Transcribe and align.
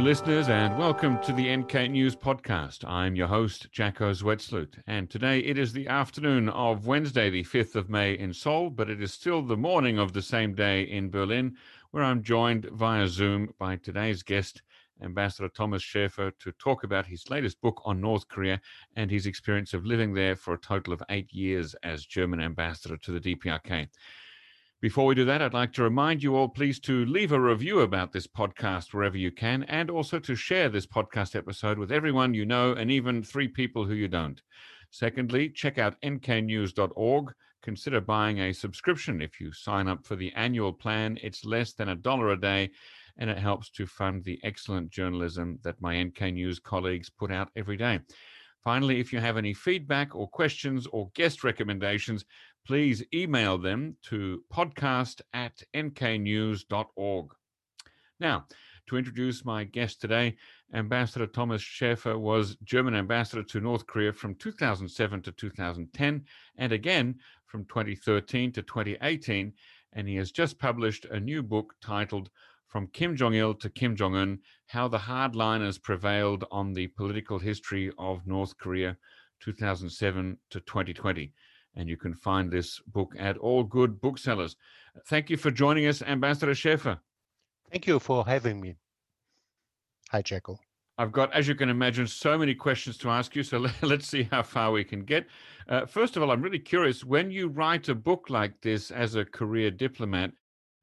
Listeners, 0.00 0.48
and 0.48 0.78
welcome 0.78 1.20
to 1.22 1.32
the 1.32 1.56
NK 1.56 1.90
News 1.90 2.14
Podcast. 2.14 2.88
I'm 2.88 3.16
your 3.16 3.26
host, 3.26 3.66
Jacco 3.72 4.12
Zwetsloot, 4.12 4.80
and 4.86 5.10
today 5.10 5.40
it 5.40 5.58
is 5.58 5.72
the 5.72 5.88
afternoon 5.88 6.48
of 6.50 6.86
Wednesday, 6.86 7.30
the 7.30 7.42
5th 7.42 7.74
of 7.74 7.90
May 7.90 8.16
in 8.16 8.32
Seoul, 8.32 8.70
but 8.70 8.88
it 8.88 9.02
is 9.02 9.12
still 9.12 9.42
the 9.42 9.56
morning 9.56 9.98
of 9.98 10.12
the 10.12 10.22
same 10.22 10.54
day 10.54 10.82
in 10.82 11.10
Berlin, 11.10 11.56
where 11.90 12.04
I'm 12.04 12.22
joined 12.22 12.66
via 12.72 13.08
Zoom 13.08 13.52
by 13.58 13.76
today's 13.76 14.22
guest, 14.22 14.62
Ambassador 15.02 15.48
Thomas 15.48 15.82
Schäfer, 15.82 16.32
to 16.38 16.52
talk 16.52 16.84
about 16.84 17.04
his 17.04 17.28
latest 17.28 17.60
book 17.60 17.82
on 17.84 18.00
North 18.00 18.28
Korea 18.28 18.60
and 18.94 19.10
his 19.10 19.26
experience 19.26 19.74
of 19.74 19.84
living 19.84 20.14
there 20.14 20.36
for 20.36 20.54
a 20.54 20.60
total 20.60 20.92
of 20.92 21.02
eight 21.10 21.32
years 21.32 21.74
as 21.82 22.06
German 22.06 22.40
ambassador 22.40 22.96
to 22.98 23.18
the 23.18 23.34
DPRK. 23.34 23.88
Before 24.80 25.06
we 25.06 25.16
do 25.16 25.24
that, 25.24 25.42
I'd 25.42 25.54
like 25.54 25.72
to 25.72 25.82
remind 25.82 26.22
you 26.22 26.36
all, 26.36 26.48
please, 26.48 26.78
to 26.80 27.04
leave 27.06 27.32
a 27.32 27.40
review 27.40 27.80
about 27.80 28.12
this 28.12 28.28
podcast 28.28 28.94
wherever 28.94 29.16
you 29.16 29.32
can, 29.32 29.64
and 29.64 29.90
also 29.90 30.20
to 30.20 30.36
share 30.36 30.68
this 30.68 30.86
podcast 30.86 31.34
episode 31.34 31.80
with 31.80 31.90
everyone 31.90 32.32
you 32.32 32.46
know 32.46 32.74
and 32.74 32.88
even 32.88 33.20
three 33.20 33.48
people 33.48 33.84
who 33.84 33.94
you 33.94 34.06
don't. 34.06 34.40
Secondly, 34.92 35.48
check 35.48 35.78
out 35.78 36.00
nknews.org. 36.02 37.34
Consider 37.60 38.00
buying 38.00 38.38
a 38.38 38.52
subscription. 38.52 39.20
If 39.20 39.40
you 39.40 39.52
sign 39.52 39.88
up 39.88 40.06
for 40.06 40.14
the 40.14 40.32
annual 40.34 40.72
plan, 40.72 41.18
it's 41.24 41.44
less 41.44 41.72
than 41.72 41.88
a 41.88 41.96
dollar 41.96 42.30
a 42.30 42.40
day, 42.40 42.70
and 43.16 43.28
it 43.28 43.38
helps 43.38 43.70
to 43.70 43.84
fund 43.84 44.22
the 44.22 44.38
excellent 44.44 44.90
journalism 44.90 45.58
that 45.64 45.82
my 45.82 46.00
NK 46.00 46.34
News 46.34 46.60
colleagues 46.60 47.10
put 47.10 47.32
out 47.32 47.50
every 47.56 47.76
day. 47.76 47.98
Finally, 48.64 49.00
if 49.00 49.12
you 49.12 49.18
have 49.18 49.36
any 49.36 49.54
feedback 49.54 50.14
or 50.14 50.28
questions 50.28 50.86
or 50.88 51.10
guest 51.14 51.42
recommendations, 51.42 52.24
please 52.68 53.02
email 53.14 53.56
them 53.56 53.96
to 54.02 54.44
podcast 54.52 55.22
at 55.32 55.62
nknews.org. 55.74 57.30
Now, 58.20 58.44
to 58.88 58.98
introduce 58.98 59.42
my 59.42 59.64
guest 59.64 60.02
today, 60.02 60.36
Ambassador 60.74 61.26
Thomas 61.26 61.62
Schäfer 61.62 62.20
was 62.20 62.58
German 62.64 62.94
ambassador 62.94 63.42
to 63.42 63.60
North 63.60 63.86
Korea 63.86 64.12
from 64.12 64.34
2007 64.34 65.22
to 65.22 65.32
2010 65.32 66.24
and 66.58 66.72
again 66.72 67.14
from 67.46 67.64
2013 67.64 68.52
to 68.52 68.60
2018. 68.60 69.50
And 69.94 70.06
he 70.06 70.16
has 70.16 70.30
just 70.30 70.58
published 70.58 71.06
a 71.06 71.18
new 71.18 71.42
book 71.42 71.72
titled 71.80 72.28
From 72.66 72.88
Kim 72.88 73.16
Jong 73.16 73.32
il 73.32 73.54
to 73.54 73.70
Kim 73.70 73.96
Jong 73.96 74.14
un 74.14 74.40
How 74.66 74.88
the 74.88 74.98
Hardliners 74.98 75.82
Prevailed 75.82 76.44
on 76.50 76.74
the 76.74 76.88
Political 76.88 77.38
History 77.38 77.90
of 77.96 78.26
North 78.26 78.58
Korea 78.58 78.98
2007 79.40 80.36
to 80.50 80.60
2020 80.60 81.32
and 81.78 81.88
you 81.88 81.96
can 81.96 82.12
find 82.12 82.50
this 82.50 82.80
book 82.88 83.14
at 83.18 83.38
all 83.38 83.62
good 83.62 84.00
booksellers. 84.00 84.56
Thank 85.06 85.30
you 85.30 85.36
for 85.36 85.50
joining 85.50 85.86
us, 85.86 86.02
Ambassador 86.02 86.52
Schäfer. 86.52 86.98
Thank 87.70 87.86
you 87.86 88.00
for 88.00 88.26
having 88.26 88.60
me. 88.60 88.76
Hi, 90.10 90.20
Jacco. 90.20 90.58
I've 90.98 91.12
got, 91.12 91.32
as 91.32 91.46
you 91.46 91.54
can 91.54 91.68
imagine, 91.68 92.08
so 92.08 92.36
many 92.36 92.54
questions 92.54 92.98
to 92.98 93.10
ask 93.10 93.36
you. 93.36 93.44
So 93.44 93.58
let, 93.82 94.00
us 94.00 94.06
see 94.06 94.24
how 94.24 94.42
far 94.42 94.72
we 94.72 94.82
can 94.82 95.04
get. 95.04 95.26
Uh, 95.68 95.86
first 95.86 96.16
of 96.16 96.22
all, 96.22 96.32
I'm 96.32 96.42
really 96.42 96.58
curious 96.58 97.04
when 97.04 97.30
you 97.30 97.48
write 97.48 97.88
a 97.88 97.94
book 97.94 98.28
like 98.28 98.60
this 98.60 98.90
as 98.90 99.14
a 99.14 99.24
career 99.24 99.70
diplomat, 99.70 100.32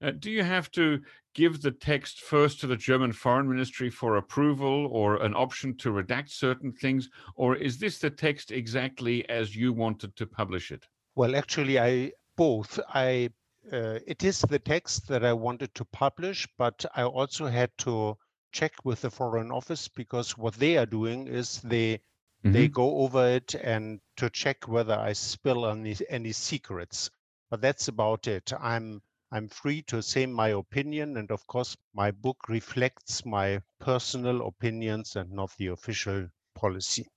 uh, 0.06 0.12
do 0.12 0.30
you 0.30 0.44
have 0.44 0.70
to 0.70 1.02
give 1.34 1.62
the 1.62 1.72
text 1.72 2.22
first 2.22 2.60
to 2.60 2.68
the 2.68 2.78
German 2.78 3.12
Foreign 3.12 3.50
Ministry 3.50 3.90
for 3.90 4.18
approval 4.18 4.88
or 4.92 5.16
an 5.24 5.34
option 5.34 5.76
to 5.78 5.90
redact 5.90 6.30
certain 6.30 6.72
things? 6.72 7.10
Or 7.36 7.56
is 7.56 7.80
this 7.80 7.98
the 7.98 8.12
text 8.12 8.52
exactly 8.52 9.28
as 9.30 9.56
you 9.56 9.74
wanted 9.74 10.16
to 10.18 10.28
publish 10.28 10.72
it? 10.72 10.86
Well, 11.16 11.36
actually, 11.36 11.80
I 11.80 12.12
both. 12.36 12.80
I 12.94 13.32
uh, 13.72 14.00
it 14.06 14.24
is 14.24 14.42
the 14.42 14.60
text 14.60 15.08
that 15.08 15.26
I 15.26 15.34
wanted 15.34 15.74
to 15.74 15.86
publish, 15.86 16.48
but 16.58 16.86
I 16.96 17.04
also 17.04 17.48
had 17.48 17.72
to 17.80 18.16
check 18.52 18.74
with 18.84 19.02
the 19.02 19.10
Foreign 19.10 19.52
Office 19.52 19.88
because 19.88 20.38
what 20.38 20.54
they 20.54 20.78
are 20.78 20.86
doing 20.86 21.28
is 21.28 21.62
they 21.62 21.96
mm-hmm. 21.96 22.52
they 22.52 22.68
go 22.68 22.98
over 23.00 23.28
it 23.28 23.56
and 23.56 24.00
to 24.18 24.30
check 24.30 24.68
whether 24.68 24.94
I 24.94 25.14
spill 25.14 25.66
any 25.66 25.96
any 26.10 26.32
secrets. 26.32 27.10
But 27.50 27.62
that's 27.62 27.88
about 27.88 28.28
it. 28.28 28.54
I'm 28.60 29.02
I'm 29.32 29.48
free 29.50 29.82
to 29.84 30.02
say 30.02 30.26
my 30.26 30.50
opinion. 30.50 31.18
And 31.18 31.32
of 31.32 31.46
course, 31.48 31.76
my 31.94 32.12
book 32.12 32.48
reflects 32.48 33.26
my 33.26 33.62
personal 33.80 34.48
opinions 34.48 35.16
and 35.16 35.32
not 35.32 35.52
the 35.58 35.68
official 35.68 36.30
policy. 36.54 37.08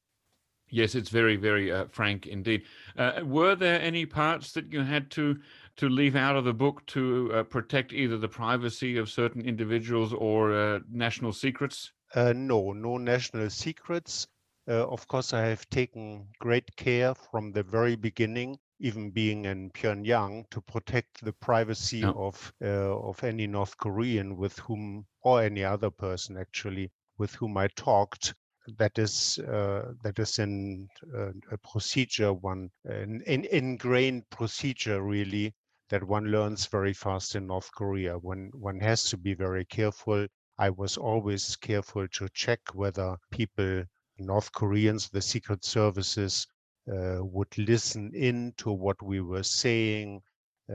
Yes, 0.71 0.95
it's 0.95 1.09
very, 1.09 1.37
very 1.37 1.73
uh, 1.73 1.87
frank 1.87 2.27
indeed. 2.27 2.65
Uh, 2.97 3.21
were 3.25 3.55
there 3.55 3.81
any 3.81 4.05
parts 4.05 4.53
that 4.53 4.73
you 4.73 4.83
had 4.83 5.11
to 5.13 5.41
to 5.77 5.89
leave 5.89 6.17
out 6.17 6.37
of 6.37 6.45
the 6.45 6.53
book 6.53 6.85
to 6.87 7.33
uh, 7.33 7.43
protect 7.45 7.93
either 7.93 8.19
the 8.19 8.29
privacy 8.29 8.99
of 8.99 9.09
certain 9.09 9.41
individuals 9.41 10.13
or 10.13 10.53
uh, 10.53 10.81
national 10.91 11.33
secrets? 11.33 11.93
Uh, 12.15 12.33
no, 12.35 12.73
no 12.73 12.99
national 12.99 13.49
secrets. 13.49 14.27
Uh, 14.67 14.87
of 14.87 15.07
course, 15.09 15.33
I 15.33 15.47
have 15.47 15.69
taken 15.71 16.29
great 16.39 16.77
care 16.77 17.15
from 17.15 17.53
the 17.53 17.63
very 17.63 17.97
beginning 17.97 18.59
even 18.81 19.11
being 19.11 19.45
in 19.45 19.71
Pyongyang, 19.71 20.49
to 20.51 20.61
protect 20.61 21.25
the 21.25 21.33
privacy 21.33 22.03
of 22.05 22.53
uh, 22.63 22.97
of 22.99 23.23
any 23.25 23.47
North 23.47 23.77
Korean 23.77 24.37
with 24.37 24.59
whom 24.59 25.07
or 25.23 25.43
any 25.43 25.65
other 25.65 25.91
person 25.91 26.37
actually 26.37 26.91
with 27.19 27.35
whom 27.35 27.57
I 27.57 27.69
talked. 27.69 28.35
That 28.77 28.99
is 28.99 29.39
uh, 29.39 29.93
that 30.03 30.19
is 30.19 30.39
in 30.39 30.89
uh, 31.15 31.33
a 31.51 31.59
procedure 31.59 32.33
one 32.33 32.71
an, 32.85 33.23
an 33.27 33.45
ingrained 33.47 34.29
procedure 34.31 35.03
really 35.03 35.55
that 35.89 36.05
one 36.05 36.27
learns 36.27 36.67
very 36.67 36.93
fast 36.93 37.35
in 37.35 37.47
North 37.47 37.71
Korea. 37.73 38.19
When 38.19 38.51
one 38.53 38.81
has 38.81 39.05
to 39.11 39.17
be 39.17 39.35
very 39.35 39.65
careful. 39.65 40.27
I 40.59 40.71
was 40.71 40.97
always 40.97 41.57
careful 41.57 42.09
to 42.09 42.29
check 42.35 42.61
whether 42.75 43.17
people 43.31 43.85
North 44.19 44.51
Koreans, 44.53 45.09
the 45.09 45.23
secret 45.23 45.65
services, 45.65 46.47
would 46.89 47.57
listen 47.59 48.13
in 48.15 48.53
to 48.57 48.73
what 48.73 49.01
we 49.03 49.21
were 49.21 49.43
saying. 49.43 50.23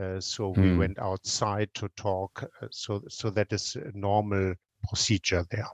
Uh, 0.00 0.20
so 0.20 0.48
we 0.48 0.64
mm. 0.64 0.78
went 0.78 0.98
outside 0.98 1.68
to 1.74 1.88
talk. 1.96 2.42
Uh, 2.60 2.66
so 2.70 3.02
so 3.08 3.30
that 3.30 3.52
is 3.52 3.76
a 3.76 3.90
normal 3.96 4.54
procedure 4.88 5.44
there. 5.50 5.68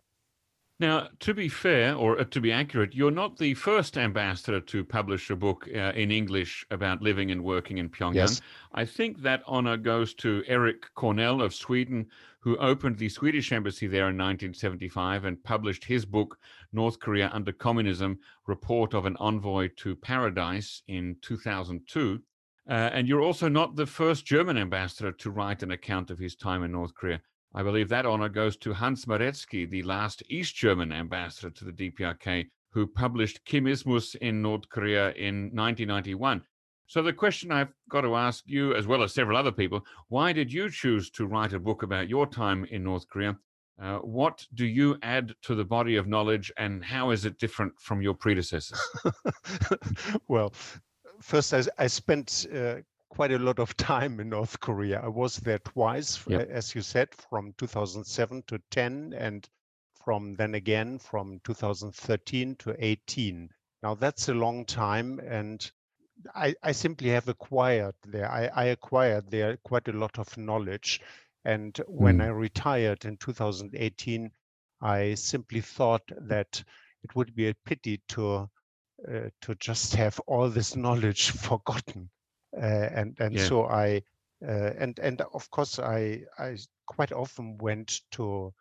Now, 0.80 1.08
to 1.20 1.34
be 1.34 1.50
fair 1.50 1.94
or 1.94 2.24
to 2.24 2.40
be 2.40 2.50
accurate, 2.50 2.94
you're 2.94 3.10
not 3.10 3.36
the 3.36 3.52
first 3.52 3.98
ambassador 3.98 4.62
to 4.62 4.82
publish 4.82 5.28
a 5.28 5.36
book 5.36 5.68
uh, 5.68 5.92
in 5.94 6.10
English 6.10 6.64
about 6.70 7.02
living 7.02 7.30
and 7.30 7.44
working 7.44 7.76
in 7.76 7.90
Pyongyang. 7.90 8.14
Yes. 8.14 8.40
I 8.72 8.86
think 8.86 9.20
that 9.20 9.42
honor 9.46 9.76
goes 9.76 10.14
to 10.14 10.42
Erik 10.46 10.86
Cornell 10.94 11.42
of 11.42 11.52
Sweden, 11.52 12.06
who 12.40 12.56
opened 12.56 12.96
the 12.96 13.10
Swedish 13.10 13.52
embassy 13.52 13.88
there 13.88 14.08
in 14.08 14.16
1975 14.16 15.26
and 15.26 15.44
published 15.44 15.84
his 15.84 16.06
book, 16.06 16.38
North 16.72 16.98
Korea 16.98 17.28
Under 17.30 17.52
Communism 17.52 18.18
Report 18.46 18.94
of 18.94 19.04
an 19.04 19.18
Envoy 19.20 19.68
to 19.76 19.94
Paradise, 19.94 20.82
in 20.88 21.14
2002. 21.20 22.22
Uh, 22.70 22.72
and 22.72 23.06
you're 23.06 23.20
also 23.20 23.48
not 23.48 23.76
the 23.76 23.84
first 23.84 24.24
German 24.24 24.56
ambassador 24.56 25.12
to 25.12 25.30
write 25.30 25.62
an 25.62 25.72
account 25.72 26.10
of 26.10 26.18
his 26.18 26.36
time 26.36 26.62
in 26.62 26.72
North 26.72 26.94
Korea. 26.94 27.20
I 27.52 27.62
believe 27.64 27.88
that 27.88 28.06
honor 28.06 28.28
goes 28.28 28.56
to 28.58 28.72
Hans 28.72 29.06
Maretzki, 29.06 29.68
the 29.68 29.82
last 29.82 30.22
East 30.28 30.54
German 30.54 30.92
ambassador 30.92 31.50
to 31.50 31.64
the 31.64 31.72
DPRK, 31.72 32.48
who 32.70 32.86
published 32.86 33.44
Kimismus 33.44 34.14
in 34.16 34.40
North 34.40 34.68
Korea 34.68 35.10
in 35.12 35.50
1991. 35.52 36.42
So 36.86 37.02
the 37.02 37.12
question 37.12 37.50
I've 37.50 37.72
got 37.88 38.02
to 38.02 38.14
ask 38.14 38.44
you, 38.46 38.74
as 38.74 38.86
well 38.86 39.02
as 39.02 39.12
several 39.14 39.36
other 39.36 39.52
people, 39.52 39.84
why 40.08 40.32
did 40.32 40.52
you 40.52 40.70
choose 40.70 41.10
to 41.10 41.26
write 41.26 41.52
a 41.52 41.58
book 41.58 41.82
about 41.82 42.08
your 42.08 42.26
time 42.26 42.64
in 42.66 42.84
North 42.84 43.08
Korea? 43.08 43.36
Uh, 43.80 43.98
what 43.98 44.46
do 44.54 44.66
you 44.66 44.96
add 45.02 45.34
to 45.42 45.54
the 45.54 45.64
body 45.64 45.96
of 45.96 46.06
knowledge, 46.06 46.52
and 46.56 46.84
how 46.84 47.10
is 47.10 47.24
it 47.24 47.38
different 47.38 47.72
from 47.80 48.02
your 48.02 48.14
predecessors? 48.14 48.80
well, 50.28 50.52
first, 51.20 51.54
I, 51.54 51.62
I 51.78 51.86
spent 51.86 52.46
uh, 52.54 52.76
quite 53.10 53.32
a 53.32 53.38
lot 53.38 53.58
of 53.58 53.76
time 53.76 54.20
in 54.20 54.30
North 54.30 54.58
Korea. 54.60 55.00
I 55.02 55.08
was 55.08 55.36
there 55.36 55.58
twice, 55.58 56.24
yep. 56.26 56.48
as 56.48 56.74
you 56.74 56.80
said, 56.80 57.08
from 57.28 57.52
2007 57.58 58.44
to 58.46 58.58
10, 58.70 59.14
and 59.16 59.46
from 60.04 60.34
then 60.34 60.54
again 60.54 60.98
from 60.98 61.40
2013 61.44 62.56
to 62.56 62.74
18. 62.78 63.50
Now 63.82 63.94
that's 63.94 64.28
a 64.28 64.34
long 64.34 64.64
time, 64.64 65.20
and 65.20 65.70
I, 66.34 66.54
I 66.62 66.72
simply 66.72 67.10
have 67.10 67.28
acquired 67.28 67.94
there. 68.06 68.30
I, 68.30 68.50
I 68.54 68.64
acquired 68.66 69.30
there 69.30 69.56
quite 69.58 69.88
a 69.88 69.92
lot 69.92 70.18
of 70.18 70.36
knowledge. 70.36 71.00
And 71.44 71.76
when 71.86 72.18
mm. 72.18 72.24
I 72.24 72.28
retired 72.28 73.04
in 73.04 73.16
2018, 73.16 74.30
I 74.82 75.14
simply 75.14 75.60
thought 75.60 76.02
that 76.28 76.62
it 77.02 77.14
would 77.14 77.34
be 77.34 77.48
a 77.48 77.54
pity 77.64 78.00
to 78.08 78.50
uh, 79.08 79.30
to 79.40 79.54
just 79.54 79.94
have 79.94 80.20
all 80.26 80.50
this 80.50 80.76
knowledge 80.76 81.30
forgotten. 81.48 82.10
Uh, 82.56 82.88
and 82.94 83.16
and 83.20 83.34
yeah. 83.34 83.44
so 83.44 83.66
I 83.66 84.02
uh, 84.46 84.72
and 84.78 84.98
and 84.98 85.20
of 85.34 85.50
course 85.50 85.78
I 85.78 86.24
I 86.38 86.56
quite 86.86 87.12
often 87.12 87.58
went 87.58 88.00
to 88.12 88.52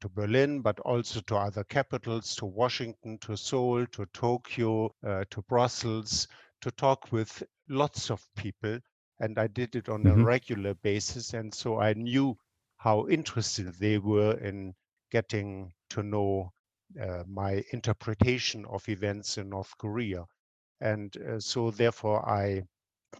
to 0.00 0.08
Berlin, 0.08 0.60
but 0.60 0.78
also 0.80 1.20
to 1.20 1.36
other 1.36 1.64
capitals, 1.64 2.36
to 2.36 2.46
Washington, 2.46 3.18
to 3.18 3.36
Seoul, 3.36 3.86
to 3.86 4.06
Tokyo, 4.12 4.94
uh, 5.06 5.24
to 5.30 5.42
Brussels, 5.42 6.28
to 6.60 6.70
talk 6.70 7.10
with 7.12 7.42
lots 7.68 8.10
of 8.10 8.22
people 8.36 8.78
and 9.20 9.38
I 9.38 9.46
did 9.46 9.76
it 9.76 9.88
on 9.88 10.04
mm-hmm. 10.04 10.20
a 10.20 10.24
regular 10.24 10.74
basis. 10.74 11.34
And 11.34 11.52
so 11.52 11.80
I 11.80 11.94
knew 11.94 12.36
how 12.76 13.08
interested 13.08 13.74
they 13.74 13.98
were 13.98 14.34
in 14.38 14.74
getting 15.10 15.72
to 15.90 16.02
know 16.02 16.52
uh, 17.00 17.22
my 17.26 17.64
interpretation 17.72 18.64
of 18.66 18.88
events 18.88 19.38
in 19.38 19.48
North 19.48 19.72
Korea. 19.78 20.24
And 20.80 21.16
uh, 21.16 21.40
so 21.40 21.70
therefore 21.70 22.28
I, 22.28 22.62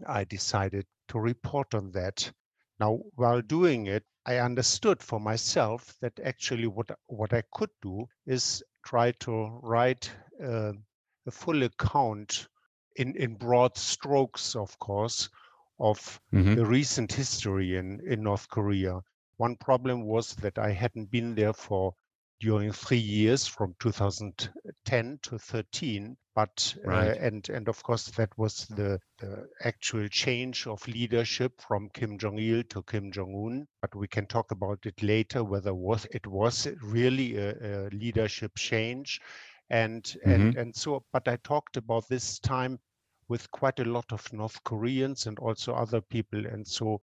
I 0.07 0.25
decided 0.25 0.87
to 1.09 1.19
report 1.19 1.75
on 1.75 1.93
that. 1.93 2.33
Now, 2.79 3.01
while 3.15 3.41
doing 3.41 3.87
it, 3.87 4.05
I 4.27 4.39
understood 4.39 5.03
for 5.03 5.21
myself 5.21 5.95
that 6.01 6.19
actually 6.21 6.67
what, 6.67 6.91
what 7.07 7.33
I 7.33 7.43
could 7.53 7.71
do 7.81 8.07
is 8.27 8.63
try 8.85 9.13
to 9.21 9.61
write 9.63 10.11
uh, 10.43 10.73
a 11.27 11.31
full 11.31 11.63
account 11.63 12.49
in, 12.97 13.15
in 13.17 13.35
broad 13.35 13.77
strokes, 13.77 14.57
of 14.57 14.79
course, 14.79 15.29
of 15.79 16.21
mm-hmm. 16.33 16.55
the 16.55 16.67
recent 16.67 17.13
history 17.13 17.77
in, 17.77 18.01
in 18.07 18.23
North 18.23 18.49
Korea. 18.49 19.01
One 19.37 19.57
problem 19.57 20.05
was 20.05 20.35
that 20.37 20.59
I 20.59 20.73
hadn't 20.73 21.11
been 21.11 21.35
there 21.35 21.53
for 21.53 21.95
during 22.41 22.71
three 22.73 22.99
years 22.99 23.47
from 23.47 23.75
2010 23.81 25.19
to 25.23 25.39
13 25.39 26.17
but 26.35 26.75
uh, 26.85 26.89
right. 26.89 27.09
uh, 27.09 27.15
and 27.15 27.49
and 27.49 27.69
of 27.69 27.83
course 27.83 28.09
that 28.11 28.29
was 28.37 28.67
the, 28.67 28.99
the 29.19 29.49
actual 29.65 30.07
change 30.09 30.67
of 30.67 30.87
leadership 30.87 31.53
from 31.61 31.89
Kim 31.95 32.19
Jong 32.19 32.39
Il 32.39 32.63
to 32.65 32.83
Kim 32.83 33.11
Jong 33.11 33.33
Un 33.35 33.67
but 33.81 33.95
we 33.95 34.07
can 34.07 34.27
talk 34.27 34.51
about 34.51 34.79
it 34.85 35.03
later 35.03 35.43
whether 35.43 35.75
was 35.75 36.07
it 36.11 36.27
was 36.27 36.69
really 36.83 37.37
a, 37.39 37.55
a 37.63 37.89
leadership 37.89 38.53
change 38.57 39.21
and 39.71 40.05
mm-hmm. 40.05 40.31
and 40.31 40.57
and 40.57 40.77
so 40.77 41.03
but 41.13 41.27
I 41.27 41.37
talked 41.37 41.79
about 41.79 42.07
this 42.09 42.39
time 42.39 42.79
with 43.29 43.51
quite 43.51 43.81
a 43.81 43.85
lot 43.85 44.13
of 44.13 44.31
North 44.33 44.63
Koreans 44.63 45.27
and 45.27 45.39
also 45.39 45.75
other 45.75 46.03
people 46.03 46.45
and 46.47 46.67
so 46.67 47.01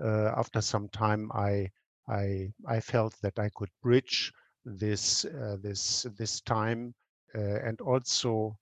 uh, 0.00 0.32
after 0.36 0.60
some 0.60 0.88
time 0.88 1.30
I 1.32 1.68
I 2.08 2.52
I 2.66 2.80
felt 2.80 3.14
that 3.22 3.38
I 3.38 3.48
could 3.54 3.70
bridge 3.80 4.32
this 4.64 5.24
uh, 5.24 5.56
this 5.62 6.06
this 6.16 6.40
time 6.40 6.94
uh, 7.34 7.58
and 7.66 7.80
also 7.80 8.56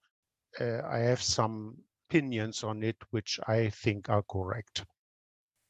uh, 0.60 0.82
I 0.88 0.98
have 0.98 1.22
some 1.22 1.76
opinions 2.08 2.64
on 2.64 2.82
it 2.82 2.96
which 3.10 3.38
I 3.46 3.70
think 3.70 4.08
are 4.08 4.22
correct. 4.22 4.84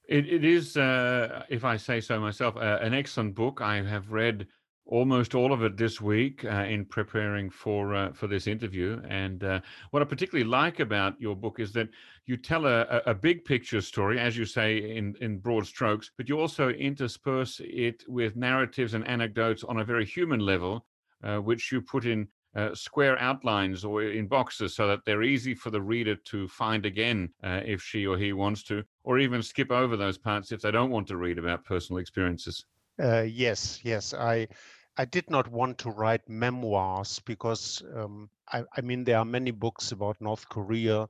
It, 0.08 0.26
it 0.26 0.44
is, 0.44 0.76
uh, 0.76 1.44
if 1.48 1.64
I 1.64 1.76
say 1.76 2.00
so 2.00 2.18
myself, 2.18 2.56
an 2.56 2.94
excellent 2.94 3.36
book. 3.36 3.60
I 3.60 3.80
have 3.82 4.10
read 4.10 4.48
almost 4.90 5.36
all 5.36 5.52
of 5.52 5.62
it 5.62 5.76
this 5.76 6.00
week 6.00 6.44
uh, 6.44 6.64
in 6.68 6.84
preparing 6.84 7.48
for 7.48 7.94
uh, 7.94 8.12
for 8.12 8.26
this 8.26 8.46
interview. 8.46 9.00
And 9.08 9.42
uh, 9.42 9.60
what 9.92 10.02
I 10.02 10.04
particularly 10.04 10.48
like 10.48 10.80
about 10.80 11.18
your 11.20 11.36
book 11.36 11.60
is 11.60 11.72
that 11.72 11.88
you 12.26 12.36
tell 12.36 12.66
a, 12.66 13.00
a 13.06 13.14
big 13.14 13.44
picture 13.44 13.80
story, 13.80 14.18
as 14.18 14.36
you 14.36 14.44
say, 14.44 14.96
in 14.96 15.14
in 15.20 15.38
broad 15.38 15.66
strokes, 15.66 16.10
but 16.16 16.28
you 16.28 16.38
also 16.38 16.70
intersperse 16.70 17.60
it 17.64 18.04
with 18.08 18.36
narratives 18.36 18.94
and 18.94 19.06
anecdotes 19.06 19.64
on 19.64 19.78
a 19.78 19.84
very 19.84 20.04
human 20.04 20.40
level, 20.40 20.84
uh, 21.24 21.38
which 21.38 21.72
you 21.72 21.80
put 21.80 22.04
in. 22.04 22.28
Uh, 22.56 22.74
square 22.74 23.16
outlines 23.20 23.84
or 23.84 24.02
in 24.02 24.26
boxes 24.26 24.74
so 24.74 24.88
that 24.88 24.98
they're 25.06 25.22
easy 25.22 25.54
for 25.54 25.70
the 25.70 25.80
reader 25.80 26.16
to 26.16 26.48
find 26.48 26.84
again 26.84 27.32
uh, 27.44 27.60
if 27.64 27.80
she 27.80 28.04
or 28.04 28.18
he 28.18 28.32
wants 28.32 28.64
to, 28.64 28.82
or 29.04 29.20
even 29.20 29.40
skip 29.40 29.70
over 29.70 29.96
those 29.96 30.18
parts 30.18 30.50
if 30.50 30.60
they 30.60 30.72
don't 30.72 30.90
want 30.90 31.06
to 31.06 31.16
read 31.16 31.38
about 31.38 31.64
personal 31.64 32.00
experiences. 32.00 32.64
Yes, 32.98 33.78
yes. 33.84 34.12
I 34.12 34.48
I 34.96 35.04
did 35.04 35.30
not 35.30 35.48
want 35.48 35.78
to 35.78 35.90
write 35.90 36.28
memoirs 36.28 37.20
because 37.20 37.82
um, 37.94 38.30
I, 38.52 38.64
I, 38.76 38.80
mean 38.80 39.04
there 39.04 39.18
are 39.18 39.24
many 39.24 39.50
books 39.50 39.92
about 39.92 40.20
North 40.20 40.48
Korea, 40.48 41.08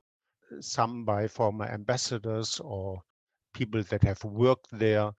some 0.59 1.03
by 1.05 1.27
former 1.27 1.65
ambassadors 1.65 2.59
or 2.59 3.01
people 3.53 3.83
that 3.83 4.03
have 4.03 4.23
worked 4.23 4.67
there, 4.71 5.11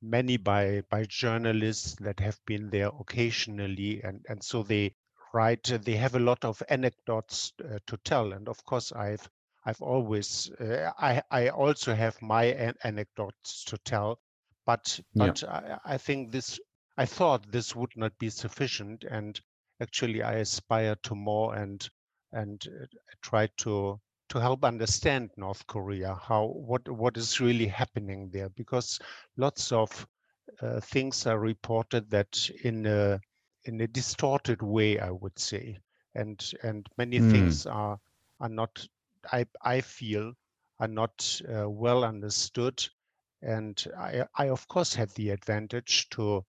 many 0.00 0.36
by 0.36 0.82
by 0.90 1.04
journalists 1.04 1.96
that 1.96 2.20
have 2.20 2.38
been 2.46 2.70
there 2.70 2.90
occasionally, 3.00 4.00
and 4.02 4.24
and 4.28 4.42
so 4.42 4.62
they 4.62 4.94
write. 5.34 5.64
They 5.64 5.96
have 5.96 6.14
a 6.14 6.20
lot 6.20 6.44
of 6.44 6.62
anecdotes 6.68 7.52
uh, 7.64 7.78
to 7.86 7.96
tell, 7.98 8.32
and 8.32 8.48
of 8.48 8.64
course 8.64 8.92
I've 8.92 9.28
I've 9.64 9.82
always 9.82 10.50
uh, 10.60 10.92
I 10.98 11.22
I 11.30 11.48
also 11.48 11.94
have 11.94 12.20
my 12.22 12.44
an- 12.44 12.78
anecdotes 12.84 13.64
to 13.64 13.78
tell, 13.78 14.20
but 14.64 15.00
but 15.14 15.42
yeah. 15.42 15.78
I, 15.84 15.94
I 15.94 15.98
think 15.98 16.32
this 16.32 16.60
I 16.98 17.06
thought 17.06 17.52
this 17.52 17.76
would 17.76 17.96
not 17.96 18.18
be 18.18 18.28
sufficient, 18.28 19.04
and 19.04 19.40
actually 19.80 20.20
I 20.24 20.38
aspire 20.38 20.96
to 21.04 21.14
more 21.14 21.54
and 21.54 21.88
and 22.32 22.60
uh, 22.66 22.86
try 23.22 23.46
to 23.58 24.00
to 24.30 24.40
help 24.40 24.64
understand 24.64 25.30
North 25.36 25.64
Korea, 25.68 26.16
how 26.16 26.46
what 26.46 26.88
what 26.88 27.16
is 27.16 27.40
really 27.40 27.68
happening 27.68 28.30
there, 28.30 28.48
because 28.48 28.98
lots 29.36 29.70
of 29.70 30.08
uh, 30.60 30.80
things 30.80 31.24
are 31.24 31.38
reported 31.38 32.10
that 32.10 32.50
in 32.64 32.84
a 32.86 33.20
in 33.64 33.80
a 33.80 33.86
distorted 33.86 34.60
way, 34.60 34.98
I 34.98 35.12
would 35.12 35.38
say, 35.38 35.78
and 36.16 36.44
and 36.64 36.84
many 36.96 37.20
mm. 37.20 37.30
things 37.30 37.64
are 37.64 38.00
are 38.40 38.48
not. 38.48 38.84
I 39.32 39.46
I 39.62 39.82
feel 39.82 40.32
are 40.80 40.88
not 40.88 41.40
uh, 41.48 41.70
well 41.70 42.02
understood, 42.02 42.84
and 43.40 43.82
I 43.96 44.24
I 44.34 44.48
of 44.48 44.66
course 44.66 44.94
had 44.94 45.10
the 45.10 45.30
advantage 45.30 46.08
to 46.10 46.44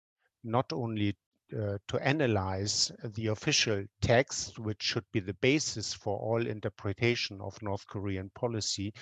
not 0.51 0.73
only 0.73 1.17
uh, 1.57 1.79
to 1.89 1.99
analyze 2.07 2.93
the 3.03 3.29
official 3.29 3.85
text, 4.03 4.59
which 4.59 4.83
should 4.83 5.05
be 5.13 5.21
the 5.21 5.35
basis 5.35 5.95
for 5.95 6.19
all 6.19 6.47
interpretation 6.47 7.41
of 7.41 7.61
North 7.63 7.87
Korean 7.87 8.31
policy, 8.35 8.93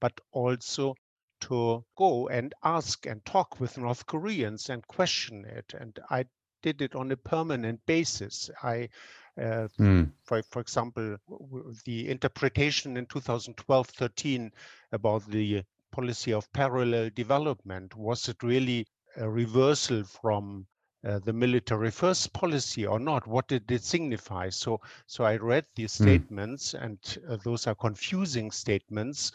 but 0.00 0.12
also 0.30 0.94
to 1.40 1.84
go 1.96 2.28
and 2.28 2.54
ask 2.62 3.06
and 3.06 3.24
talk 3.24 3.60
with 3.60 3.76
North 3.76 4.06
Koreans 4.06 4.70
and 4.70 4.86
question 4.86 5.44
it. 5.44 5.74
And 5.78 5.98
I 6.10 6.26
did 6.62 6.80
it 6.80 6.94
on 6.94 7.10
a 7.12 7.16
permanent 7.16 7.80
basis. 7.86 8.50
I, 8.62 8.88
uh, 9.38 9.68
mm. 9.78 10.10
for, 10.24 10.42
for 10.44 10.60
example, 10.60 11.16
the 11.84 12.08
interpretation 12.08 12.96
in 12.96 13.06
2012-13 13.06 14.50
about 14.92 15.26
the 15.28 15.62
policy 15.92 16.32
of 16.32 16.52
parallel 16.52 17.10
development, 17.14 17.96
was 17.96 18.28
it 18.28 18.42
really 18.42 18.86
a 19.16 19.28
reversal 19.28 20.04
from 20.04 20.66
uh, 21.06 21.20
the 21.20 21.32
military 21.32 21.90
first 21.90 22.32
policy 22.32 22.84
or 22.84 22.98
not? 22.98 23.26
What 23.26 23.46
did 23.48 23.70
it 23.70 23.84
signify? 23.84 24.50
So, 24.50 24.80
so 25.06 25.24
I 25.24 25.36
read 25.36 25.64
these 25.76 25.92
mm. 25.92 26.02
statements, 26.02 26.74
and 26.74 26.98
uh, 27.28 27.36
those 27.44 27.66
are 27.66 27.74
confusing 27.74 28.50
statements. 28.50 29.32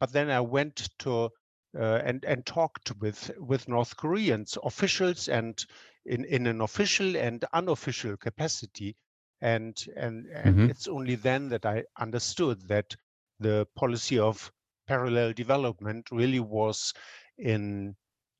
But 0.00 0.12
then 0.12 0.30
I 0.30 0.40
went 0.40 0.90
to 1.00 1.30
uh, 1.78 2.00
and 2.04 2.24
and 2.24 2.44
talked 2.44 2.92
with 3.00 3.30
with 3.38 3.68
North 3.68 3.96
Koreans 3.96 4.58
officials 4.62 5.28
and 5.28 5.64
in 6.04 6.24
in 6.24 6.46
an 6.46 6.60
official 6.60 7.16
and 7.16 7.44
unofficial 7.52 8.16
capacity, 8.16 8.96
and 9.40 9.76
and 9.96 10.26
and 10.26 10.56
mm-hmm. 10.56 10.70
it's 10.70 10.88
only 10.88 11.14
then 11.14 11.48
that 11.48 11.64
I 11.64 11.84
understood 11.98 12.68
that 12.68 12.94
the 13.40 13.66
policy 13.76 14.18
of 14.18 14.52
parallel 14.86 15.32
development 15.32 16.10
really 16.10 16.40
was 16.40 16.92
in 17.38 17.94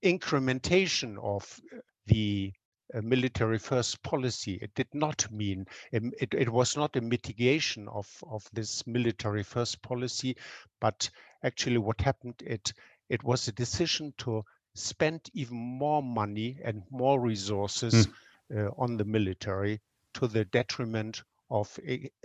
incrementation 0.04 1.18
of 1.22 1.60
the 2.08 2.52
uh, 2.94 3.00
military 3.02 3.58
first 3.58 4.02
policy. 4.02 4.58
It 4.62 4.74
did 4.74 4.88
not 4.94 5.30
mean, 5.30 5.66
um, 5.94 6.10
it, 6.18 6.34
it 6.34 6.48
was 6.48 6.76
not 6.76 6.96
a 6.96 7.00
mitigation 7.00 7.86
of, 7.88 8.08
of 8.30 8.48
this 8.52 8.86
military 8.86 9.42
first 9.42 9.82
policy, 9.82 10.36
but 10.80 11.10
actually 11.44 11.78
what 11.78 12.00
happened, 12.00 12.42
it, 12.44 12.72
it 13.08 13.22
was 13.22 13.46
a 13.46 13.52
decision 13.52 14.12
to 14.18 14.42
spend 14.74 15.20
even 15.34 15.56
more 15.56 16.02
money 16.02 16.58
and 16.64 16.82
more 16.90 17.20
resources 17.20 18.06
mm. 18.06 18.12
uh, 18.56 18.70
on 18.78 18.96
the 18.96 19.04
military 19.04 19.80
to 20.14 20.26
the 20.26 20.44
detriment 20.46 21.22
of 21.50 21.78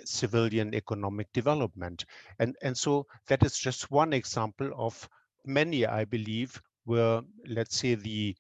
civilian 0.06 0.74
economic 0.74 1.28
development. 1.34 2.06
And, 2.40 2.56
and 2.62 2.78
so 2.78 3.06
that 3.28 3.44
is 3.44 3.58
just 3.58 3.92
one 3.92 4.14
example 4.14 4.72
of 4.76 5.10
many, 5.46 5.86
I 5.86 6.06
believe, 6.06 6.62
where, 6.86 7.22
let's 7.48 7.78
say, 7.78 7.96
the 7.96 8.36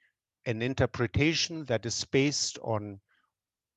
an 0.45 0.62
interpretation 0.62 1.65
that 1.65 1.85
is 1.85 2.05
based 2.05 2.59
on 2.62 3.00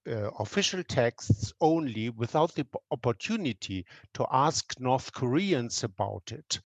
uh, 0.09 0.31
official 0.39 0.83
texts 0.85 1.53
only 1.61 2.11
without 2.11 2.55
the 2.55 2.67
opportunity 2.91 3.85
to 4.15 4.27
ask 4.31 4.79
North 4.79 5.13
Koreans 5.13 5.83
about 5.85 6.33
it 6.33 6.61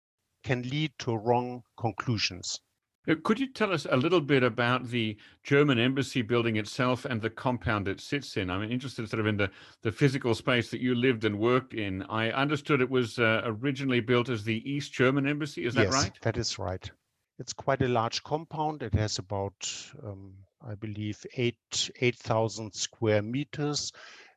can 0.43 0.61
lead 0.63 0.91
to 0.99 1.15
wrong 1.15 1.63
conclusions. 1.77 2.59
Uh, 3.07 3.15
could 3.23 3.39
you 3.39 3.51
tell 3.51 3.71
us 3.71 3.87
a 3.89 3.97
little 3.97 4.21
bit 4.21 4.43
about 4.43 4.87
the 4.87 5.17
German 5.43 5.79
embassy 5.79 6.21
building 6.21 6.57
itself 6.57 7.05
and 7.05 7.21
the 7.21 7.29
compound 7.29 7.87
it 7.87 8.01
sits 8.01 8.37
in? 8.37 8.49
I'm 8.49 8.69
interested 8.69 9.09
sort 9.09 9.21
of 9.21 9.25
in 9.25 9.37
the, 9.37 9.49
the 9.81 9.91
physical 9.91 10.35
space 10.35 10.69
that 10.71 10.81
you 10.81 10.93
lived 10.93 11.23
and 11.23 11.39
worked 11.39 11.73
in. 11.73 12.03
I 12.03 12.31
understood 12.31 12.81
it 12.81 12.89
was 12.89 13.17
uh, 13.17 13.41
originally 13.45 14.01
built 14.01 14.29
as 14.29 14.43
the 14.43 14.69
East 14.69 14.91
German 14.93 15.27
embassy. 15.27 15.65
Is 15.65 15.73
that 15.75 15.85
yes, 15.85 15.93
right? 15.93 16.13
That 16.21 16.37
is 16.37 16.59
right. 16.59 16.91
It's 17.39 17.53
quite 17.53 17.81
a 17.81 17.87
large 17.87 18.21
compound. 18.23 18.83
It 18.83 18.93
has 18.95 19.17
about, 19.17 19.65
um, 20.03 20.33
I 20.61 20.75
believe, 20.75 21.25
eight 21.37 21.89
8,000 22.01 22.73
square 22.73 23.21
meters. 23.21 23.93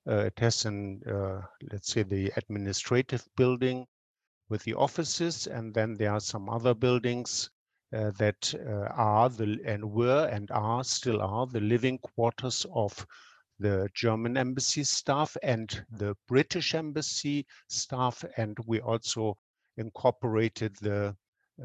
Uh, 0.06 0.26
it 0.26 0.38
has 0.38 0.64
an, 0.66 1.02
uh, 1.02 1.42
let's 1.72 1.92
say, 1.92 2.04
the 2.04 2.32
administrative 2.36 3.28
building 3.36 3.88
with 4.48 4.62
the 4.62 4.74
offices, 4.74 5.48
and 5.48 5.74
then 5.74 5.96
there 5.96 6.12
are 6.12 6.20
some 6.20 6.48
other 6.48 6.74
buildings 6.74 7.50
uh, 7.92 8.12
that 8.18 8.54
uh, 8.54 8.92
are 8.94 9.28
the 9.28 9.60
and 9.64 9.84
were 9.84 10.28
and 10.28 10.48
are 10.52 10.84
still 10.84 11.20
are 11.20 11.48
the 11.48 11.60
living 11.60 11.98
quarters 11.98 12.64
of 12.72 13.04
the 13.58 13.88
German 13.94 14.36
embassy 14.36 14.84
staff 14.84 15.36
and 15.42 15.84
the 15.90 16.16
British 16.28 16.72
embassy 16.72 17.46
staff, 17.66 18.24
and 18.36 18.56
we 18.64 18.80
also 18.80 19.36
incorporated 19.76 20.76
the 20.76 21.16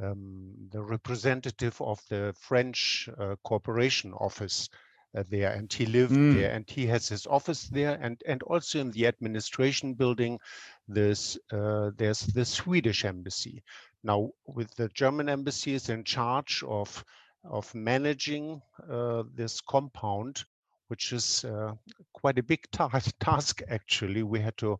um, 0.01 0.53
the 0.72 0.82
representative 0.82 1.82
of 1.82 2.01
the 2.10 2.34
French 2.39 3.10
uh, 3.17 3.36
Cooperation 3.44 4.13
Office 4.13 4.70
uh, 5.15 5.24
there, 5.29 5.53
and 5.53 5.72
he 5.72 5.86
lived 5.86 6.13
mm. 6.13 6.36
there, 6.36 6.51
and 6.51 6.70
he 6.70 6.86
has 6.88 7.08
his 7.08 7.25
office 7.25 7.63
there, 7.63 7.98
and 8.01 8.22
and 8.27 8.44
also 8.44 8.79
in 8.79 8.91
the 8.91 9.08
administration 9.08 9.94
building, 9.94 10.39
this 10.88 11.38
uh, 11.51 11.91
there's 11.96 12.20
the 12.20 12.46
Swedish 12.46 13.06
embassy. 13.06 13.63
Now, 14.03 14.32
with 14.46 14.74
the 14.75 14.89
German 14.89 15.29
embassy 15.29 15.74
is 15.74 15.89
in 15.89 16.03
charge 16.03 16.63
of 16.67 17.03
of 17.44 17.74
managing 17.74 18.62
uh, 18.89 19.24
this 19.34 19.62
compound, 19.62 20.44
which 20.88 21.13
is 21.13 21.46
uh, 21.46 21.74
quite 22.13 22.38
a 22.39 22.44
big 22.44 22.65
ta 22.72 22.89
task 23.20 23.62
actually. 23.70 24.24
We 24.24 24.39
had 24.39 24.58
to 24.58 24.77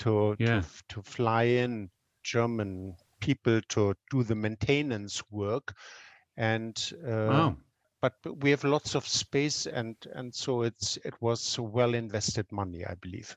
to, 0.00 0.36
yeah. 0.38 0.60
to 0.60 0.66
to 0.88 1.02
fly 1.02 1.44
in 1.44 1.90
German 2.22 2.96
people 3.24 3.60
to 3.70 3.94
do 4.10 4.22
the 4.22 4.34
maintenance 4.34 5.22
work, 5.30 5.74
and 6.36 6.92
uh, 7.06 7.28
wow. 7.32 7.56
but 8.02 8.14
we 8.42 8.50
have 8.50 8.64
lots 8.64 8.94
of 8.94 9.08
space, 9.08 9.66
and 9.66 9.96
and 10.14 10.34
so 10.34 10.62
it's 10.62 10.98
it 11.04 11.14
was 11.20 11.58
well 11.58 11.94
invested 11.94 12.46
money, 12.52 12.84
I 12.84 12.94
believe. 13.00 13.36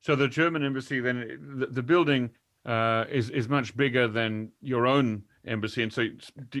So 0.00 0.14
the 0.14 0.28
German 0.28 0.62
embassy 0.64 1.00
then 1.00 1.18
the, 1.58 1.66
the 1.66 1.82
building 1.82 2.30
uh, 2.66 3.04
is 3.10 3.30
is 3.30 3.48
much 3.48 3.74
bigger 3.76 4.06
than 4.08 4.52
your 4.60 4.86
own 4.86 5.24
embassy, 5.46 5.82
and 5.82 5.92
so 5.92 6.06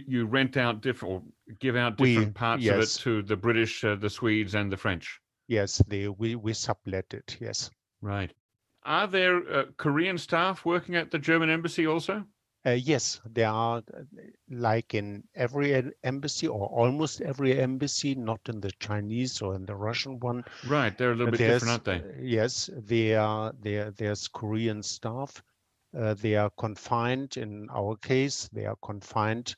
you 0.06 0.26
rent 0.26 0.56
out 0.56 0.80
different 0.80 1.14
or 1.14 1.22
give 1.60 1.76
out 1.76 1.98
different 1.98 2.28
we, 2.28 2.32
parts 2.32 2.62
yes. 2.62 2.74
of 2.74 2.80
it 2.80 3.02
to 3.02 3.22
the 3.22 3.36
British, 3.36 3.84
uh, 3.84 3.94
the 3.96 4.10
Swedes, 4.10 4.54
and 4.54 4.72
the 4.72 4.76
French. 4.76 5.20
Yes, 5.48 5.82
they 5.86 6.08
we 6.08 6.34
we 6.36 6.54
sublet 6.54 7.12
it. 7.12 7.36
Yes. 7.40 7.70
Right. 8.00 8.32
Are 8.84 9.06
there 9.06 9.36
uh, 9.50 9.64
Korean 9.78 10.18
staff 10.18 10.64
working 10.64 10.94
at 10.94 11.10
the 11.10 11.18
German 11.18 11.48
embassy 11.48 11.86
also? 11.86 12.24
Uh, 12.66 12.70
yes, 12.70 13.20
there 13.26 13.50
are, 13.50 13.78
uh, 13.78 14.02
like 14.48 14.94
in 14.94 15.22
every 15.34 15.92
embassy 16.02 16.46
or 16.46 16.66
almost 16.68 17.20
every 17.20 17.60
embassy, 17.60 18.14
not 18.14 18.40
in 18.48 18.60
the 18.60 18.70
Chinese 18.80 19.42
or 19.42 19.54
in 19.54 19.66
the 19.66 19.76
Russian 19.76 20.18
one. 20.20 20.44
Right, 20.66 20.96
they're 20.96 21.12
a 21.12 21.14
little 21.14 21.30
bit 21.30 21.38
different, 21.38 21.70
aren't 21.70 21.84
they? 21.84 21.98
Uh, 21.98 22.22
yes, 22.22 22.70
they 22.74 23.14
are. 23.14 23.52
There, 23.60 23.90
there's 23.90 24.28
Korean 24.28 24.82
staff. 24.82 25.42
Uh, 25.96 26.14
they 26.14 26.36
are 26.36 26.50
confined. 26.50 27.36
In 27.36 27.68
our 27.70 27.96
case, 27.96 28.48
they 28.52 28.64
are 28.64 28.78
confined 28.82 29.54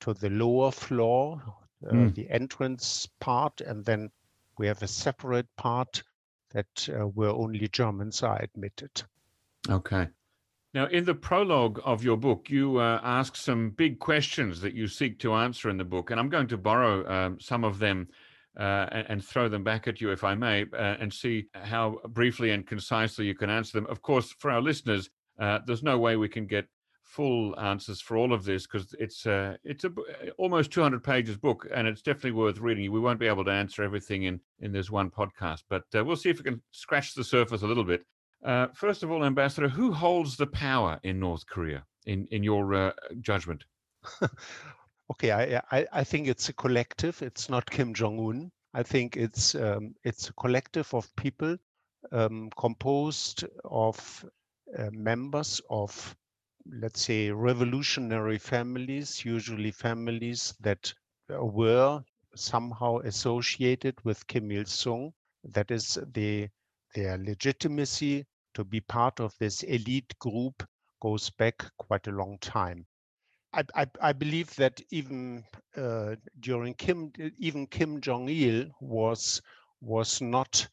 to 0.00 0.12
the 0.12 0.30
lower 0.30 0.72
floor, 0.72 1.40
mm. 1.84 2.14
the 2.14 2.28
entrance 2.30 3.08
part, 3.20 3.60
and 3.60 3.84
then 3.84 4.10
we 4.58 4.66
have 4.66 4.82
a 4.82 4.88
separate 4.88 5.46
part 5.56 6.02
that 6.50 6.88
uh, 6.88 7.06
where 7.06 7.30
only 7.30 7.68
Germans 7.68 8.22
are 8.22 8.42
admitted. 8.42 9.02
Okay. 9.70 10.08
Now, 10.74 10.86
in 10.86 11.04
the 11.04 11.14
prologue 11.14 11.80
of 11.84 12.02
your 12.02 12.16
book, 12.16 12.50
you 12.50 12.78
uh, 12.78 13.00
ask 13.04 13.36
some 13.36 13.70
big 13.70 14.00
questions 14.00 14.60
that 14.60 14.74
you 14.74 14.88
seek 14.88 15.20
to 15.20 15.32
answer 15.34 15.70
in 15.70 15.76
the 15.76 15.84
book, 15.84 16.10
and 16.10 16.18
I'm 16.18 16.28
going 16.28 16.48
to 16.48 16.56
borrow 16.56 17.08
um, 17.08 17.38
some 17.38 17.62
of 17.62 17.78
them 17.78 18.08
uh, 18.58 18.86
and, 18.90 19.06
and, 19.08 19.24
throw 19.24 19.48
them 19.48 19.62
back 19.62 19.86
at 19.86 20.00
you, 20.00 20.10
if 20.10 20.24
I 20.24 20.34
may, 20.34 20.64
uh, 20.72 20.96
and 20.98 21.12
see 21.12 21.46
how 21.54 22.00
briefly 22.08 22.50
and 22.50 22.66
concisely 22.66 23.24
you 23.24 23.36
can 23.36 23.50
answer 23.50 23.78
them. 23.78 23.86
Of 23.88 24.02
course, 24.02 24.34
for 24.38 24.50
our 24.50 24.60
listeners, 24.60 25.10
uh, 25.38 25.60
there's 25.64 25.84
no 25.84 25.98
way 25.98 26.16
we 26.16 26.28
can 26.28 26.46
get 26.46 26.66
full 27.02 27.58
answers 27.60 28.00
for 28.00 28.16
all 28.16 28.32
of 28.32 28.44
this 28.44 28.66
because 28.66 28.94
it's 28.98 29.26
uh, 29.26 29.56
it's 29.62 29.84
a 29.84 29.92
almost 30.38 30.72
200 30.72 31.02
pages 31.02 31.36
book, 31.36 31.68
and 31.72 31.86
it's 31.86 32.02
definitely 32.02 32.32
worth 32.32 32.58
reading. 32.58 32.90
We 32.90 33.00
won't 33.00 33.20
be 33.20 33.28
able 33.28 33.44
to 33.44 33.50
answer 33.50 33.82
everything 33.84 34.24
in 34.24 34.40
in 34.60 34.72
this 34.72 34.90
one 34.90 35.10
podcast, 35.10 35.62
but 35.68 35.84
uh, 35.96 36.04
we'll 36.04 36.16
see 36.16 36.30
if 36.30 36.38
we 36.38 36.44
can 36.44 36.62
scratch 36.72 37.14
the 37.14 37.24
surface 37.24 37.62
a 37.62 37.66
little 37.66 37.84
bit. 37.84 38.04
Uh, 38.44 38.68
first 38.74 39.02
of 39.02 39.10
all, 39.10 39.24
Ambassador, 39.24 39.68
who 39.68 39.90
holds 39.90 40.36
the 40.36 40.46
power 40.46 41.00
in 41.02 41.18
North 41.18 41.46
Korea, 41.46 41.84
in 42.04 42.26
in 42.30 42.42
your 42.42 42.74
uh, 42.74 42.92
judgment? 43.20 43.64
okay, 45.10 45.30
I, 45.32 45.62
I, 45.72 45.86
I 45.92 46.04
think 46.04 46.28
it's 46.28 46.50
a 46.50 46.52
collective. 46.52 47.22
It's 47.22 47.48
not 47.48 47.70
Kim 47.70 47.94
Jong 47.94 48.18
Un. 48.18 48.52
I 48.74 48.82
think 48.82 49.16
it's 49.16 49.54
um, 49.54 49.94
it's 50.04 50.28
a 50.28 50.34
collective 50.34 50.92
of 50.92 51.14
people 51.16 51.56
um, 52.12 52.50
composed 52.58 53.44
of 53.64 54.24
uh, 54.76 54.90
members 54.92 55.60
of, 55.70 56.14
let's 56.66 57.00
say, 57.00 57.30
revolutionary 57.30 58.38
families, 58.38 59.24
usually 59.24 59.70
families 59.70 60.54
that 60.60 60.92
were 61.30 62.02
somehow 62.36 62.98
associated 62.98 63.94
with 64.04 64.26
Kim 64.26 64.50
Il 64.52 64.66
Sung. 64.66 65.14
That 65.44 65.70
is 65.70 65.98
the 66.12 66.48
their 66.94 67.16
legitimacy 67.18 68.26
to 68.54 68.64
be 68.64 68.80
part 68.80 69.20
of 69.20 69.34
this 69.38 69.62
elite 69.62 70.18
group 70.18 70.66
goes 71.00 71.30
back 71.30 71.64
quite 71.76 72.06
a 72.06 72.12
long 72.12 72.38
time. 72.38 72.86
I, 73.52 73.62
I, 73.74 73.86
I 74.00 74.12
believe 74.12 74.54
that 74.56 74.80
even 74.90 75.44
uh, 75.76 76.16
during 76.40 76.74
Kim, 76.74 77.12
even 77.38 77.66
Kim 77.66 78.00
Jong 78.00 78.28
Il 78.28 78.70
was 78.80 79.40
was 79.80 80.20
not 80.20 80.66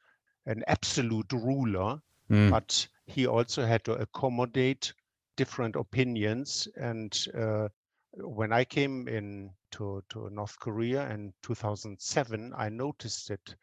an 0.46 0.64
absolute 0.68 1.32
ruler, 1.34 2.02
mm. 2.30 2.50
but 2.50 2.88
he 3.06 3.28
also 3.28 3.66
had 3.66 3.84
to 3.86 3.94
accommodate 3.94 4.94
different 5.36 5.76
opinions. 5.76 6.68
And 6.76 7.14
uh, 7.36 7.68
when 8.14 8.52
I 8.52 8.64
came 8.64 9.08
in 9.08 9.52
to, 9.72 10.04
to 10.10 10.30
North 10.30 10.60
Korea 10.60 11.10
in 11.10 11.34
2007, 11.44 12.54
I 12.56 12.70
noticed 12.70 13.30
it 13.30 13.56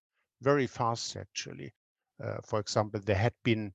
very 0.43 0.67
fast 0.67 1.17
actually. 1.17 1.73
Uh, 2.23 2.39
for 2.45 2.61
example, 2.61 3.01
there 3.05 3.17
had 3.17 3.35
been 3.45 3.73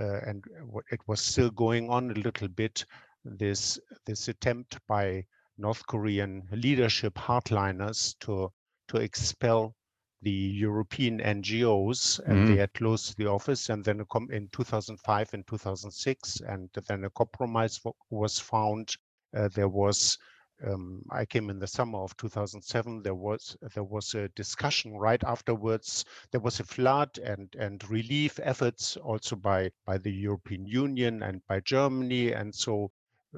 and 0.00 0.44
it 0.90 1.00
was 1.06 1.20
still 1.20 1.50
going 1.50 1.90
on 1.90 2.10
a 2.10 2.14
little 2.14 2.48
bit, 2.48 2.84
this, 3.24 3.78
this 4.06 4.28
attempt 4.28 4.78
by 4.88 5.24
North 5.58 5.86
Korean 5.86 6.48
leadership 6.52 7.14
hardliners 7.14 8.14
to, 8.20 8.50
to 8.88 8.96
expel 8.96 9.74
the 10.22 10.30
European 10.30 11.18
NGOs, 11.18 12.20
and 12.26 12.38
mm. 12.38 12.48
they 12.48 12.56
had 12.60 12.74
closed 12.74 13.16
the 13.16 13.26
office. 13.26 13.68
And 13.70 13.84
then 13.84 14.04
come 14.12 14.28
in 14.30 14.48
2005 14.52 15.34
and 15.34 15.46
2006, 15.46 16.40
and 16.46 16.68
then 16.88 17.04
a 17.04 17.10
compromise 17.10 17.80
was 18.10 18.38
found. 18.38 18.94
Uh, 19.36 19.48
there 19.54 19.68
was 19.68 20.18
um, 20.66 21.02
I 21.10 21.24
came 21.24 21.50
in 21.50 21.58
the 21.58 21.66
summer 21.66 21.98
of 21.98 22.16
2007. 22.16 23.02
There 23.02 23.14
was 23.14 23.56
there 23.74 23.84
was 23.84 24.14
a 24.14 24.28
discussion 24.30 24.96
right 24.96 25.22
afterwards. 25.24 26.04
There 26.32 26.40
was 26.40 26.60
a 26.60 26.64
flood 26.64 27.18
and 27.18 27.54
and 27.58 27.82
relief 27.90 28.38
efforts 28.42 28.96
also 28.96 29.36
by 29.36 29.70
by 29.86 29.98
the 29.98 30.12
European 30.12 30.66
Union 30.66 31.22
and 31.22 31.40
by 31.48 31.60
Germany, 31.60 32.32
and 32.32 32.54
so 32.54 32.90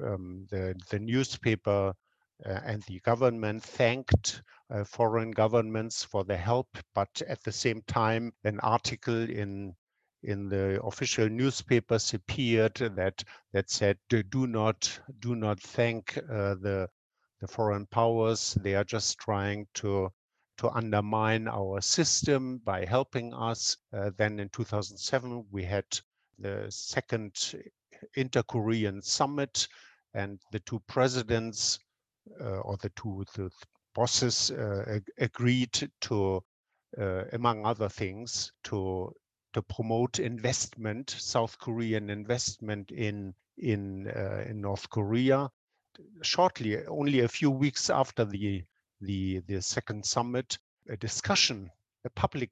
um, 0.03 0.47
the 0.49 0.75
the 0.89 0.99
newspaper 0.99 1.93
uh, 2.45 2.59
and 2.65 2.83
the 2.83 2.99
government 2.99 3.63
thanked 3.63 4.41
uh, 4.69 4.83
foreign 4.83 5.31
governments 5.31 6.03
for 6.03 6.23
the 6.23 6.37
help, 6.37 6.67
but 6.93 7.21
at 7.27 7.41
the 7.43 7.51
same 7.51 7.81
time, 7.87 8.33
an 8.43 8.59
article 8.59 9.29
in 9.29 9.73
in 10.23 10.49
the 10.49 10.81
official 10.83 11.29
newspapers 11.29 12.13
appeared 12.13 12.75
that 12.75 13.23
that 13.51 13.69
said 13.69 13.97
do 14.09 14.47
not 14.47 14.99
do 15.19 15.35
not 15.35 15.59
thank 15.59 16.17
uh, 16.17 16.55
the 16.55 16.89
the 17.43 17.47
foreign 17.47 17.85
powers. 17.87 18.57
They 18.61 18.73
are 18.73 18.85
just 18.85 19.17
trying 19.17 19.67
to 19.73 20.09
to 20.59 20.69
undermine 20.69 21.49
our 21.49 21.81
system 21.81 22.61
by 22.63 22.85
helping 22.85 23.33
us. 23.33 23.75
Uh, 23.91 24.11
then 24.17 24.39
in 24.39 24.47
2007, 24.49 25.45
we 25.51 25.63
had 25.63 25.83
the 26.39 26.67
second 26.69 27.31
inter-Korean 28.15 29.01
summit, 29.01 29.67
and 30.13 30.39
the 30.51 30.59
two 30.59 30.79
presidents 30.87 31.79
uh, 32.39 32.59
or 32.59 32.77
the 32.77 32.91
two 32.95 33.25
the 33.35 33.49
bosses 33.93 34.51
uh, 34.51 34.85
ag 34.87 35.03
agreed 35.17 35.91
to, 35.99 36.41
uh, 36.97 37.23
among 37.33 37.65
other 37.65 37.89
things, 37.89 38.53
to 38.63 39.13
to 39.51 39.61
promote 39.63 40.19
investment, 40.19 41.09
South 41.09 41.57
Korean 41.59 42.09
investment 42.09 42.91
in 42.91 43.33
in 43.57 44.07
uh, 44.07 44.45
in 44.49 44.61
North 44.61 44.89
Korea, 44.89 45.49
shortly, 46.21 46.85
only 46.87 47.19
a 47.19 47.27
few 47.27 47.51
weeks 47.51 47.89
after 47.89 48.25
the 48.25 48.63
the 49.01 49.39
the 49.41 49.61
second 49.61 50.05
summit, 50.05 50.57
a 50.89 50.97
discussion, 50.97 51.69
a 52.05 52.09
public, 52.09 52.51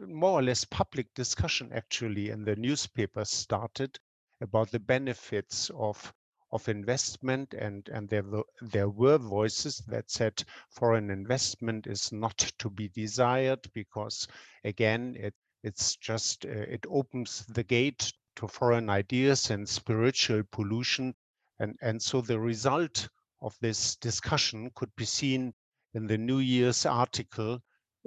more 0.00 0.40
or 0.40 0.42
less 0.42 0.64
public 0.64 1.12
discussion, 1.14 1.72
actually, 1.72 2.30
in 2.30 2.44
the 2.44 2.56
newspapers 2.56 3.30
started 3.30 3.98
about 4.40 4.70
the 4.70 4.80
benefits 4.80 5.70
of 5.70 6.12
of 6.52 6.68
investment 6.68 7.54
and 7.54 7.88
and 7.90 8.08
there 8.08 8.24
there 8.60 8.88
were 8.88 9.18
voices 9.18 9.78
that 9.86 10.10
said 10.10 10.42
foreign 10.70 11.10
investment 11.10 11.86
is 11.86 12.10
not 12.10 12.38
to 12.58 12.68
be 12.68 12.88
desired 12.88 13.60
because 13.72 14.26
again 14.64 15.14
it 15.16 15.34
it's 15.62 15.94
just 15.96 16.44
uh, 16.44 16.48
it 16.48 16.84
opens 16.88 17.46
the 17.46 17.62
gate 17.62 18.12
to 18.34 18.48
foreign 18.48 18.90
ideas 18.90 19.50
and 19.50 19.68
spiritual 19.68 20.42
pollution 20.50 21.14
and, 21.60 21.76
and 21.82 22.02
so 22.02 22.20
the 22.20 22.38
result 22.38 23.08
of 23.42 23.56
this 23.60 23.96
discussion 23.96 24.70
could 24.74 24.90
be 24.96 25.04
seen 25.04 25.52
in 25.94 26.06
the 26.06 26.18
New 26.18 26.38
Year's 26.38 26.86
article 26.86 27.60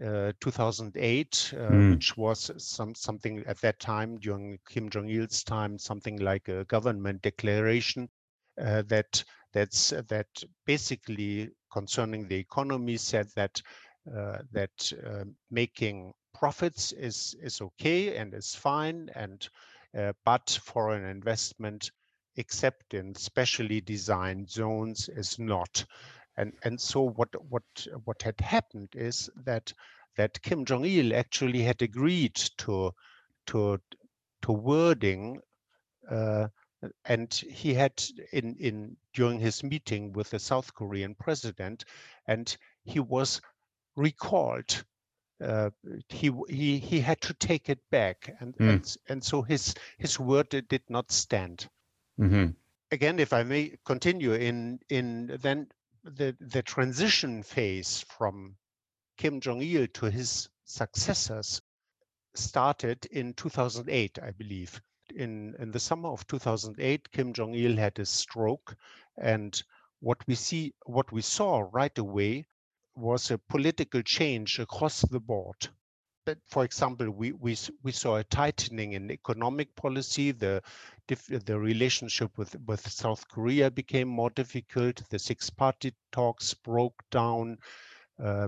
uh, 0.03 0.31
2008, 0.41 1.53
uh, 1.53 1.57
mm. 1.57 1.91
which 1.91 2.17
was 2.17 2.51
some 2.57 2.95
something 2.95 3.43
at 3.45 3.62
that 3.62 3.79
time 3.79 4.17
during 4.17 4.57
Kim 4.67 4.89
Jong 4.89 5.10
Il's 5.10 5.43
time, 5.43 5.77
something 5.77 6.17
like 6.17 6.48
a 6.48 6.65
government 6.65 7.22
declaration 7.22 8.10
uh, 8.60 8.81
that 8.88 9.24
that's 9.53 9.89
that 9.89 10.27
basically 10.65 11.51
concerning 11.72 12.27
the 12.27 12.36
economy 12.36 12.98
said 12.98 13.27
that 13.36 13.62
uh, 14.15 14.39
that 14.51 14.91
uh, 15.05 15.25
making 15.51 16.12
profits 16.33 16.91
is 16.93 17.36
is 17.41 17.62
okay 17.62 18.17
and 18.17 18.33
is 18.33 18.55
fine 18.55 19.10
and 19.15 19.48
uh, 19.98 20.12
but 20.25 20.60
for 20.63 20.93
an 20.93 21.05
investment 21.05 21.91
except 22.36 22.94
in 22.94 23.13
specially 23.16 23.82
designed 23.82 24.50
zones 24.50 25.10
is 25.10 25.38
not 25.40 25.86
and 26.38 26.54
and 26.63 26.80
so 26.80 27.02
what 27.02 27.30
what 27.50 27.63
what 28.06 28.22
had 28.22 28.40
happened 28.42 28.90
is 28.96 29.30
that 29.46 29.74
that 30.16 30.42
Kim 30.42 30.66
Jong 30.66 30.86
Il 30.86 31.13
actually 31.16 31.62
had 31.63 31.82
agreed 31.82 32.36
to 32.58 32.94
to 33.48 33.80
to 34.42 34.52
wording, 34.52 35.40
uh, 36.10 36.48
and 37.06 37.34
he 37.34 37.74
had 37.74 38.04
in 38.32 38.56
in 38.60 38.98
during 39.13 39.40
his 39.40 39.63
meeting 39.63 40.13
with 40.13 40.30
the 40.30 40.40
South 40.40 40.74
Korean 40.74 41.16
president, 41.16 41.86
and 42.28 42.56
he 42.84 43.00
was 43.00 43.42
recalled. 43.96 44.84
Uh, 45.42 45.70
he 46.10 46.32
he 46.50 46.80
he 46.80 47.00
had 47.00 47.22
to 47.22 47.34
take 47.34 47.70
it 47.70 47.80
back, 47.90 48.36
and 48.40 48.56
mm. 48.58 48.70
and, 48.70 48.98
and 49.10 49.24
so 49.24 49.42
his 49.42 49.74
his 49.98 50.20
word 50.20 50.50
did 50.50 50.84
not 50.90 51.12
stand. 51.12 51.68
Mm-hmm. 52.20 52.51
Again, 52.91 53.20
if 53.20 53.34
I 53.34 53.43
may 53.43 53.77
continue 53.86 54.34
in 54.34 54.79
in 54.89 55.38
then 55.41 55.67
the, 56.03 56.36
the 56.39 56.62
transition 56.62 57.43
phase 57.43 58.05
from 58.17 58.55
Kim 59.17 59.39
Jong 59.39 59.62
il 59.62 59.88
to 59.88 60.12
his 60.12 60.50
successors 60.65 61.62
started 62.36 63.05
in 63.05 63.34
2008, 63.34 64.20
I 64.22 64.32
believe. 64.32 64.82
In, 65.15 65.55
in 65.60 65.72
the 65.72 65.79
summer 65.79 66.10
of 66.10 66.25
2008, 66.27 67.12
Kim 67.12 67.34
Jong 67.34 67.53
il 67.53 67.77
had 67.77 68.00
a 68.00 68.05
stroke, 68.05 68.75
and 69.17 69.62
what 70.00 70.17
we 70.27 70.36
see, 70.36 70.74
what 70.86 71.12
we 71.12 71.22
saw 71.22 71.67
right 71.72 71.98
away, 71.98 72.46
was 72.96 73.32
a 73.32 73.38
political 73.38 74.01
change 74.01 74.60
across 74.60 75.01
the 75.01 75.20
board 75.20 75.70
But 76.25 76.38
for 76.48 76.63
example, 76.63 77.10
we, 77.12 77.34
we, 77.34 77.58
we 77.84 77.91
saw 77.91 78.17
a 78.17 78.24
tightening 78.24 78.93
in 78.93 79.12
economic 79.12 79.75
policy. 79.75 80.32
The, 80.32 80.62
the 81.07 81.60
relationship 81.60 82.38
with, 82.38 82.55
with 82.65 82.89
South 82.89 83.27
Korea 83.27 83.69
became 83.69 84.07
more 84.07 84.29
difficult. 84.29 85.01
The 85.10 85.19
six 85.19 85.50
party 85.50 85.93
talks 86.12 86.53
broke 86.53 87.03
down. 87.12 87.57
Uh, 88.24 88.48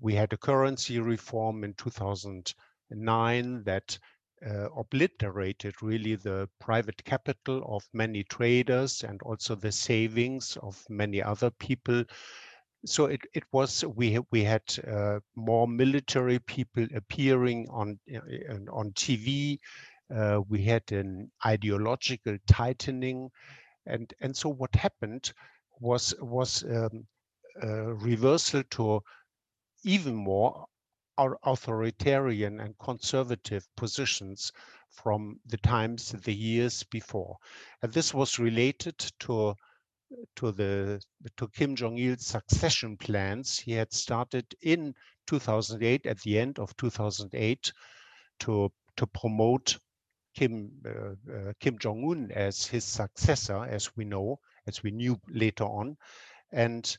we 0.00 0.14
had 0.14 0.32
a 0.32 0.36
currency 0.36 0.98
reform 0.98 1.64
in 1.64 1.74
2009 1.74 3.62
that 3.64 3.98
uh, 4.44 4.68
obliterated 4.76 5.80
really 5.82 6.16
the 6.16 6.48
private 6.58 7.04
capital 7.04 7.62
of 7.68 7.84
many 7.92 8.24
traders 8.24 9.04
and 9.04 9.22
also 9.22 9.54
the 9.54 9.70
savings 9.70 10.58
of 10.60 10.84
many 10.88 11.22
other 11.22 11.50
people 11.50 12.04
so 12.84 13.06
it, 13.06 13.20
it 13.32 13.44
was 13.52 13.84
we 13.84 14.18
we 14.30 14.42
had 14.42 14.62
uh, 14.88 15.20
more 15.36 15.68
military 15.68 16.38
people 16.40 16.86
appearing 16.94 17.66
on 17.70 17.98
uh, 18.12 18.18
on 18.72 18.90
TV. 18.92 19.58
Uh, 20.14 20.40
we 20.48 20.62
had 20.62 20.82
an 20.92 21.30
ideological 21.46 22.36
tightening, 22.46 23.30
and 23.86 24.12
and 24.20 24.36
so 24.36 24.48
what 24.48 24.74
happened 24.74 25.32
was 25.80 26.14
was 26.20 26.64
um, 26.64 27.06
a 27.62 27.94
reversal 27.94 28.62
to 28.70 29.00
even 29.84 30.14
more 30.14 30.66
authoritarian 31.44 32.60
and 32.60 32.78
conservative 32.78 33.66
positions 33.76 34.52
from 34.90 35.38
the 35.46 35.56
times 35.58 36.12
the 36.24 36.34
years 36.34 36.82
before, 36.84 37.36
and 37.82 37.92
this 37.92 38.12
was 38.12 38.38
related 38.38 38.98
to 39.20 39.54
to 40.36 40.52
the 40.52 41.00
to 41.36 41.48
Kim 41.48 41.74
Jong 41.74 41.98
Il's 41.98 42.26
succession 42.26 42.96
plans. 42.98 43.58
He 43.58 43.72
had 43.72 43.92
started 43.92 44.44
in 44.60 44.94
2008, 45.26 46.06
at 46.06 46.20
the 46.20 46.38
end 46.38 46.58
of 46.58 46.76
2008, 46.76 47.72
to 48.40 48.72
to 48.96 49.06
promote 49.06 49.78
Kim 50.34 50.70
uh, 50.86 51.32
uh, 51.32 51.52
Kim 51.60 51.78
Jong 51.78 52.04
Un 52.10 52.30
as 52.32 52.66
his 52.66 52.84
successor, 52.84 53.64
as 53.64 53.96
we 53.96 54.04
know, 54.04 54.38
as 54.66 54.82
we 54.82 54.90
knew 54.90 55.18
later 55.28 55.64
on, 55.64 55.96
and 56.52 56.96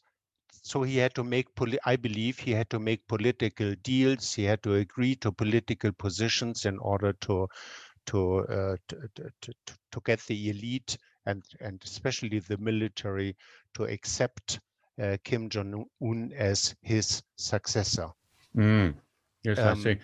so 0.61 0.83
he 0.83 0.97
had 0.97 1.13
to 1.13 1.23
make 1.23 1.47
i 1.85 1.95
believe 1.95 2.39
he 2.39 2.51
had 2.51 2.69
to 2.69 2.79
make 2.79 3.05
political 3.07 3.73
deals 3.83 4.33
he 4.33 4.43
had 4.43 4.61
to 4.63 4.75
agree 4.75 5.15
to 5.15 5.31
political 5.31 5.91
positions 5.91 6.65
in 6.65 6.77
order 6.77 7.11
to 7.13 7.47
to 8.05 8.39
uh, 8.39 8.75
to, 8.87 9.09
to, 9.41 9.53
to, 9.91 10.01
get 10.05 10.19
the 10.27 10.49
elite 10.49 10.97
and, 11.25 11.43
and 11.61 11.81
especially 11.85 12.39
the 12.39 12.57
military 12.57 13.35
to 13.73 13.85
accept 13.85 14.59
uh, 15.01 15.17
Kim 15.23 15.49
Jong 15.49 15.85
Un 16.01 16.31
as 16.37 16.75
his 16.81 17.23
successor. 17.37 18.09
Mm. 18.55 18.95
Yes, 19.43 19.57
um, 19.59 19.79
I 19.79 19.81
see. 19.81 19.97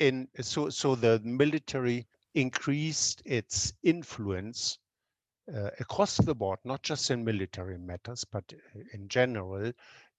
In 0.00 0.28
so 0.40 0.70
so 0.70 0.94
the 0.94 1.20
military 1.22 2.06
increased 2.34 3.22
its 3.24 3.72
influence 3.82 4.78
uh, 5.54 5.70
across 5.80 6.16
the 6.16 6.34
board, 6.34 6.58
not 6.64 6.82
just 6.82 7.10
in 7.10 7.24
military 7.24 7.78
matters, 7.78 8.24
but 8.24 8.44
in 8.92 9.08
general. 9.08 9.72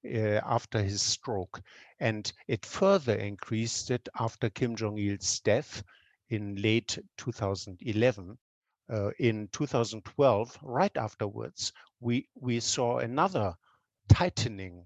Uh, 0.05 0.39
after 0.45 0.83
his 0.83 1.01
stroke, 1.01 1.59
and 1.99 2.31
it 2.47 2.63
further 2.63 3.15
increased 3.15 3.89
it 3.89 4.07
after 4.19 4.51
Kim 4.51 4.75
Jong 4.75 4.99
Il's 4.99 5.39
death 5.39 5.81
in 6.29 6.61
late 6.61 6.99
2011, 7.17 8.37
uh, 8.89 9.09
in 9.17 9.47
2012, 9.51 10.59
right 10.61 10.95
afterwards, 10.95 11.73
we, 11.99 12.27
we 12.35 12.59
saw 12.59 12.99
another 12.99 13.55
tightening, 14.07 14.85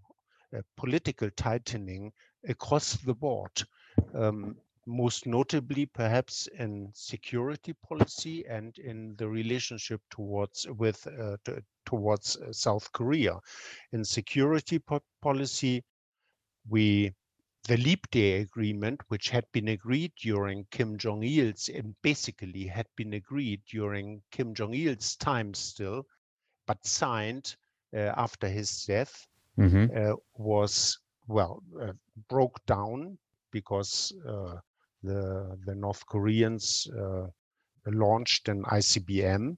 uh, 0.56 0.62
political 0.78 1.30
tightening 1.36 2.14
across 2.48 2.94
the 2.94 3.14
board. 3.14 3.52
Um, 4.14 4.56
most 4.90 5.28
notably, 5.28 5.86
perhaps 5.86 6.48
in 6.58 6.90
security 6.94 7.74
policy 7.88 8.44
and 8.48 8.76
in 8.80 9.16
the 9.18 9.28
relationship 9.28 10.02
towards 10.10 10.68
with 10.78 11.06
uh, 11.08 11.38
to, 11.46 11.64
towards 11.86 12.38
uh, 12.38 12.52
South 12.52 12.92
Korea. 12.92 13.40
In 13.92 14.04
security 14.04 14.80
po 14.80 15.00
policy, 15.22 15.84
we 16.68 17.14
the 17.68 17.78
Leap 17.78 18.10
Day 18.10 18.42
Agreement, 18.42 19.02
which 19.10 19.30
had 19.30 19.46
been 19.52 19.68
agreed 19.68 20.12
during 20.20 20.66
Kim 20.72 20.98
Jong 20.98 21.24
il's, 21.24 21.70
and 21.70 21.94
basically 22.02 22.66
had 22.66 22.88
been 22.96 23.14
agreed 23.14 23.62
during 23.70 24.24
Kim 24.32 24.56
Jong 24.56 24.74
il's 24.74 25.16
time 25.18 25.54
still, 25.54 26.04
but 26.66 26.84
signed 26.84 27.56
uh, 27.94 28.12
after 28.18 28.48
his 28.48 28.86
death, 28.86 29.28
mm-hmm. 29.58 29.86
uh, 29.96 30.16
was, 30.36 30.98
well, 31.28 31.62
uh, 31.80 31.94
broke 32.28 32.60
down 32.66 33.18
because 33.52 34.14
uh, 34.28 34.56
the, 35.04 35.58
the 35.66 35.76
North 35.76 36.06
Koreans 36.06 36.88
uh, 36.98 37.28
launched 37.86 38.48
an 38.50 38.64
ICBM. 38.64 39.58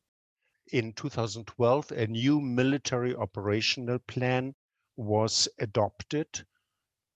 In 0.71 0.93
2012, 0.93 1.91
a 1.91 2.07
new 2.07 2.39
military 2.39 3.15
operational 3.15 3.99
plan 3.99 4.55
was 4.95 5.47
adopted 5.59 6.45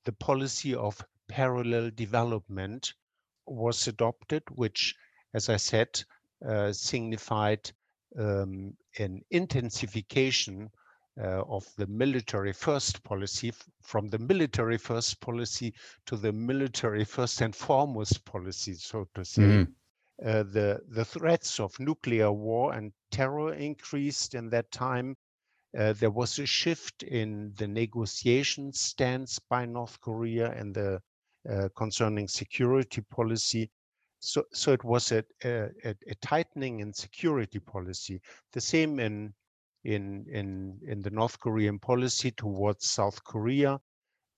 the 0.05 0.11
policy 0.11 0.75
of 0.75 1.03
parallel 1.27 1.89
development 1.89 2.93
was 3.47 3.87
adopted, 3.87 4.43
which, 4.51 4.95
as 5.33 5.49
I 5.49 5.57
said, 5.57 6.03
uh, 6.47 6.71
signified 6.71 7.71
um, 8.17 8.77
an 8.99 9.23
intensification 9.31 10.69
uh, 11.21 11.43
of 11.47 11.65
the 11.77 11.87
military 11.87 12.53
first 12.53 13.03
policy 13.03 13.53
from 13.81 14.09
the 14.09 14.19
military 14.19 14.77
first 14.77 15.19
policy 15.21 15.73
to 16.05 16.17
the 16.17 16.31
military 16.31 17.05
first 17.05 17.41
and 17.41 17.55
foremost 17.55 18.23
policy, 18.25 18.73
so 18.73 19.07
to 19.15 19.23
say. 19.23 19.41
Mm. 19.41 19.67
Uh, 20.25 20.43
the 20.43 20.79
the 20.87 21.03
threats 21.03 21.59
of 21.59 21.77
nuclear 21.77 22.31
war 22.31 22.73
and 22.73 22.93
terror 23.11 23.53
increased 23.53 24.33
in 24.33 24.49
that 24.49 24.71
time 24.71 25.15
uh, 25.77 25.93
there 25.93 26.09
was 26.11 26.39
a 26.39 26.45
shift 26.45 27.03
in 27.03 27.53
the 27.57 27.67
negotiation 27.67 28.71
stance 28.71 29.39
by 29.39 29.65
North 29.65 29.99
Korea 29.99 30.51
and 30.51 30.73
the 30.73 31.01
uh, 31.49 31.69
concerning 31.75 32.27
security 32.27 33.01
policy. 33.01 33.69
So, 34.19 34.43
so 34.53 34.71
it 34.71 34.83
was 34.83 35.11
a, 35.11 35.23
a, 35.43 35.69
a, 35.83 36.15
tightening 36.21 36.79
in 36.79 36.93
security 36.93 37.59
policy. 37.59 38.21
The 38.53 38.61
same 38.61 38.99
in 38.99 39.33
in 39.85 40.25
in 40.29 40.79
in 40.87 41.01
the 41.01 41.09
North 41.09 41.39
Korean 41.39 41.79
policy 41.79 42.31
towards 42.31 42.87
South 42.87 43.23
Korea. 43.23 43.79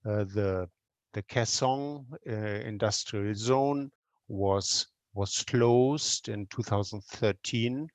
Uh, 0.06 0.24
the 0.26 0.70
the 1.14 1.24
Kaesong 1.24 2.06
uh, 2.30 2.32
industrial 2.32 3.34
zone 3.34 3.92
was 4.28 4.88
was 5.14 5.44
closed 5.44 6.30
in 6.30 6.46
2013, 6.48 7.90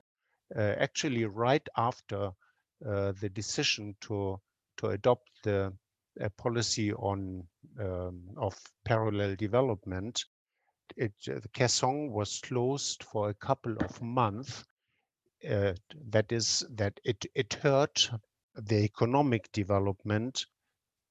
uh, 0.57 0.59
actually 0.59 1.25
right 1.25 1.67
after 1.77 2.33
the 2.81 3.31
decision 3.33 3.95
to 4.01 4.41
to 4.79 4.89
adopt 4.89 5.31
the 5.45 5.73
a 6.21 6.31
policy 6.31 6.93
on 6.93 7.43
um, 7.81 8.23
of 8.37 8.59
parallel 8.85 9.35
development, 9.37 10.25
it, 10.97 11.13
uh, 11.29 11.39
the 11.41 11.49
Kaesong 11.49 12.11
was 12.11 12.41
closed 12.41 13.03
for 13.05 13.31
a 13.31 13.35
couple 13.35 13.77
of 13.79 14.03
months. 14.03 14.65
Uh, 15.49 15.73
that 16.11 16.31
is 16.31 16.65
that 16.71 17.01
it 17.05 17.25
it 17.35 17.55
hurt 17.55 18.11
the 18.55 18.85
economic 18.85 19.51
development 19.53 20.45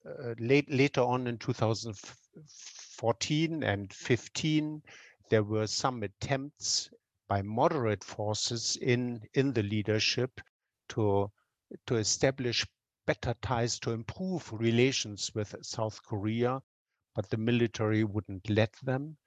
uh, 0.06 0.34
late, 0.40 0.72
later 0.72 1.02
on 1.02 1.28
in 1.28 1.38
2014 1.38 3.64
and 3.64 3.94
15 3.94 4.82
there 5.30 5.44
were 5.44 5.68
some 5.68 6.02
attempts 6.04 6.90
by 7.28 7.42
moderate 7.42 8.04
forces 8.04 8.78
in 8.82 9.22
in 9.34 9.52
the 9.54 9.64
leadership 9.64 10.40
to 10.90 11.32
to 11.88 11.96
establish 11.96 12.66
better 13.06 13.34
ties 13.42 13.80
to 13.80 13.92
improve 13.92 14.52
relations 14.54 15.32
with 15.34 15.56
South 15.62 16.02
Korea, 16.04 16.62
but 17.16 17.30
the 17.30 17.38
military 17.38 18.04
wouldn't 18.04 18.50
let 18.50 18.74
them. 18.84 19.18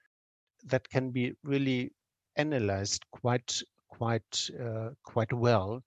That 0.63 0.89
can 0.89 1.11
be 1.11 1.33
really 1.43 1.91
analyzed 2.35 3.05
quite 3.11 3.61
quite 3.97 4.49
uh, 4.59 4.89
quite 5.03 5.33
well 5.33 5.83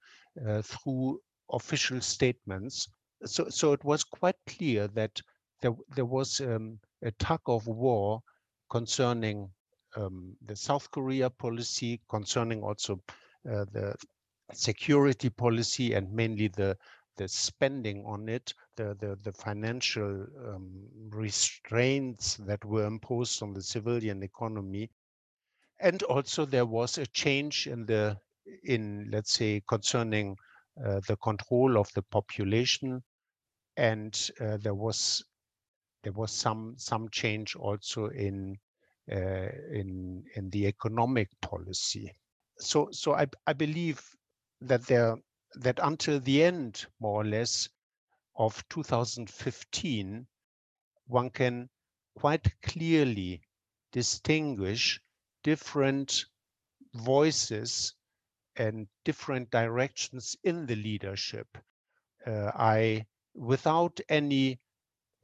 uh, 0.47 0.63
through 0.63 1.21
official 1.53 2.01
statements. 2.01 2.89
So 3.25 3.49
so 3.49 3.73
it 3.73 3.85
was 3.85 4.05
quite 4.05 4.37
clear 4.47 4.89
that 4.89 5.21
there 5.61 5.75
there 5.97 6.05
was 6.05 6.41
um, 6.41 6.79
a 7.03 7.11
tug 7.13 7.41
of 7.47 7.67
war 7.67 8.21
concerning 8.71 9.51
um, 9.97 10.37
the 10.45 10.57
South 10.57 10.91
Korea 10.91 11.31
policy, 11.31 12.01
concerning 12.09 12.63
also 12.63 13.01
uh, 13.51 13.65
the 13.73 13.95
security 14.53 15.31
policy 15.31 15.95
and 15.95 16.13
mainly 16.13 16.49
the 16.49 16.77
the 17.17 17.29
spending 17.29 18.05
on 18.07 18.29
it, 18.29 18.55
the 18.77 18.97
the, 19.01 19.19
the 19.25 19.33
financial 19.33 20.27
um, 20.47 20.89
restraints 21.11 22.37
that 22.37 22.65
were 22.65 22.87
imposed 22.87 23.43
on 23.43 23.53
the 23.53 23.63
civilian 23.63 24.23
economy, 24.23 24.91
and 25.81 26.03
also 26.05 26.45
there 26.45 26.67
was 26.67 26.99
a 26.99 27.07
change 27.07 27.67
in 27.67 27.87
the 27.87 28.19
in 28.65 29.09
let's 29.13 29.33
say 29.33 29.63
concerning 29.69 30.37
uh, 30.85 31.01
the 31.09 31.17
control 31.17 31.77
of 31.79 31.93
the 31.95 32.03
population, 32.03 33.03
and 33.77 34.31
uh, 34.41 34.57
there 34.59 34.75
was 34.75 35.25
there 36.03 36.13
was 36.13 36.33
some 36.33 36.75
some 36.79 37.09
change 37.11 37.57
also 37.57 38.07
in 38.09 38.57
uh, 39.11 39.49
in 39.73 40.25
in 40.37 40.51
the 40.51 40.67
economic 40.67 41.29
policy. 41.41 42.13
So 42.59 42.89
so 42.93 43.15
I 43.15 43.27
I 43.47 43.53
believe 43.53 44.01
that 44.61 44.87
there 44.87 45.17
that 45.55 45.79
until 45.83 46.21
the 46.21 46.43
end, 46.43 46.87
more 47.01 47.23
or 47.23 47.25
less, 47.25 47.69
of 48.37 48.63
2015, 48.69 50.27
one 51.07 51.31
can 51.31 51.69
quite 52.17 52.61
clearly 52.63 53.43
distinguish 53.93 55.01
different 55.43 56.25
voices 56.95 57.95
and 58.57 58.89
different 59.05 59.51
directions 59.51 60.37
in 60.45 60.67
the 60.67 60.77
leadership. 60.77 61.47
Uh, 62.27 62.51
I, 62.55 63.07
without 63.35 64.01
any 64.09 64.59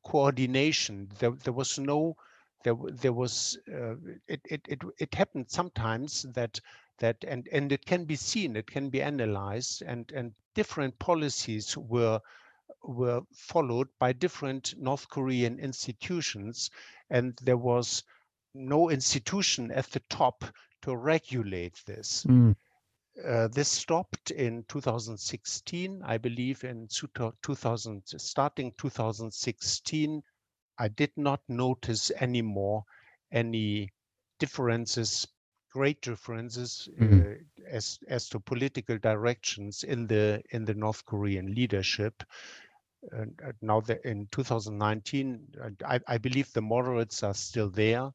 coordination, 0.05 1.09
there, 1.19 1.33
there 1.33 1.53
was 1.53 1.79
no, 1.79 2.17
there, 2.63 2.77
there 2.93 3.13
was, 3.13 3.59
uh, 3.73 3.97
it, 4.29 4.41
it, 4.45 4.61
it, 4.69 4.81
it 4.99 5.15
happened 5.15 5.47
sometimes 5.51 6.23
that 6.35 6.61
that 6.99 7.17
and 7.27 7.49
and 7.51 7.73
it 7.73 7.85
can 7.85 8.05
be 8.05 8.17
seen 8.17 8.57
it 8.57 8.67
can 8.67 8.89
be 8.89 9.03
analyzed 9.03 9.83
and 9.83 10.13
and 10.13 10.33
different 10.55 10.97
policies 10.99 11.77
were 11.77 12.21
were 12.83 13.21
followed 13.35 13.89
by 13.99 14.13
different 14.13 14.75
north 14.79 15.09
korean 15.09 15.59
institutions 15.59 16.71
and 17.11 17.37
there 17.43 17.57
was 17.57 18.05
no 18.55 18.91
institution 18.91 19.71
at 19.71 19.91
the 19.91 20.01
top 20.09 20.45
to 20.83 20.97
regulate 20.97 21.81
this 21.87 22.25
mm. 22.29 22.55
uh, 23.27 23.49
this 23.49 23.69
stopped 23.69 24.31
in 24.31 24.65
2016 24.69 26.03
i 26.05 26.17
believe 26.17 26.65
in 26.65 26.89
2000 27.43 28.03
starting 28.07 28.73
2016 28.79 30.23
i 30.79 30.89
did 30.89 31.11
not 31.17 31.41
notice 31.49 32.11
anymore 32.21 32.85
any 33.33 33.91
differences 34.39 35.27
great 35.75 36.01
differences 36.01 36.89
mm-hmm. 36.99 37.21
uh, 37.21 37.35
as 37.69 37.99
as 38.09 38.29
to 38.29 38.39
political 38.39 38.97
directions 38.99 39.83
in 39.83 40.07
the 40.07 40.41
in 40.51 40.65
the 40.65 40.75
North 40.75 41.05
Korean 41.05 41.53
leadership. 41.53 42.23
And 43.11 43.39
now 43.61 43.81
that 43.83 44.03
in 44.07 44.29
2019, 44.31 45.47
I, 45.85 46.01
I 46.09 46.17
believe 46.17 46.51
the 46.53 46.63
moderates 46.63 47.23
are 47.23 47.35
still 47.35 47.69
there, 47.69 48.11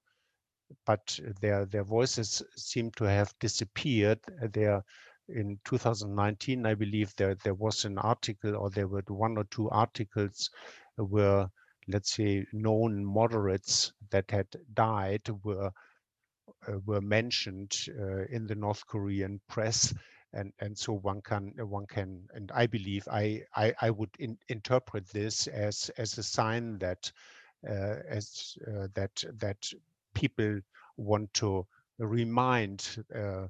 but 0.86 1.20
their 1.42 1.66
their 1.66 1.84
voices 1.84 2.42
seem 2.56 2.92
to 2.92 3.06
have 3.06 3.34
disappeared. 3.40 4.20
There 4.54 4.84
in 5.30 5.60
2019, 5.66 6.66
I 6.66 6.74
believe 6.74 7.16
there 7.16 7.36
there 7.44 7.54
was 7.54 7.86
an 7.86 7.98
article 7.98 8.56
or 8.56 8.70
there 8.70 8.88
were 8.88 9.04
one 9.08 9.38
or 9.38 9.46
two 9.46 9.70
articles 9.70 10.50
where 10.98 11.50
let's 11.88 12.12
say 12.14 12.46
known 12.54 13.04
moderates 13.04 13.92
that 14.12 14.30
had 14.32 14.48
died 14.74 15.22
were 15.44 15.72
uh, 16.68 16.80
were 16.86 17.02
mentioned 17.02 17.76
uh, 18.00 18.24
in 18.26 18.46
the 18.48 18.56
North 18.56 18.86
Korean 18.88 19.40
press. 19.48 19.94
And, 20.34 20.54
and 20.60 20.78
so 20.78 20.94
one 20.94 21.22
can 21.22 21.54
one 21.58 21.88
can 21.88 22.28
and 22.36 22.52
I 22.54 22.68
believe 22.68 23.08
I 23.12 23.42
I, 23.56 23.74
I 23.82 23.90
would 23.90 24.12
in, 24.20 24.38
interpret 24.48 25.08
this 25.10 25.48
as 25.48 25.90
as 25.98 26.16
a 26.20 26.24
sign 26.24 26.78
that 26.80 27.12
uh, 27.68 27.96
as 28.08 28.56
that 28.94 29.24
that 29.40 29.72
people 30.20 30.60
want 30.98 31.34
to 31.34 31.66
remind 31.98 33.04
uh, 33.16 33.48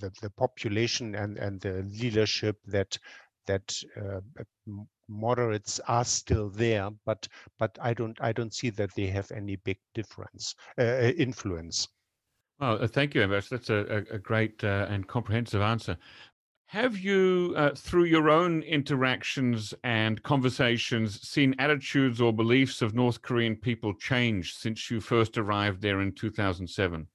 the, 0.00 0.10
the 0.20 0.30
population 0.30 1.14
and, 1.14 1.38
and 1.38 1.60
the 1.60 1.82
leadership 2.00 2.56
that 2.66 2.98
that 3.46 3.74
uh, 4.00 4.20
moderates 5.08 5.80
are 5.88 6.04
still 6.04 6.48
there, 6.48 6.88
but 7.04 7.26
but 7.58 7.76
I 7.82 7.92
don't 7.92 8.16
I 8.20 8.32
don't 8.32 8.54
see 8.54 8.70
that 8.70 8.94
they 8.94 9.06
have 9.06 9.32
any 9.32 9.56
big 9.56 9.78
difference 9.94 10.54
uh, 10.78 11.12
influence. 11.16 11.88
Oh, 12.60 12.76
uh, 12.76 12.86
thank 12.86 13.14
you, 13.14 13.22
Ambassador. 13.22 13.56
That's 13.56 13.70
a, 13.70 14.14
a 14.14 14.18
great 14.18 14.62
uh, 14.62 14.86
and 14.88 15.08
comprehensive 15.08 15.60
answer. 15.60 15.96
Have 16.72 16.96
you, 16.96 17.52
uh, 17.54 17.74
through 17.74 18.04
your 18.04 18.30
own 18.30 18.62
interactions 18.62 19.74
and 19.84 20.22
conversations, 20.22 21.20
seen 21.20 21.54
attitudes 21.58 22.18
or 22.18 22.32
beliefs 22.32 22.80
of 22.80 22.94
North 22.94 23.20
Korean 23.20 23.56
people 23.56 23.92
change 23.92 24.54
since 24.54 24.90
you 24.90 24.98
first 24.98 25.36
arrived 25.36 25.82
there 25.82 26.00
in 26.00 26.14
2007? 26.14 27.06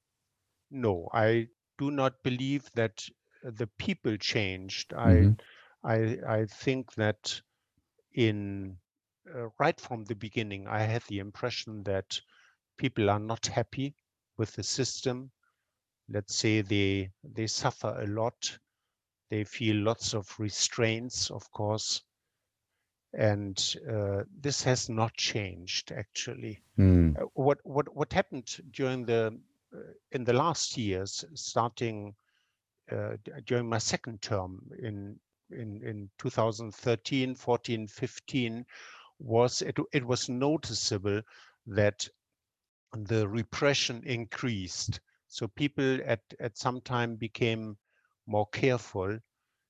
No, 0.70 1.10
I 1.12 1.48
do 1.80 1.90
not 1.90 2.22
believe 2.22 2.70
that 2.76 3.04
the 3.42 3.66
people 3.80 4.16
changed. 4.18 4.92
Mm-hmm. 4.92 5.42
I, 5.84 5.92
I, 5.92 6.42
I 6.42 6.46
think 6.46 6.94
that 6.94 7.42
in 8.14 8.78
uh, 9.36 9.48
right 9.60 9.82
from 9.82 10.06
the 10.06 10.16
beginning, 10.16 10.68
I 10.68 10.84
had 10.84 11.02
the 11.08 11.18
impression 11.18 11.82
that 11.86 12.22
people 12.78 13.10
are 13.10 13.18
not 13.20 13.48
happy 13.48 13.96
with 14.38 14.54
the 14.54 14.62
system 14.62 15.32
let's 16.10 16.36
say 16.36 16.62
they 16.62 17.10
they 17.24 17.48
suffer 17.48 17.98
a 18.00 18.08
lot 18.08 18.58
they 19.30 19.44
feel 19.44 19.78
lots 19.78 20.14
of 20.14 20.34
restraints 20.40 21.30
of 21.32 21.50
course. 21.52 22.02
And 23.14 23.58
uh, 23.90 24.24
this 24.42 24.64
has 24.64 24.90
not 24.90 25.14
changed 25.14 25.92
actually. 25.92 26.60
Mm. 26.78 27.18
uh, 27.20 27.26
what 27.34 27.60
what 27.64 27.94
what 27.96 28.14
happened 28.14 28.58
during 28.72 29.06
the 29.06 29.40
uh, 29.74 29.80
in 30.12 30.24
the 30.24 30.34
last 30.34 30.78
years 30.78 31.26
starting 31.34 32.14
uh, 32.92 33.18
during 33.46 33.68
my 33.68 33.80
second 33.80 34.22
term 34.22 34.62
in 34.80 35.20
in 35.50 35.82
in 35.84 36.10
2013 36.20 37.36
14 37.36 37.88
15 37.88 38.66
was 39.20 39.62
it 39.62 39.78
it 39.94 40.06
was 40.06 40.30
noticeable 40.30 41.22
that 41.66 42.08
the 42.94 43.28
repression 43.28 44.04
increased. 44.06 45.00
So 45.28 45.48
people 45.48 46.00
at, 46.06 46.22
at 46.40 46.58
some 46.58 46.82
time 46.82 47.16
became 47.16 47.78
more 48.28 48.48
careful. 48.48 49.18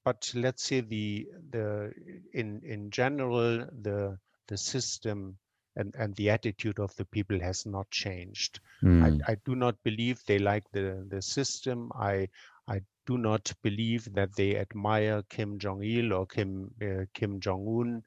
But 0.04 0.32
let's 0.34 0.64
say 0.64 0.82
the 0.82 1.28
the 1.52 1.94
in 2.34 2.62
in 2.64 2.90
general 2.92 3.68
the 3.82 4.18
the 4.48 4.58
system 4.58 5.38
and, 5.78 5.94
and 5.98 6.16
the 6.16 6.30
attitude 6.30 6.80
of 6.80 6.96
the 6.96 7.06
people 7.06 7.40
has 7.40 7.66
not 7.66 7.90
changed. 7.92 8.60
Mm. 8.84 9.04
I, 9.04 9.10
hmm. 9.10 9.18
I 9.28 9.38
do 9.46 9.56
not 9.56 9.76
believe 9.84 10.22
they 10.26 10.40
like 10.40 10.64
the, 10.72 11.06
the 11.08 11.22
system. 11.22 11.92
I 11.96 12.30
I 12.68 12.82
do 13.06 13.18
not 13.18 13.54
believe 13.64 14.14
that 14.14 14.36
they 14.36 14.58
admire 14.58 15.24
Kim 15.30 15.60
Jong 15.60 15.84
Il 15.84 16.12
or 16.14 16.26
Kim 16.26 16.72
uh, 16.82 17.06
Kim 17.14 17.40
Jong 17.40 17.66
Un, 17.68 18.04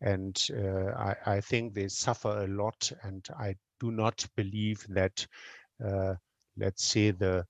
and 0.00 0.48
uh, 0.52 0.92
I, 0.92 1.36
I 1.36 1.40
think 1.40 1.74
they 1.74 1.88
suffer 1.88 2.44
a 2.44 2.46
lot. 2.46 2.92
And 3.02 3.26
I 3.38 3.56
do 3.80 3.90
not 3.90 4.26
believe 4.36 4.86
that 4.90 5.26
uh, 5.84 6.14
let's 6.56 6.84
say 6.84 7.10
the 7.10 7.44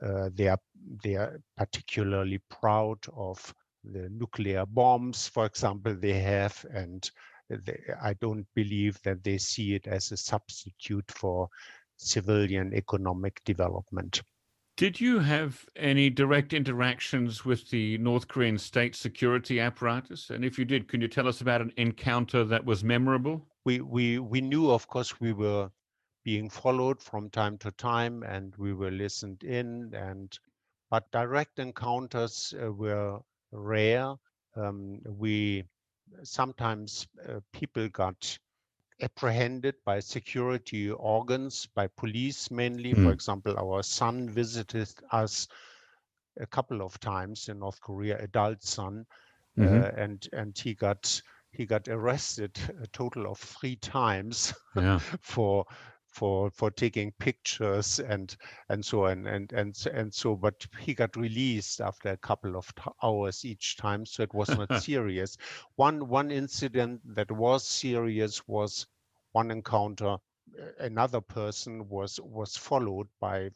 uh, 0.00 0.30
they 0.34 0.48
are 0.48 0.58
they 1.02 1.16
are 1.16 1.40
particularly 1.56 2.40
proud 2.50 2.98
of 3.14 3.54
the 3.84 4.08
nuclear 4.10 4.64
bombs, 4.66 5.28
for 5.28 5.46
example, 5.46 5.94
they 5.94 6.18
have, 6.20 6.64
and 6.72 7.10
they, 7.48 7.78
I 8.00 8.14
don't 8.14 8.46
believe 8.54 9.00
that 9.02 9.24
they 9.24 9.38
see 9.38 9.74
it 9.74 9.86
as 9.86 10.12
a 10.12 10.16
substitute 10.16 11.10
for 11.10 11.48
civilian 11.96 12.74
economic 12.74 13.40
development. 13.44 14.22
Did 14.76 15.00
you 15.00 15.18
have 15.18 15.64
any 15.76 16.08
direct 16.08 16.54
interactions 16.54 17.44
with 17.44 17.68
the 17.70 17.98
North 17.98 18.26
Korean 18.26 18.56
state 18.56 18.96
security 18.96 19.60
apparatus? 19.60 20.30
And 20.30 20.44
if 20.44 20.58
you 20.58 20.64
did, 20.64 20.88
can 20.88 21.00
you 21.00 21.08
tell 21.08 21.28
us 21.28 21.42
about 21.42 21.60
an 21.60 21.72
encounter 21.76 22.44
that 22.44 22.64
was 22.64 22.82
memorable? 22.82 23.46
We 23.64 23.80
we 23.80 24.18
we 24.18 24.40
knew, 24.40 24.70
of 24.70 24.88
course, 24.88 25.20
we 25.20 25.32
were 25.32 25.70
being 26.24 26.48
followed 26.48 27.00
from 27.00 27.30
time 27.30 27.58
to 27.58 27.70
time, 27.72 28.22
and 28.22 28.54
we 28.56 28.72
were 28.72 28.90
listened 28.90 29.42
in. 29.42 29.92
And 29.94 30.36
but 30.90 31.10
direct 31.10 31.58
encounters 31.58 32.54
uh, 32.62 32.72
were 32.72 33.18
rare. 33.50 34.14
Um, 34.56 35.00
we 35.06 35.64
sometimes 36.22 37.06
uh, 37.28 37.40
people 37.52 37.88
got 37.88 38.38
apprehended 39.00 39.74
by 39.84 39.98
security 40.00 40.90
organs, 40.90 41.66
by 41.74 41.86
police 41.88 42.50
mainly. 42.50 42.94
Mm. 42.94 43.04
For 43.04 43.12
example, 43.12 43.56
our 43.58 43.82
son 43.82 44.28
visited 44.28 44.88
us 45.10 45.48
a 46.40 46.46
couple 46.46 46.82
of 46.82 46.98
times 47.00 47.48
in 47.48 47.58
North 47.58 47.80
Korea, 47.80 48.18
adult 48.22 48.62
son, 48.62 49.06
mm-hmm. 49.58 49.82
uh, 49.82 50.02
and 50.02 50.28
and 50.32 50.56
he 50.56 50.74
got 50.74 51.20
he 51.50 51.66
got 51.66 51.86
arrested 51.88 52.58
a 52.82 52.86
total 52.88 53.30
of 53.30 53.38
three 53.38 53.76
times 53.76 54.54
yeah. 54.74 54.98
for 55.20 55.66
for 56.12 56.50
for 56.50 56.70
taking 56.70 57.12
pictures 57.12 57.98
and 58.00 58.36
and 58.68 58.84
so 58.84 59.06
on 59.06 59.26
and 59.26 59.52
and 59.52 59.76
and 59.92 60.14
so 60.14 60.36
but 60.36 60.66
he 60.78 60.94
got 60.94 61.16
released 61.16 61.80
after 61.80 62.10
a 62.10 62.16
couple 62.18 62.56
of 62.56 62.72
hours 63.02 63.44
each 63.44 63.76
time 63.76 64.06
so 64.06 64.22
it 64.22 64.34
was 64.34 64.56
not 64.56 64.74
serious. 64.76 65.36
One 65.76 66.08
one 66.08 66.30
incident 66.30 67.02
that 67.16 67.30
was 67.32 67.64
serious 67.66 68.46
was 68.48 68.86
one 69.32 69.50
encounter 69.50 70.18
another 70.78 71.20
person 71.20 71.88
was 71.88 72.20
was 72.20 72.56
followed 72.56 73.08
by 73.20 73.50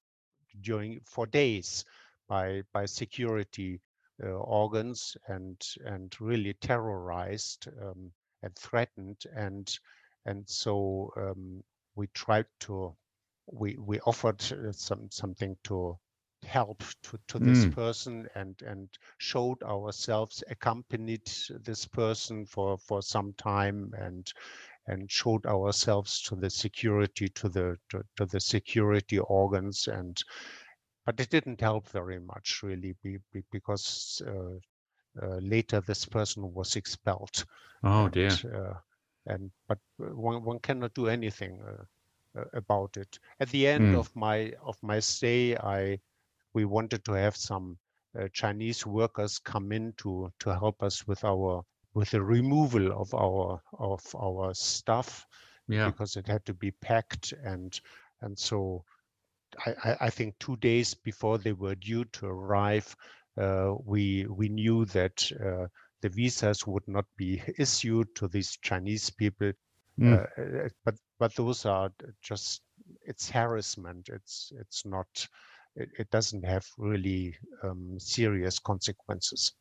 during 0.61 1.01
for 1.05 1.27
days 1.27 1.85
by 2.29 2.62
by 2.73 2.87
security 2.87 3.81
uh, 4.23 4.29
organs 4.29 5.16
and 5.29 5.61
and 5.85 6.14
really 6.21 6.55
terrorized 6.55 7.69
um, 7.83 8.12
and 8.42 8.55
threatened 8.57 9.25
and 9.35 9.79
and 10.25 10.49
so 10.49 11.11
um, 11.16 11.62
we 11.96 12.06
tried 12.09 12.46
to 12.61 12.94
we 13.52 13.76
we 13.78 14.00
offered 14.00 14.40
uh, 14.52 14.72
some 14.72 15.09
something 15.11 15.56
to 15.64 15.98
help 16.44 16.82
to, 17.02 17.18
to 17.26 17.38
this 17.38 17.64
mm. 17.64 17.74
person 17.74 18.28
and 18.35 18.62
and 18.62 18.88
showed 19.18 19.61
ourselves 19.62 20.44
accompanied 20.50 21.28
this 21.64 21.87
person 21.87 22.46
for 22.46 22.78
for 22.78 23.02
some 23.02 23.32
time 23.35 23.92
and 23.98 24.32
and 24.87 25.11
showed 25.11 25.44
ourselves 25.46 26.22
to 26.22 26.37
the 26.37 26.50
security 26.50 27.28
to 27.28 27.48
the 27.48 27.76
to, 27.88 28.02
to 28.16 28.26
the 28.26 28.40
security 28.40 29.18
organs 29.18 29.88
and 29.88 30.22
but 31.04 31.18
it 31.20 31.30
didn't 31.30 31.61
help 31.61 31.88
very 31.88 32.18
much 32.18 32.62
really 32.64 32.94
be, 33.02 33.16
be, 33.32 33.42
because 33.52 34.20
uh, 34.26 35.24
uh, 35.24 35.37
later 35.37 35.80
this 35.80 36.04
person 36.04 36.52
was 36.52 36.76
expelled 36.76 37.44
oh 37.82 38.04
and, 38.04 38.12
dear 38.12 38.30
uh, 38.54 38.74
and 39.27 39.51
but 39.69 39.79
one, 39.97 40.45
one 40.45 40.59
cannot 40.61 40.95
do 40.95 41.09
anything 41.09 41.61
uh, 41.62 42.41
uh, 42.41 42.45
about 42.53 42.97
it. 42.97 43.19
At 43.41 43.49
the 43.51 43.67
end 43.67 43.95
mm. 43.95 43.99
of 43.99 44.15
my 44.15 44.53
of 44.62 44.77
my 44.83 45.01
stay, 45.01 45.57
I 45.57 45.99
we 46.55 46.65
wanted 46.65 47.05
to 47.05 47.12
have 47.12 47.37
some 47.37 47.79
uh, 48.19 48.29
Chinese 48.33 48.87
workers 48.87 49.39
come 49.39 49.73
in 49.73 49.93
to 49.99 50.33
to 50.41 50.51
help 50.51 50.83
us 50.83 51.07
with 51.07 51.25
our 51.25 51.62
with 51.95 52.11
the 52.11 52.23
removal 52.23 52.93
of 52.93 53.15
our 53.15 53.61
of 53.79 54.03
our 54.15 54.55
stuff 54.55 55.27
yeah. 55.69 55.87
because 55.87 56.17
it 56.17 56.27
had 56.27 56.45
to 56.45 56.55
be 56.55 56.71
packed 56.71 57.33
and 57.45 57.81
and 58.21 58.39
so 58.39 58.85
I, 59.65 59.97
I 60.03 60.11
think 60.11 60.39
two 60.39 60.57
days 60.57 60.95
before 60.95 61.39
they 61.39 61.53
were 61.53 61.75
due 61.75 62.05
to 62.05 62.27
arrive, 62.27 62.95
uh, 63.39 63.75
we 63.85 64.27
we 64.27 64.49
knew 64.49 64.85
that 64.87 65.31
uh, 65.33 65.67
the 66.02 66.09
visas 66.09 66.66
would 66.66 66.87
not 66.87 67.06
be 67.16 67.42
issued 67.59 68.14
to 68.16 68.28
these 68.28 68.56
Chinese 68.62 69.11
people. 69.11 69.52
Mm. 69.98 70.26
Uh, 70.38 70.68
but 70.85 70.94
but 71.18 71.35
those 71.35 71.64
are 71.64 71.90
just 72.22 72.62
it's 73.02 73.30
harassment. 73.30 74.09
It's 74.09 74.52
it's 74.61 74.85
not. 74.85 75.28
It, 75.74 75.90
it 75.98 76.11
doesn't 76.11 76.44
have 76.44 76.66
really 76.78 77.37
um, 77.62 77.98
serious 77.98 78.59
consequences. 78.59 79.54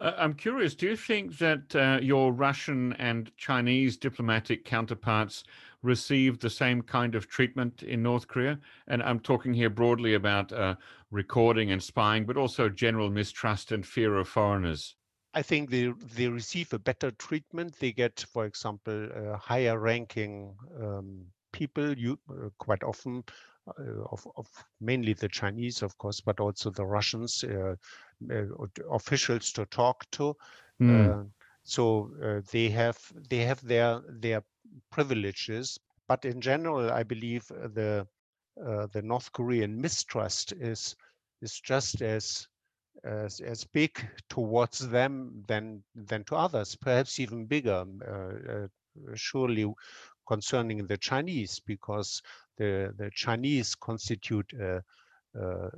I'm 0.00 0.34
curious. 0.34 0.74
Do 0.74 0.86
you 0.86 0.96
think 0.96 1.38
that 1.38 1.74
uh, 1.74 1.98
your 2.00 2.32
Russian 2.32 2.92
and 2.94 3.36
Chinese 3.36 3.96
diplomatic 3.96 4.64
counterparts 4.64 5.42
received 5.82 6.40
the 6.40 6.50
same 6.50 6.82
kind 6.82 7.16
of 7.16 7.28
treatment 7.28 7.82
in 7.82 8.02
North 8.02 8.28
Korea? 8.28 8.60
And 8.86 9.02
I'm 9.02 9.18
talking 9.18 9.52
here 9.52 9.70
broadly 9.70 10.14
about 10.14 10.52
uh, 10.52 10.76
recording 11.10 11.72
and 11.72 11.82
spying, 11.82 12.26
but 12.26 12.36
also 12.36 12.68
general 12.68 13.10
mistrust 13.10 13.72
and 13.72 13.84
fear 13.84 14.16
of 14.16 14.28
foreigners. 14.28 14.94
I 15.34 15.42
think 15.42 15.70
they 15.70 15.92
they 16.16 16.28
receive 16.28 16.72
a 16.72 16.78
better 16.78 17.10
treatment. 17.12 17.78
They 17.78 17.92
get, 17.92 18.24
for 18.32 18.44
example, 18.44 19.08
uh, 19.12 19.36
higher 19.36 19.78
ranking 19.78 20.56
um, 20.80 21.26
people. 21.52 21.96
You 21.98 22.18
uh, 22.30 22.50
quite 22.58 22.82
often 22.82 23.24
uh, 23.66 24.02
of, 24.10 24.26
of, 24.36 24.46
mainly 24.80 25.14
the 25.14 25.28
Chinese, 25.28 25.82
of 25.82 25.96
course, 25.98 26.20
but 26.20 26.40
also 26.40 26.70
the 26.70 26.84
Russians 26.84 27.44
uh, 27.44 27.76
uh, 28.30 28.44
officials 28.90 29.52
to 29.52 29.66
talk 29.66 30.04
to. 30.12 30.36
Mm. 30.80 31.30
so 31.62 32.10
they 32.50 32.68
have 32.70 32.98
they 33.30 33.38
have 33.38 33.60
their 33.62 34.00
their 34.08 34.42
privileges, 34.90 35.78
but 36.08 36.24
in 36.24 36.40
general, 36.40 36.90
I 36.90 37.04
believe 37.04 37.46
the 37.48 38.06
the 38.56 39.02
North 39.02 39.32
Korean 39.32 39.80
mistrust 39.80 40.52
is 40.52 40.96
is 41.40 41.60
just 41.60 42.02
as 42.02 42.48
as, 43.04 43.40
as 43.40 43.64
big 43.64 44.06
towards 44.28 44.88
them 44.88 45.42
than 45.48 45.82
than 45.94 46.24
to 46.24 46.36
others, 46.36 46.76
perhaps 46.76 47.18
even 47.18 47.46
bigger. 47.46 47.84
Uh, 48.06 48.52
uh, 48.52 48.66
surely 49.14 49.72
concerning 50.28 50.86
the 50.86 50.98
Chinese, 50.98 51.58
because 51.60 52.20
the 52.56 52.94
the 52.96 53.10
Chinese 53.14 53.74
constitute 53.74 54.52
a, 54.52 54.82
a, 55.34 55.70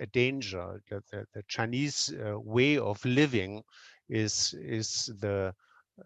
a 0.00 0.06
danger. 0.06 0.82
The, 0.90 1.02
the, 1.10 1.26
the 1.32 1.42
Chinese 1.48 2.12
uh, 2.12 2.38
way 2.38 2.76
of 2.78 3.02
living 3.04 3.62
is 4.08 4.54
is 4.60 5.10
the 5.20 5.54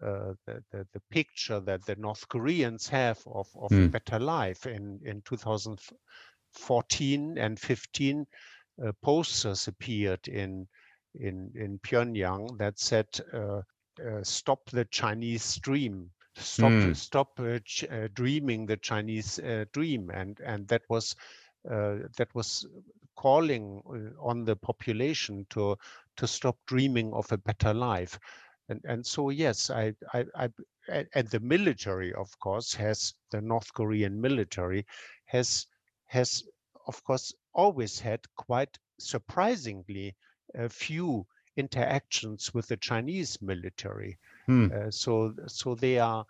uh, 0.01 0.33
the, 0.45 0.63
the, 0.71 0.87
the, 0.93 1.01
picture 1.09 1.59
that 1.61 1.85
the 1.85 1.95
North 1.95 2.27
Koreans 2.27 2.89
have 2.89 3.19
of, 3.27 3.47
of 3.55 3.71
mm. 3.71 3.85
a 3.85 3.87
better 3.87 4.19
life. 4.19 4.65
In, 4.65 4.99
in 5.05 5.21
2014 5.21 7.37
and 7.37 7.57
15, 7.57 8.19
uh, 8.19 8.25
posters 9.01 9.67
appeared 9.67 10.27
in 10.27 10.67
in 11.19 11.51
in 11.55 11.79
Pyongyang 11.79 12.57
that 12.57 12.79
said 12.79 13.07
uh, 13.33 13.61
uh, 14.05 14.23
stop 14.23 14.69
the 14.71 14.85
Chinese 14.85 15.55
dream 15.57 16.09
stop 16.35 16.71
mm. 16.71 16.95
stop 16.95 17.39
uh, 17.39 17.59
uh, 17.89 18.07
dreaming 18.13 18.65
the 18.65 18.77
Chinese 18.77 19.39
dream 19.71 20.09
and 20.09 20.39
and 20.41 20.67
that 20.67 20.81
was 20.89 21.15
that 21.63 22.27
was 22.33 22.67
calling 23.15 23.81
on 24.19 24.43
the 24.43 24.55
population 24.55 25.47
to 25.49 25.75
to 26.17 26.27
stop 26.27 26.57
dreaming 26.67 27.13
of 27.13 27.31
a 27.31 27.37
better 27.37 27.73
life 27.73 28.19
and 28.69 28.81
and 28.83 29.05
so 29.05 29.29
yes 29.29 29.69
I 29.69 29.93
I, 30.13 30.25
I 30.35 30.49
and 30.87 31.27
the 31.29 31.39
military 31.39 32.13
of 32.13 32.37
course 32.39 32.73
has 32.75 33.13
the 33.31 33.41
North 33.41 33.73
Korean 33.73 34.19
military 34.19 34.85
has 35.25 35.65
has 36.07 36.43
of 36.87 37.03
course 37.03 37.33
always 37.55 37.99
had 37.99 38.21
quite 38.35 38.77
surprisingly 38.99 40.15
a 40.53 40.69
few 40.69 41.25
interactions 41.57 42.53
with 42.53 42.67
the 42.67 42.77
Chinese 42.77 43.41
military. 43.41 44.19
Hmm. 44.45 44.67
Uh, 44.73 44.91
so 44.91 45.33
so 45.47 45.75
they 45.75 45.99
are 45.99 46.25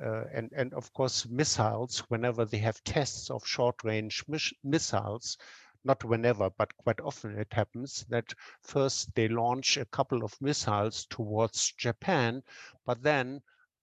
uh, 0.00 0.24
and 0.32 0.52
and 0.52 0.74
of 0.74 0.92
course 0.92 1.26
missiles 1.26 2.00
whenever 2.08 2.44
they 2.44 2.58
have 2.58 2.82
tests 2.84 3.30
of 3.30 3.46
short 3.46 3.82
range 3.84 4.24
mis- 4.28 4.52
missiles 4.62 5.38
not 5.84 6.04
whenever 6.04 6.50
but 6.50 6.76
quite 6.76 7.00
often 7.00 7.38
it 7.38 7.52
happens 7.52 8.04
that 8.08 8.34
first 8.62 9.14
they 9.14 9.28
launch 9.28 9.76
a 9.76 9.86
couple 9.86 10.24
of 10.24 10.40
missiles 10.40 11.06
towards 11.06 11.72
Japan 11.72 12.42
but 12.84 13.02
then 13.02 13.40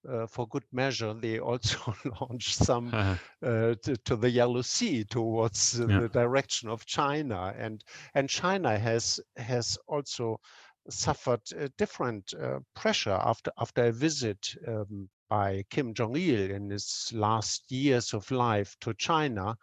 uh, 0.09 0.27
for 0.27 0.47
good 0.47 0.63
measure, 0.71 1.13
they 1.13 1.39
also 1.39 1.95
launched 2.21 2.55
some 2.55 2.93
uh-huh. 2.93 3.15
uh, 3.47 3.75
to, 3.83 3.97
to, 4.05 4.15
the 4.15 4.29
Yellow 4.29 4.61
Sea 4.61 5.03
towards 5.03 5.79
uh, 5.79 5.87
yeah. 5.87 5.99
the 6.01 6.09
direction 6.09 6.69
of 6.69 6.85
China, 6.85 7.53
and 7.57 7.83
and 8.13 8.29
China 8.29 8.77
has 8.77 9.19
has 9.37 9.77
also 9.87 10.39
suffered 10.89 11.41
different 11.77 12.33
uh, 12.33 12.59
pressure 12.75 13.19
after 13.21 13.51
after 13.57 13.85
a 13.85 13.91
visit 13.91 14.55
um, 14.67 15.09
by 15.29 15.63
Kim 15.69 15.93
Jong 15.93 16.15
Il 16.15 16.51
in 16.51 16.69
his 16.69 17.11
last 17.13 17.71
years 17.71 18.13
of 18.13 18.29
life 18.31 18.75
to 18.81 18.93
China. 18.93 19.57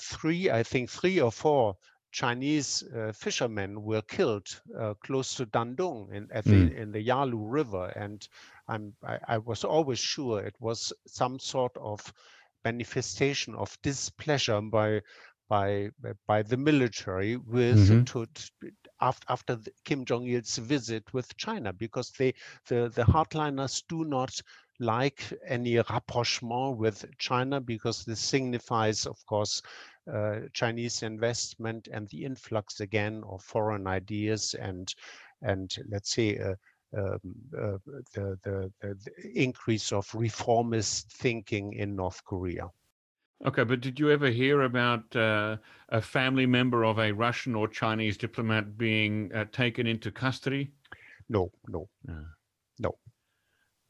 Three, 0.00 0.50
I 0.50 0.62
think, 0.62 0.90
three 0.90 1.20
or 1.20 1.30
four 1.30 1.76
Chinese 2.14 2.84
uh, 2.96 3.10
fishermen 3.12 3.82
were 3.82 4.02
killed 4.02 4.48
uh, 4.78 4.94
close 5.04 5.34
to 5.34 5.46
Dandong 5.46 6.12
in, 6.14 6.28
mm. 6.28 6.44
the, 6.44 6.80
in 6.80 6.92
the 6.92 7.00
Yalu 7.00 7.44
River. 7.44 7.92
And 7.96 8.26
I'm, 8.68 8.94
I, 9.04 9.18
I, 9.26 9.38
was 9.38 9.64
always 9.64 9.98
sure 9.98 10.38
it 10.40 10.54
was 10.60 10.92
some 11.08 11.40
sort 11.40 11.76
of 11.76 12.00
manifestation 12.64 13.56
of 13.56 13.76
displeasure 13.82 14.60
by 14.60 15.00
by 15.48 15.90
by 16.26 16.42
the 16.42 16.56
military 16.56 17.36
with 17.36 17.90
mm-hmm. 17.90 18.04
to, 18.04 18.26
to, 18.26 18.70
after 19.00 19.26
after 19.28 19.56
the, 19.56 19.72
Kim 19.84 20.04
Jong 20.04 20.26
Il's 20.28 20.56
visit 20.56 21.12
with 21.12 21.36
China 21.36 21.72
because 21.72 22.12
they 22.12 22.32
the 22.68 22.92
the 22.94 23.02
hardliners 23.02 23.82
do 23.88 24.04
not 24.04 24.40
like 24.80 25.20
any 25.46 25.76
rapprochement 25.76 26.78
with 26.78 27.04
China 27.18 27.60
because 27.60 28.04
this 28.04 28.20
signifies, 28.20 29.06
of 29.06 29.24
course, 29.26 29.62
uh, 30.12 30.40
Chinese 30.52 31.02
investment 31.02 31.88
and 31.90 32.08
the 32.08 32.24
influx 32.24 32.80
again 32.80 33.22
of 33.28 33.42
foreign 33.42 33.86
ideas 33.86 34.54
and 34.60 34.94
and 35.42 35.76
let's 35.88 36.10
say 36.10 36.38
uh, 36.38 36.54
um, 36.96 37.18
uh, 37.56 37.78
the, 38.14 38.38
the, 38.44 38.72
the, 38.80 38.98
increase 39.34 39.92
of 39.92 40.08
reformist 40.14 41.10
thinking 41.10 41.72
in 41.72 41.96
North 41.96 42.24
Korea. 42.24 42.68
Okay, 43.44 43.64
but 43.64 43.80
did 43.80 43.98
you 43.98 44.10
ever 44.10 44.30
hear 44.30 44.62
about 44.62 45.14
uh, 45.16 45.56
a 45.88 46.00
family 46.00 46.46
member 46.46 46.84
of 46.84 46.98
a 46.98 47.12
Russian 47.12 47.54
or 47.54 47.66
Chinese 47.68 48.16
diplomat 48.16 48.78
being 48.78 49.32
uh, 49.34 49.44
taken 49.50 49.86
into 49.86 50.10
custody? 50.10 50.70
No, 51.28 51.50
no, 51.68 51.88
no. 52.06 52.24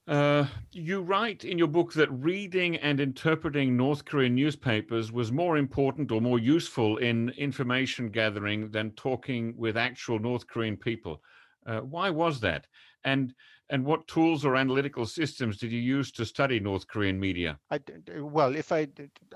Uh, 0.06 0.46
you 0.72 1.00
write 1.00 1.44
in 1.44 1.56
your 1.56 1.68
book 1.68 1.94
that 1.94 2.10
reading 2.12 2.76
and 2.76 3.00
interpreting 3.00 3.74
North 3.74 4.04
Korean 4.04 4.34
newspapers 4.34 5.10
was 5.10 5.32
more 5.32 5.56
important 5.56 6.12
or 6.12 6.20
more 6.20 6.38
useful 6.38 6.98
in 6.98 7.30
information 7.30 8.10
gathering 8.10 8.70
than 8.70 8.90
talking 8.92 9.54
with 9.56 9.78
actual 9.78 10.18
North 10.18 10.46
Korean 10.46 10.76
people. 10.76 11.22
Uh, 11.66 11.80
why 11.80 12.10
was 12.10 12.40
that? 12.40 12.66
And 13.04 13.34
and 13.70 13.82
what 13.86 14.06
tools 14.06 14.44
or 14.44 14.56
analytical 14.56 15.06
systems 15.06 15.56
did 15.56 15.72
you 15.72 15.80
use 15.80 16.12
to 16.12 16.26
study 16.26 16.60
North 16.60 16.86
Korean 16.86 17.18
media? 17.18 17.58
I, 17.70 17.80
well, 18.18 18.54
if 18.54 18.70
I, 18.70 18.86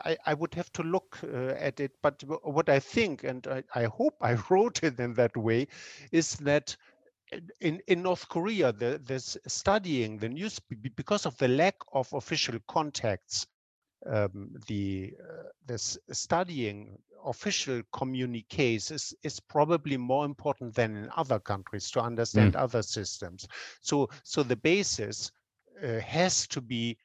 I, 0.04 0.18
I 0.26 0.34
would 0.34 0.52
have 0.54 0.70
to 0.74 0.82
look 0.82 1.18
uh, 1.24 1.54
at 1.58 1.80
it, 1.80 1.92
but 2.02 2.22
what 2.42 2.68
I 2.68 2.78
think, 2.78 3.24
and 3.24 3.46
I, 3.46 3.64
I 3.74 3.84
hope 3.84 4.16
I 4.20 4.34
wrote 4.50 4.82
it 4.82 5.00
in 5.00 5.14
that 5.14 5.34
way, 5.34 5.66
is 6.12 6.36
that 6.36 6.76
in, 7.60 7.80
in 7.86 8.02
North 8.02 8.28
Korea, 8.28 8.72
the, 8.72 9.00
there's 9.04 9.36
studying 9.46 10.18
the 10.18 10.28
news 10.28 10.60
because 10.96 11.26
of 11.26 11.36
the 11.38 11.48
lack 11.48 11.76
of 11.92 12.12
official 12.12 12.58
contacts. 12.66 13.46
Um, 14.06 14.54
the 14.68 15.12
uh, 15.20 15.48
this 15.66 15.98
studying 16.12 16.98
official 17.24 17.82
communiques 17.92 18.92
is, 18.92 19.12
is 19.24 19.40
probably 19.40 19.96
more 19.96 20.24
important 20.24 20.72
than 20.74 20.96
in 20.96 21.10
other 21.16 21.40
countries 21.40 21.90
to 21.90 22.00
understand 22.00 22.54
mm. 22.54 22.60
other 22.60 22.82
systems. 22.82 23.48
So 23.80 24.08
so 24.22 24.44
the 24.44 24.56
basis 24.56 25.32
uh, 25.82 25.98
has 25.98 26.46
to 26.48 26.60
be 26.60 26.96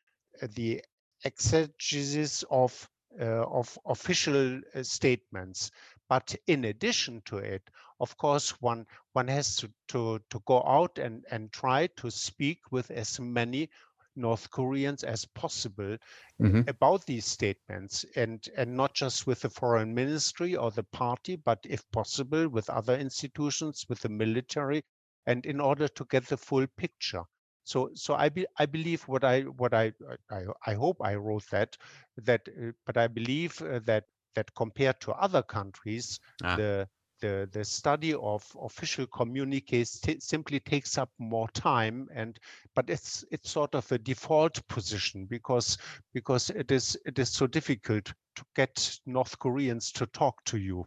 uh, 0.42 0.48
the 0.54 0.84
exegesis 1.26 2.44
of 2.52 2.88
uh, 3.20 3.46
of 3.46 3.78
official 3.86 4.60
uh, 4.76 4.84
statements 4.84 5.72
but 6.10 6.36
in 6.48 6.66
addition 6.66 7.22
to 7.26 7.38
it, 7.38 7.70
of 8.00 8.18
course, 8.18 8.62
one 8.62 8.86
one 9.13 9.28
has 9.28 9.56
to, 9.58 9.72
to, 9.89 10.20
to 10.30 10.42
go 10.46 10.63
out 10.63 10.98
and, 10.98 11.26
and 11.32 11.52
try 11.52 11.88
to 11.98 12.12
speak 12.12 12.60
with 12.72 12.92
as 12.92 13.20
many 13.20 13.70
North 14.16 14.50
Koreans 14.52 15.04
as 15.04 15.26
possible 15.26 15.98
mm-hmm. 16.42 16.62
about 16.68 17.06
these 17.06 17.26
statements 17.26 18.06
and, 18.16 18.48
and 18.58 18.76
not 18.76 18.94
just 18.94 19.26
with 19.26 19.42
the 19.42 19.50
foreign 19.50 19.94
ministry 19.94 20.56
or 20.56 20.72
the 20.72 20.84
party, 20.84 21.36
but 21.36 21.60
if 21.63 21.89
possible 21.92 22.48
with 22.48 22.70
other 22.70 22.96
institutions, 22.98 23.86
with 23.89 24.00
the 24.02 24.10
military, 24.10 24.84
and 25.26 25.46
in 25.46 25.60
order 25.60 25.88
to 25.88 26.06
get 26.10 26.28
the 26.28 26.38
full 26.38 26.68
picture. 26.78 27.24
So, 27.63 27.92
so 27.94 28.16
I 28.16 28.30
be, 28.30 28.46
I 28.60 28.66
believe 28.66 29.04
what 29.04 29.24
I 29.24 29.42
what 29.42 29.74
I, 29.74 29.94
I 30.30 30.44
I 30.68 30.74
hope 30.74 30.98
I 31.02 31.16
wrote 31.16 31.50
that 31.52 31.78
that, 32.18 32.42
uh, 32.50 32.72
but 32.86 32.98
I 32.98 33.08
believe 33.08 33.62
uh, 33.62 33.80
that 33.86 34.04
that 34.36 34.54
compared 34.56 35.00
to 35.02 35.12
other 35.13 35.43
countries, 35.43 36.19
ah. 36.43 36.56
the 36.56 36.88
the, 37.24 37.48
the 37.54 37.63
study 37.63 38.13
of 38.15 38.46
official 38.62 39.08
communiques 39.08 40.02
simply 40.19 40.60
takes 40.60 40.98
up 40.98 41.10
more 41.19 41.48
time 41.54 42.10
and 42.13 42.38
but 42.76 42.89
it's 42.89 43.24
it's 43.32 43.50
sort 43.50 43.76
of 43.76 43.89
a 43.93 43.98
default 43.98 44.67
position 44.67 45.26
because 45.26 45.78
because 46.13 46.50
it 46.50 46.69
is 46.69 46.98
it 47.06 47.17
is 47.17 47.30
so 47.30 47.48
difficult 47.48 48.13
to 48.36 48.43
get 48.58 49.00
North 49.06 49.39
Koreans 49.39 49.89
to 49.93 50.06
talk 50.08 50.43
to 50.43 50.58
you 50.58 50.86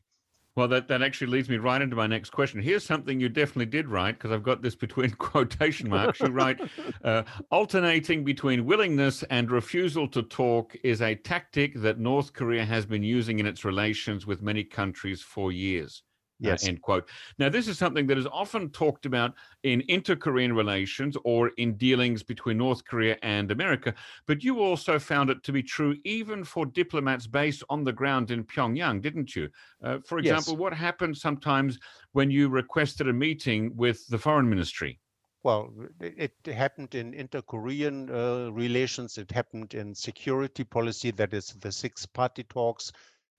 well, 0.57 0.69
that, 0.69 0.89
that 0.89 1.03
actually 1.03 1.27
leads 1.29 1.51
me 1.51 1.59
right 1.59 1.83
into 1.83 1.95
my 1.95 2.07
next 2.07 2.31
question. 2.31 2.63
Here's 2.63 2.85
something 2.85 3.21
you 3.21 3.29
definitely 3.29 3.67
did 3.67 3.89
write, 3.89 4.13
because 4.13 4.33
I've 4.33 4.43
got 4.43 4.63
this 4.63 4.75
between 4.75 5.11
quotation 5.19 5.91
marks. 5.91 6.21
You 6.21 6.29
write, 6.29 6.59
uh, 7.05 7.25
alternating 7.51 8.25
between 8.25 8.65
willingness 8.65 9.23
and 9.25 9.51
refusal 9.51 10.09
to 10.09 10.23
talk 10.23 10.75
is 10.83 11.03
a 11.03 11.15
tactic 11.15 11.75
that 11.83 11.99
North 11.99 12.33
Korea 12.33 12.65
has 12.65 12.87
been 12.87 13.03
using 13.03 13.39
in 13.39 13.47
its 13.47 13.67
relations 13.67 14.27
with 14.27 14.41
many 14.41 14.65
countries 14.65 15.21
for 15.21 15.53
years. 15.53 16.03
Uh, 16.45 16.51
yes. 16.51 16.65
Uh, 16.65 16.69
end 16.69 16.83
quote. 16.83 17.09
Now, 17.39 17.49
this 17.49 17.67
is 17.67 17.79
something 17.79 18.07
that 18.09 18.19
is 18.19 18.27
often 18.27 18.69
talked 18.71 19.07
about 19.07 19.35
in 19.63 19.83
inter 19.89 20.17
Korean 20.17 20.53
relations 20.53 21.17
or 21.25 21.49
in 21.57 21.77
dealings 21.77 22.23
between 22.23 22.59
North 22.59 22.85
Korea 22.85 23.17
and 23.23 23.51
America, 23.51 23.95
but 24.27 24.45
you 24.45 24.61
also 24.61 24.99
found 24.99 25.31
it 25.31 25.43
to 25.45 25.53
be 25.53 25.63
true 25.63 25.97
even 26.05 26.45
for 26.45 26.67
diplomats 26.67 27.27
based 27.27 27.65
on 27.71 27.85
the 27.85 27.93
ground 27.93 28.31
in 28.31 28.45
Pyongyang, 28.45 29.01
didn't 29.01 29.35
you? 29.35 29.49
Uh, 29.83 29.99
for 30.05 30.19
example, 30.19 30.53
yes. 30.53 30.61
what 30.61 30.75
happened 30.75 31.17
sometimes 31.17 31.79
when 32.13 32.31
you 32.31 32.49
requested 32.49 33.09
a 33.09 33.13
meeting 33.13 33.75
with 33.75 34.07
the 34.09 34.19
foreign 34.19 34.49
ministry? 34.49 35.01
Well, 35.43 35.73
it 36.01 36.33
happened 36.45 36.97
in 36.97 37.15
inter 37.15 37.41
Korean 37.41 38.11
uh, 38.11 38.51
relations, 38.53 39.17
it 39.17 39.31
happened 39.31 39.75
in 39.75 39.95
security 39.95 40.65
policy, 40.65 41.13
that 41.13 41.33
is 41.33 41.55
the 41.61 41.71
six 41.71 42.05
party 42.05 42.43
talks 42.43 42.93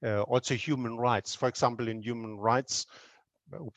also 0.04 0.56
human 0.56 0.98
rights. 0.98 1.36
For 1.36 1.48
example, 1.48 1.88
in 1.88 2.02
human 2.02 2.38
rights, 2.38 2.86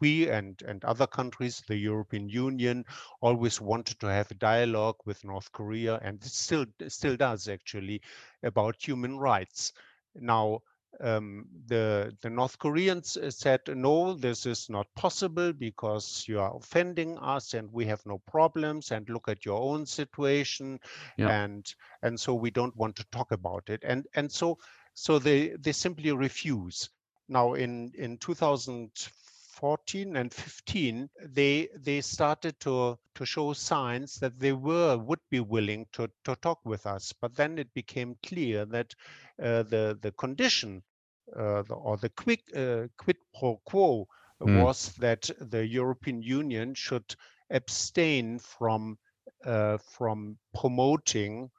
we 0.00 0.28
and, 0.28 0.60
and 0.66 0.84
other 0.84 1.06
countries, 1.06 1.62
the 1.68 1.76
European 1.76 2.28
Union, 2.28 2.84
always 3.20 3.60
wanted 3.60 4.00
to 4.00 4.06
have 4.06 4.30
a 4.30 4.34
dialogue 4.34 4.96
with 5.04 5.24
North 5.24 5.50
Korea, 5.52 5.98
and 6.02 6.22
still 6.24 6.66
still 6.88 7.16
does 7.16 7.48
actually 7.48 8.02
about 8.42 8.76
human 8.78 9.18
rights. 9.18 9.72
Now, 10.14 10.60
um, 11.00 11.46
the 11.66 12.14
the 12.20 12.30
North 12.30 12.58
Koreans 12.58 13.16
said 13.28 13.60
no, 13.68 14.14
this 14.14 14.44
is 14.44 14.68
not 14.68 14.86
possible 14.96 15.52
because 15.52 16.24
you 16.26 16.40
are 16.40 16.56
offending 16.56 17.16
us, 17.18 17.54
and 17.54 17.72
we 17.72 17.86
have 17.86 18.04
no 18.06 18.18
problems. 18.26 18.90
And 18.90 19.08
look 19.08 19.28
at 19.28 19.44
your 19.44 19.60
own 19.60 19.86
situation, 19.86 20.80
yeah. 21.16 21.44
and 21.44 21.74
and 22.02 22.18
so 22.18 22.34
we 22.34 22.50
don't 22.50 22.76
want 22.76 22.96
to 22.96 23.06
talk 23.12 23.30
about 23.30 23.68
it. 23.68 23.82
And 23.84 24.06
and 24.14 24.30
so 24.30 24.58
so 24.94 25.18
they, 25.18 25.48
they 25.60 25.72
simply 25.72 26.12
refuse. 26.12 26.88
Now 27.28 27.54
in, 27.54 27.92
in 27.96 28.18
2014 28.18 30.16
and 30.16 30.32
15, 30.34 31.08
they 31.26 31.68
they 31.76 32.00
started 32.00 32.58
to 32.60 32.98
to 33.14 33.24
show 33.24 33.52
signs 33.52 34.16
that 34.16 34.38
they 34.38 34.52
were 34.52 34.98
would 34.98 35.20
be 35.30 35.40
willing 35.40 35.86
to, 35.92 36.10
to 36.24 36.34
talk 36.36 36.58
with 36.64 36.86
us. 36.86 37.12
But 37.20 37.36
then 37.36 37.58
it 37.58 37.72
became 37.74 38.16
clear 38.26 38.64
that 38.66 38.94
uh, 39.40 39.62
the 39.62 39.98
the 40.02 40.12
condition 40.12 40.82
uh, 41.36 41.62
the, 41.62 41.74
or 41.74 41.96
the 41.96 42.08
quick 42.08 42.42
uh, 42.56 42.88
quid 42.96 43.16
pro 43.38 43.60
quo 43.64 44.08
mm. 44.42 44.62
was 44.62 44.92
that 44.96 45.30
the 45.38 45.64
European 45.66 46.22
Union 46.22 46.74
should 46.74 47.14
abstain 47.50 48.38
from 48.38 48.98
uh, 49.44 49.78
from 49.78 50.36
promoting 50.54 51.50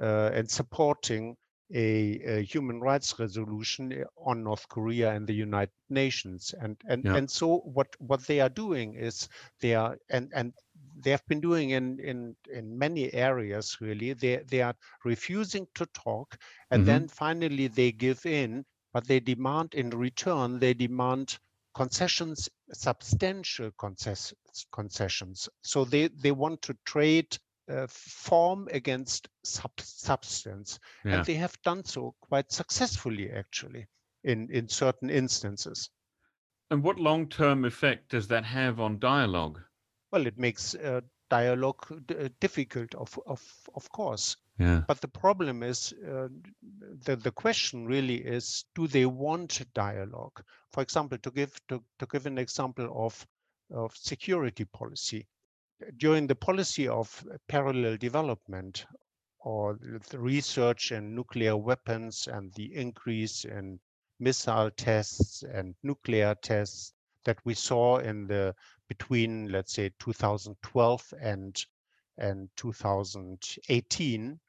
uh, 0.00 0.30
and 0.32 0.50
supporting 0.50 1.36
a, 1.74 2.20
a, 2.24 2.42
human 2.42 2.80
rights 2.80 3.18
resolution 3.18 3.92
eh, 3.92 4.04
on 4.16 4.42
North 4.42 4.68
Korea 4.68 5.12
and 5.12 5.26
the 5.26 5.34
United 5.34 5.72
Nations. 5.90 6.54
And 6.60 6.76
and 6.88 7.04
yeah. 7.04 7.16
and 7.16 7.30
so 7.30 7.58
what 7.58 7.88
what 7.98 8.26
they 8.26 8.40
are 8.40 8.48
doing 8.48 8.94
is 8.94 9.28
they 9.60 9.74
are 9.74 9.98
and 10.10 10.30
and 10.34 10.52
they 11.00 11.10
have 11.10 11.26
been 11.26 11.40
doing 11.40 11.70
in 11.70 11.98
in 12.00 12.36
in 12.52 12.78
many 12.78 13.12
areas 13.12 13.76
really. 13.80 14.12
They 14.12 14.38
they 14.48 14.62
are 14.62 14.74
refusing 15.04 15.66
to 15.74 15.86
talk, 15.86 16.38
and 16.70 16.80
mm-hmm. 16.80 16.86
then 16.86 17.08
finally 17.08 17.68
they 17.68 17.92
give 17.92 18.24
in. 18.26 18.64
But 18.94 19.06
they 19.06 19.20
demand 19.20 19.74
in 19.74 19.90
return 19.90 20.58
they 20.58 20.72
demand 20.72 21.38
concessions, 21.74 22.48
substantial 22.72 23.70
concess- 23.78 24.34
concessions. 24.72 25.48
So 25.62 25.84
they 25.84 26.08
they 26.08 26.32
want 26.32 26.62
to 26.62 26.76
trade 26.84 27.38
uh, 27.68 27.86
form 27.88 28.68
against 28.72 29.28
sub 29.44 29.72
substance. 29.78 30.78
Yeah. 31.04 31.16
And 31.16 31.24
they 31.26 31.34
have 31.34 31.60
done 31.62 31.84
so 31.84 32.14
quite 32.20 32.52
successfully, 32.52 33.30
actually, 33.30 33.86
in, 34.24 34.48
in 34.50 34.68
certain 34.68 35.10
instances. 35.10 35.90
And 36.70 36.82
what 36.82 36.98
long 36.98 37.28
term 37.28 37.64
effect 37.64 38.10
does 38.10 38.28
that 38.28 38.44
have 38.44 38.80
on 38.80 38.98
dialogue? 38.98 39.60
Well, 40.10 40.26
it 40.26 40.38
makes 40.38 40.74
uh, 40.74 41.00
dialogue 41.30 42.06
d- 42.06 42.16
uh, 42.16 42.28
difficult, 42.40 42.94
of, 42.94 43.18
of, 43.26 43.42
of 43.74 43.90
course. 43.90 44.36
Yeah. 44.58 44.82
But 44.88 45.00
the 45.00 45.08
problem 45.08 45.62
is, 45.62 45.94
uh, 46.04 46.28
the 47.04 47.16
the 47.16 47.30
question 47.30 47.86
really 47.86 48.16
is, 48.16 48.64
do 48.74 48.88
they 48.88 49.06
want 49.06 49.62
dialogue? 49.74 50.42
For 50.72 50.82
example, 50.82 51.18
to 51.18 51.30
give 51.30 51.60
to, 51.68 51.82
to 51.98 52.06
give 52.06 52.26
an 52.26 52.38
example 52.38 52.90
of 52.92 53.26
of 53.70 53.96
security 53.96 54.64
policy, 54.64 55.26
during 55.96 56.26
the 56.26 56.34
policy 56.34 56.88
of 56.88 57.24
parallel 57.48 57.96
development 57.96 58.86
or 59.40 59.78
the 60.10 60.18
research 60.18 60.92
in 60.92 61.14
nuclear 61.14 61.56
weapons 61.56 62.26
and 62.26 62.52
the 62.54 62.74
increase 62.74 63.44
in 63.44 63.78
missile 64.18 64.70
tests 64.70 65.42
and 65.44 65.74
nuclear 65.82 66.34
tests 66.42 66.92
that 67.24 67.38
we 67.44 67.54
saw 67.54 67.98
in 67.98 68.26
the 68.26 68.54
between 68.88 69.48
let's 69.50 69.72
say 69.74 69.90
2012 70.00 71.14
and 71.20 71.64
and 72.16 72.48
2018 72.56 74.40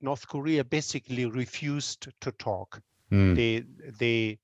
north 0.00 0.28
korea 0.28 0.62
basically 0.64 1.26
refused 1.26 2.08
to 2.20 2.30
talk 2.32 2.80
mm. 3.10 3.34
they 3.34 3.64
they 3.98 4.38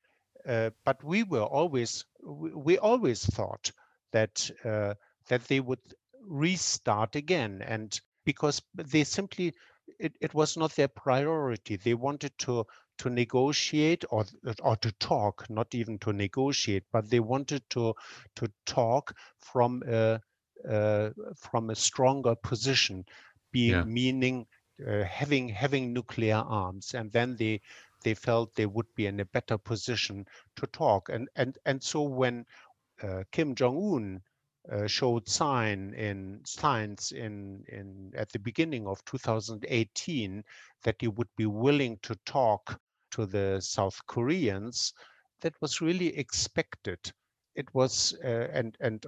uh, 0.49 0.71
but 0.85 1.03
we 1.05 1.23
were 1.23 1.45
always 1.45 2.05
we, 2.25 2.51
we 2.53 2.79
always 2.79 3.25
thought 3.27 3.71
that 4.13 4.51
uh, 4.65 4.95
that 5.29 5.45
they 5.45 5.61
would 5.61 5.79
restart 6.27 7.17
again 7.17 7.63
and 7.67 8.01
because 8.25 8.63
they 8.75 9.05
simply 9.05 9.53
it, 9.99 10.13
it 10.21 10.35
was 10.35 10.57
not 10.57 10.75
their 10.77 10.89
priority 10.89 11.77
they 11.77 11.95
wanted 11.95 12.33
to 12.39 12.65
to 12.99 13.11
negotiate 13.11 14.05
or 14.11 14.25
or 14.63 14.77
to 14.77 14.93
talk 14.93 15.49
not 15.51 15.75
even 15.75 15.99
to 15.99 16.13
negotiate 16.13 16.85
but 16.93 17.09
they 17.11 17.21
wanted 17.21 17.63
to 17.71 17.95
to 18.37 18.51
talk 18.67 19.17
from 19.39 19.83
a 19.89 20.21
uh, 20.69 21.11
from 21.37 21.71
a 21.71 21.75
stronger 21.75 22.35
position 22.37 23.05
being 23.51 23.71
yeah. 23.73 23.85
meaning 23.85 24.47
uh, 24.87 25.03
having 25.05 25.49
having 25.49 25.93
nuclear 25.93 26.37
arms 26.37 26.95
and 26.95 27.11
then 27.13 27.37
they 27.37 27.61
they 28.05 28.15
felt 28.15 28.55
they 28.55 28.67
would 28.67 28.87
be 28.95 29.07
in 29.07 29.21
a 29.21 29.25
better 29.25 29.59
position 29.59 30.25
to 30.57 30.67
talk 30.69 31.09
and 31.09 31.29
and 31.37 31.59
and 31.67 31.83
so 31.83 32.03
when 32.03 32.45
uh, 33.03 33.23
Kim 33.33 33.55
Jong 33.55 33.77
Un 33.77 34.23
uh, 34.71 34.87
showed 34.87 35.29
sign 35.29 35.93
in 35.95 36.41
signs 36.45 37.13
in 37.13 37.65
in 37.69 38.13
at 38.17 38.31
the 38.31 38.39
beginning 38.39 38.87
of 38.87 39.05
2018 39.07 40.45
that 40.85 40.97
he 41.01 41.09
would 41.09 41.29
be 41.37 41.47
willing 41.47 41.99
to 42.03 42.15
talk 42.27 42.79
to 43.11 43.27
the 43.27 43.61
South 43.61 43.99
Koreans, 44.07 44.93
that 45.41 45.55
was 45.61 45.81
really 45.81 46.17
expected. 46.17 46.99
It 47.55 47.73
was 47.75 48.15
uh, 48.25 48.49
and 48.53 48.77
and 48.81 49.05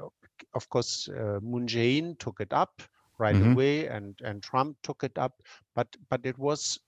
of 0.54 0.68
course 0.68 1.08
uh, 1.08 1.38
Moon 1.40 1.66
Jae-in 1.66 2.16
took 2.16 2.40
it 2.40 2.52
up 2.52 2.82
right 3.18 3.34
mm-hmm. 3.34 3.52
away, 3.52 3.86
and 3.86 4.18
and 4.22 4.42
Trump 4.42 4.76
took 4.82 5.04
it 5.04 5.16
up, 5.16 5.40
but 5.74 5.88
but 6.10 6.26
it 6.26 6.38
was 6.38 6.78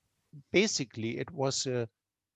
basically 0.52 1.18
it 1.18 1.30
was 1.30 1.66
a, 1.66 1.88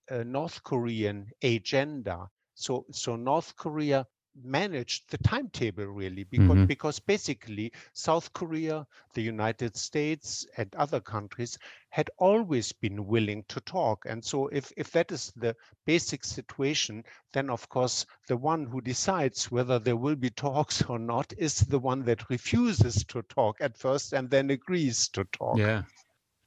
a 0.08 0.24
North 0.24 0.62
Korean 0.62 1.26
agenda. 1.42 2.28
So 2.54 2.86
so 2.92 3.16
North 3.16 3.54
Korea 3.56 4.06
managed 4.44 5.10
the 5.10 5.18
timetable 5.18 5.86
really 5.86 6.24
because 6.24 6.48
mm-hmm. 6.48 6.64
because 6.66 6.98
basically 6.98 7.72
South 7.92 8.32
Korea, 8.32 8.86
the 9.14 9.22
United 9.22 9.76
States, 9.76 10.46
and 10.56 10.74
other 10.74 11.00
countries 11.00 11.58
had 11.90 12.10
always 12.18 12.72
been 12.72 13.06
willing 13.06 13.44
to 13.48 13.60
talk. 13.60 14.04
And 14.06 14.24
so 14.24 14.48
if 14.48 14.72
if 14.76 14.90
that 14.92 15.12
is 15.12 15.32
the 15.36 15.56
basic 15.86 16.24
situation, 16.24 17.04
then 17.32 17.50
of 17.50 17.68
course 17.68 18.06
the 18.28 18.36
one 18.36 18.66
who 18.66 18.80
decides 18.80 19.50
whether 19.50 19.78
there 19.78 19.96
will 19.96 20.16
be 20.16 20.30
talks 20.30 20.82
or 20.88 20.98
not 20.98 21.32
is 21.38 21.60
the 21.60 21.78
one 21.78 22.04
that 22.04 22.30
refuses 22.30 23.04
to 23.06 23.22
talk 23.22 23.56
at 23.60 23.76
first 23.76 24.12
and 24.12 24.30
then 24.30 24.50
agrees 24.50 25.08
to 25.08 25.24
talk. 25.24 25.58
Yeah. 25.58 25.82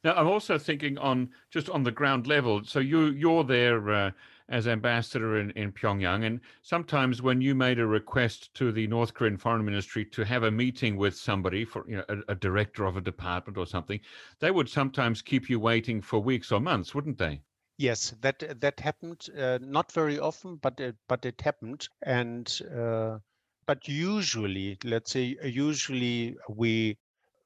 Now 0.03 0.15
I'm 0.15 0.27
also 0.27 0.57
thinking 0.57 0.97
on 0.97 1.29
just 1.49 1.69
on 1.69 1.83
the 1.83 1.91
ground 1.91 2.27
level. 2.27 2.63
So 2.65 2.79
you 2.79 3.07
you're 3.07 3.43
there. 3.43 3.89
Uh, 3.89 4.11
as 4.49 4.67
ambassador 4.67 5.37
in, 5.37 5.51
in 5.51 5.71
Pyongyang. 5.71 6.25
And 6.25 6.41
sometimes 6.61 7.21
when 7.21 7.41
you 7.41 7.55
made 7.55 7.79
a 7.79 7.85
request 7.85 8.53
to 8.55 8.71
the 8.71 8.87
North 8.87 9.13
Korean 9.13 9.37
foreign 9.37 9.65
ministry 9.65 10.05
to 10.05 10.23
have 10.25 10.43
a 10.43 10.51
meeting 10.51 10.97
with 10.97 11.15
somebody 11.15 11.65
for 11.65 11.85
you 11.87 11.97
know 11.97 12.05
a, 12.09 12.31
a 12.33 12.35
director 12.35 12.85
of 12.85 12.97
a 12.97 13.01
department 13.01 13.57
or 13.57 13.65
something, 13.65 13.99
they 14.39 14.51
would 14.51 14.69
sometimes 14.69 15.21
keep 15.21 15.49
you 15.49 15.59
waiting 15.59 16.01
for 16.01 16.19
weeks 16.19 16.51
or 16.51 16.59
months, 16.59 16.93
wouldn't 16.93 17.17
they? 17.17 17.41
Yes, 17.77 18.11
that 18.21 18.59
that 18.61 18.79
happened. 18.79 19.29
Uh, 19.37 19.59
not 19.61 19.91
very 19.91 20.19
often, 20.19 20.57
but 20.57 20.79
it, 20.79 20.95
but 21.07 21.25
it 21.25 21.41
happened. 21.41 21.87
And 22.01 22.47
uh, 22.75 23.19
but 23.65 23.87
usually, 23.87 24.77
let's 24.83 25.11
say, 25.11 25.37
usually 25.43 26.37
we 26.49 26.97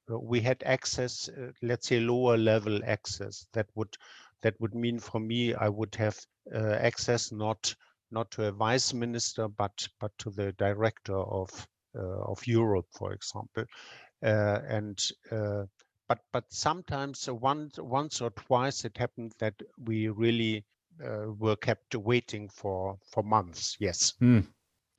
we 0.10 0.42
had 0.42 0.64
access, 0.64 1.30
uh, 1.30 1.52
let's 1.62 1.88
say, 1.88 2.00
lower 2.00 2.38
level 2.38 2.82
access. 2.86 3.48
That 3.54 3.68
would 3.76 3.98
that 4.42 4.60
would 4.60 4.76
mean 4.76 5.00
for 5.00 5.20
me, 5.20 5.54
I 5.54 5.70
would 5.70 5.96
have 5.96 6.20
access 6.54 7.32
not 7.32 7.76
not 8.12 8.32
to 8.32 8.46
a 8.46 8.52
vice 8.52 8.94
minister, 8.94 9.48
but 9.48 9.88
but 10.00 10.12
to 10.20 10.30
the 10.30 10.52
director 10.54 11.18
of 11.18 11.50
uh, 11.96 12.22
of 12.24 12.46
Europe, 12.48 12.88
for 12.92 13.14
example, 13.14 13.66
uh, 14.24 14.60
and 14.68 15.00
but 16.08 16.20
but 16.32 16.46
sometimes 16.50 17.30
once 17.30 17.78
once 17.80 18.22
or 18.22 18.30
twice 18.32 18.86
it 18.86 18.98
happened 18.98 19.34
that 19.40 19.56
we 19.86 20.08
really 20.08 20.64
uh, 21.06 21.32
were 21.38 21.56
kept 21.56 21.96
waiting 21.96 22.50
for 22.50 22.98
for 23.12 23.24
months 23.24 23.78
yes. 23.80 24.14
Mm. 24.22 24.48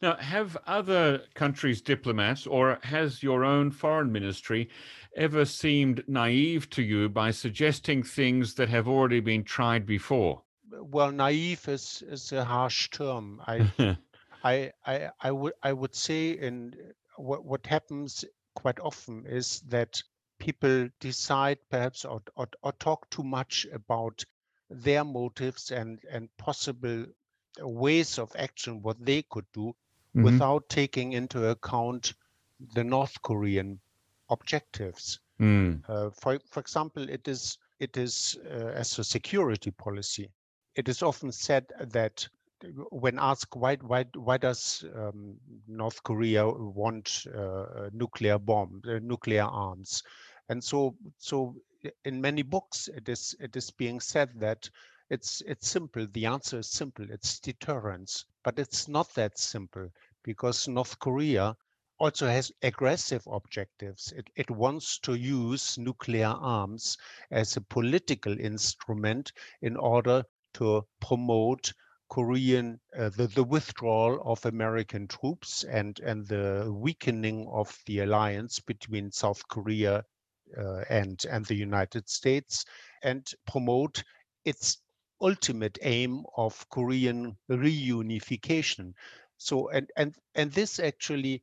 now 0.03 0.17
have 0.17 0.57
other 0.67 1.23
countries 1.35 1.81
diplomats 1.81 2.47
or 2.47 2.79
has 2.83 3.23
your 3.23 3.45
own 3.45 3.71
foreign 3.71 4.13
ministry 4.13 4.69
ever 5.17 5.45
seemed 5.45 6.05
naive 6.07 6.69
to 6.71 6.83
you 6.83 7.09
by 7.09 7.31
suggesting 7.31 8.03
things 8.03 8.55
that 8.55 8.69
have 8.69 8.87
already 8.87 9.21
been 9.21 9.45
tried 9.45 9.87
before 9.87 10.43
well, 10.91 11.13
naive 11.13 11.69
is 11.69 12.03
is 12.03 12.33
a 12.33 12.45
harsh 12.45 12.91
term. 12.91 13.43
I 13.47 13.71
I 14.45 14.73
I 14.87 15.11
I 15.21 15.31
would 15.31 15.53
I 15.63 15.73
would 15.73 15.95
say 15.95 16.31
in 16.31 16.75
what 17.17 17.45
what 17.45 17.67
happens 17.67 18.25
quite 18.55 18.81
often 18.81 19.27
is 19.27 19.61
that 19.69 20.03
people 20.39 20.89
decide 21.01 21.59
perhaps 21.71 22.05
or, 22.05 22.23
or, 22.37 22.49
or 22.63 22.73
talk 22.73 23.11
too 23.11 23.23
much 23.23 23.67
about 23.73 24.25
their 24.71 25.05
motives 25.05 25.71
and 25.71 26.01
and 26.11 26.29
possible 26.37 27.05
ways 27.61 28.19
of 28.19 28.35
action 28.37 28.83
what 28.83 29.05
they 29.05 29.23
could 29.23 29.47
do 29.53 29.67
mm-hmm. 29.69 30.23
without 30.23 30.69
taking 30.69 31.13
into 31.13 31.49
account 31.49 32.15
the 32.75 32.85
North 32.85 33.21
Korean 33.23 33.81
objectives. 34.31 35.21
Mm. 35.41 35.83
Uh, 35.89 36.11
for 36.11 36.39
for 36.51 36.61
example, 36.61 37.09
it 37.09 37.29
is 37.29 37.59
it 37.79 37.97
is 37.97 38.39
uh, 38.47 38.73
as 38.75 38.99
a 38.99 39.05
security 39.05 39.71
policy 39.71 40.31
it 40.79 40.89
is 40.89 41.03
often 41.03 41.33
said 41.33 41.67
that 41.81 42.29
when 42.91 43.19
asked 43.19 43.57
why 43.57 43.75
why 43.77 44.05
why 44.15 44.37
does 44.37 44.85
um, 44.95 45.37
North 45.67 46.01
Korea 46.05 46.49
want 46.49 47.27
uh, 47.37 47.91
nuclear 47.93 48.39
bomb 48.39 48.81
uh, 48.89 49.01
nuclear 49.03 49.43
arms, 49.43 50.05
and 50.49 50.63
so 50.63 50.95
so 51.19 51.57
in 52.05 52.21
many 52.21 52.43
books 52.43 52.89
it 52.95 53.09
is 53.09 53.35
it 53.41 53.57
is 53.57 53.73
being 53.73 53.99
said 53.99 54.31
that 54.39 54.71
it's 55.11 55.43
it's 55.47 55.69
simple. 55.69 56.07
The 56.13 56.27
answer 56.27 56.61
is 56.61 56.69
simple. 56.71 57.07
It's 57.11 57.41
deterrence, 57.41 58.25
but 58.45 58.59
it's 58.61 58.87
not 58.87 59.13
that 59.15 59.37
simple 59.37 59.89
because 60.23 60.69
North 60.69 60.97
Korea 61.01 61.57
also 61.99 62.29
has 62.29 62.53
aggressive 62.63 63.27
objectives. 63.27 64.13
It, 64.17 64.31
it 64.37 64.51
wants 64.51 65.01
to 65.01 65.15
use 65.15 65.77
nuclear 65.77 66.35
arms 66.39 66.97
as 67.33 67.57
a 67.57 67.61
political 67.61 68.39
instrument 68.39 69.33
in 69.63 69.77
order 69.77 70.25
to 70.55 70.87
promote 71.01 71.73
Korean 72.09 72.81
uh, 72.97 73.11
the, 73.11 73.27
the 73.27 73.45
withdrawal 73.45 74.21
of 74.25 74.45
American 74.47 75.07
troops 75.09 75.65
and 75.65 76.01
and 76.01 76.27
the 76.27 76.73
weakening 76.75 77.47
of 77.53 77.77
the 77.87 78.01
alliance 78.01 78.59
between 78.61 79.13
South 79.13 79.47
Korea 79.49 80.05
uh, 80.57 80.85
and 80.89 81.23
and 81.31 81.45
the 81.45 81.55
United 81.55 82.09
States 82.09 82.65
and 83.03 83.31
promote 83.47 84.03
its 84.45 84.79
ultimate 85.21 85.79
aim 85.83 86.25
of 86.37 86.67
Korean 86.71 87.37
reunification. 87.51 88.95
So 89.37 89.69
and 89.69 89.91
and 89.97 90.15
and 90.35 90.51
this 90.53 90.81
actually 90.81 91.43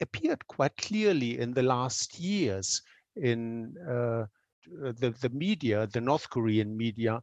appeared 0.00 0.46
quite 0.46 0.76
clearly 0.76 1.38
in 1.38 1.54
the 1.54 1.62
last 1.62 2.18
years 2.18 2.82
in 3.16 3.74
uh, 3.88 4.26
the 4.66 5.14
the 5.20 5.30
media, 5.30 5.86
the 5.86 6.00
North 6.00 6.28
Korean 6.28 6.76
media, 6.76 7.22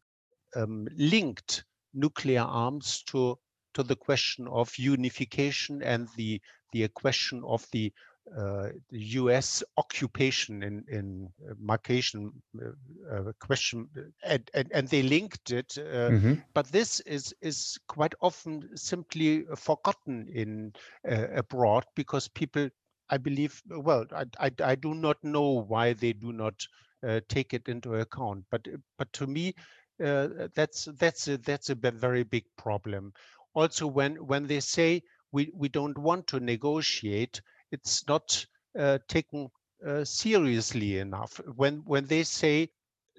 um, 0.56 0.88
linked 0.95 1.64
nuclear 1.93 2.41
arms 2.41 3.04
to 3.04 3.38
to 3.74 3.84
the 3.84 3.95
question 3.95 4.47
of 4.47 4.78
unification 4.78 5.82
and 5.84 6.08
the 6.16 6.41
the 6.72 6.88
question 6.89 7.41
of 7.45 7.66
the, 7.72 7.91
uh, 8.38 8.70
the 8.89 9.00
U.S. 9.22 9.64
occupation 9.78 10.62
in 10.64 10.84
in 10.88 11.30
uh, 11.50 11.54
markation 11.60 12.32
uh, 12.62 12.70
uh, 13.12 13.32
question, 13.39 13.89
and, 14.24 14.50
and, 14.54 14.72
and 14.72 14.88
they 14.88 15.02
linked 15.02 15.52
it. 15.52 15.78
Uh, 15.78 16.10
mm-hmm. 16.12 16.34
But 16.54 16.68
this 16.72 17.00
is 17.02 17.34
is 17.41 17.80
quite 17.88 18.14
often 18.22 18.76
simply 18.76 19.45
forgotten 19.56 20.28
in 20.28 20.74
uh, 21.10 21.28
abroad 21.36 21.86
because 21.95 22.28
people, 22.28 22.70
I 23.10 23.18
believe, 23.18 23.62
well, 23.70 24.06
I, 24.16 24.26
I 24.39 24.52
I 24.64 24.76
do 24.76 24.93
not 24.93 25.24
know 25.24 25.66
why 25.68 25.93
they 25.93 26.14
do 26.14 26.32
not 26.32 26.68
uh, 27.08 27.22
take 27.30 27.54
it 27.54 27.68
into 27.68 27.95
account. 27.95 28.45
But 28.52 28.68
but 28.97 29.12
to 29.14 29.28
me, 29.28 29.56
that's 30.00 30.86
that's 30.97 31.28
a, 31.28 31.38
that's 31.38 31.70
a 31.70 31.76
very 31.76 32.24
big 32.24 32.45
problem. 32.58 33.14
Also, 33.54 33.88
when 33.88 34.16
when 34.16 34.47
they 34.47 34.60
say 34.60 35.04
we 35.32 35.52
we 35.54 35.70
don't 35.70 35.97
want 35.97 36.28
to 36.28 36.39
negotiate, 36.39 37.41
it's 37.72 38.08
not 38.08 38.45
uh, 38.78 39.00
taken 39.08 39.50
uh, 39.86 40.04
seriously 40.04 41.00
enough. 41.00 41.39
When 41.56 41.78
when 41.86 42.06
they 42.06 42.24
say 42.24 42.70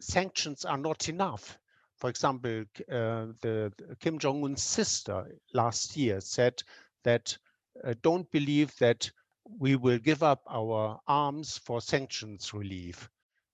sanctions 0.00 0.64
are 0.64 0.78
not 0.78 1.08
enough, 1.08 1.58
for 1.96 2.08
example, 2.08 2.64
uh, 2.90 3.26
the, 3.42 3.72
the, 3.76 3.96
Kim 4.00 4.18
Jong 4.18 4.42
Un's 4.44 4.62
sister 4.62 5.26
last 5.52 5.96
year 5.96 6.20
said 6.20 6.62
that 7.04 7.36
uh, 7.84 7.94
don't 8.02 8.30
believe 8.30 8.74
that 8.78 9.10
we 9.58 9.76
will 9.76 9.98
give 9.98 10.22
up 10.22 10.42
our 10.48 10.98
arms 11.06 11.58
for 11.58 11.80
sanctions 11.80 12.54
relief. 12.54 13.08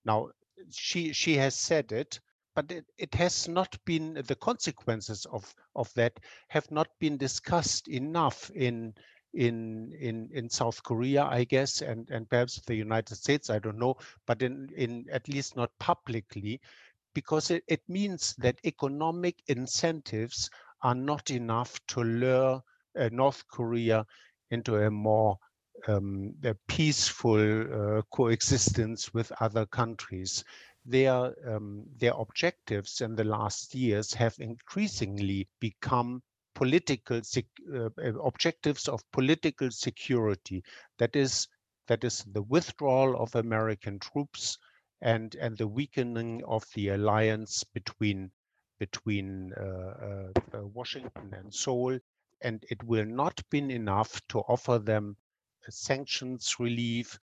Now, 0.05 0.29
she 0.71 1.13
she 1.13 1.35
has 1.35 1.55
said 1.55 1.91
it, 1.91 2.19
but 2.57 2.71
it, 2.71 2.85
it 2.97 3.13
has 3.13 3.47
not 3.47 3.77
been 3.85 4.15
the 4.25 4.35
consequences 4.35 5.27
of 5.31 5.53
of 5.75 5.93
that 5.93 6.19
have 6.47 6.69
not 6.71 6.87
been 6.99 7.15
discussed 7.15 7.87
enough 7.87 8.49
in 8.55 8.95
in 9.35 9.93
in 10.01 10.27
in 10.33 10.49
South 10.49 10.81
Korea, 10.81 11.23
I 11.25 11.43
guess, 11.43 11.83
and 11.83 12.09
and 12.09 12.27
perhaps 12.27 12.59
the 12.65 12.73
United 12.73 13.15
States, 13.15 13.51
I 13.51 13.59
don't 13.59 13.77
know, 13.77 13.97
but 14.25 14.41
in 14.41 14.69
in 14.75 15.05
at 15.11 15.29
least 15.29 15.55
not 15.55 15.69
publicly, 15.79 16.59
because 17.13 17.51
it, 17.51 17.63
it 17.67 17.81
means 17.87 18.33
that 18.39 18.59
economic 18.65 19.35
incentives 19.45 20.49
are 20.81 20.95
not 20.95 21.29
enough 21.29 21.79
to 21.89 22.01
lure 22.01 22.63
uh, 22.99 23.09
North 23.11 23.43
Korea 23.49 24.03
into 24.49 24.77
a 24.77 24.89
more 24.89 25.37
um, 25.87 26.33
a 26.43 26.55
peaceful 26.67 27.97
uh, 27.99 28.01
coexistence 28.11 29.13
with 29.13 29.31
other 29.41 29.67
countries. 29.67 30.43
Their, 30.87 31.35
um, 31.45 31.83
their 31.97 32.13
objectives 32.13 33.01
in 33.01 33.15
the 33.15 33.25
last 33.25 33.75
years 33.75 34.13
have 34.13 34.35
increasingly 34.39 35.47
become 35.59 36.23
political 36.55 37.21
uh, 37.75 37.89
objectives 38.23 38.87
of 38.87 39.03
political 39.11 39.69
security. 39.69 40.63
That 40.97 41.15
is, 41.15 41.47
that 41.87 42.03
is 42.03 42.23
the 42.31 42.41
withdrawal 42.41 43.21
of 43.21 43.35
American 43.35 43.99
troops 43.99 44.57
and 45.01 45.35
and 45.35 45.57
the 45.57 45.67
weakening 45.67 46.43
of 46.45 46.65
the 46.73 46.89
alliance 46.89 47.63
between 47.63 48.31
between 48.79 49.53
uh, 49.53 49.63
uh, 49.63 50.57
uh, 50.57 50.67
Washington 50.67 51.33
and 51.33 51.53
Seoul, 51.53 51.99
and 52.41 52.63
it 52.69 52.83
will 52.83 53.05
not 53.05 53.41
be 53.49 53.59
enough 53.59 54.21
to 54.29 54.39
offer 54.41 54.77
them 54.77 55.17
sanctions 55.69 56.55
relief, 56.59 57.19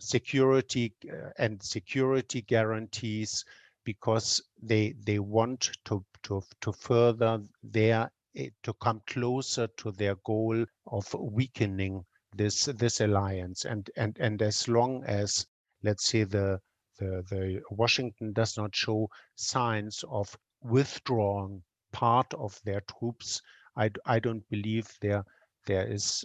security 0.00 0.94
uh, 1.12 1.30
and 1.38 1.62
security 1.62 2.42
guarantees, 2.42 3.44
because 3.84 4.42
they 4.62 4.94
they 5.04 5.18
want 5.18 5.70
to 5.84 6.04
to 6.22 6.42
to 6.60 6.72
further 6.72 7.40
their 7.62 8.10
eh, 8.36 8.50
to 8.62 8.72
come 8.74 9.00
closer 9.06 9.68
to 9.76 9.92
their 9.92 10.16
goal 10.24 10.64
of 10.86 11.14
weakening 11.14 12.04
this 12.34 12.64
this 12.64 13.00
alliance. 13.00 13.64
And 13.64 13.90
and 13.96 14.16
and 14.18 14.42
as 14.42 14.68
long 14.68 15.04
as 15.04 15.46
let's 15.82 16.06
say 16.06 16.24
the 16.24 16.60
the, 16.98 17.24
the 17.30 17.62
Washington 17.70 18.32
does 18.32 18.56
not 18.56 18.76
show 18.76 19.08
signs 19.34 20.04
of 20.08 20.36
withdrawing 20.62 21.62
part 21.92 22.32
of 22.34 22.60
their 22.64 22.82
troops, 22.82 23.40
I, 23.76 23.90
I 24.04 24.18
don't 24.18 24.46
believe 24.50 24.88
there 25.00 25.24
there 25.66 25.86
is 25.86 26.24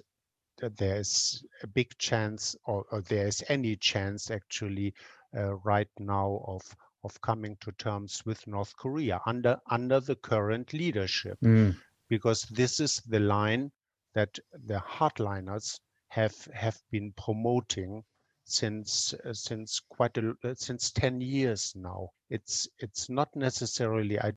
there 0.77 0.97
is 0.97 1.43
a 1.63 1.67
big 1.67 1.97
chance 1.97 2.55
or, 2.65 2.85
or 2.91 3.01
there 3.01 3.27
is 3.27 3.43
any 3.49 3.75
chance 3.75 4.31
actually 4.31 4.93
uh, 5.35 5.55
right 5.55 5.89
now 5.99 6.43
of 6.47 6.63
of 7.03 7.21
coming 7.21 7.55
to 7.61 7.71
terms 7.73 8.25
with 8.25 8.47
North 8.47 8.75
Korea 8.77 9.21
under 9.25 9.59
under 9.69 9.99
the 9.99 10.15
current 10.15 10.73
leadership 10.73 11.37
mm. 11.43 11.75
because 12.09 12.43
this 12.43 12.79
is 12.79 13.01
the 13.07 13.19
line 13.19 13.71
that 14.13 14.39
the 14.65 14.79
hardliners 14.79 15.79
have 16.07 16.35
have 16.53 16.81
been 16.91 17.13
promoting 17.13 18.03
since 18.45 19.13
uh, 19.13 19.33
since 19.33 19.81
quite 19.89 20.17
a 20.17 20.35
uh, 20.43 20.53
since 20.55 20.91
10 20.91 21.21
years 21.21 21.73
now 21.75 22.09
it's 22.29 22.67
it's 22.79 23.09
not 23.09 23.35
necessarily 23.35 24.19
I, 24.19 24.33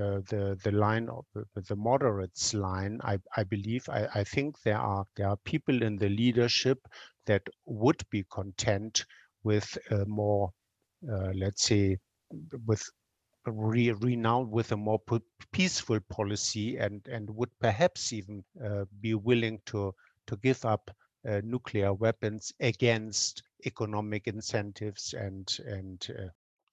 uh, 0.00 0.20
the 0.30 0.58
the 0.64 0.72
line 0.72 1.08
of 1.08 1.24
the, 1.34 1.44
the 1.68 1.76
moderates 1.76 2.54
line 2.54 3.00
I, 3.02 3.18
I 3.36 3.44
believe 3.44 3.88
I, 3.88 4.08
I 4.14 4.24
think 4.24 4.60
there 4.62 4.78
are 4.78 5.04
there 5.16 5.28
are 5.28 5.36
people 5.44 5.82
in 5.82 5.96
the 5.96 6.08
leadership 6.08 6.78
that 7.26 7.42
would 7.66 8.02
be 8.10 8.24
content 8.30 9.04
with 9.44 9.76
a 9.90 10.04
more 10.06 10.50
uh, 11.10 11.32
let's 11.34 11.64
say 11.64 11.98
with 12.66 12.84
re 13.46 13.92
renowned 13.92 14.50
with 14.50 14.72
a 14.72 14.76
more 14.76 15.00
peaceful 15.52 16.00
policy 16.08 16.76
and 16.76 17.06
and 17.08 17.28
would 17.30 17.50
perhaps 17.60 18.12
even 18.12 18.44
uh, 18.64 18.84
be 19.00 19.14
willing 19.14 19.60
to 19.66 19.94
to 20.26 20.36
give 20.38 20.64
up 20.64 20.90
uh, 21.28 21.40
nuclear 21.44 21.92
weapons 21.92 22.52
against 22.60 23.42
economic 23.66 24.26
incentives 24.26 25.14
and 25.14 25.58
and 25.66 26.08
uh, 26.18 26.28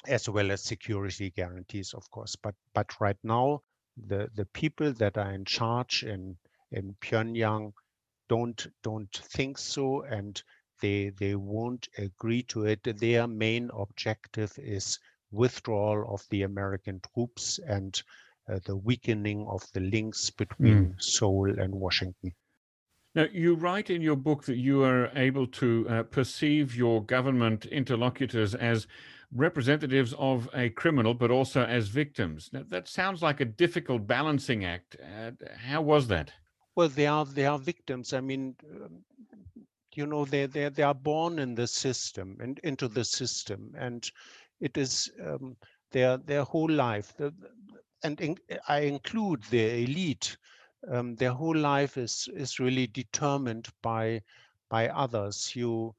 as 0.08 0.30
well 0.30 0.52
as 0.52 0.64
security 0.64 1.32
guarantees, 1.32 1.94
of 1.94 2.10
course. 2.12 2.36
But 2.36 2.56
but 2.74 3.00
right 3.00 3.18
now, 3.24 3.62
the 4.08 4.30
the 4.36 4.46
people 4.46 4.94
that 4.94 5.18
are 5.18 5.32
in 5.32 5.46
charge 5.46 6.04
in 6.04 6.38
in 6.72 6.96
Pyongyang 7.02 7.74
don't 8.30 8.68
don't 8.84 9.14
think 9.14 9.58
so, 9.58 10.04
and 10.04 10.42
they 10.82 11.10
they 11.20 11.36
won't 11.36 11.88
agree 11.98 12.44
to 12.44 12.66
it. 12.66 12.84
Their 12.84 13.28
main 13.28 13.70
objective 13.74 14.54
is 14.58 15.00
withdrawal 15.32 16.14
of 16.14 16.26
the 16.30 16.44
American 16.44 17.02
troops 17.14 17.60
and 17.60 18.02
uh, 18.50 18.60
the 18.66 18.76
weakening 18.76 19.46
of 19.48 19.64
the 19.74 19.80
links 19.80 20.30
between 20.30 20.94
mm. 20.94 21.02
Seoul 21.02 21.60
and 21.60 21.74
Washington. 21.74 22.34
Now, 23.16 23.26
you 23.32 23.56
write 23.56 23.90
in 23.90 24.02
your 24.02 24.16
book 24.16 24.44
that 24.46 24.58
you 24.58 24.84
are 24.84 25.12
able 25.16 25.48
to 25.48 25.88
uh, 25.90 26.04
perceive 26.04 26.76
your 26.76 27.04
government 27.04 27.66
interlocutors 27.66 28.54
as 28.56 28.88
representatives 29.34 30.14
of 30.18 30.50
a 30.54 30.70
criminal, 30.70 31.14
but 31.14 31.32
also 31.32 31.64
as 31.64 31.88
victims. 31.88 32.50
Now, 32.52 32.64
that 32.70 32.88
sounds 32.88 33.22
like 33.22 33.42
a 33.42 33.46
difficult 33.46 34.08
balancing 34.08 34.66
act. 34.66 34.96
Uh, 35.02 35.32
how 35.58 35.82
was 35.82 36.08
that? 36.08 36.32
Well, 36.76 36.90
they 36.90 37.08
are 37.08 37.26
they 37.26 37.46
are 37.46 37.60
victims. 37.60 38.14
I 38.14 38.22
mean, 38.22 38.56
um, 38.76 39.04
you 39.96 40.06
know, 40.06 40.26
they 40.26 40.46
they 40.46 40.70
they 40.70 40.84
are 40.84 40.96
born 40.96 41.40
in 41.40 41.56
the 41.56 41.68
system 41.68 42.38
and 42.40 42.60
into 42.64 42.88
the 42.88 43.04
system, 43.04 43.74
and 43.78 44.10
it 44.60 44.78
is 44.78 45.12
um, 45.26 45.58
their 45.92 46.18
their 46.18 46.44
whole 46.44 46.70
life. 46.70 47.14
The, 47.18 47.34
and 48.04 48.20
in, 48.22 48.38
I 48.68 48.80
include 48.80 49.44
the 49.44 49.84
elite 49.84 50.38
um, 50.88 51.16
their 51.16 51.34
whole 51.34 51.56
life 51.56 51.98
is 51.98 52.30
is 52.34 52.60
really 52.60 52.88
determined 52.88 53.68
by 53.82 54.22
by 54.70 54.90
others. 54.90 55.56
You 55.56 55.96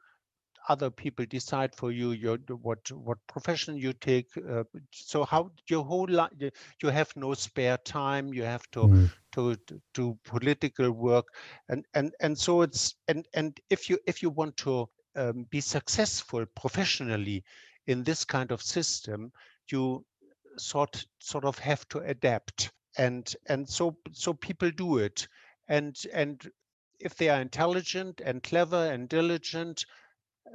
other 0.69 0.91
people 0.91 1.25
decide 1.27 1.75
for 1.75 1.91
you 1.91 2.13
your 2.13 2.39
what 2.63 2.91
what 2.93 3.19
profession 3.27 3.77
you 3.77 3.93
take. 3.93 4.29
Uh, 4.37 4.65
so 4.93 5.25
how 5.25 5.51
your 5.69 5.85
whole 5.85 6.07
life 6.09 6.31
you 6.83 6.89
have 6.89 7.15
no 7.17 7.35
spare 7.35 7.79
time. 7.79 8.33
You 8.33 8.45
have 8.45 8.71
to 8.73 8.81
mm. 8.81 9.11
to 9.33 9.57
do 9.95 10.19
political 10.25 10.91
work, 10.91 11.27
and 11.69 11.85
and 11.95 12.15
and 12.21 12.39
so 12.39 12.63
it's 12.63 12.95
and 13.09 13.27
and 13.35 13.59
if 13.71 13.89
you 13.91 13.99
if 14.07 14.23
you 14.23 14.31
want 14.31 14.57
to 14.59 14.89
um, 15.17 15.47
be 15.51 15.61
successful 15.61 16.45
professionally 16.57 17.45
in 17.87 18.05
this 18.05 18.25
kind 18.25 18.51
of 18.53 18.63
system, 18.63 19.33
you 19.71 20.05
sort 20.57 21.05
sort 21.19 21.45
of 21.45 21.59
have 21.59 21.89
to 21.89 21.99
adapt 22.01 22.71
and 22.99 23.35
and 23.49 23.69
so 23.69 23.97
so 24.13 24.33
people 24.35 24.71
do 24.71 24.99
it 24.99 25.29
and 25.69 25.97
and 26.13 26.51
if 26.99 27.17
they 27.17 27.29
are 27.29 27.41
intelligent 27.41 28.21
and 28.25 28.43
clever 28.43 28.93
and 28.93 29.09
diligent 29.09 29.85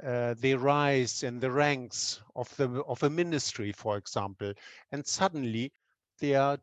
uh, 0.04 0.34
they 0.38 0.54
rise 0.54 1.22
in 1.22 1.38
the 1.40 1.50
ranks 1.50 2.20
of 2.34 2.54
the 2.56 2.68
of 2.84 3.02
a 3.02 3.10
ministry 3.10 3.72
for 3.72 3.96
example 3.96 4.52
and 4.92 5.06
suddenly 5.06 5.72
they 6.20 6.34
are 6.34 6.58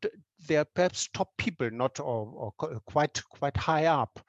they 0.48 0.58
are 0.58 0.66
perhaps 0.66 1.10
top 1.14 1.30
people 1.38 1.70
not 1.72 2.00
or, 2.00 2.28
or 2.36 2.52
quite 2.86 3.22
quite 3.30 3.58
high 3.58 3.86
up 3.86 4.20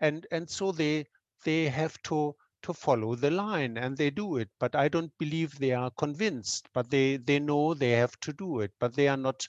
and 0.00 0.26
and 0.30 0.48
so 0.48 0.72
they 0.72 1.04
they 1.44 1.68
have 1.68 2.00
to 2.02 2.34
to 2.62 2.72
follow 2.72 3.14
the 3.14 3.30
line 3.30 3.76
and 3.76 3.96
they 3.96 4.10
do 4.10 4.36
it 4.36 4.48
but 4.60 4.74
i 4.76 4.88
don't 4.88 5.12
believe 5.18 5.58
they 5.58 5.72
are 5.72 5.90
convinced 5.92 6.68
but 6.72 6.88
they 6.90 7.16
they 7.16 7.38
know 7.38 7.74
they 7.74 7.90
have 7.90 8.18
to 8.20 8.32
do 8.32 8.60
it 8.60 8.72
but 8.78 8.94
they 8.94 9.08
are 9.08 9.16
not 9.16 9.46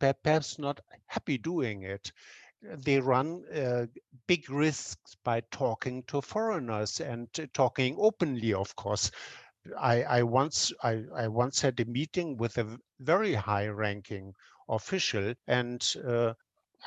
perhaps 0.00 0.58
not 0.58 0.80
happy 1.06 1.38
doing 1.38 1.82
it. 1.82 2.10
They 2.62 3.00
run 3.00 3.44
uh, 3.54 3.86
big 4.26 4.50
risks 4.50 5.16
by 5.24 5.42
talking 5.50 6.02
to 6.04 6.20
foreigners 6.20 7.00
and 7.00 7.28
talking 7.54 7.96
openly, 7.98 8.54
of 8.54 8.74
course. 8.76 9.10
I, 9.78 10.02
I 10.04 10.22
once 10.22 10.72
I, 10.82 11.04
I, 11.14 11.28
once 11.28 11.60
had 11.60 11.80
a 11.80 11.84
meeting 11.84 12.36
with 12.36 12.58
a 12.58 12.78
very 12.98 13.34
high-ranking 13.34 14.34
official, 14.68 15.34
and 15.46 15.86
uh, 16.04 16.34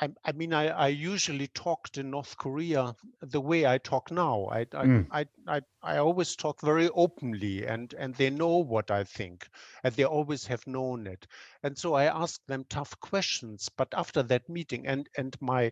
I, 0.00 0.08
I, 0.24 0.32
mean, 0.32 0.52
I, 0.52 0.68
I, 0.68 0.88
usually 0.88 1.46
talked 1.48 1.98
in 1.98 2.10
North 2.10 2.36
Korea 2.36 2.94
the 3.20 3.40
way 3.40 3.64
I 3.64 3.78
talk 3.78 4.10
now. 4.10 4.48
I, 4.50 4.64
mm. 4.64 5.06
I, 5.10 5.26
I, 5.46 5.60
I, 5.82 5.98
always 5.98 6.34
talk 6.34 6.60
very 6.62 6.88
openly, 6.90 7.64
and, 7.64 7.94
and 7.94 8.14
they 8.14 8.30
know 8.30 8.56
what 8.56 8.90
I 8.90 9.04
think, 9.04 9.46
and 9.84 9.94
they 9.94 10.04
always 10.04 10.46
have 10.46 10.66
known 10.66 11.06
it. 11.06 11.26
And 11.62 11.78
so 11.78 11.94
I 11.94 12.06
asked 12.06 12.46
them 12.48 12.64
tough 12.68 12.98
questions. 13.00 13.68
But 13.76 13.88
after 13.96 14.22
that 14.24 14.48
meeting, 14.48 14.86
and, 14.86 15.08
and 15.16 15.36
my 15.40 15.70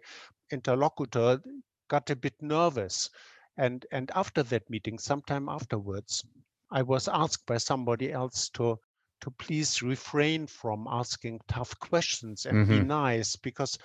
interlocutor 0.52 1.42
got 1.88 2.08
a 2.10 2.16
bit 2.16 2.34
nervous. 2.40 3.10
And, 3.56 3.84
and 3.90 4.10
after 4.14 4.42
that 4.44 4.70
meeting, 4.70 4.98
sometime 4.98 5.48
afterwards, 5.48 6.24
I 6.70 6.82
was 6.82 7.08
asked 7.08 7.44
by 7.46 7.58
somebody 7.58 8.12
else 8.12 8.48
to 8.50 8.78
to 9.22 9.30
please 9.30 9.82
refrain 9.82 10.48
from 10.48 10.88
asking 10.90 11.40
tough 11.46 11.78
questions 11.78 12.44
and 12.44 12.58
mm-hmm. 12.58 12.80
be 12.80 12.84
nice 12.84 13.36
because 13.36 13.78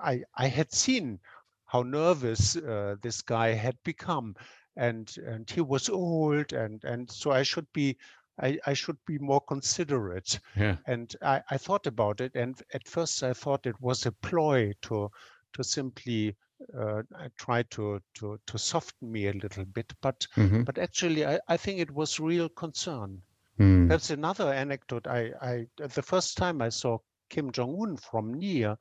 I 0.00 0.22
I 0.36 0.48
had 0.48 0.72
seen 0.72 1.20
how 1.66 1.82
nervous 1.82 2.56
uh, 2.56 2.96
this 3.02 3.22
guy 3.22 3.48
had 3.50 3.76
become 3.84 4.34
and 4.76 5.14
and 5.26 5.48
he 5.50 5.60
was 5.60 5.88
old 5.88 6.52
and 6.52 6.82
and 6.84 7.10
so 7.10 7.30
I 7.32 7.42
should 7.42 7.66
be 7.72 7.96
I, 8.40 8.58
I 8.66 8.74
should 8.74 8.98
be 9.06 9.18
more 9.18 9.40
considerate 9.40 10.38
yeah. 10.54 10.76
and 10.86 11.14
I, 11.22 11.42
I 11.50 11.58
thought 11.58 11.86
about 11.86 12.20
it 12.20 12.32
and 12.34 12.60
at 12.74 12.86
first 12.86 13.22
I 13.22 13.32
thought 13.32 13.66
it 13.66 13.80
was 13.80 14.04
a 14.06 14.12
ploy 14.12 14.72
to 14.82 15.10
to 15.54 15.64
simply 15.64 16.36
uh, 16.78 17.02
try 17.38 17.62
to 17.62 18.00
to 18.14 18.38
to 18.46 18.58
soften 18.58 19.10
me 19.10 19.28
a 19.28 19.32
little 19.32 19.64
bit 19.64 19.92
but 20.02 20.26
mm-hmm. 20.36 20.62
but 20.64 20.78
actually 20.78 21.24
I, 21.26 21.40
I 21.48 21.56
think 21.56 21.80
it 21.80 21.90
was 21.90 22.20
real 22.20 22.48
concern 22.48 23.22
Mm. 23.58 23.88
That's 23.88 24.10
another 24.10 24.52
anecdote. 24.52 25.06
I, 25.06 25.32
I 25.40 25.66
the 25.78 26.02
first 26.02 26.36
time 26.36 26.60
I 26.60 26.68
saw 26.68 26.98
Kim 27.30 27.50
Jong 27.52 27.76
Un 27.80 27.96
from 27.96 28.34
near 28.34 28.76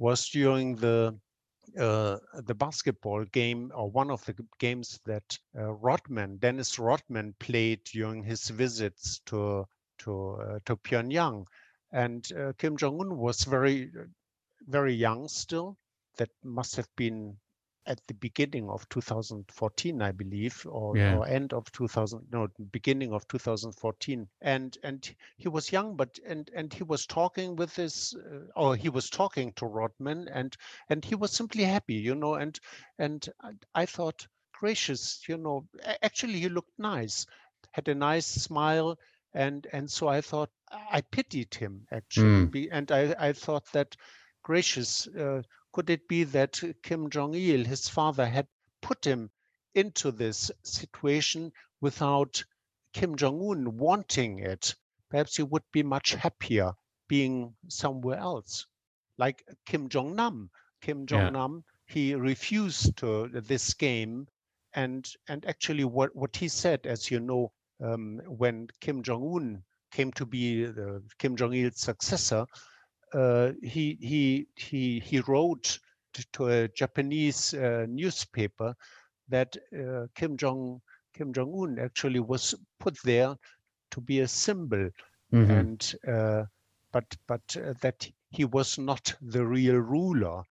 was 0.00 0.28
during 0.30 0.76
the 0.76 1.14
uh, 1.78 2.16
the 2.46 2.54
basketball 2.54 3.24
game 3.26 3.70
or 3.74 3.90
one 3.90 4.10
of 4.10 4.24
the 4.24 4.34
games 4.58 4.98
that 5.04 5.38
uh, 5.56 5.72
Rodman, 5.72 6.38
Dennis 6.38 6.78
Rodman, 6.78 7.34
played 7.38 7.84
during 7.84 8.24
his 8.24 8.48
visits 8.48 9.20
to 9.26 9.66
to 9.98 10.12
uh, 10.42 10.58
to 10.64 10.76
Pyongyang, 10.76 11.46
and 11.92 12.32
uh, 12.32 12.52
Kim 12.58 12.76
Jong 12.76 13.00
Un 13.00 13.18
was 13.18 13.44
very 13.44 13.90
very 14.66 14.94
young 14.94 15.28
still. 15.28 15.76
That 16.16 16.30
must 16.42 16.76
have 16.76 16.88
been 16.96 17.36
at 17.86 18.00
the 18.06 18.14
beginning 18.14 18.68
of 18.68 18.88
2014, 18.90 20.02
I 20.02 20.12
believe, 20.12 20.66
or, 20.68 20.96
yeah. 20.96 21.16
or, 21.16 21.26
end 21.26 21.52
of 21.52 21.70
2000, 21.72 22.26
no, 22.30 22.48
beginning 22.72 23.12
of 23.12 23.26
2014. 23.28 24.28
And 24.42 24.76
and 24.82 25.14
he 25.36 25.48
was 25.48 25.72
young, 25.72 25.96
but 25.96 26.18
and 26.26 26.50
and 26.54 26.72
he 26.72 26.82
was 26.82 27.06
talking 27.06 27.56
with 27.56 27.74
this 27.74 28.14
uh, 28.14 28.40
or 28.54 28.76
he 28.76 28.88
was 28.88 29.08
talking 29.08 29.52
to 29.54 29.66
Rodman, 29.66 30.28
and 30.28 30.56
and 30.88 31.04
he 31.04 31.14
was 31.14 31.32
simply 31.32 31.64
happy, 31.64 31.94
you 31.94 32.14
know. 32.14 32.34
And 32.34 32.58
and 32.98 33.26
I 33.74 33.86
thought, 33.86 34.26
gracious, 34.52 35.22
you 35.26 35.38
know, 35.38 35.66
actually 36.02 36.40
he 36.40 36.48
looked 36.48 36.78
nice, 36.78 37.26
had 37.72 37.88
a 37.88 37.94
nice 37.94 38.26
smile, 38.26 38.98
and 39.32 39.66
and 39.72 39.90
so 39.90 40.08
I 40.08 40.20
thought 40.20 40.50
I 40.70 41.00
pitied 41.00 41.54
him 41.54 41.86
actually, 41.90 42.46
mm. 42.46 42.68
and 42.70 42.92
I 42.92 43.14
I 43.18 43.32
thought 43.32 43.64
that 43.72 43.96
gracious. 44.42 45.06
Uh, 45.08 45.42
could 45.72 45.90
it 45.90 46.08
be 46.08 46.24
that 46.24 46.60
Kim 46.82 47.10
Jong 47.10 47.34
il, 47.34 47.64
his 47.64 47.88
father, 47.88 48.26
had 48.26 48.48
put 48.80 49.04
him 49.04 49.30
into 49.74 50.10
this 50.10 50.50
situation 50.62 51.52
without 51.80 52.42
Kim 52.92 53.16
Jong 53.16 53.40
un 53.50 53.76
wanting 53.76 54.40
it? 54.40 54.74
Perhaps 55.08 55.36
he 55.36 55.42
would 55.42 55.64
be 55.72 55.82
much 55.82 56.12
happier 56.12 56.72
being 57.08 57.54
somewhere 57.68 58.18
else, 58.18 58.66
like 59.18 59.44
Kim 59.66 59.88
Jong 59.88 60.14
Nam. 60.16 60.50
Kim 60.80 61.06
Jong 61.06 61.32
Nam, 61.32 61.64
yeah. 61.88 61.94
he 61.94 62.14
refused 62.14 62.96
to 62.98 63.28
this 63.28 63.74
game, 63.74 64.28
and 64.72 65.12
and 65.28 65.44
actually, 65.46 65.84
what 65.84 66.14
what 66.14 66.36
he 66.36 66.48
said, 66.48 66.86
as 66.86 67.10
you 67.10 67.20
know, 67.20 67.52
um, 67.80 68.20
when 68.26 68.68
Kim 68.80 69.02
Jong 69.02 69.22
Un 69.34 69.64
came 69.90 70.12
to 70.12 70.24
be 70.24 70.66
Kim 71.18 71.36
Jong 71.36 71.52
Il's 71.52 71.80
successor, 71.80 72.46
uh, 73.12 73.52
he 73.62 73.98
he 74.00 74.46
he 74.56 75.00
he 75.00 75.20
wrote 75.20 75.78
to, 76.32 76.48
a 76.48 76.68
Japanese 76.68 77.54
uh, 77.54 77.86
newspaper 77.88 78.74
that 79.28 79.56
uh, 79.78 80.06
Kim 80.14 80.36
Jong 80.36 80.80
Kim 81.14 81.32
Jong 81.32 81.52
Un 81.54 81.78
actually 81.78 82.20
was 82.20 82.54
put 82.78 82.96
there 83.04 83.34
to 83.90 84.00
be 84.00 84.20
a 84.20 84.28
symbol, 84.28 84.90
mm-hmm. 85.32 85.50
and 85.50 85.94
uh, 86.06 86.44
but 86.92 87.04
but 87.26 87.56
uh, 87.56 87.74
that 87.80 88.08
he 88.30 88.44
was 88.44 88.78
not 88.78 89.14
the 89.20 89.44
real 89.44 89.76
ruler. 89.76 90.42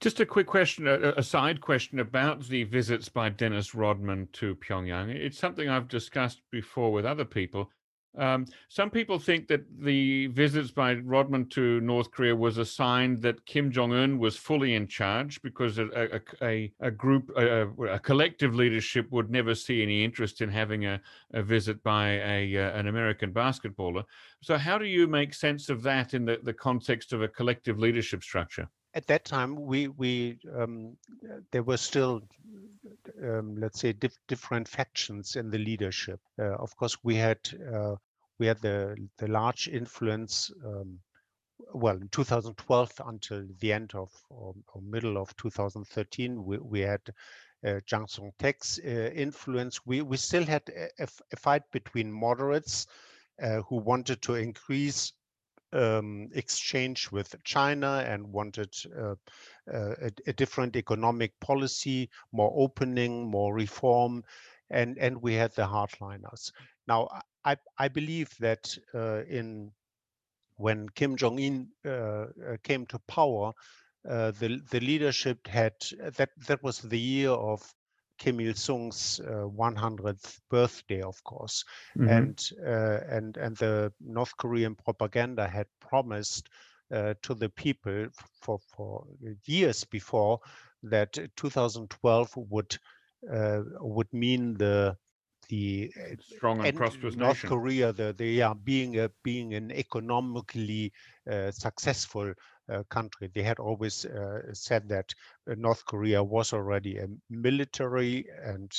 Just 0.00 0.20
a 0.20 0.26
quick 0.26 0.46
question, 0.46 0.86
a, 0.86 1.14
a, 1.16 1.22
side 1.22 1.60
question 1.60 1.98
about 1.98 2.42
the 2.44 2.64
visits 2.64 3.08
by 3.08 3.30
Dennis 3.30 3.74
Rodman 3.74 4.28
to 4.32 4.54
Pyongyang. 4.56 5.08
It's 5.08 5.38
something 5.38 5.68
I've 5.68 5.88
discussed 5.88 6.42
before 6.50 6.92
with 6.92 7.06
other 7.06 7.24
people. 7.24 7.70
Um, 8.16 8.46
some 8.68 8.90
people 8.90 9.18
think 9.18 9.48
that 9.48 9.64
the 9.76 10.28
visits 10.28 10.70
by 10.70 10.94
Rodman 10.94 11.48
to 11.50 11.80
North 11.80 12.10
Korea 12.12 12.36
was 12.36 12.58
a 12.58 12.64
sign 12.64 13.20
that 13.20 13.44
Kim 13.44 13.72
Jong 13.72 13.92
Un 13.92 14.18
was 14.18 14.36
fully 14.36 14.74
in 14.74 14.86
charge 14.86 15.42
because 15.42 15.78
a, 15.78 16.20
a, 16.40 16.72
a 16.80 16.90
group, 16.90 17.30
a, 17.36 17.66
a, 17.84 17.98
collective 17.98 18.54
leadership 18.54 19.10
would 19.10 19.30
never 19.30 19.54
see 19.54 19.82
any 19.82 20.04
interest 20.04 20.40
in 20.40 20.48
having 20.48 20.86
a, 20.86 21.00
visit 21.32 21.82
by 21.82 22.10
a, 22.10 22.56
uh, 22.56 22.78
an 22.78 22.86
American 22.86 23.32
basketballer. 23.32 24.04
So, 24.40 24.56
how 24.56 24.78
do 24.78 24.84
you 24.84 25.08
make 25.08 25.34
sense 25.34 25.68
of 25.68 25.82
that 25.82 26.14
in 26.14 26.24
the, 26.24 26.38
the 26.42 26.52
context 26.52 27.12
of 27.12 27.22
a 27.22 27.28
collective 27.28 27.78
leadership 27.78 28.22
structure? 28.22 28.68
At 28.94 29.06
that 29.08 29.24
time, 29.24 29.56
we 29.56 29.88
we 29.88 30.38
um, 30.56 30.96
there 31.50 31.64
were 31.64 31.76
still 31.76 32.22
um, 33.22 33.56
let's 33.56 33.80
say 33.80 33.92
dif 33.92 34.16
different 34.28 34.68
factions 34.68 35.36
in 35.36 35.50
the 35.50 35.58
leadership. 35.58 36.20
Uh, 36.38 36.54
of 36.56 36.76
course, 36.76 36.96
we 37.02 37.16
had 37.16 37.38
uh, 37.72 37.96
we 38.38 38.46
had 38.46 38.60
the 38.60 38.96
the 39.18 39.28
large 39.28 39.68
influence. 39.68 40.50
Um, 40.64 40.98
well, 41.72 41.96
in 41.96 42.08
2012 42.08 43.00
until 43.06 43.46
the 43.60 43.72
end 43.72 43.92
of 43.94 44.10
or, 44.28 44.54
or 44.72 44.82
middle 44.82 45.16
of 45.16 45.34
2013, 45.36 46.44
we, 46.44 46.58
we 46.58 46.80
had 46.80 47.00
uh, 47.64 47.80
Jang 47.86 48.06
Song-tek's 48.08 48.80
uh, 48.84 49.10
influence. 49.14 49.80
We 49.86 50.02
we 50.02 50.16
still 50.16 50.44
had 50.44 50.62
a, 50.68 51.06
a 51.32 51.36
fight 51.36 51.62
between 51.72 52.12
moderates 52.12 52.86
uh, 53.42 53.62
who 53.62 53.76
wanted 53.76 54.22
to 54.22 54.34
increase 54.34 55.12
um, 55.74 56.28
exchange 56.34 57.10
with 57.10 57.34
China 57.44 58.04
and 58.06 58.32
wanted 58.32 58.74
uh, 58.96 59.14
a, 59.72 60.10
a, 60.26 60.32
different 60.32 60.76
economic 60.76 61.32
policy, 61.40 62.10
more 62.32 62.52
opening, 62.56 63.30
more 63.30 63.54
reform, 63.54 64.22
and 64.70 64.98
and 64.98 65.20
we 65.22 65.34
had 65.34 65.52
the 65.54 65.62
hardliners. 65.62 66.52
Now, 66.86 67.08
I 67.44 67.56
I 67.78 67.88
believe 67.88 68.30
that 68.40 68.76
uh, 68.94 69.24
in 69.24 69.72
when 70.56 70.88
Kim 70.90 71.16
Jong 71.16 71.38
Un 71.40 71.68
uh, 71.84 71.90
uh, 71.90 72.26
came 72.62 72.86
to 72.86 72.98
power, 73.00 73.52
uh, 74.08 74.30
the 74.32 74.60
the 74.70 74.80
leadership 74.80 75.46
had 75.46 75.74
that 76.16 76.30
that 76.46 76.62
was 76.62 76.80
the 76.80 76.98
year 76.98 77.30
of 77.30 77.62
Kim 78.18 78.40
Il 78.40 78.54
Sung's 78.54 79.20
uh, 79.20 79.48
100th 79.48 80.38
birthday, 80.48 81.02
of 81.02 81.22
course, 81.24 81.64
mm-hmm. 81.98 82.08
and 82.08 82.50
uh, 82.64 83.00
and 83.08 83.36
and 83.36 83.56
the 83.56 83.92
North 84.00 84.36
Korean 84.36 84.74
propaganda 84.74 85.48
had 85.48 85.66
promised 85.80 86.48
uh, 86.94 87.14
to 87.22 87.34
the 87.34 87.48
people 87.48 88.06
for 88.40 88.58
for 88.76 89.04
years 89.46 89.84
before 89.84 90.38
that 90.82 91.18
2012 91.36 92.36
would 92.50 92.76
uh, 93.32 93.60
would 93.80 94.12
mean 94.12 94.54
the 94.54 94.96
the 95.48 95.92
strong 96.20 96.64
and 96.64 96.76
prosperous 96.76 97.16
North 97.16 97.36
nation. 97.36 97.48
Korea, 97.48 97.92
the, 97.92 98.14
the 98.16 98.26
yeah, 98.26 98.54
being 98.54 98.98
a 98.98 99.10
being 99.22 99.54
an 99.54 99.70
economically 99.72 100.92
uh, 101.30 101.50
successful 101.50 102.32
country. 102.68 103.30
They 103.32 103.42
had 103.42 103.58
always 103.58 104.04
uh, 104.04 104.52
said 104.52 104.88
that 104.88 105.12
uh, 105.48 105.54
North 105.56 105.84
Korea 105.84 106.22
was 106.22 106.52
already 106.52 106.98
a 106.98 107.06
military 107.28 108.26
and 108.42 108.72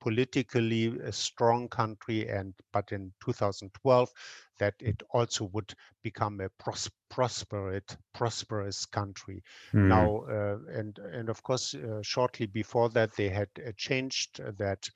politically 0.00 0.86
a 0.98 1.12
strong 1.12 1.68
country, 1.68 2.28
and 2.28 2.54
but 2.72 2.92
in 2.92 3.12
2012 3.22 4.10
that 4.58 4.74
it 4.80 5.02
also 5.10 5.44
would 5.52 5.74
become 6.02 6.40
a 6.40 6.48
pros- 6.58 6.90
prosperous 7.10 7.82
prosperous 8.12 8.86
country. 8.86 9.42
Mm. 9.74 9.88
Now 9.88 10.24
and 10.68 10.98
and 10.98 11.28
of 11.28 11.42
course 11.42 11.74
shortly 12.02 12.46
before 12.46 12.88
that 12.90 13.14
they 13.16 13.28
had 13.28 13.48
changed 13.76 14.40
that. 14.58 14.88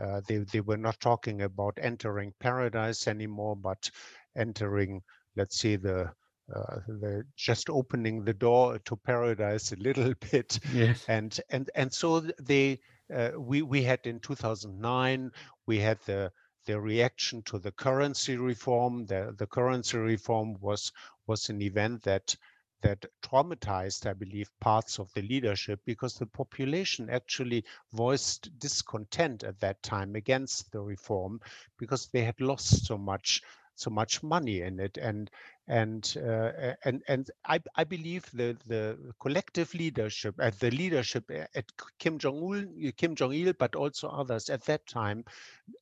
Uh, 0.00 0.20
they, 0.26 0.38
they 0.38 0.60
were 0.60 0.76
not 0.76 0.98
talking 1.00 1.42
about 1.42 1.78
entering 1.80 2.32
paradise 2.38 3.06
anymore, 3.08 3.56
but 3.56 3.90
entering, 4.34 5.02
let's 5.36 5.58
say, 5.58 5.76
the 5.76 6.10
uh, 6.54 6.80
the 6.86 7.24
just 7.36 7.70
opening 7.70 8.24
the 8.24 8.34
door 8.34 8.78
to 8.80 8.96
paradise 8.96 9.72
a 9.72 9.76
little 9.76 10.14
bit. 10.30 10.58
Yes. 10.62 11.08
and 11.08 11.38
and 11.50 11.70
and 11.74 11.92
so 11.92 12.20
they 12.20 12.80
uh, 13.14 13.30
we 13.38 13.62
we 13.62 13.82
had 13.82 14.06
in 14.06 14.20
2009 14.20 15.30
we 15.66 15.78
had 15.78 15.98
the 16.06 16.32
the 16.66 16.80
reaction 16.80 17.42
to 17.42 17.58
the 17.58 17.72
currency 17.72 18.36
reform. 18.36 19.06
The 19.06 19.34
the 19.36 19.46
currency 19.46 19.98
reform 19.98 20.56
was 20.60 20.92
was 21.26 21.48
an 21.48 21.62
event 21.62 22.02
that 22.02 22.36
that 22.82 23.04
traumatized, 23.22 24.06
I 24.06 24.12
believe, 24.14 24.50
parts 24.60 24.98
of 24.98 25.12
the 25.14 25.22
leadership 25.22 25.80
because 25.84 26.14
the 26.14 26.26
population 26.26 27.08
actually 27.10 27.64
voiced 27.92 28.58
discontent 28.58 29.42
at 29.44 29.60
that 29.60 29.82
time 29.82 30.14
against 30.16 30.72
the 30.72 30.80
reform 30.80 31.40
because 31.78 32.08
they 32.08 32.22
had 32.24 32.40
lost 32.40 32.86
so 32.86 32.96
much 32.98 33.42
so 33.74 33.90
much 33.90 34.22
money 34.22 34.60
in 34.60 34.78
it. 34.80 34.96
And 34.98 35.30
and 35.68 36.16
uh, 36.16 36.74
and 36.84 37.02
and 37.08 37.30
I, 37.46 37.60
I 37.76 37.84
believe 37.84 38.28
the 38.32 38.56
the 38.66 38.98
collective 39.20 39.72
leadership 39.74 40.34
at 40.40 40.54
uh, 40.54 40.56
the 40.60 40.70
leadership 40.70 41.30
at 41.30 41.64
Kim 41.98 42.18
Jong 42.18 42.42
Un 42.42 42.92
Kim 42.96 43.14
Jong 43.14 43.32
Il 43.32 43.52
but 43.58 43.74
also 43.74 44.08
others 44.08 44.48
at 44.50 44.62
that 44.64 44.86
time 44.86 45.24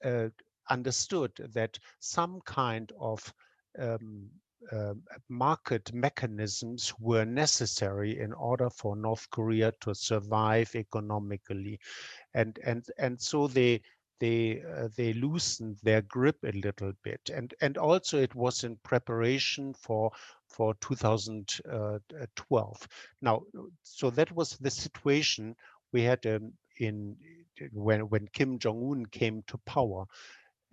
uh, 0.04 0.28
understood 0.70 1.32
that 1.54 1.78
some 1.98 2.40
kind 2.44 2.92
of 3.00 3.32
um, 3.78 4.28
uh, 4.72 4.94
market 5.28 5.92
mechanisms 5.92 6.92
were 6.98 7.24
necessary 7.24 8.18
in 8.18 8.32
order 8.32 8.68
for 8.68 8.96
North 8.96 9.30
Korea 9.30 9.72
to 9.80 9.94
survive 9.94 10.74
economically, 10.74 11.78
and 12.34 12.58
and 12.64 12.84
and 12.98 13.20
so 13.20 13.46
they 13.46 13.80
they 14.20 14.62
uh, 14.62 14.88
they 14.96 15.12
loosened 15.12 15.78
their 15.82 16.02
grip 16.02 16.36
a 16.44 16.52
little 16.52 16.92
bit, 17.02 17.30
and 17.32 17.54
and 17.60 17.78
also 17.78 18.18
it 18.18 18.34
was 18.34 18.64
in 18.64 18.76
preparation 18.82 19.74
for 19.74 20.10
for 20.46 20.74
2012. 20.80 22.88
Now, 23.22 23.42
so 23.82 24.10
that 24.10 24.32
was 24.32 24.56
the 24.58 24.70
situation 24.70 25.54
we 25.92 26.02
had 26.02 26.26
um, 26.26 26.52
in 26.78 27.16
when 27.72 28.08
when 28.08 28.28
Kim 28.32 28.58
Jong 28.58 28.90
Un 28.90 29.06
came 29.06 29.42
to 29.46 29.58
power, 29.58 30.04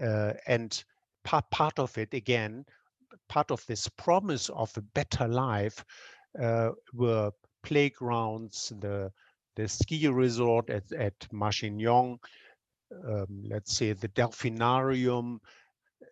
uh, 0.01 0.33
and 0.47 0.83
part 1.23 1.49
part 1.51 1.79
of 1.79 1.97
it 1.97 2.13
again 2.13 2.65
part 3.27 3.51
of 3.51 3.65
this 3.65 3.87
promise 3.89 4.49
of 4.49 4.75
a 4.77 4.81
better 4.81 5.27
life 5.27 5.83
uh, 6.39 6.71
were 6.93 7.31
playgrounds, 7.63 8.73
the 8.79 9.11
the 9.55 9.67
ski 9.67 10.07
resort 10.07 10.69
at, 10.69 10.91
at 10.91 11.17
Masikryong, 11.31 12.19
um, 13.05 13.43
let's 13.49 13.73
say 13.75 13.93
the 13.93 14.07
Delphinarium, 14.09 15.39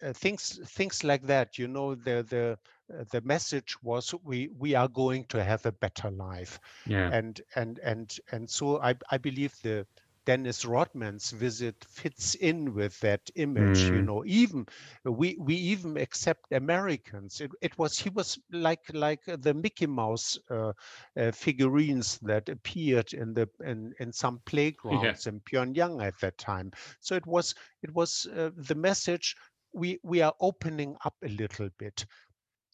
uh, 0.02 0.14
things 0.14 0.60
things 0.66 1.04
like 1.04 1.24
that. 1.24 1.58
You 1.58 1.68
know, 1.68 1.96
the 1.96 2.26
the 2.28 2.58
uh, 2.94 3.04
the 3.12 3.22
message 3.22 3.76
was 3.82 4.14
we 4.24 4.50
we 4.58 4.76
are 4.76 4.88
going 4.88 5.26
to 5.26 5.44
have 5.44 5.66
a 5.66 5.72
better 5.72 6.10
life, 6.12 6.60
yeah. 6.86 7.12
and 7.12 7.42
and 7.56 7.80
and 7.80 8.18
and 8.32 8.50
so 8.50 8.82
I 8.82 8.96
I 9.12 9.18
believe 9.18 9.54
the 9.64 9.86
Dennis 10.26 10.66
Rodman's 10.66 11.32
visit 11.32 11.84
fits 11.90 12.36
in 12.36 12.74
with 12.74 13.00
that 13.02 13.30
image. 13.36 13.80
Mm. 13.84 13.96
You 13.96 14.02
know, 14.02 14.24
even 14.26 14.66
we 15.04 15.38
we 15.40 15.56
even 15.56 15.98
accept 15.98 16.52
Americans. 16.52 17.42
It, 17.42 17.52
it 17.62 17.78
was 17.78 17.98
he 17.98 18.10
was 18.10 18.40
like 18.52 18.84
like 18.94 19.22
the 19.26 19.54
Mickey 19.54 19.88
Mouse 19.88 20.38
uh, 20.50 20.74
uh, 21.18 21.32
figurines 21.32 22.20
that 22.20 22.50
appeared 22.50 23.14
in 23.14 23.34
the 23.34 23.50
in 23.66 23.94
in 24.00 24.12
some 24.12 24.42
playgrounds 24.46 25.26
yeah. 25.26 25.32
in 25.32 25.42
Pyongyang 25.42 26.06
at 26.06 26.20
that 26.22 26.38
time. 26.38 26.72
So 27.00 27.16
it 27.16 27.26
was 27.28 27.54
it 27.82 27.94
was 27.94 28.28
uh, 28.36 28.52
the 28.56 28.76
message. 28.76 29.36
We 29.74 30.00
we 30.04 30.22
are 30.22 30.34
opening 30.40 30.96
up 31.04 31.16
a 31.24 31.30
little 31.30 31.70
bit 31.80 32.06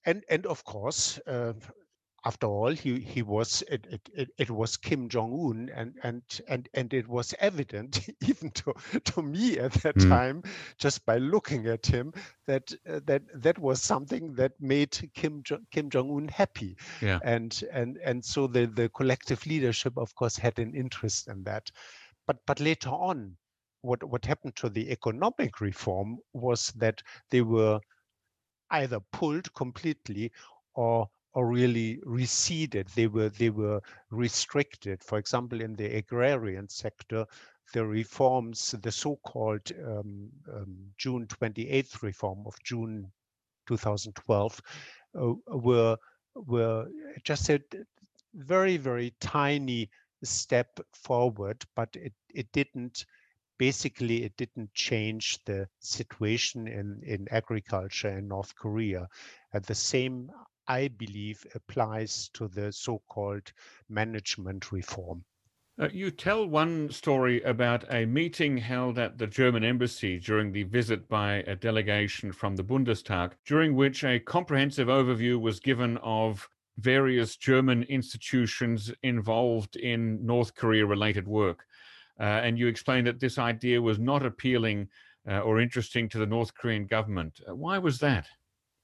and 0.06 0.24
and 0.30 0.46
of 0.46 0.64
course 0.64 1.20
uh, 1.28 1.54
after 2.26 2.48
all, 2.48 2.72
he 2.72 3.00
he 3.00 3.22
was 3.22 3.64
it, 3.70 3.88
it, 4.14 4.30
it, 4.38 4.50
was 4.50 4.78
Kim 4.78 5.08
Jong 5.10 5.32
Un, 5.32 5.70
and 5.74 5.94
and 6.04 6.22
and 6.48 6.70
and 6.74 6.94
it 6.94 7.08
was 7.08 7.34
evident 7.40 8.10
even 8.22 8.52
to 8.52 8.74
to 9.06 9.22
me 9.22 9.58
at 9.58 9.74
that 9.84 9.96
mm. 9.96 10.10
time, 10.10 10.44
just 10.78 11.06
by 11.06 11.18
looking 11.18 11.68
at 11.68 11.86
him, 11.86 12.14
that 12.46 12.72
uh, 12.88 13.00
that 13.06 13.24
that 13.36 13.58
was 13.58 13.82
something 13.82 14.34
that 14.34 14.52
made 14.60 14.98
Kim 15.14 15.44
jo 15.44 15.60
Kim 15.72 15.90
Jong 15.90 16.10
Un 16.12 16.28
happy, 16.28 16.76
yeah. 17.02 17.20
and 17.24 17.64
and 17.72 17.98
and 18.04 18.24
so 18.24 18.48
the 18.48 18.66
the 18.66 18.90
collective 18.90 19.46
leadership, 19.46 19.98
of 19.98 20.14
course, 20.16 20.36
had 20.36 20.60
an 20.60 20.74
interest 20.76 21.28
in 21.28 21.44
that, 21.44 21.72
but 22.28 22.38
but 22.46 22.60
later 22.60 22.90
on, 22.90 23.38
what 23.82 24.04
what 24.04 24.26
happened 24.26 24.56
to 24.58 24.70
the 24.70 24.92
economic 24.92 25.62
reform 25.62 26.20
was 26.34 26.68
that 26.76 27.02
they 27.30 27.42
were 27.42 27.80
either 28.72 29.00
pulled 29.12 29.54
completely 29.54 30.32
or 30.76 31.10
or 31.34 31.48
really 31.48 32.00
receded. 32.04 32.88
They 32.96 33.08
were 33.08 33.30
they 33.30 33.50
were 33.50 33.82
restricted. 34.10 35.04
For 35.04 35.18
example, 35.18 35.62
in 35.62 35.76
the 35.76 35.98
agrarian 35.98 36.68
sector, 36.70 37.26
the 37.74 37.86
reforms, 37.86 38.76
the 38.82 38.92
so-called 38.92 39.72
um, 39.86 40.30
um, 40.52 40.78
June 40.98 41.28
28th 41.28 42.02
reform 42.02 42.44
of 42.46 42.56
June 42.64 43.12
2012, 43.68 44.62
uh, 45.20 45.34
were 45.48 45.98
were 46.36 46.88
just 47.24 47.50
a 47.50 47.62
very 48.34 48.78
very 48.78 49.14
tiny 49.20 49.90
step 50.24 50.80
forward, 50.94 51.64
but 51.76 51.90
it 51.96 52.14
it 52.34 52.52
didn't 52.52 53.06
basically 53.58 54.24
it 54.24 54.36
didn't 54.38 54.74
change 54.74 55.38
the 55.46 55.68
situation 55.80 56.68
in 56.68 57.02
in 57.06 57.28
agriculture 57.30 58.18
in 58.18 58.28
North 58.28 58.56
Korea. 58.56 59.08
At 59.54 59.66
the 59.66 59.76
same 59.76 60.32
I 60.70 60.88
believe 60.88 61.46
applies 61.56 62.30
to 62.36 62.48
the 62.48 62.72
so-called 62.72 63.52
management 63.90 64.72
reform. 64.72 65.26
Uh, 65.80 65.88
you 65.92 66.12
tell 66.12 66.46
one 66.46 66.92
story 66.92 67.42
about 67.42 67.86
a 67.92 68.06
meeting 68.06 68.58
held 68.58 69.00
at 69.00 69.18
the 69.18 69.26
German 69.26 69.64
embassy 69.64 70.20
during 70.20 70.52
the 70.52 70.64
visit 70.64 71.08
by 71.08 71.36
a 71.48 71.56
delegation 71.56 72.32
from 72.32 72.56
the 72.56 72.64
Bundestag, 72.64 73.32
during 73.46 73.76
which 73.76 74.04
a 74.04 74.20
comprehensive 74.20 74.90
overview 74.90 75.40
was 75.40 75.60
given 75.60 75.98
of 75.98 76.48
various 76.78 77.36
German 77.36 77.84
institutions 77.84 78.92
involved 79.04 79.76
in 79.78 80.24
North 80.26 80.54
Korea 80.54 80.86
related 80.86 81.28
work. 81.28 81.66
Uh, 82.20 82.24
and 82.24 82.60
you 82.60 82.68
explained 82.68 83.08
that 83.08 83.20
this 83.20 83.38
idea 83.38 83.82
was 83.82 83.98
not 83.98 84.26
appealing 84.26 84.88
uh, 85.30 85.40
or 85.40 85.60
interesting 85.60 86.10
to 86.10 86.18
the 86.18 86.26
North 86.26 86.54
Korean 86.54 86.86
government. 86.86 87.40
Uh, 87.48 87.56
why 87.56 87.78
was 87.78 88.00
that? 88.00 88.28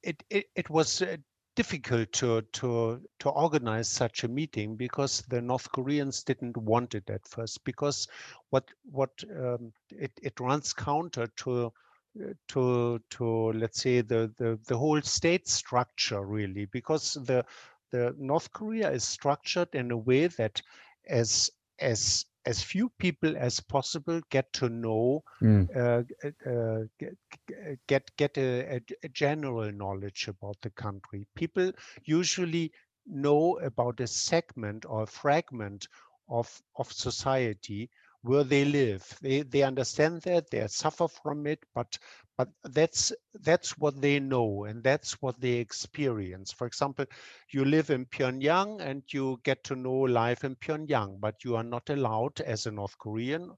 It, 0.02 0.24
it, 0.30 0.46
it 0.56 0.70
was 0.70 1.02
uh, 1.02 1.18
difficult 1.56 2.12
to 2.14 2.42
to 2.54 3.02
to 3.20 3.30
organize 3.30 3.88
such 3.88 4.24
a 4.24 4.28
meeting 4.28 4.76
because 4.76 5.22
the 5.30 5.42
North 5.42 5.72
Koreans 5.72 6.24
didn't 6.24 6.58
want 6.58 6.96
it 6.96 7.10
at 7.10 7.28
first 7.28 7.64
because 7.64 8.08
what 8.50 8.70
what 8.92 9.12
um, 9.38 9.72
it 9.90 10.12
it 10.22 10.40
runs 10.40 10.74
counter 10.74 11.28
to 11.38 11.72
to 12.48 13.00
to 13.10 13.52
let's 13.54 13.82
say 13.82 14.02
the 14.02 14.32
the 14.38 14.60
the 14.68 14.78
whole 14.78 15.02
state 15.02 15.48
structure 15.48 16.24
really 16.26 16.66
because 16.66 17.14
the 17.26 17.46
the 17.92 18.14
North 18.18 18.52
Korea 18.52 18.92
is 18.92 19.04
structured 19.04 19.74
in 19.74 19.92
a 19.92 19.98
way 19.98 20.28
that 20.28 20.62
as 21.08 21.50
as 21.80 22.26
as 22.46 22.62
few 22.62 22.90
people 23.00 23.36
as 23.38 23.60
possible 23.60 24.22
get 24.30 24.52
to 24.54 24.70
know, 24.70 25.24
mm. 25.42 25.68
uh, 25.76 26.04
uh, 26.50 26.84
get 27.88 28.16
get, 28.18 28.38
a, 28.38 28.82
a, 29.04 29.10
general 29.10 29.72
knowledge 29.72 30.28
about 30.28 30.58
the 30.62 30.70
country. 30.72 31.28
People 31.36 31.72
usually 32.04 32.72
know 33.08 33.58
about 33.60 34.00
a 34.00 34.08
segment 34.08 34.86
or 34.86 35.04
a 35.04 35.08
fragment 35.08 35.88
of 36.30 36.62
of 36.78 36.92
society 36.92 37.90
where 38.26 38.44
they 38.44 38.66
live. 38.66 39.04
They 39.22 39.42
they 39.44 39.64
understand 39.64 40.22
that 40.24 40.50
they 40.52 40.68
suffer 40.68 41.08
from 41.08 41.48
it, 41.48 41.60
but 41.74 41.98
but 42.38 42.50
that's 42.64 43.14
that's 43.42 43.78
what 43.78 44.02
they 44.02 44.20
know 44.20 44.66
and 44.66 44.84
that's 44.84 45.22
what 45.22 45.40
they 45.40 45.54
experience 45.54 46.52
for 46.52 46.68
example 46.68 47.06
you 47.52 47.64
live 47.64 47.90
in 47.90 48.06
pyongyang 48.06 48.82
and 48.82 49.04
you 49.14 49.40
get 49.44 49.64
to 49.64 49.76
know 49.76 50.00
life 50.22 50.44
in 50.44 50.56
pyongyang 50.56 51.20
but 51.22 51.44
you 51.46 51.56
are 51.56 51.64
not 51.64 51.90
allowed 51.90 52.40
as 52.42 52.66
a 52.66 52.72
north 52.72 52.98
korean 52.98 53.52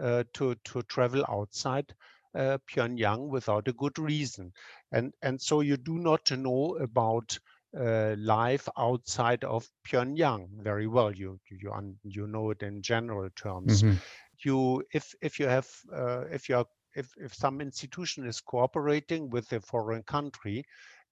uh, 0.00 0.22
to 0.32 0.54
to 0.64 0.82
travel 0.84 1.24
outside 1.28 1.94
uh, 2.34 2.58
pyongyang 2.70 3.28
without 3.28 3.66
a 3.68 3.72
good 3.72 3.98
reason 3.98 4.52
and 4.92 5.12
and 5.22 5.40
so 5.40 5.60
you 5.60 5.76
do 5.76 5.98
not 5.98 6.30
know 6.32 6.76
about 6.76 7.38
uh, 7.78 8.14
life 8.18 8.68
outside 8.76 9.44
of 9.44 9.68
Pyongyang 9.86 10.48
very 10.62 10.86
well. 10.86 11.12
You 11.12 11.38
you 11.48 11.96
you 12.02 12.26
know 12.26 12.50
it 12.50 12.62
in 12.62 12.82
general 12.82 13.30
terms. 13.30 13.82
Mm 13.82 13.90
-hmm. 13.90 13.98
You 14.44 14.82
if 14.92 15.14
if 15.20 15.38
you 15.40 15.48
have 15.48 15.68
uh, 15.92 16.34
if 16.34 16.48
you 16.48 16.58
are 16.58 16.66
if, 16.96 17.12
if 17.16 17.34
some 17.34 17.60
institution 17.60 18.26
is 18.26 18.40
cooperating 18.40 19.30
with 19.30 19.52
a 19.52 19.60
foreign 19.60 20.02
country, 20.02 20.64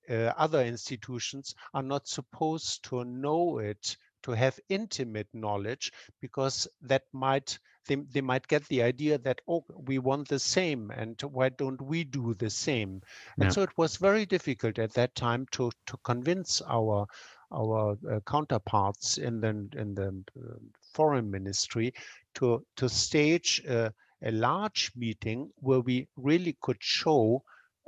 uh, 0.09 0.33
other 0.37 0.63
institutions 0.65 1.55
are 1.73 1.83
not 1.83 2.09
supposed 2.09 2.83
to 2.85 3.05
know 3.05 3.59
it, 3.59 3.97
to 4.23 4.33
have 4.33 4.59
intimate 4.69 5.29
knowledge, 5.33 5.93
because 6.21 6.69
that 6.83 7.05
might 7.13 7.59
they, 7.87 7.97
they 7.97 8.21
might 8.21 8.47
get 8.49 8.67
the 8.69 8.83
idea 8.83 9.19
that 9.19 9.41
oh 9.49 9.65
we 9.87 9.99
want 9.99 10.29
the 10.29 10.39
same 10.39 10.91
and 10.91 11.21
why 11.23 11.49
don't 11.49 11.81
we 11.81 12.05
do 12.05 12.35
the 12.35 12.51
same 12.51 13.01
yeah. 13.37 13.45
and 13.45 13.55
so 13.55 13.63
it 13.63 13.77
was 13.77 13.97
very 13.97 14.27
difficult 14.27 14.79
at 14.79 14.93
that 14.95 15.15
time 15.15 15.47
to 15.51 15.71
to 15.87 15.97
convince 16.05 16.63
our 16.69 17.07
our 17.53 17.97
uh, 18.11 18.21
counterparts 18.27 19.19
in 19.19 19.41
the 19.41 19.49
in 19.77 19.95
the 19.95 20.09
uh, 20.39 20.55
foreign 20.93 21.31
ministry 21.31 21.93
to 22.35 22.65
to 22.77 22.89
stage 22.89 23.63
uh, 23.69 23.91
a 24.23 24.31
large 24.33 24.91
meeting 24.97 25.51
where 25.57 25.81
we 25.81 26.09
really 26.17 26.57
could 26.61 26.77
show 26.81 27.43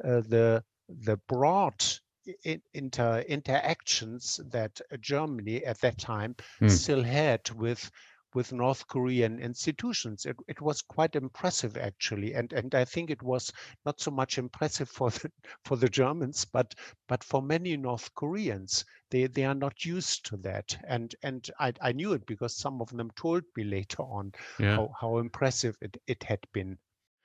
uh, 0.04 0.20
the 0.28 0.62
the 1.02 1.16
broad 1.28 1.74
inter 2.74 3.20
interactions 3.20 4.40
that 4.50 4.80
Germany 5.00 5.64
at 5.64 5.80
that 5.80 5.98
time 5.98 6.36
mm. 6.60 6.70
still 6.70 7.02
had 7.02 7.48
with 7.50 7.90
with 8.34 8.52
North 8.52 8.86
Korean 8.86 9.38
institutions. 9.38 10.26
It, 10.26 10.36
it 10.48 10.60
was 10.60 10.82
quite 10.82 11.16
impressive 11.16 11.76
actually, 11.76 12.34
and 12.34 12.52
and 12.52 12.74
I 12.74 12.84
think 12.84 13.10
it 13.10 13.22
was 13.22 13.52
not 13.84 14.00
so 14.00 14.10
much 14.10 14.38
impressive 14.38 14.88
for 14.98 15.10
the 15.10 15.30
for 15.64 15.76
the 15.76 15.88
Germans, 15.88 16.44
but 16.44 16.74
but 17.08 17.24
for 17.24 17.42
many 17.42 17.76
North 17.76 18.14
Koreans, 18.14 18.84
they 19.10 19.26
they 19.26 19.44
are 19.44 19.54
not 19.54 19.84
used 19.84 20.26
to 20.26 20.36
that, 20.38 20.76
and 20.86 21.14
and 21.22 21.50
I 21.58 21.72
I 21.80 21.92
knew 21.92 22.12
it 22.12 22.26
because 22.26 22.56
some 22.56 22.80
of 22.80 22.90
them 22.90 23.10
told 23.16 23.44
me 23.56 23.64
later 23.64 24.02
on 24.02 24.32
yeah. 24.58 24.76
how 24.76 24.92
how 25.00 25.18
impressive 25.18 25.76
it 25.80 25.96
it 26.06 26.22
had 26.22 26.40
been. 26.52 26.78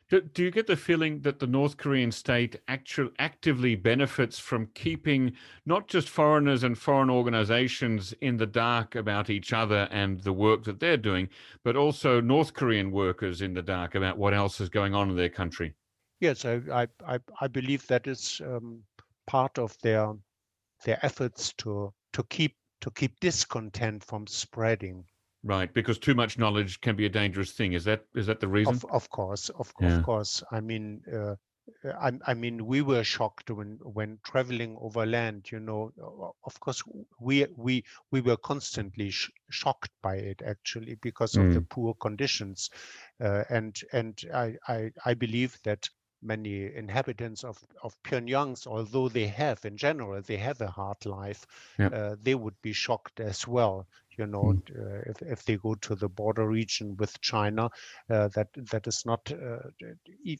Do, 0.07 0.21
do 0.21 0.43
you 0.43 0.51
get 0.51 0.67
the 0.67 0.75
feeling 0.75 1.21
that 1.21 1.39
the 1.39 1.47
North 1.47 1.77
Korean 1.77 2.11
state 2.11 2.61
actually 2.67 3.11
actively 3.17 3.75
benefits 3.75 4.37
from 4.37 4.67
keeping 4.75 5.33
not 5.65 5.87
just 5.87 6.09
foreigners 6.09 6.61
and 6.61 6.77
foreign 6.77 7.09
organizations 7.09 8.13
in 8.21 8.37
the 8.37 8.45
dark 8.45 8.93
about 8.93 9.31
each 9.31 9.51
other 9.51 9.87
and 9.89 10.19
the 10.21 10.33
work 10.33 10.63
that 10.65 10.79
they're 10.79 10.95
doing, 10.95 11.29
but 11.63 11.75
also 11.75 12.21
North 12.21 12.53
Korean 12.53 12.91
workers 12.91 13.41
in 13.41 13.55
the 13.55 13.63
dark 13.63 13.95
about 13.95 14.17
what 14.17 14.35
else 14.35 14.61
is 14.61 14.69
going 14.69 14.93
on 14.93 15.09
in 15.09 15.15
their 15.15 15.29
country? 15.29 15.73
Yes, 16.19 16.45
I 16.45 16.87
I, 17.05 17.19
I 17.41 17.47
believe 17.47 17.87
that 17.87 18.05
is 18.05 18.41
um, 18.45 18.83
part 19.25 19.57
of 19.57 19.75
their 19.81 20.13
their 20.83 21.03
efforts 21.03 21.51
to 21.53 21.93
to 22.13 22.23
keep 22.23 22.55
to 22.81 22.91
keep 22.91 23.19
discontent 23.19 24.03
from 24.03 24.27
spreading. 24.27 25.03
Right, 25.45 25.71
because 25.71 25.99
too 25.99 26.15
much 26.15 26.39
knowledge 26.39 26.81
can 26.81 26.95
be 26.95 27.05
a 27.05 27.09
dangerous 27.09 27.51
thing. 27.51 27.73
Is 27.73 27.83
that 27.83 28.03
is 28.15 28.25
that 28.25 28.39
the 28.39 28.47
reason? 28.47 28.73
Of, 28.73 28.85
of 28.85 29.09
course, 29.11 29.49
of, 29.49 29.71
yeah. 29.79 29.97
of 29.97 30.03
course. 30.03 30.41
I 30.51 30.59
mean, 30.59 31.03
uh, 31.13 31.35
I, 31.99 32.13
I, 32.25 32.33
mean, 32.33 32.65
we 32.65 32.81
were 32.81 33.03
shocked 33.03 33.51
when 33.51 33.77
when 33.83 34.17
traveling 34.23 34.75
over 34.81 35.05
land. 35.05 35.51
You 35.51 35.59
know, 35.59 35.91
of 36.43 36.59
course, 36.59 36.81
we 37.19 37.45
we 37.55 37.83
we 38.09 38.21
were 38.21 38.37
constantly 38.37 39.11
sh 39.11 39.29
shocked 39.51 39.91
by 40.01 40.15
it 40.15 40.41
actually 40.43 40.95
because 40.95 41.35
of 41.35 41.53
the 41.53 41.61
mm. 41.61 41.69
poor 41.69 41.93
conditions, 41.93 42.71
uh, 43.21 43.43
and 43.47 43.79
and 43.93 44.19
I, 44.33 44.55
I 44.67 44.91
I 45.05 45.13
believe 45.13 45.59
that 45.63 45.87
many 46.26 46.73
inhabitants 46.76 47.43
of, 47.43 47.57
of 47.84 47.95
Pyongyang, 48.03 48.65
although 48.67 49.09
they 49.09 49.28
have 49.28 49.63
in 49.65 49.78
general, 49.78 50.21
they 50.21 50.38
have 50.38 50.59
a 50.61 50.67
hard 50.67 51.05
life, 51.05 51.45
uh, 51.80 52.15
they 52.21 52.36
would 52.36 52.59
be 52.61 52.73
shocked 52.73 53.19
as 53.19 53.47
well 53.47 53.88
you 54.17 54.26
know, 54.26 54.53
mm. 54.53 54.61
uh, 54.80 55.01
if, 55.05 55.21
if 55.21 55.45
they 55.45 55.57
go 55.57 55.76
to 55.76 55.95
the 55.95 56.09
border 56.09 56.47
region 56.47 56.95
with 56.97 57.19
China, 57.21 57.69
uh, 58.09 58.28
that 58.30 58.47
that 58.71 58.88
is 58.88 59.05
not 59.05 59.32
uh, 59.32 59.59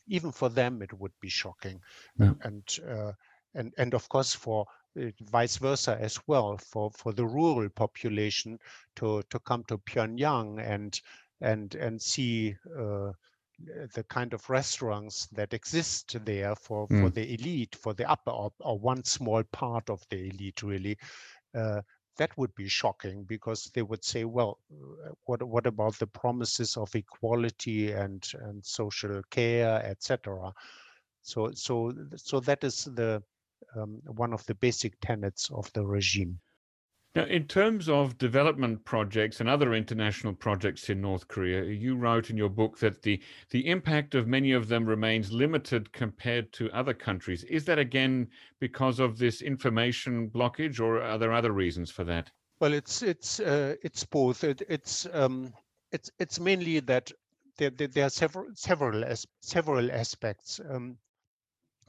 even 0.08 0.32
for 0.32 0.50
them 0.50 0.82
it 0.82 0.94
would 0.94 1.14
be 1.22 1.30
shocking, 1.30 1.82
yeah. 2.18 2.34
and 2.44 2.64
uh, 2.90 3.12
and 3.54 3.74
and 3.78 3.94
of 3.94 4.08
course 4.10 4.34
for 4.34 4.66
uh, 5.00 5.06
vice 5.30 5.58
versa 5.58 5.98
as 6.00 6.20
well 6.28 6.58
for 6.58 6.92
for 6.92 7.12
the 7.14 7.26
rural 7.26 7.70
population 7.70 8.60
to 8.96 9.22
to 9.30 9.40
come 9.40 9.64
to 9.68 9.78
Pyongyang 9.80 10.60
and 10.60 11.00
and 11.42 11.76
and 11.76 12.02
see 12.02 12.56
uh, 12.78 13.12
the 13.94 14.04
kind 14.10 14.34
of 14.34 14.50
restaurants 14.50 15.28
that 15.28 15.54
exist 15.54 16.18
there 16.26 16.56
for 16.56 16.88
mm. 16.88 17.02
for 17.02 17.10
the 17.10 17.34
elite 17.34 17.76
for 17.76 17.94
the 17.94 18.10
upper 18.10 18.32
or, 18.32 18.52
or, 18.60 18.78
one 18.78 19.04
small 19.04 19.44
part 19.52 19.90
of 19.90 20.04
the 20.10 20.30
elite 20.30 20.62
really 20.62 20.98
uh, 21.56 21.82
that 22.18 22.38
would 22.38 22.54
be 22.56 22.68
shocking 22.68 23.24
because 23.24 23.70
they 23.74 23.82
would 23.82 24.04
say, 24.04 24.24
well, 24.24 24.60
what 25.26 25.44
what 25.44 25.68
about 25.68 25.98
the 26.00 26.08
promises 26.08 26.78
of 26.78 26.94
equality 26.96 27.92
and 27.92 28.26
and 28.42 28.66
social 28.66 29.22
care, 29.30 29.84
etc. 29.86 30.52
So 31.22 31.52
so 31.54 31.94
so 32.16 32.40
that 32.42 32.64
is 32.64 32.86
the 32.86 33.22
um, 33.76 34.02
one 34.06 34.34
of 34.34 34.46
the 34.46 34.56
basic 34.56 35.00
tenets 35.02 35.50
of 35.52 35.72
the 35.74 35.86
regime. 35.86 36.40
Now, 37.16 37.24
in 37.24 37.48
terms 37.48 37.88
of 37.88 38.18
development 38.18 38.84
projects 38.84 39.40
and 39.40 39.48
other 39.48 39.74
international 39.74 40.34
projects 40.34 40.90
in 40.90 41.00
North 41.00 41.30
Korea, 41.30 41.64
you 41.64 41.96
wrote 41.96 42.30
in 42.30 42.36
your 42.36 42.50
book 42.50 42.78
that 42.80 43.04
the, 43.04 43.22
the 43.52 43.70
impact 43.70 44.16
of 44.16 44.28
many 44.28 44.52
of 44.52 44.68
them 44.68 44.86
remains 44.86 45.32
limited 45.32 45.94
compared 45.94 46.52
to 46.54 46.70
other 46.72 46.94
countries. 46.94 47.46
Is 47.46 47.64
that 47.66 47.80
again 47.80 48.28
because 48.60 49.00
of 49.00 49.18
this 49.18 49.42
information 49.42 50.30
blockage, 50.30 50.82
or 50.82 51.02
are 51.02 51.18
there 51.18 51.32
other 51.32 51.54
reasons 51.54 51.90
for 51.90 52.04
that? 52.04 52.30
Well, 52.60 52.74
it's 52.74 53.02
it's 53.02 53.40
uh, 53.40 53.76
it's 53.82 54.04
both. 54.04 54.44
It, 54.44 54.62
it's 54.68 55.08
um, 55.14 55.54
it's 55.94 56.12
it's 56.20 56.38
mainly 56.38 56.82
that 56.82 57.12
there, 57.58 57.70
there, 57.70 57.88
there, 57.88 58.06
are 58.08 58.10
several 58.10 58.48
several 58.56 59.06
as, 59.06 59.26
several 59.42 59.90
aspects. 59.90 60.60
Um, 60.70 60.98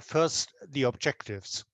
first, 0.00 0.52
the 0.70 0.84
objectives. 0.84 1.64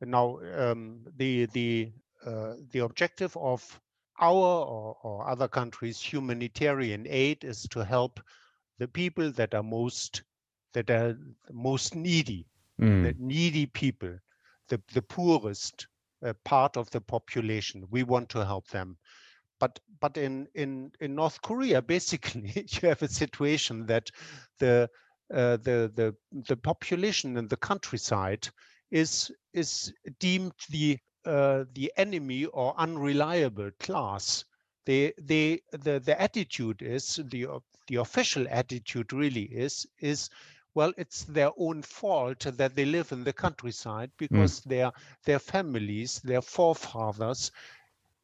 Now, 0.00 0.38
um, 0.56 1.00
the 1.16 1.46
the 1.46 1.92
the 2.24 2.80
objective 2.80 3.36
of 3.36 3.80
our 4.20 4.64
or, 4.64 4.96
or, 5.02 5.28
other 5.28 5.48
countries' 5.48 6.00
humanitarian 6.00 7.06
aid 7.08 7.44
is 7.44 7.62
to 7.62 7.84
help 7.84 8.20
the 8.78 8.88
people 8.88 9.30
that 9.32 9.54
are 9.54 9.62
most 9.62 10.22
that 10.72 10.90
are 10.90 11.16
most 11.52 11.94
needy, 11.94 12.46
mm. 12.80 13.02
the 13.04 13.14
needy 13.18 13.66
people, 13.66 14.16
the 14.68 14.80
the 14.92 15.02
poorest 15.02 15.86
uh, 16.24 16.32
part 16.44 16.76
of 16.76 16.90
the 16.90 17.00
population. 17.00 17.86
We 17.90 18.02
want 18.02 18.28
to 18.30 18.44
help 18.44 18.68
them. 18.68 18.96
But 19.58 19.80
but 20.00 20.16
in 20.16 20.48
in 20.54 20.92
in 21.00 21.14
North 21.14 21.42
Korea, 21.42 21.82
basically, 21.96 22.66
you 22.68 22.88
have 22.88 23.02
a 23.02 23.08
situation 23.08 23.86
that 23.86 24.10
the 24.58 24.88
uh, 25.32 25.56
the 25.58 25.90
the 25.94 26.14
the 26.30 26.56
population 26.56 27.36
in 27.36 27.48
the 27.48 27.56
countryside 27.56 28.48
is 28.90 29.32
is 29.52 29.92
deemed 30.18 30.52
the 30.70 30.98
uh, 31.26 31.64
the 31.74 31.92
enemy 31.96 32.46
or 32.46 32.74
unreliable 32.78 33.70
class. 33.80 34.44
They, 34.86 35.12
they, 35.18 35.60
the, 35.72 35.98
the 35.98 36.20
attitude 36.20 36.82
is 36.82 37.20
the 37.24 37.46
the 37.86 37.96
official 37.96 38.46
attitude 38.50 39.12
really 39.12 39.44
is 39.44 39.86
is 40.00 40.30
well 40.74 40.92
it's 40.96 41.24
their 41.24 41.50
own 41.58 41.82
fault 41.82 42.40
that 42.40 42.74
they 42.74 42.84
live 42.84 43.12
in 43.12 43.24
the 43.24 43.32
countryside 43.32 44.10
hmm. 44.18 44.26
because 44.26 44.60
mm. 44.60 44.64
their 44.64 44.92
their 45.24 45.38
families 45.38 46.20
their 46.20 46.42
forefathers 46.42 47.50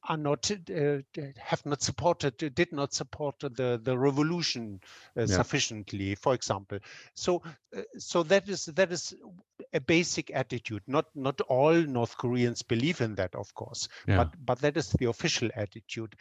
are 0.09 0.17
not 0.17 0.51
uh, 0.51 0.99
have 1.39 1.65
not 1.67 1.83
supported 1.83 2.37
did 2.55 2.73
not 2.73 2.93
support 2.95 3.39
the 3.41 3.81
the 3.83 3.97
revolution 3.97 4.81
uh, 5.17 5.21
yeah. 5.21 5.27
sufficiently 5.27 6.15
for 6.15 6.35
example 6.35 6.79
so 7.15 7.43
uh, 7.77 7.83
so 7.99 8.23
that 8.23 8.49
is 8.49 8.67
that 8.67 8.91
is 8.91 9.15
a 9.75 9.81
basic 9.81 10.31
attitude 10.31 10.83
not 10.87 11.07
not 11.15 11.41
all 11.43 11.75
north 11.75 12.17
koreans 12.17 12.63
believe 12.63 13.01
in 13.01 13.15
that 13.15 13.35
of 13.35 13.53
course 13.55 13.89
yeah. 14.07 14.17
but 14.17 14.35
but 14.45 14.59
that 14.61 14.77
is 14.77 14.91
the 14.93 15.07
official 15.07 15.51
attitude 15.55 16.17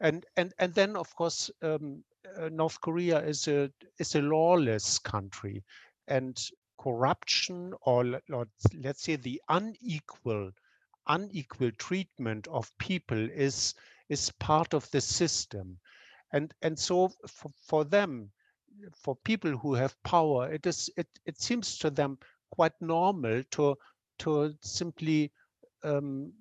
and 0.00 0.26
and 0.36 0.52
and 0.58 0.74
then 0.74 0.96
of 0.96 1.14
course 1.14 1.50
um, 1.62 2.02
uh, 2.36 2.48
north 2.48 2.80
korea 2.80 3.20
is 3.20 3.46
a 3.48 3.70
is 3.98 4.14
a 4.14 4.22
lawless 4.22 4.98
country 4.98 5.62
and 6.08 6.50
corruption 6.80 7.74
or, 7.82 8.20
or 8.32 8.46
let's 8.82 9.02
say 9.02 9.16
the 9.16 9.40
unequal 9.48 10.50
unequal 11.10 11.70
treatment 11.72 12.46
of 12.48 12.70
people 12.78 13.18
is 13.30 13.74
is 14.08 14.30
part 14.38 14.74
of 14.74 14.90
the 14.90 15.00
system. 15.00 15.78
And 16.32 16.54
and 16.62 16.78
so 16.78 17.08
for, 17.26 17.50
for 17.66 17.84
them 17.84 18.30
for 18.94 19.16
people 19.24 19.50
who 19.58 19.74
have 19.74 20.02
power 20.04 20.52
it 20.52 20.66
is 20.66 20.88
it, 20.96 21.08
it 21.26 21.40
seems 21.40 21.78
to 21.78 21.90
them 21.90 22.18
quite 22.50 22.72
normal 22.80 23.42
to 23.50 23.76
to 24.18 24.54
simply 24.62 25.32
um, 25.82 26.32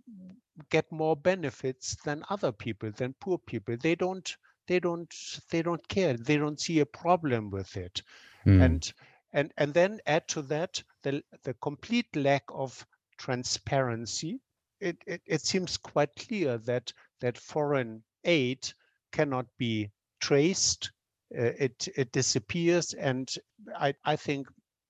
get 0.70 0.92
more 0.92 1.16
benefits 1.16 1.96
than 2.04 2.24
other 2.30 2.52
people 2.52 2.92
than 2.92 3.16
poor 3.20 3.38
people. 3.38 3.76
They 3.78 3.96
don't 3.96 4.38
they 4.68 4.80
don't 4.80 5.14
they 5.50 5.62
don't 5.62 5.88
care. 5.88 6.16
They 6.16 6.38
don't 6.38 6.60
see 6.60 6.80
a 6.80 6.86
problem 6.86 7.50
with 7.50 7.76
it. 7.76 8.02
Mm. 8.46 8.64
and 8.66 8.94
and 9.34 9.54
and 9.58 9.74
then 9.74 10.00
add 10.06 10.28
to 10.30 10.42
that 10.44 10.84
the 11.04 11.24
the 11.44 11.54
complete 11.56 12.16
lack 12.16 12.44
of 12.50 12.86
transparency 13.18 14.40
it, 14.80 14.98
it, 15.06 15.22
it 15.26 15.42
seems 15.42 15.78
quite 15.78 16.16
clear 16.16 16.58
that 16.60 16.92
that 17.22 17.38
foreign 17.38 18.04
aid 18.24 18.72
cannot 19.12 19.46
be 19.58 19.92
traced. 20.20 20.92
Uh, 21.38 21.54
it 21.60 21.88
it 21.96 22.12
disappears, 22.12 22.94
and 22.94 23.34
I 23.76 23.94
I 24.04 24.16
think 24.16 24.48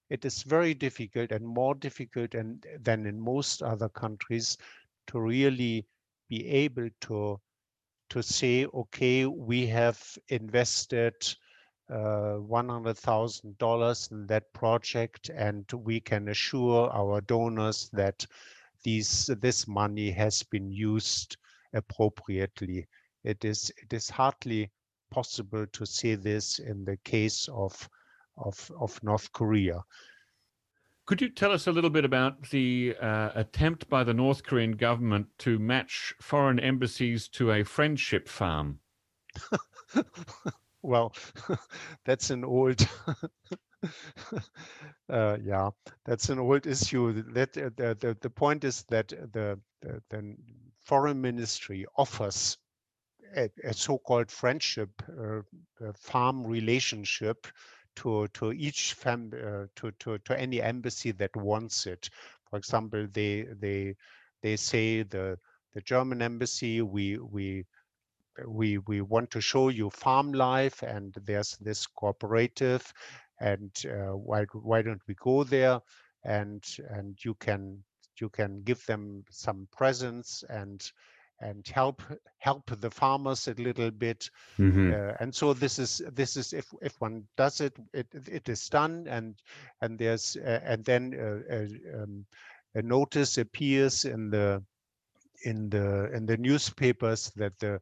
it 0.09 0.25
is 0.25 0.43
very 0.43 0.73
difficult 0.73 1.31
and 1.31 1.45
more 1.45 1.75
difficult 1.75 2.33
and 2.33 2.65
than 2.81 3.05
in 3.05 3.19
most 3.19 3.61
other 3.61 3.89
countries 3.89 4.57
to 5.07 5.19
really 5.19 5.85
be 6.29 6.47
able 6.47 6.89
to 7.01 7.39
to 8.09 8.23
say, 8.23 8.65
okay, 8.65 9.25
we 9.25 9.67
have 9.67 10.01
invested 10.29 11.13
uh, 11.89 12.37
$100,000 12.37 14.11
in 14.11 14.27
that 14.27 14.51
project 14.53 15.29
and 15.29 15.65
we 15.73 15.99
can 15.99 16.27
assure 16.29 16.89
our 16.91 17.21
donors 17.21 17.89
that 17.93 18.25
these 18.83 19.29
this 19.41 19.67
money 19.67 20.11
has 20.11 20.43
been 20.43 20.71
used 20.71 21.37
appropriately. 21.73 22.87
It 23.23 23.43
is 23.45 23.71
it 23.81 23.93
is 23.93 24.09
hardly 24.09 24.71
possible 25.11 25.65
to 25.67 25.85
say 25.85 26.15
this 26.15 26.59
in 26.59 26.85
the 26.85 26.97
case 26.97 27.47
of 27.49 27.89
of, 28.37 28.71
of 28.79 29.01
North 29.03 29.31
Korea. 29.33 29.83
Could 31.05 31.21
you 31.21 31.29
tell 31.29 31.51
us 31.51 31.65
a 31.67 31.71
little 31.71 31.89
bit 31.89 32.05
about 32.05 32.49
the 32.51 32.95
uh, 33.01 33.31
attempt 33.33 33.89
by 33.89 34.03
the 34.03 34.13
North 34.13 34.43
Korean 34.43 34.73
government 34.73 35.27
to 35.39 35.57
match 35.57 36.13
foreign 36.21 36.59
embassies 36.59 37.27
to 37.29 37.51
a 37.51 37.63
friendship 37.63 38.29
farm? 38.29 38.79
well, 40.83 41.13
that's 42.05 42.29
an 42.29 42.43
old. 42.43 42.87
uh, 45.09 45.37
yeah, 45.43 45.69
that's 46.05 46.29
an 46.29 46.39
old 46.39 46.67
issue. 46.67 47.23
That 47.33 47.57
uh, 47.57 47.69
the, 47.75 47.97
the 47.99 48.17
the 48.21 48.29
point 48.29 48.63
is 48.63 48.83
that 48.89 49.09
the 49.09 49.59
the, 49.81 50.01
the 50.09 50.35
foreign 50.85 51.21
ministry 51.21 51.85
offers 51.95 52.57
a, 53.35 53.49
a 53.63 53.73
so-called 53.73 54.31
friendship 54.31 54.89
uh, 55.09 55.41
farm 55.95 56.45
relationship 56.45 57.47
to 57.97 58.27
to 58.29 58.51
each 58.53 58.93
fam 58.93 59.31
uh, 59.33 59.65
to 59.75 59.91
to 59.99 60.17
to 60.19 60.39
any 60.39 60.61
embassy 60.61 61.11
that 61.11 61.35
wants 61.35 61.85
it. 61.87 62.09
For 62.49 62.57
example, 62.57 63.07
they 63.11 63.47
they 63.59 63.95
they 64.41 64.57
say 64.57 65.03
the 65.03 65.37
the 65.73 65.81
German 65.81 66.21
embassy 66.21 66.81
we 66.81 67.17
we 67.17 67.65
we 68.47 68.77
we 68.79 69.01
want 69.01 69.31
to 69.31 69.41
show 69.41 69.69
you 69.69 69.89
farm 69.89 70.31
life 70.33 70.81
and 70.83 71.13
there's 71.25 71.57
this 71.57 71.85
cooperative 71.87 72.93
and 73.39 73.71
uh, 73.85 74.15
why 74.15 74.43
why 74.53 74.81
don't 74.81 75.01
we 75.07 75.15
go 75.15 75.43
there 75.43 75.79
and 76.23 76.63
and 76.89 77.17
you 77.23 77.33
can 77.35 77.83
you 78.19 78.29
can 78.29 78.61
give 78.63 78.85
them 78.85 79.23
some 79.29 79.67
presents 79.71 80.43
and 80.49 80.91
and 81.41 81.67
help 81.67 82.01
help 82.39 82.69
the 82.81 82.91
farmers 82.91 83.47
a 83.47 83.53
little 83.53 83.91
bit 83.91 84.29
mm-hmm. 84.57 84.91
uh, 84.93 85.13
and 85.19 85.33
so 85.33 85.53
this 85.53 85.79
is 85.79 86.01
this 86.11 86.35
is 86.35 86.53
if 86.53 86.65
if 86.81 86.99
one 86.99 87.23
does 87.37 87.61
it 87.61 87.73
it 87.93 88.07
it 88.27 88.49
is 88.49 88.67
done 88.67 89.05
and 89.07 89.35
and 89.81 89.97
there's 89.97 90.35
uh, 90.37 90.59
and 90.63 90.83
then 90.83 91.13
uh, 91.15 92.01
um, 92.01 92.25
a 92.75 92.81
notice 92.81 93.37
appears 93.37 94.05
in 94.05 94.29
the 94.29 94.61
in 95.45 95.69
the 95.69 96.11
in 96.13 96.25
the 96.25 96.37
newspapers 96.37 97.31
that 97.35 97.57
the 97.59 97.79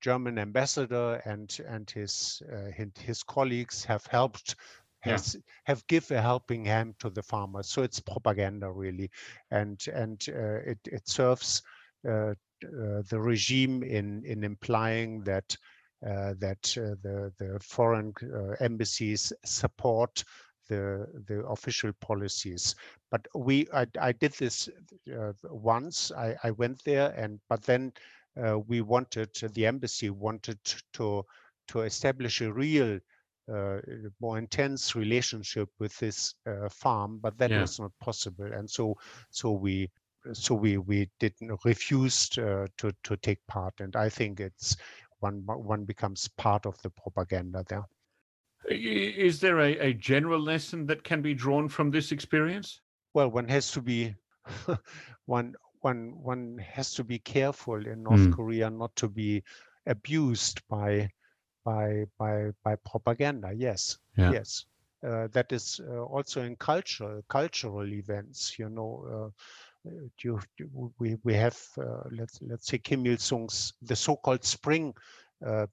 German 0.00 0.38
ambassador 0.38 1.20
and 1.24 1.58
and 1.68 1.90
his 1.90 2.42
uh, 2.52 2.70
his 2.98 3.22
colleagues 3.22 3.84
have 3.84 4.06
helped 4.06 4.56
has 5.00 5.34
yeah. 5.34 5.40
have 5.64 5.86
give 5.86 6.10
a 6.10 6.20
helping 6.20 6.64
hand 6.64 6.94
to 6.98 7.10
the 7.10 7.22
farmers 7.22 7.68
so 7.68 7.82
it's 7.82 8.00
propaganda 8.00 8.70
really 8.70 9.10
and 9.50 9.86
and 9.94 10.26
uh, 10.28 10.60
it 10.66 10.78
it 10.84 11.08
serves 11.08 11.62
uh, 12.08 12.34
uh, 12.64 13.02
the 13.08 13.18
regime 13.18 13.82
in 13.82 14.22
in 14.26 14.44
implying 14.44 15.24
that 15.24 15.56
uh, 16.06 16.34
that 16.38 16.76
uh, 16.76 16.94
the 17.02 17.32
the 17.38 17.58
foreign 17.60 18.12
embassies 18.60 19.32
support 19.46 20.22
the 20.68 21.06
the 21.26 21.42
official 21.46 21.90
policies. 22.00 22.74
But 23.10 23.26
we 23.34 23.66
I, 23.72 23.86
I 23.98 24.12
did 24.12 24.32
this 24.32 24.68
once. 25.44 26.12
I, 26.12 26.36
I 26.44 26.50
went 26.50 26.84
there 26.84 27.14
and 27.16 27.40
but 27.48 27.62
then 27.62 27.92
we 28.66 28.82
wanted 28.82 29.34
the 29.54 29.66
embassy 29.66 30.10
wanted 30.10 30.58
to 30.92 31.24
to 31.68 31.80
establish 31.80 32.42
a 32.42 32.52
real 32.52 32.96
uh, 32.96 32.98
more 34.20 34.38
intense 34.38 34.94
relationship 34.94 35.68
with 35.78 35.96
this 35.98 36.34
uh, 36.46 36.68
farm, 36.68 37.18
but 37.20 37.36
that 37.38 37.50
yeah. 37.50 37.60
was 37.60 37.80
not 37.80 37.92
possible. 38.00 38.46
And 38.52 38.68
so, 38.70 38.96
so 39.30 39.52
we 39.52 39.90
so 40.32 40.54
we 40.54 40.76
we 40.76 41.08
didn't 41.18 41.58
refused 41.64 42.38
uh, 42.38 42.66
to 42.76 42.92
to 43.04 43.16
take 43.18 43.44
part 43.46 43.74
and 43.80 43.96
i 43.96 44.08
think 44.08 44.40
it's 44.40 44.76
one 45.20 45.42
one 45.46 45.84
becomes 45.84 46.28
part 46.28 46.66
of 46.66 46.80
the 46.82 46.90
propaganda 46.90 47.64
there 47.68 47.84
is 48.68 49.40
there 49.40 49.60
a, 49.60 49.78
a 49.78 49.92
general 49.94 50.40
lesson 50.40 50.86
that 50.86 51.02
can 51.02 51.22
be 51.22 51.34
drawn 51.34 51.68
from 51.68 51.90
this 51.90 52.12
experience 52.12 52.80
well 53.14 53.30
one 53.30 53.48
has 53.48 53.70
to 53.70 53.80
be 53.80 54.14
one 55.26 55.54
one 55.80 56.12
one 56.22 56.58
has 56.58 56.92
to 56.92 57.02
be 57.02 57.18
careful 57.18 57.86
in 57.86 58.02
north 58.02 58.20
mm. 58.20 58.32
korea 58.34 58.68
not 58.68 58.94
to 58.96 59.08
be 59.08 59.42
abused 59.86 60.60
by 60.68 61.08
by 61.64 62.04
by 62.18 62.50
by 62.64 62.76
propaganda 62.76 63.52
yes 63.54 63.98
yeah. 64.16 64.32
yes 64.32 64.64
uh, 65.06 65.28
that 65.32 65.50
is 65.52 65.80
uh, 65.88 66.02
also 66.02 66.42
in 66.42 66.56
cultural 66.56 67.22
cultural 67.28 67.86
events 67.92 68.58
you 68.58 68.68
know 68.68 69.32
uh, 69.86 69.90
you, 70.22 70.38
we 70.98 71.16
we 71.24 71.32
have 71.32 71.58
uh, 71.78 72.02
let's 72.10 72.38
let's 72.42 72.66
say 72.66 72.76
Kim 72.76 73.06
Il 73.06 73.16
Sung's 73.16 73.72
the 73.80 73.96
so-called 73.96 74.44
Spring 74.44 74.92
uh, 75.46 75.66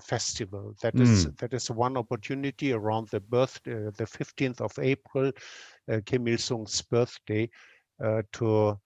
festival. 0.00 0.74
That 0.80 0.94
mm. 0.94 1.02
is 1.02 1.26
that 1.32 1.52
is 1.52 1.70
one 1.70 1.98
opportunity 1.98 2.72
around 2.72 3.08
the 3.08 3.20
birth 3.20 3.60
uh, 3.66 3.92
the 3.96 4.06
15th 4.06 4.62
of 4.62 4.72
April, 4.78 5.30
Kim 6.06 6.26
Il 6.28 6.38
Sung's 6.38 6.80
birthday, 6.80 7.50
to 8.32 8.78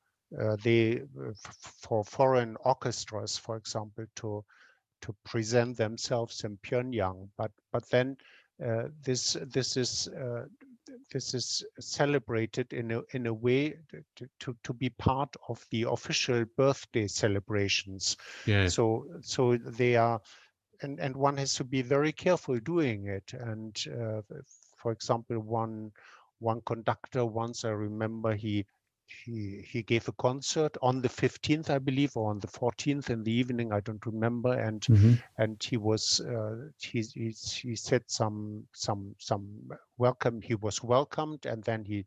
the 0.65 1.03
for 1.81 2.05
foreign 2.05 2.57
orchestras, 2.65 3.39
for 3.39 3.57
example, 3.57 4.07
to 4.17 4.45
to 5.05 5.15
present 5.25 5.77
themselves 5.77 6.45
in 6.45 6.57
Pyongyang. 6.59 7.29
But 7.37 7.53
but 7.73 7.89
then 7.91 8.17
uh, 8.65 8.85
this 9.05 9.37
this 9.53 9.77
is 9.77 10.09
uh, 10.09 10.47
this 11.13 11.35
is 11.35 11.63
celebrated 11.79 12.73
in 12.73 12.91
a 12.91 13.03
in 13.13 13.27
a 13.27 13.35
way 13.35 13.75
to, 14.17 14.27
to, 14.41 14.57
to 14.63 14.73
be 14.73 14.89
part 14.91 15.37
of 15.49 15.63
the 15.71 15.83
official 15.83 16.45
birthday 16.57 17.07
celebrations. 17.07 18.17
Yeah. 18.47 18.69
So 18.69 19.07
so 19.21 19.59
they 19.59 19.97
are, 19.97 20.21
and 20.81 20.99
and 21.01 21.15
one 21.15 21.37
has 21.37 21.55
to 21.57 21.65
be 21.65 21.83
very 21.83 22.13
careful 22.13 22.59
doing 22.61 23.07
it. 23.07 23.35
And 23.35 23.77
uh, 23.87 24.23
for 24.79 24.93
example, 24.93 25.39
one 25.39 25.93
one 26.39 26.63
conductor 26.65 27.27
once 27.27 27.65
I 27.65 27.71
remember 27.71 28.35
he 28.35 28.65
he 29.07 29.65
he 29.69 29.83
gave 29.83 30.09
a 30.09 30.13
concert 30.13 30.77
on 30.83 31.01
the 31.01 31.09
15th 31.09 31.71
i 31.71 31.79
believe 31.79 32.17
or 32.17 32.31
on 32.31 32.39
the 32.41 32.47
14th 32.47 33.11
in 33.11 33.23
the 33.23 33.33
evening 33.33 33.73
i 33.73 33.81
don't 33.81 34.07
remember 34.07 34.53
and 34.53 34.83
mm-hmm. 34.83 35.15
and 35.39 35.63
he 35.63 35.77
was 35.77 36.21
uh, 36.21 36.69
he, 36.79 37.03
he 37.03 37.31
he 37.31 37.77
said 37.77 38.03
some 38.07 38.65
some 38.73 39.15
some 39.19 39.47
welcome 39.99 40.41
he 40.41 40.55
was 40.55 40.83
welcomed 40.83 41.47
and 41.47 41.63
then 41.65 41.85
he 41.85 42.05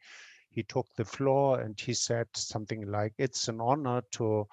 he 0.49 0.63
took 0.63 0.87
the 0.95 1.05
floor 1.05 1.59
and 1.59 1.79
he 1.79 1.93
said 1.93 2.27
something 2.33 2.89
like 2.89 3.13
it's 3.17 3.47
an 3.47 3.61
honor 3.61 4.01
to 4.11 4.47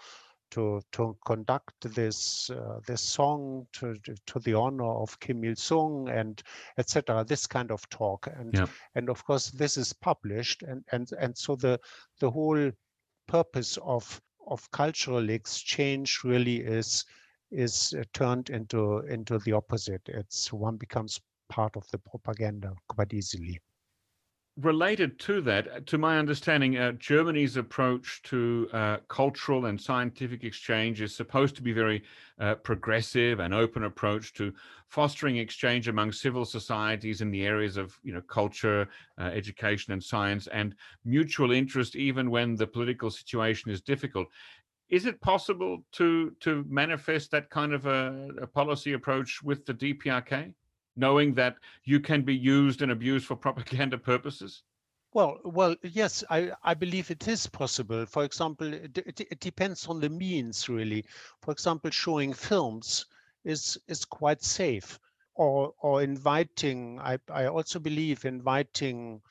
to 0.50 0.80
to 0.92 1.16
conduct 1.26 1.74
this 1.94 2.50
uh, 2.50 2.80
this 2.86 3.02
song 3.02 3.66
to 3.72 3.96
to 4.26 4.38
the 4.40 4.54
honor 4.54 4.92
of 5.02 5.18
Kim 5.20 5.44
Il 5.44 5.56
Sung 5.56 6.08
and 6.08 6.42
etc. 6.78 7.24
This 7.24 7.46
kind 7.46 7.70
of 7.70 7.88
talk 7.88 8.26
and 8.26 8.54
yeah. 8.54 8.66
and 8.94 9.08
of 9.08 9.24
course 9.24 9.50
this 9.50 9.76
is 9.76 9.92
published 9.92 10.62
and 10.62 10.84
and 10.92 11.10
and 11.18 11.36
so 11.36 11.56
the 11.56 11.78
the 12.20 12.30
whole 12.30 12.70
purpose 13.26 13.78
of 13.82 14.20
of 14.46 14.70
cultural 14.70 15.30
exchange 15.30 16.20
really 16.24 16.56
is 16.56 17.04
is 17.50 17.94
turned 18.12 18.50
into 18.50 18.98
into 19.00 19.38
the 19.40 19.52
opposite. 19.52 20.02
It's 20.08 20.52
one 20.52 20.76
becomes 20.76 21.20
part 21.48 21.76
of 21.76 21.86
the 21.90 21.98
propaganda 21.98 22.74
quite 22.88 23.12
easily 23.12 23.60
related 24.56 25.18
to 25.18 25.40
that, 25.40 25.86
to 25.86 25.98
my 25.98 26.18
understanding, 26.18 26.78
uh, 26.78 26.92
Germany's 26.92 27.56
approach 27.56 28.22
to 28.24 28.68
uh, 28.72 28.96
cultural 29.08 29.66
and 29.66 29.80
scientific 29.80 30.44
exchange 30.44 31.00
is 31.00 31.14
supposed 31.14 31.56
to 31.56 31.62
be 31.62 31.72
very 31.72 32.04
uh, 32.38 32.54
progressive 32.56 33.40
and 33.40 33.52
open 33.52 33.84
approach 33.84 34.32
to 34.34 34.52
fostering 34.88 35.38
exchange 35.38 35.88
among 35.88 36.12
civil 36.12 36.44
societies 36.44 37.20
in 37.20 37.32
the 37.32 37.44
areas 37.44 37.76
of, 37.76 37.98
you 38.04 38.12
know, 38.12 38.20
culture, 38.20 38.88
uh, 39.20 39.24
education, 39.24 39.92
and 39.92 40.02
science, 40.02 40.46
and 40.48 40.76
mutual 41.04 41.50
interest, 41.50 41.96
even 41.96 42.30
when 42.30 42.54
the 42.54 42.66
political 42.66 43.10
situation 43.10 43.72
is 43.72 43.80
difficult. 43.80 44.28
Is 44.88 45.06
it 45.06 45.20
possible 45.20 45.82
to 45.92 46.30
to 46.40 46.64
manifest 46.68 47.32
that 47.32 47.50
kind 47.50 47.72
of 47.72 47.86
a, 47.86 48.28
a 48.40 48.46
policy 48.46 48.92
approach 48.92 49.42
with 49.42 49.66
the 49.66 49.74
DPRK? 49.74 50.52
Knowing 50.96 51.34
that 51.34 51.56
you 51.84 52.00
can 52.00 52.22
be 52.22 52.34
used 52.34 52.82
and 52.82 52.92
abused 52.92 53.26
for 53.26 53.36
propaganda 53.46 53.98
purposes? 53.98 54.62
Well, 55.14 55.38
well, 55.44 55.76
yes, 55.82 56.24
I, 56.28 56.50
I 56.64 56.74
believe 56.74 57.08
it 57.10 57.28
is 57.28 57.46
possible. 57.46 58.04
For 58.04 58.24
example, 58.24 58.74
it, 58.74 58.98
it, 58.98 59.20
it, 59.20 59.38
depends 59.38 59.86
on 59.86 60.00
the 60.00 60.08
means, 60.08 60.68
really. 60.68 61.04
For 61.40 61.52
example, 61.52 61.92
showing 61.92 62.32
films 62.32 63.06
is 63.44 63.78
is 63.86 64.04
quite 64.04 64.42
safe, 64.42 64.98
or 65.36 65.72
or 65.78 66.02
inviting. 66.02 66.98
I 66.98 67.18
I 67.30 67.46
also 67.46 67.78
believe 67.78 68.24
inviting 68.24 69.22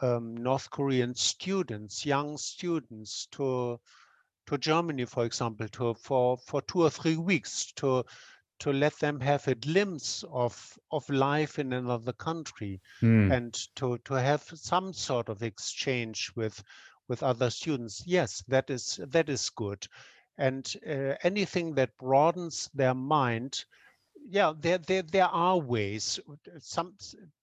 um, 0.00 0.36
North 0.36 0.68
Korean 0.70 1.14
students, 1.14 2.04
young 2.04 2.36
students, 2.36 3.26
to 3.32 3.78
to 4.46 4.58
Germany, 4.58 5.04
for 5.04 5.24
example, 5.24 5.68
to 5.68 5.94
for 5.94 6.36
for 6.38 6.62
two 6.62 6.82
or 6.82 6.90
three 6.90 7.16
weeks 7.16 7.70
to 7.76 8.04
to 8.62 8.72
let 8.72 8.96
them 9.00 9.18
have 9.18 9.48
a 9.48 9.56
glimpse 9.56 10.24
of 10.30 10.78
of 10.92 11.08
life 11.10 11.58
in 11.58 11.72
another 11.72 12.12
country 12.12 12.80
mm. 13.02 13.32
and 13.36 13.54
to 13.74 13.98
to 14.04 14.14
have 14.14 14.42
some 14.54 14.92
sort 14.92 15.28
of 15.28 15.42
exchange 15.42 16.30
with 16.36 16.62
with 17.08 17.24
other 17.24 17.50
students. 17.50 18.04
Yes 18.06 18.44
that 18.46 18.70
is 18.70 19.00
that 19.08 19.28
is 19.28 19.50
good. 19.50 19.84
And 20.38 20.72
uh, 20.88 21.16
anything 21.24 21.74
that 21.74 21.96
broadens 21.98 22.70
their 22.72 22.94
mind 22.94 23.64
yeah 24.28 24.52
there, 24.56 24.78
there 24.78 25.02
there 25.02 25.28
are 25.28 25.58
ways. 25.58 26.20
Some 26.60 26.94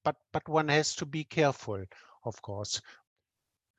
but 0.05 0.15
but 0.31 0.47
one 0.47 0.69
has 0.69 0.95
to 0.95 1.05
be 1.05 1.25
careful 1.25 1.83
of 2.23 2.41
course 2.41 2.81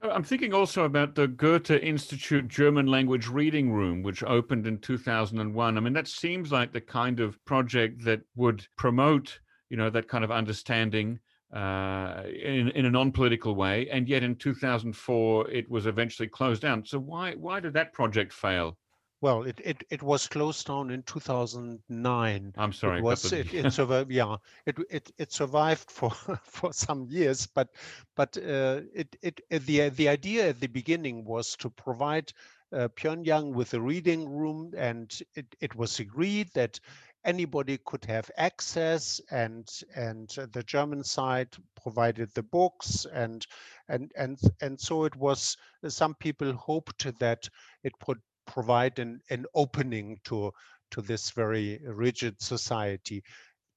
I'm 0.03 0.25
thinking 0.25 0.55
also 0.55 0.85
about 0.85 1.15
the 1.15 1.29
Goethe 1.29 1.71
Institute 1.71 2.49
German 2.49 2.87
Language 2.87 3.29
Reading 3.29 3.71
Room, 3.71 4.03
which 4.03 4.23
opened 4.23 4.67
in 4.67 4.79
2001. 4.79 5.77
I 5.77 5.81
mean, 5.81 5.93
that 5.93 6.09
seems 6.09 6.51
like 6.51 6.73
the 6.73 6.81
kind 6.81 7.21
of 7.21 7.43
project 7.45 8.05
that 8.05 8.23
would 8.35 8.67
promote, 8.79 9.39
you 9.69 9.77
know, 9.77 9.91
that 9.91 10.09
kind 10.09 10.25
of 10.25 10.31
understanding 10.31 11.21
uh, 11.55 12.23
in, 12.25 12.71
in 12.71 12.87
a 12.87 12.91
non-political 12.91 13.55
way. 13.55 13.91
And 13.91 14.09
yet 14.09 14.23
in 14.23 14.37
2004, 14.37 15.51
it 15.51 15.71
was 15.71 15.87
eventually 15.87 16.29
closed 16.29 16.63
down. 16.63 16.87
So 16.87 16.99
why, 16.99 17.35
why 17.35 17.61
did 17.61 17.75
that 17.75 17.93
project 17.93 18.33
fail? 18.33 18.79
Well, 19.21 19.43
it, 19.43 19.61
it, 19.63 19.85
it 19.91 20.03
was 20.03 20.29
closed 20.29 20.67
down 20.67 20.91
in 20.91 21.03
2009. 21.03 22.55
I'm 22.57 22.73
sorry. 22.73 22.99
It 22.99 23.03
was 23.03 23.33
it, 23.33 23.53
it 23.53 23.73
survived. 23.73 24.11
Yeah, 24.11 24.37
it, 24.67 24.79
it 24.91 25.11
it 25.19 25.33
survived 25.33 25.91
for 25.91 26.11
for 26.45 26.73
some 26.73 27.07
years, 27.11 27.47
but 27.47 27.69
but 28.17 28.37
uh, 28.39 28.81
it, 28.95 29.17
it 29.23 29.41
the 29.51 29.91
the 29.91 30.09
idea 30.09 30.49
at 30.49 30.61
the 30.61 30.69
beginning 30.69 31.25
was 31.25 31.55
to 31.57 31.69
provide 31.69 32.33
uh, 32.73 32.89
Pyongyang 32.97 33.53
with 33.53 33.75
a 33.75 33.81
reading 33.81 34.29
room, 34.29 34.73
and 34.77 35.13
it, 35.35 35.55
it 35.61 35.75
was 35.75 36.01
agreed 36.01 36.49
that 36.55 36.81
anybody 37.25 37.79
could 37.85 38.05
have 38.07 38.31
access 38.39 39.21
and 39.31 39.69
and 39.95 40.31
the 40.53 40.63
german 40.63 41.05
side 41.05 41.49
provided 41.83 42.31
the 42.35 42.43
books 42.43 43.07
and 43.13 43.47
and 43.89 44.11
and 44.17 44.39
and 44.63 44.81
so 44.81 45.05
it 45.05 45.15
was 45.17 45.57
some 45.87 46.15
people 46.15 46.53
hoped 46.55 47.07
that 47.19 47.47
it 47.85 47.93
would 48.07 48.19
provide 48.53 48.99
an, 48.99 49.21
an 49.31 49.47
opening 49.55 50.19
to 50.25 50.53
to 50.91 51.01
this 51.01 51.31
very 51.31 51.81
rigid 51.87 52.41
society 52.41 53.23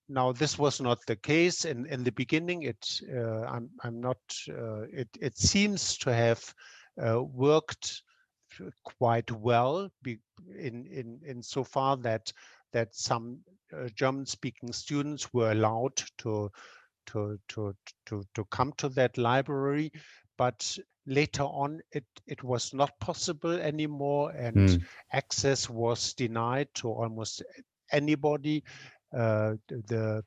now 0.10 0.32
this 0.32 0.58
was 0.58 0.82
not 0.82 1.00
the 1.06 1.16
case 1.16 1.66
in 1.66 1.86
in 1.86 2.04
the 2.04 2.12
beginning 2.12 2.64
it 2.64 3.02
uh, 3.16 3.42
i'm 3.44 3.70
i'm 3.84 4.02
not 4.02 4.18
uh, 4.50 4.82
it 4.92 5.08
it 5.22 5.38
seems 5.38 5.98
to 5.98 6.14
have 6.14 6.42
uh, 7.02 7.22
worked 7.24 8.02
quite 8.84 9.32
well 9.32 9.90
in 10.58 10.86
in 10.88 11.20
in 11.26 11.42
so 11.42 11.64
far 11.64 11.98
that 11.98 12.32
that 12.74 12.94
some 12.94 13.40
uh, 13.74 13.88
German-speaking 13.96 14.74
students 14.74 15.34
were 15.34 15.52
allowed 15.52 15.96
to, 16.18 16.52
to, 17.08 17.40
to, 17.50 17.76
to, 18.06 18.24
to 18.34 18.46
come 18.46 18.74
to 18.78 18.90
that 18.90 19.18
library. 19.18 19.92
But 20.38 20.78
later 21.06 21.44
on, 21.44 21.82
it, 21.92 22.06
it 22.28 22.44
was 22.44 22.74
not 22.74 23.00
possible 23.00 23.52
anymore, 23.52 24.32
and 24.32 24.56
mm. 24.56 24.84
access 25.12 25.70
was 25.70 26.14
denied 26.14 26.70
to 26.76 26.90
almost 26.90 27.44
anybody. 27.92 28.64
Uh, 29.16 29.56
the 29.68 30.24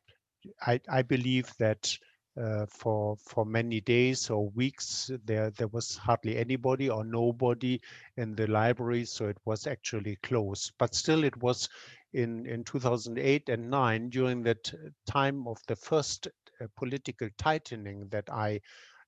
I, 0.64 0.80
I 0.88 1.02
believe 1.02 1.52
that 1.58 1.98
uh, 2.40 2.66
for 2.66 3.16
for 3.16 3.44
many 3.44 3.80
days 3.80 4.30
or 4.30 4.50
weeks 4.50 5.10
there 5.24 5.50
there 5.50 5.68
was 5.68 5.96
hardly 5.96 6.36
anybody 6.36 6.90
or 6.90 7.02
nobody 7.02 7.80
in 8.16 8.34
the 8.34 8.46
library 8.46 9.06
so 9.06 9.26
it 9.26 9.38
was 9.46 9.66
actually 9.66 10.16
closed 10.22 10.72
but 10.78 10.94
still 10.94 11.24
it 11.24 11.36
was 11.38 11.68
in, 12.12 12.46
in 12.46 12.62
2008 12.64 13.48
and 13.48 13.70
9 13.70 14.10
during 14.10 14.42
that 14.42 14.72
time 15.06 15.46
of 15.48 15.58
the 15.66 15.76
first 15.76 16.28
uh, 16.60 16.66
political 16.76 17.28
tightening 17.38 18.06
that 18.10 18.28
I 18.30 18.60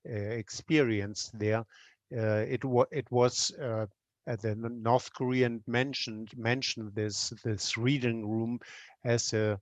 uh, 0.09 0.15
experienced 0.15 1.37
there. 1.37 1.65
Uh, 2.15 2.43
it, 2.47 2.65
wa 2.65 2.85
it 2.91 3.09
was 3.11 3.51
uh, 3.61 3.85
the 4.25 4.55
North 4.55 5.13
Korean 5.13 5.63
mentioned 5.67 6.29
mentioned 6.37 6.93
this 6.95 7.33
this 7.43 7.77
reading 7.77 8.27
room 8.27 8.59
as 9.03 9.33
a 9.33 9.59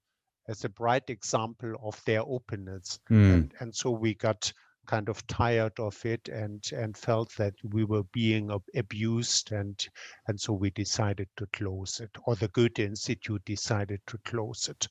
as 0.48 0.64
a 0.64 0.70
bright 0.70 1.10
example 1.10 1.76
of 1.84 2.02
their 2.06 2.22
openness, 2.22 3.00
mm. 3.10 3.34
and, 3.34 3.54
and 3.60 3.76
so 3.76 3.92
we 3.92 4.14
got 4.14 4.52
kind 4.88 5.10
of 5.10 5.26
tired 5.28 5.78
of 5.80 6.04
it 6.06 6.30
and 6.30 6.72
and 6.72 6.98
felt 6.98 7.36
that 7.38 7.54
we 7.64 7.84
were 7.84 8.04
being 8.14 8.50
abused 8.76 9.52
and 9.52 9.90
and 10.28 10.40
so 10.40 10.54
we 10.54 10.70
decided 10.72 11.28
to 11.36 11.46
close 11.48 12.00
it 12.00 12.12
or 12.26 12.36
the 12.36 12.48
Goethe 12.48 12.80
Institute 12.80 13.44
decided 13.46 14.00
to 14.08 14.18
close 14.20 14.70
it. 14.70 14.88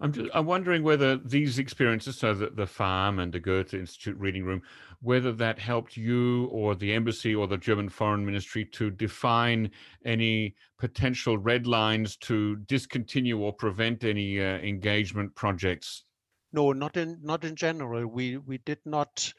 I'm 0.00 0.12
just, 0.12 0.30
I'm 0.32 0.46
wondering 0.46 0.82
whether 0.82 1.16
these 1.16 1.58
experiences, 1.58 2.18
so 2.18 2.32
that 2.34 2.56
the 2.56 2.66
farm 2.66 3.18
and 3.18 3.32
the 3.32 3.40
Goethe 3.40 3.74
Institute 3.74 4.16
reading 4.16 4.44
room, 4.44 4.62
whether 5.00 5.32
that 5.32 5.58
helped 5.58 5.96
you 5.96 6.46
or 6.46 6.74
the 6.74 6.92
embassy 6.92 7.34
or 7.34 7.46
the 7.46 7.56
German 7.56 7.88
Foreign 7.88 8.24
Ministry 8.24 8.64
to 8.66 8.90
define 8.90 9.70
any 10.04 10.54
potential 10.78 11.36
red 11.36 11.66
lines 11.66 12.16
to 12.16 12.56
discontinue 12.66 13.38
or 13.38 13.52
prevent 13.52 14.04
any 14.04 14.40
uh, 14.40 14.58
engagement 14.58 15.34
projects 15.34 16.04
no, 16.52 16.72
not 16.72 16.96
in 16.96 17.18
not 17.22 17.44
in 17.44 17.56
general. 17.56 18.06
We 18.06 18.38
we 18.38 18.58
did 18.58 18.78
not. 18.84 19.32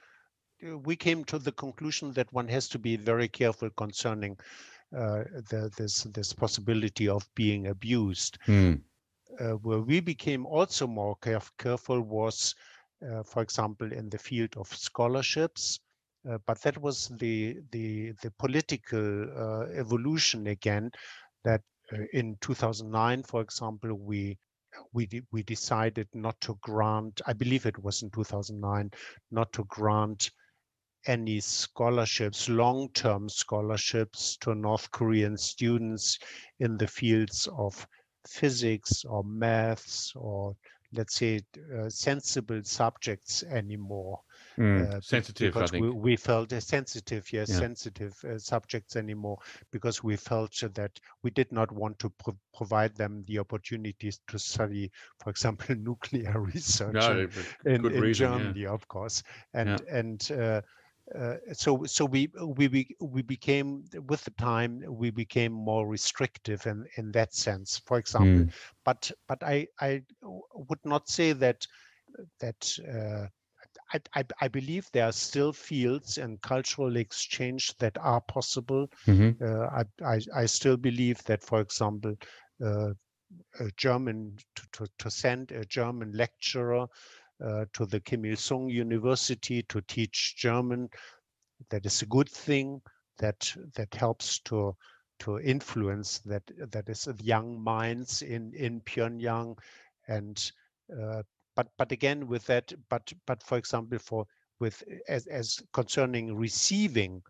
Uh, 0.66 0.78
we 0.78 0.95
came 0.95 1.24
to 1.26 1.39
the 1.39 1.51
conclusion 1.51 2.14
that 2.14 2.32
one 2.32 2.47
has 2.47 2.68
to 2.70 2.80
be 2.80 2.97
very 2.97 3.28
careful 3.28 3.70
concerning 3.72 4.38
uh, 4.95 5.24
the, 5.49 5.72
this 5.78 6.03
this 6.03 6.34
possibility 6.34 7.07
of 7.07 7.28
being 7.36 7.68
abused. 7.68 8.38
Mm. 8.47 8.82
Uh, 9.40 9.52
where 9.62 9.82
we 9.82 10.00
became 10.00 10.46
also 10.46 10.88
more 10.88 11.16
caref 11.18 11.52
careful 11.58 12.02
was, 12.02 12.56
uh, 13.08 13.24
for 13.24 13.44
example, 13.44 13.92
in 13.94 14.10
the 14.10 14.18
field 14.18 14.56
of 14.58 14.68
scholarships. 14.76 15.80
Uh, 16.30 16.38
but 16.46 16.60
that 16.62 16.78
was 16.82 17.08
the 17.20 17.58
the 17.72 18.12
the 18.22 18.32
political 18.32 19.68
evolution 19.76 20.48
again. 20.48 20.92
That 21.44 21.62
in 22.14 22.38
2009, 22.42 23.24
for 23.24 23.42
example, 23.42 23.94
we 23.94 24.38
we 24.94 25.06
de 25.06 25.22
we 25.32 25.44
decided 25.44 26.08
not 26.14 26.40
to 26.42 26.58
grant, 26.62 27.22
I 27.26 27.34
believe 27.34 27.66
it 27.66 27.82
was 27.84 28.02
in 28.02 28.10
2009, 28.10 28.92
not 29.32 29.54
to 29.54 29.64
grant 29.66 30.32
any 31.06 31.40
scholarships, 31.40 32.50
long-term 32.50 33.30
scholarships 33.30 34.38
to 34.38 34.54
North 34.54 34.92
Korean 34.92 35.38
students 35.38 36.20
in 36.60 36.78
the 36.78 36.88
fields 36.88 37.48
of 37.58 37.88
physics 38.28 39.06
or 39.06 39.24
maths 39.24 40.14
or 40.16 40.56
let's 40.94 41.16
say 41.16 41.40
uh, 41.78 41.90
sensible 41.90 42.62
subjects 42.64 43.44
anymore. 43.44 44.20
Mm, 44.58 44.94
uh, 44.94 45.02
sensitive, 45.02 45.54
because 45.54 45.72
we, 45.72 45.90
we, 45.90 46.16
felt 46.16 46.52
uh, 46.52 46.60
sensitive, 46.60 47.32
yes, 47.32 47.50
yeah. 47.50 47.60
sensitive 47.60 48.14
uh, 48.26 48.38
subjects 48.38 48.96
anymore, 48.96 49.38
because 49.72 50.04
we 50.04 50.16
felt 50.16 50.54
that 50.74 50.92
we 51.24 51.30
did 51.32 51.52
not 51.52 51.72
want 51.72 52.00
to 52.00 52.10
pro 52.10 52.36
provide 52.54 52.96
them 52.96 53.24
the 53.28 53.40
opportunities 53.40 54.20
to 54.28 54.40
study, 54.40 54.92
for 55.20 55.30
example, 55.30 55.76
nuclear 55.80 56.40
research 56.54 56.94
no, 56.94 57.28
in, 57.66 57.74
in, 57.74 57.86
in 57.86 58.02
reason, 58.02 58.32
Germany, 58.32 58.62
yeah. 58.62 58.70
of 58.70 58.88
course, 58.88 59.24
and 59.54 59.70
yeah. 59.70 59.96
and. 59.96 60.64
Uh, 61.18 61.36
so 61.53 61.84
so 61.86 62.05
we 62.05 62.30
we 62.55 62.88
we 63.01 63.22
became 63.24 63.84
with 64.07 64.24
the 64.26 64.32
time 64.32 64.84
we 64.88 65.10
became 65.10 65.51
more 65.51 65.88
restrictive 65.88 66.68
in 66.68 66.86
in 66.97 67.12
that 67.12 67.34
sense 67.34 67.82
for 67.86 67.97
example 67.97 68.45
mm. 68.45 68.51
but 68.86 69.12
but 69.28 69.41
i 69.41 69.66
i 69.82 69.99
would 70.53 70.86
not 70.86 71.10
say 71.10 71.32
that 71.32 71.66
that 72.39 72.78
uh, 72.88 73.26
I, 73.93 73.99
I, 74.16 74.26
I, 74.41 74.47
believe 74.47 74.88
there 74.91 75.05
are 75.05 75.12
still 75.12 75.53
fields 75.53 76.18
and 76.18 76.41
cultural 76.41 76.95
exchange 76.95 77.76
that 77.78 77.97
are 77.99 78.22
possible. 78.22 78.88
Mm-hmm. 79.07 79.44
Uh, 79.44 79.68
I, 79.68 80.15
I, 80.15 80.41
I, 80.44 80.45
still 80.45 80.77
believe 80.77 81.23
that, 81.26 81.44
for 81.44 81.60
example, 81.61 82.15
uh, 82.64 82.94
a 83.60 83.72
German 83.77 84.38
to, 84.56 84.64
to, 84.73 84.88
to, 84.99 85.11
send 85.11 85.52
a 85.52 85.65
German 85.65 86.11
lecturer 86.14 86.88
uh, 87.44 87.66
to 87.74 87.86
the 87.86 87.99
Kim 87.99 88.26
Il 88.26 88.36
Sung 88.36 88.70
University 88.70 89.64
to 89.64 89.82
teach 89.82 90.36
German, 90.38 90.90
that 91.70 91.86
is 91.86 92.02
a 92.02 92.06
good 92.07 92.30
thing. 92.30 92.82
That 93.18 93.53
that 93.76 93.94
helps 93.94 94.40
to 94.45 94.76
to 95.20 95.40
influence 95.40 96.20
that 96.20 96.44
that 96.72 96.88
is 96.90 97.07
young 97.22 97.61
minds 97.61 98.22
in 98.22 98.53
in 98.53 98.82
Pyongyang 98.82 99.57
and 100.07 100.52
uh, 100.98 101.22
but 101.56 101.68
but 101.78 101.91
again 101.91 102.28
with 102.28 102.45
that 102.45 102.72
but 102.90 103.11
but 103.28 103.44
for 103.44 103.57
example 103.57 103.99
for 103.99 104.26
with 104.60 104.84
as 105.07 105.28
as 105.28 105.61
concerning 105.74 106.36
receiving 106.36 107.22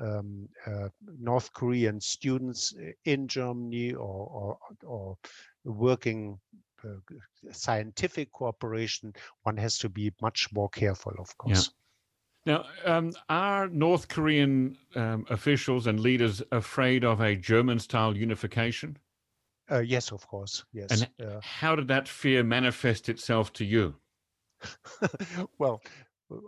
um, 0.00 0.48
uh, 0.66 0.88
North 1.18 1.52
Korean 1.52 2.00
students 2.00 2.74
in 3.04 3.28
Germany 3.28 3.92
or 3.94 4.28
or, 4.40 4.58
or 4.84 5.16
working 5.64 6.38
scientific 7.50 8.32
cooperation, 8.32 9.14
one 9.42 9.56
has 9.56 9.78
to 9.78 9.88
be 9.88 10.12
much 10.20 10.52
more 10.52 10.68
careful, 10.68 11.12
of 11.18 11.36
course. 11.38 11.70
Yeah. 11.70 11.72
Now, 12.44 12.64
um, 12.84 13.12
are 13.28 13.68
North 13.68 14.08
Korean 14.08 14.76
um, 14.96 15.26
officials 15.30 15.86
and 15.86 16.00
leaders 16.00 16.42
afraid 16.50 17.04
of 17.04 17.20
a 17.20 17.36
German-style 17.36 18.16
unification? 18.16 18.98
Uh, 19.70 19.78
yes, 19.78 20.10
of 20.10 20.26
course. 20.26 20.64
Yes. 20.72 20.90
And 20.90 21.08
uh, 21.24 21.40
how 21.40 21.76
did 21.76 21.88
that 21.88 22.08
fear 22.08 22.42
manifest 22.42 23.08
itself 23.08 23.52
to 23.54 23.64
you? 23.64 23.94
well, 25.58 25.82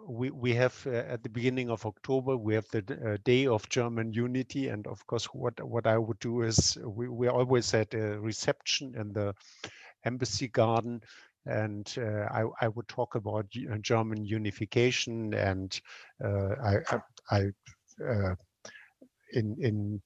we 0.08 0.30
we 0.30 0.54
have 0.54 0.86
uh, 0.86 0.90
at 0.90 1.22
the 1.22 1.28
beginning 1.28 1.70
of 1.70 1.84
October 1.84 2.36
we 2.36 2.54
have 2.54 2.66
the 2.70 2.82
uh, 3.04 3.16
day 3.24 3.46
of 3.46 3.68
German 3.68 4.12
unity, 4.12 4.68
and 4.68 4.86
of 4.86 5.06
course, 5.06 5.26
what 5.26 5.60
what 5.62 5.86
I 5.86 5.98
would 5.98 6.18
do 6.20 6.42
is 6.42 6.78
we 6.84 7.08
we 7.08 7.28
always 7.28 7.70
had 7.70 7.92
a 7.94 8.18
reception 8.18 8.94
in 8.96 9.12
the 9.12 9.34
embassy 10.04 10.48
garden, 10.48 11.02
and 11.46 11.92
uh, 11.98 12.26
I 12.30 12.44
I 12.60 12.68
would 12.68 12.88
talk 12.88 13.14
about 13.14 13.46
uh, 13.56 13.76
German 13.78 14.24
unification, 14.24 15.34
and 15.34 15.80
I, 16.22 16.78
I 17.30 17.50
uh, 18.04 18.34
in 19.32 19.56
in 19.60 20.00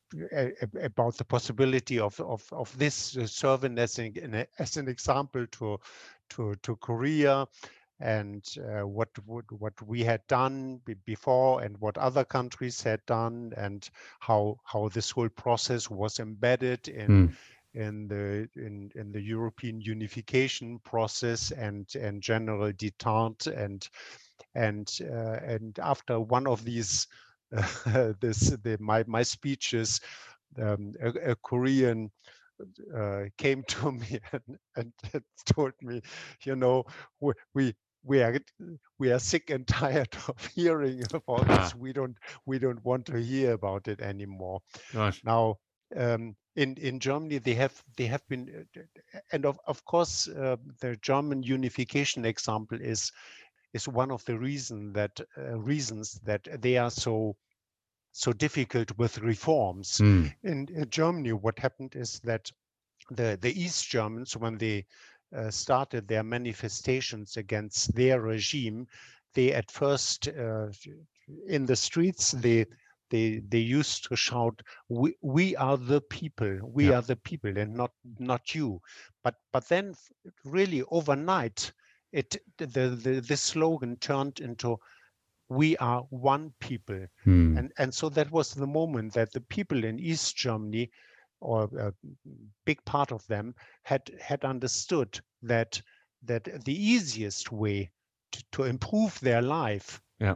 about 0.83 1.17
the 1.17 1.25
possibility 1.25 1.99
of 1.99 2.19
of 2.21 2.43
of 2.53 2.77
this 2.79 3.17
serving 3.27 3.79
as 3.79 3.99
an 3.99 4.47
as 4.59 4.77
an 4.77 4.89
example 4.89 5.47
to 5.47 5.79
to 6.31 6.55
to 6.63 6.77
Korea 6.77 7.47
and 8.01 8.45
uh, 8.59 8.87
what 8.87 9.09
would 9.27 9.45
what 9.51 9.81
we 9.83 10.05
had 10.05 10.27
done 10.29 10.81
before 11.05 11.63
and 11.63 11.77
what 11.79 11.99
other 11.99 12.25
countries 12.25 12.83
had 12.83 13.05
done 13.07 13.53
and 13.57 13.91
how 14.21 14.57
how 14.65 14.89
this 14.89 15.11
whole 15.11 15.29
process 15.29 15.91
was 15.91 16.21
embedded 16.21 16.89
in 16.89 17.29
mm. 17.29 17.35
In 17.75 18.09
the 18.09 18.49
in 18.57 18.91
in 18.95 19.13
the 19.13 19.21
European 19.21 19.81
unification 19.81 20.79
process 20.81 21.51
and 21.53 21.87
and 21.95 22.23
general 22.23 22.73
detente 22.73 23.47
and 23.47 23.89
and 24.55 24.99
uh, 25.03 25.39
and 25.45 25.79
after 25.79 26.19
one 26.21 26.47
of 26.47 26.65
these 26.65 27.07
uh, 27.57 28.13
this 28.21 28.51
the, 28.63 28.77
my 28.81 29.05
my 29.07 29.23
speeches, 29.23 30.01
um, 30.61 30.95
a, 31.03 31.31
a, 31.31 31.37
Korean 31.37 32.11
uh, 32.95 33.25
came 33.37 33.63
to 33.69 33.93
me 33.93 34.19
and, 34.33 34.93
and, 35.13 35.23
told 35.47 35.73
me, 35.83 36.01
you 36.45 36.57
know, 36.57 36.85
we, 37.21 37.33
we 37.55 37.75
we 38.05 38.23
are 38.23 38.39
we 38.99 39.13
are 39.13 39.19
sick 39.19 39.51
and 39.51 39.67
tired 39.69 40.15
of 40.29 40.47
hearing 40.55 41.03
about 41.13 41.49
ah. 41.49 41.63
this. 41.63 41.75
We 41.75 41.93
don't 41.93 42.17
we 42.47 42.59
don't 42.59 42.85
want 42.85 43.07
to 43.07 43.21
hear 43.21 43.53
about 43.53 43.89
it 43.89 44.01
anymore. 44.01 44.61
Gosh. 44.93 45.23
Now, 45.25 45.57
um, 45.97 46.37
in 46.59 46.77
in 46.79 46.99
Germany, 46.99 47.39
they 47.39 47.55
have 47.55 47.85
they 47.97 48.07
have 48.07 48.27
been, 48.29 48.67
and 49.33 49.47
of 49.47 49.61
of 49.67 49.85
course, 49.85 50.29
uh, 50.29 50.57
the 50.81 50.97
German 50.97 51.43
unification 51.43 52.25
example 52.25 52.79
is 52.81 53.13
is 53.73 53.87
one 53.87 54.11
of 54.11 54.25
the 54.25 54.37
reason 54.37 54.93
that 54.93 55.21
uh, 55.37 55.57
reasons 55.59 56.21
that 56.25 56.49
they 56.61 56.77
are 56.77 56.91
so 56.91 57.37
so 58.13 58.33
difficult 58.33 58.91
with 58.99 59.19
reforms. 59.19 59.99
Mm. 59.99 60.35
In, 60.43 60.69
in, 60.75 60.91
Germany, 60.91 61.33
what 61.33 61.59
happened 61.59 61.95
is 61.95 62.19
that 62.25 62.51
the 63.11 63.39
the 63.41 63.53
East 63.53 63.89
Germans, 63.89 64.37
when 64.37 64.59
they 64.59 64.85
uh, 65.37 65.51
started 65.51 66.09
their 66.09 66.25
manifestations 66.25 67.37
against 67.37 67.95
their 67.95 68.21
regime, 68.21 68.89
they 69.35 69.53
at 69.53 69.71
first 69.71 70.27
uh, 70.27 70.67
in 71.47 71.67
the 71.67 71.77
streets 71.77 72.33
they 72.33 72.67
they 73.11 73.41
they 73.49 73.59
used 73.59 74.05
to 74.05 74.17
shout 74.17 74.63
we 74.89 75.15
we 75.23 75.57
are 75.57 75.77
the 75.77 76.01
people 76.01 76.59
we 76.63 76.89
yeah. 76.89 76.99
are 76.99 77.03
the 77.03 77.17
people 77.17 77.57
and 77.57 77.75
not 77.75 77.93
not 78.19 78.55
you 78.55 78.81
but 79.23 79.35
but 79.53 79.69
then 79.69 79.95
really 80.45 80.83
overnight 80.91 81.73
it 82.13 82.37
the, 82.57 82.67
the 82.67 83.21
this 83.21 83.43
slogan 83.43 83.97
turned 83.97 84.41
into 84.41 84.79
we 85.49 85.77
are 85.79 86.03
one 86.11 86.53
people 86.61 87.07
hmm. 87.25 87.57
and 87.57 87.73
and 87.79 87.93
so 87.93 88.09
that 88.09 88.31
was 88.31 88.55
the 88.55 88.67
moment 88.67 89.13
that 89.15 89.33
the 89.33 89.41
people 89.41 89.85
in 89.85 89.99
east 89.99 90.37
germany 90.37 90.91
or 91.41 91.65
a 91.79 91.93
big 92.65 92.85
part 92.85 93.13
of 93.13 93.27
them 93.29 93.55
had 93.83 94.11
had 94.21 94.45
understood 94.45 95.21
that 95.43 95.81
that 96.23 96.45
the 96.65 96.75
easiest 96.75 97.53
way 97.53 97.91
to, 98.33 98.45
to 98.53 98.65
improve 98.65 99.19
their 99.21 99.41
life 99.43 100.01
yeah 100.19 100.35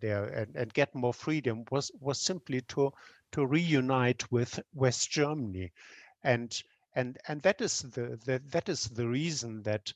their 0.00 0.24
and, 0.24 0.54
and 0.56 0.72
get 0.74 0.94
more 0.94 1.14
freedom 1.14 1.64
was 1.70 1.90
was 2.00 2.20
simply 2.20 2.60
to 2.62 2.92
to 3.32 3.46
reunite 3.46 4.30
with 4.30 4.60
west 4.74 5.10
germany 5.10 5.70
and 6.24 6.62
and 6.94 7.18
and 7.28 7.40
that 7.42 7.60
is 7.60 7.82
the, 7.82 8.18
the 8.24 8.40
that 8.50 8.68
is 8.68 8.88
the 8.90 9.06
reason 9.06 9.62
that 9.62 9.92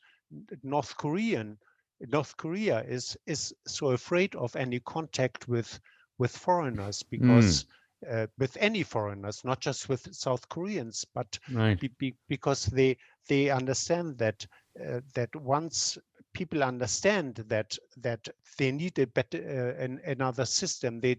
North 0.62 0.96
Korean 0.96 1.58
North 2.00 2.36
Korea 2.36 2.82
is 2.82 3.16
is 3.26 3.54
so 3.66 3.90
afraid 3.90 4.34
of 4.34 4.56
any 4.56 4.80
contact 4.80 5.48
with 5.48 5.80
with 6.18 6.36
foreigners 6.36 7.02
because 7.02 7.64
mm. 7.64 8.24
uh, 8.24 8.26
with 8.38 8.56
any 8.60 8.82
foreigners, 8.82 9.44
not 9.44 9.60
just 9.60 9.88
with 9.88 10.14
South 10.14 10.48
Koreans, 10.48 11.04
but 11.14 11.38
right. 11.52 11.78
be, 11.78 11.88
be, 11.98 12.14
because 12.28 12.66
they 12.66 12.96
they 13.28 13.50
understand 13.50 14.18
that 14.18 14.46
uh, 14.84 15.00
that 15.14 15.34
once 15.36 15.98
people 16.36 16.62
understand 16.62 17.36
that 17.48 17.78
that 17.96 18.28
they 18.58 18.70
need 18.70 18.98
a 18.98 19.06
better 19.06 19.38
uh, 19.38 19.82
an, 19.82 20.00
another 20.04 20.44
system, 20.44 21.00
they 21.00 21.16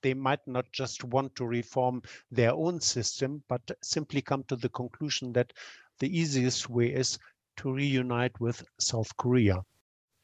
they 0.00 0.14
might 0.14 0.46
not 0.46 0.66
just 0.72 1.04
want 1.04 1.34
to 1.36 1.44
reform 1.44 2.02
their 2.30 2.52
own 2.52 2.80
system, 2.80 3.42
but 3.48 3.62
simply 3.82 4.22
come 4.22 4.42
to 4.44 4.56
the 4.56 4.68
conclusion 4.70 5.32
that 5.32 5.52
the 5.98 6.08
easiest 6.20 6.70
way 6.70 6.86
is 6.86 7.18
to 7.56 7.72
reunite 7.72 8.38
with 8.40 8.64
South 8.78 9.14
Korea. 9.16 9.62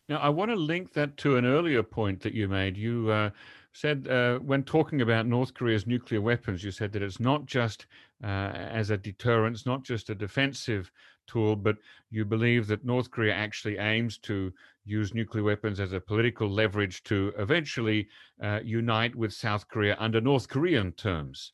Now, 0.08 0.18
I 0.18 0.28
want 0.28 0.50
to 0.50 0.56
link 0.56 0.92
that 0.94 1.16
to 1.18 1.36
an 1.36 1.46
earlier 1.46 1.82
point 1.82 2.20
that 2.22 2.34
you 2.34 2.48
made. 2.48 2.76
You 2.76 3.10
uh, 3.10 3.30
said, 3.72 4.08
uh, 4.08 4.38
when 4.38 4.62
talking 4.64 5.00
about 5.00 5.26
North 5.26 5.54
Korea's 5.54 5.86
nuclear 5.86 6.20
weapons, 6.20 6.64
you 6.64 6.70
said 6.70 6.92
that 6.92 7.02
it's 7.02 7.20
not 7.20 7.46
just 7.46 7.86
uh, 8.22 8.26
as 8.26 8.90
a 8.90 8.96
deterrent, 8.96 9.56
it's 9.56 9.66
not 9.66 9.84
just 9.84 10.10
a 10.10 10.14
defensive 10.14 10.90
tool, 11.26 11.54
but 11.54 11.76
you 12.10 12.24
believe 12.24 12.66
that 12.66 12.84
North 12.84 13.10
Korea 13.10 13.34
actually 13.34 13.78
aims 13.78 14.18
to 14.18 14.52
use 14.84 15.14
nuclear 15.14 15.44
weapons 15.44 15.78
as 15.78 15.92
a 15.92 16.00
political 16.00 16.50
leverage 16.50 17.02
to 17.04 17.32
eventually 17.38 18.08
uh, 18.42 18.60
unite 18.64 19.14
with 19.14 19.32
South 19.32 19.68
Korea 19.68 19.96
under 20.00 20.20
North 20.20 20.48
Korean 20.48 20.92
terms. 20.92 21.52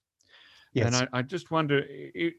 Yes. 0.73 0.87
And 0.87 1.09
I, 1.13 1.19
I 1.19 1.23
just 1.23 1.51
wonder, 1.51 1.83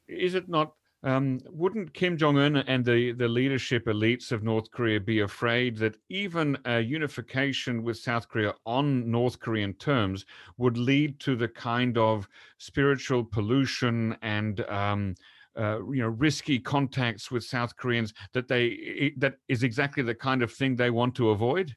is 0.08 0.36
it 0.36 0.50
not 0.50 0.74
um, 1.04 1.40
wouldn't 1.50 1.94
Kim 1.94 2.18
Jong 2.18 2.38
Un 2.38 2.58
and 2.58 2.84
the, 2.84 3.12
the 3.14 3.28
leadership 3.28 3.86
elites 3.86 4.32
of 4.32 4.44
North 4.44 4.72
Korea 4.72 5.00
be 5.00 5.20
afraid 5.20 5.78
that 5.78 5.98
even 6.10 6.58
a 6.66 6.80
unification 6.80 7.84
with 7.84 7.98
South 7.98 8.28
Korea 8.28 8.54
on 8.66 9.10
North 9.10 9.40
Korean 9.40 9.74
terms 9.74 10.26
would 10.58 10.78
lead 10.78 11.20
to 11.22 11.36
the 11.36 11.48
kind 11.48 11.98
of 11.98 12.28
spiritual 12.58 13.24
pollution 13.24 14.18
and 14.22 14.62
um, 14.70 15.16
uh, 15.56 15.80
you 15.92 16.02
know 16.02 16.10
risky 16.10 16.60
contacts 16.60 17.30
with 17.32 17.44
South 17.44 17.76
Koreans 17.76 18.14
that 18.34 18.48
they 18.48 19.14
that 19.18 19.36
is 19.48 19.64
exactly 19.64 20.04
the 20.04 20.16
kind 20.16 20.42
of 20.42 20.52
thing 20.52 20.76
they 20.76 20.90
want 20.90 21.16
to 21.16 21.30
avoid? 21.30 21.76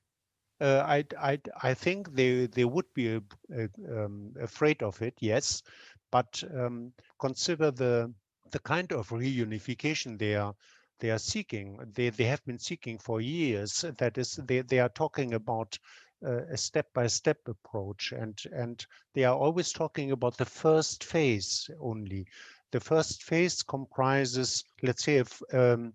Uh, 0.61 0.85
I, 0.87 1.05
I, 1.19 1.41
I 1.63 1.75
think 1.75 2.15
they 2.15 2.47
they 2.47 2.65
would 2.65 2.93
be 2.95 3.17
uh, 3.17 3.21
um, 3.91 4.35
afraid 4.41 4.83
of 4.83 5.01
it, 5.01 5.15
yes, 5.21 5.63
but 6.11 6.43
um, 6.55 6.93
consider 7.19 7.71
the 7.71 8.13
the 8.51 8.59
kind 8.61 8.93
of 8.93 9.09
reunification 9.09 10.19
they 10.19 10.35
are 10.35 10.55
they 11.01 11.11
are 11.11 11.19
seeking. 11.19 11.79
They 11.95 12.11
they 12.11 12.25
have 12.25 12.45
been 12.45 12.59
seeking 12.59 12.99
for 12.99 13.21
years. 13.21 13.85
That 13.99 14.19
is, 14.19 14.37
they 14.37 14.61
they 14.61 14.79
are 14.79 14.91
talking 14.91 15.35
about 15.35 15.79
uh, 16.25 16.43
a 16.51 16.57
step-by-step 16.57 17.39
approach, 17.49 18.13
and 18.13 18.39
and 18.53 18.85
they 19.15 19.25
are 19.25 19.37
always 19.37 19.73
talking 19.73 20.13
about 20.13 20.37
the 20.37 20.45
first 20.45 21.05
phase 21.05 21.71
only. 21.81 22.27
The 22.71 22.81
first 22.81 23.23
phase 23.25 23.63
comprises, 23.63 24.65
let's 24.83 25.03
say, 25.03 25.17
if, 25.17 25.43
um, 25.53 25.95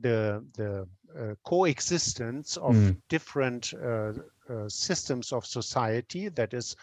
the 0.00 0.44
the 0.54 0.86
uh, 1.18 1.34
coexistence 1.44 2.56
of 2.56 2.74
mm. 2.74 2.96
different 3.08 3.72
uh, 3.74 4.12
uh, 4.48 4.68
systems 4.68 5.32
of 5.32 5.46
society. 5.46 6.28
That 6.28 6.54
is, 6.54 6.76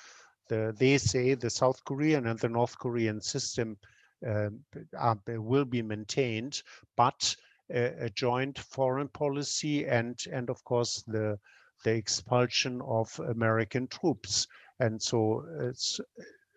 the 0.47 0.75
they 0.77 0.97
say 0.97 1.35
the 1.35 1.49
South 1.49 1.83
Korean 1.85 2.27
and 2.27 2.39
the 2.39 2.49
North 2.49 2.77
Korean 2.77 3.21
system 3.21 3.77
um, 4.25 4.63
will 5.27 5.65
be 5.65 5.81
maintained, 5.81 6.61
but 6.95 7.35
a, 7.71 8.05
a, 8.05 8.09
joint 8.09 8.57
foreign 8.59 9.07
policy 9.07 9.85
and 9.85 10.19
and 10.31 10.49
of 10.49 10.63
course 10.63 11.03
the 11.07 11.39
the 11.83 11.91
expulsion 11.91 12.81
of 12.81 13.17
American 13.19 13.87
troops. 13.87 14.47
And 14.79 15.01
so 15.01 15.45
it's 15.59 15.99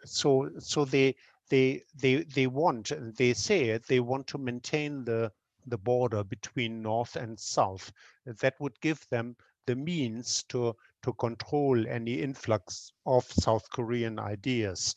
so 0.04 0.50
so 0.58 0.84
they 0.84 1.14
they 1.48 1.82
they 1.94 2.24
they 2.24 2.46
want 2.46 2.92
they 3.16 3.32
say 3.34 3.68
it 3.68 3.86
they 3.86 4.00
want 4.00 4.26
to 4.28 4.38
maintain 4.38 5.04
the 5.04 5.30
the 5.66 5.78
border 5.78 6.24
between 6.24 6.82
north 6.82 7.14
and 7.16 7.38
south. 7.38 7.92
That 8.24 8.58
would 8.58 8.80
give 8.80 9.06
them 9.10 9.36
the 9.66 9.76
means 9.76 10.42
to 10.44 10.74
to 11.02 11.12
control 11.12 11.86
any 11.86 12.20
influx 12.20 12.92
of 13.06 13.24
south 13.24 13.70
korean 13.70 14.18
ideas. 14.18 14.96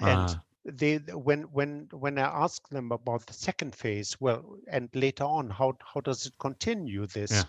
And 0.00 0.30
ah 0.30 0.42
they 0.64 0.96
when 0.96 1.42
when 1.42 1.88
when 1.92 2.18
I 2.18 2.44
ask 2.44 2.68
them 2.68 2.92
about 2.92 3.26
the 3.26 3.34
second 3.34 3.74
phase, 3.74 4.16
well, 4.20 4.56
and 4.68 4.88
later 4.94 5.24
on, 5.24 5.50
how 5.50 5.76
how 5.92 6.00
does 6.00 6.26
it 6.26 6.38
continue? 6.38 7.06
This 7.06 7.44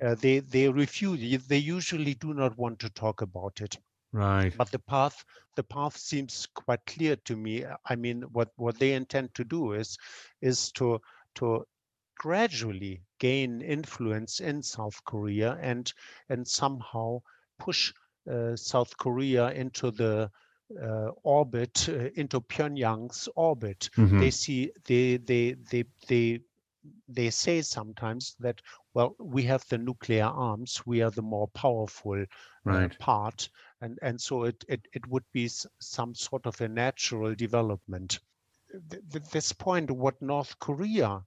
yeah. 0.00 0.10
uh, 0.10 0.14
they 0.14 0.40
they 0.40 0.68
refuse. 0.68 1.46
They 1.46 1.58
usually 1.58 2.14
do 2.14 2.34
not 2.34 2.58
want 2.58 2.78
to 2.80 2.90
talk 2.90 3.22
about 3.22 3.60
it. 3.60 3.78
Right. 4.12 4.56
But 4.56 4.70
the 4.70 4.78
path 4.78 5.24
the 5.56 5.62
path 5.62 5.96
seems 5.96 6.46
quite 6.54 6.84
clear 6.86 7.16
to 7.16 7.36
me. 7.36 7.64
I 7.86 7.96
mean, 7.96 8.22
what 8.32 8.50
what 8.56 8.78
they 8.78 8.92
intend 8.92 9.34
to 9.34 9.44
do 9.44 9.72
is 9.72 9.96
is 10.40 10.70
to 10.72 11.00
to 11.36 11.64
gradually 12.18 13.02
gain 13.18 13.62
influence 13.62 14.40
in 14.40 14.62
South 14.62 15.02
Korea 15.04 15.58
and 15.60 15.92
and 16.28 16.46
somehow 16.46 17.20
push 17.58 17.92
uh, 18.30 18.56
South 18.56 18.96
Korea 18.98 19.50
into 19.52 19.90
the 19.90 20.30
uh, 20.82 21.10
orbit 21.22 21.88
uh, 21.88 22.10
into 22.14 22.40
Pyongyang's 22.40 23.28
orbit. 23.36 23.90
Mm-hmm. 23.96 24.20
They 24.20 24.30
see 24.30 24.72
they 24.84 25.16
they 25.16 25.56
they 25.70 25.84
they 26.06 26.40
they 27.08 27.30
say 27.30 27.62
sometimes 27.62 28.36
that 28.40 28.60
well 28.94 29.14
we 29.18 29.42
have 29.42 29.66
the 29.68 29.78
nuclear 29.78 30.24
arms 30.24 30.82
we 30.86 31.02
are 31.02 31.10
the 31.10 31.22
more 31.22 31.48
powerful 31.48 32.24
right. 32.64 32.90
uh, 32.90 32.94
part 32.98 33.48
and 33.80 33.98
and 34.02 34.20
so 34.20 34.44
it, 34.44 34.64
it 34.68 34.80
it 34.92 35.06
would 35.06 35.24
be 35.32 35.48
some 35.80 36.14
sort 36.14 36.46
of 36.46 36.60
a 36.60 36.68
natural 36.68 37.34
development 37.34 38.20
this 39.32 39.52
point 39.52 39.90
what 39.90 40.20
north 40.20 40.58
korea 40.58 41.22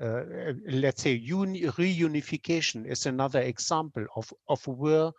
uh, 0.00 0.22
let's 0.66 1.02
say 1.02 1.18
reunification 1.20 2.86
is 2.86 3.06
another 3.06 3.40
example 3.40 4.04
of 4.16 4.32
of 4.48 4.66
where 4.66 5.10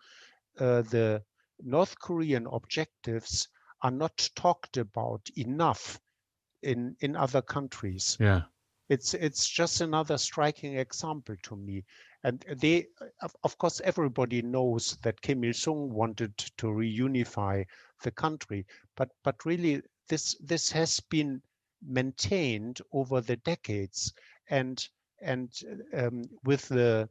uh, 0.59 0.81
the 0.83 1.21
north 1.63 1.97
korean 1.99 2.47
objectives 2.51 3.47
are 3.81 3.91
not 3.91 4.29
talked 4.35 4.77
about 4.77 5.29
enough 5.35 5.99
in 6.61 6.95
in 6.99 7.15
other 7.15 7.41
countries. 7.41 8.17
Yeah. 8.19 8.41
It's 8.89 9.13
it's 9.13 9.47
just 9.47 9.81
another 9.81 10.17
striking 10.17 10.77
example 10.77 11.35
to 11.43 11.55
me. 11.55 11.85
And 12.23 12.45
they, 12.59 12.87
of, 13.21 13.35
of 13.43 13.57
course, 13.57 13.81
everybody 13.83 14.41
knows 14.43 14.97
that 15.01 15.21
Kim 15.21 15.43
Il 15.43 15.53
Sung 15.53 15.89
wanted 15.91 16.37
to 16.57 16.67
reunify 16.67 17.65
the 18.03 18.11
country, 18.11 18.65
but 18.95 19.09
but 19.23 19.45
really 19.45 19.81
this 20.07 20.35
this 20.39 20.71
has 20.71 20.99
been 20.99 21.41
maintained 21.81 22.79
over 22.91 23.21
the 23.21 23.37
decades, 23.37 24.13
and 24.49 24.87
and 25.21 25.49
um, 25.93 26.23
with 26.43 26.67
the 26.67 27.09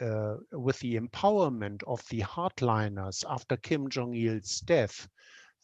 uh, 0.00 0.36
with 0.52 0.78
the 0.80 0.98
empowerment 0.98 1.82
of 1.86 2.06
the 2.08 2.20
hardliners 2.20 3.24
after 3.28 3.56
Kim 3.56 3.88
Jong 3.88 4.14
Il's 4.14 4.60
death, 4.60 5.08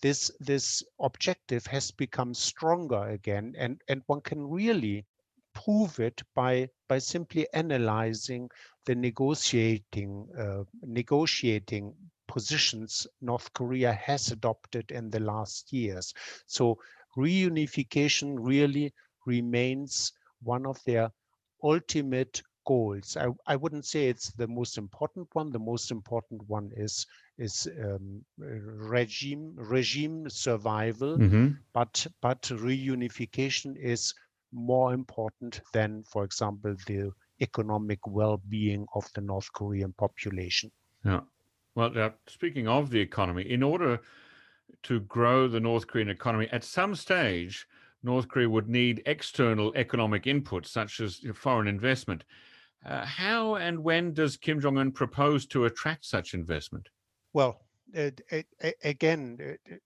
this 0.02 0.30
this 0.40 0.82
objective 1.00 1.66
has 1.66 1.90
become 1.90 2.34
stronger 2.34 3.08
again, 3.08 3.54
and 3.58 3.80
and 3.88 4.02
one 4.06 4.20
can 4.20 4.46
really 4.48 5.06
prove 5.54 6.00
it 6.00 6.22
by 6.34 6.68
by 6.88 6.98
simply 6.98 7.46
analyzing 7.54 8.50
the 8.84 8.94
negotiating 8.94 10.28
uh, 10.38 10.64
negotiating 10.82 11.94
positions 12.28 13.06
North 13.20 13.52
Korea 13.52 13.92
has 13.92 14.30
adopted 14.30 14.90
in 14.90 15.10
the 15.10 15.20
last 15.20 15.72
years. 15.72 16.12
So 16.46 16.78
reunification 17.16 18.36
really 18.38 18.92
remains 19.24 20.12
one 20.42 20.66
of 20.66 20.82
their 20.84 21.10
ultimate 21.62 22.42
goals. 22.66 23.16
I, 23.16 23.28
I 23.46 23.56
wouldn't 23.56 23.86
say 23.86 24.08
it's 24.08 24.30
the 24.32 24.48
most 24.48 24.78
important 24.78 25.28
one. 25.32 25.50
The 25.50 25.58
most 25.58 25.90
important 25.90 26.42
one 26.48 26.70
is 26.76 27.06
is 27.38 27.68
um, 27.82 28.24
regime 28.38 29.54
regime 29.56 30.28
survival, 30.28 31.18
mm 31.18 31.30
-hmm. 31.30 31.56
but 31.72 32.06
but 32.20 32.42
reunification 32.50 33.76
is 33.76 34.14
more 34.52 34.94
important 34.94 35.60
than, 35.72 36.02
for 36.04 36.24
example, 36.24 36.74
the 36.86 37.10
economic 37.40 37.98
well-being 38.06 38.86
of 38.94 39.04
the 39.14 39.20
North 39.20 39.52
Korean 39.52 39.92
population. 39.92 40.70
Yeah. 41.04 41.20
Well, 41.74 41.98
uh, 41.98 42.10
speaking 42.26 42.68
of 42.68 42.90
the 42.90 43.00
economy, 43.00 43.42
in 43.42 43.62
order 43.62 44.00
to 44.84 45.00
grow 45.00 45.48
the 45.48 45.60
North 45.60 45.86
Korean 45.86 46.08
economy, 46.08 46.48
at 46.52 46.64
some 46.64 46.94
stage, 46.94 47.66
North 48.02 48.28
Korea 48.28 48.48
would 48.48 48.68
need 48.68 49.02
external 49.04 49.72
economic 49.74 50.24
inputs, 50.24 50.66
such 50.66 51.00
as 51.00 51.20
foreign 51.34 51.68
investment. 51.68 52.24
Uh, 52.84 53.04
how 53.04 53.56
and 53.56 53.82
when 53.82 54.12
does 54.12 54.36
Kim 54.36 54.60
Jong 54.60 54.78
un 54.78 54.92
propose 54.92 55.46
to 55.46 55.64
attract 55.64 56.04
such 56.04 56.34
investment? 56.34 56.88
Well, 57.32 57.60
uh, 57.96 58.10
again, 58.84 59.38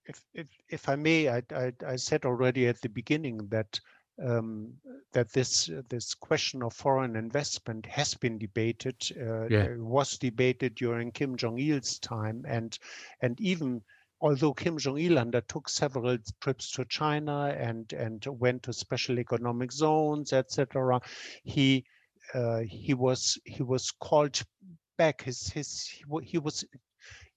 if, 0.05 0.23
if, 0.33 0.47
if 0.69 0.89
I 0.89 0.95
may, 0.95 1.29
I, 1.29 1.41
I, 1.53 1.73
I, 1.85 1.95
said 1.95 2.25
already 2.25 2.67
at 2.67 2.81
the 2.81 2.89
beginning 2.89 3.47
that 3.49 3.79
um, 4.23 4.73
that 5.13 5.31
this 5.31 5.69
this 5.89 6.13
question 6.13 6.63
of 6.63 6.73
foreign 6.73 7.15
investment 7.15 7.85
has 7.85 8.13
been 8.13 8.37
debated, 8.37 8.95
uh, 9.19 9.47
yeah. 9.47 9.67
was 9.77 10.17
debated 10.17 10.75
during 10.75 11.11
Kim 11.11 11.35
Jong 11.35 11.59
Il's 11.59 11.99
time, 11.99 12.43
and 12.47 12.77
and 13.21 13.39
even 13.39 13.81
although 14.19 14.53
Kim 14.53 14.77
Jong 14.77 14.97
Il 14.97 15.17
undertook 15.17 15.69
several 15.69 16.17
trips 16.39 16.71
to 16.71 16.85
China 16.85 17.55
and 17.57 17.91
and 17.93 18.25
went 18.27 18.63
to 18.63 18.73
special 18.73 19.19
economic 19.19 19.71
zones, 19.71 20.33
etc., 20.33 21.01
he 21.43 21.85
he 22.67 22.93
was 22.93 23.37
he 23.45 23.63
was 23.63 23.91
called 23.91 24.41
back. 24.97 25.23
His 25.23 25.47
his 25.49 25.87
he 26.23 26.37
was 26.37 26.65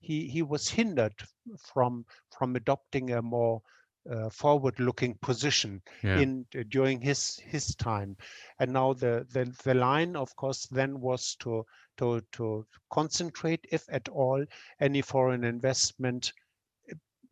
he 0.00 0.28
he 0.28 0.42
was 0.42 0.68
hindered 0.68 1.14
from 1.58 2.04
from 2.30 2.56
adopting 2.56 3.10
a 3.10 3.22
more 3.22 3.62
uh, 4.10 4.28
forward-looking 4.28 5.14
position 5.22 5.80
yeah. 6.02 6.18
in 6.18 6.44
uh, 6.58 6.62
during 6.68 7.00
his 7.00 7.38
his 7.38 7.74
time, 7.74 8.16
and 8.58 8.72
now 8.72 8.92
the, 8.92 9.26
the 9.32 9.44
the 9.64 9.74
line, 9.74 10.14
of 10.16 10.34
course, 10.36 10.66
then 10.66 11.00
was 11.00 11.36
to 11.36 11.64
to 11.96 12.20
to 12.32 12.66
concentrate, 12.90 13.64
if 13.70 13.84
at 13.88 14.08
all, 14.08 14.44
any 14.80 15.00
foreign 15.00 15.44
investment 15.44 16.32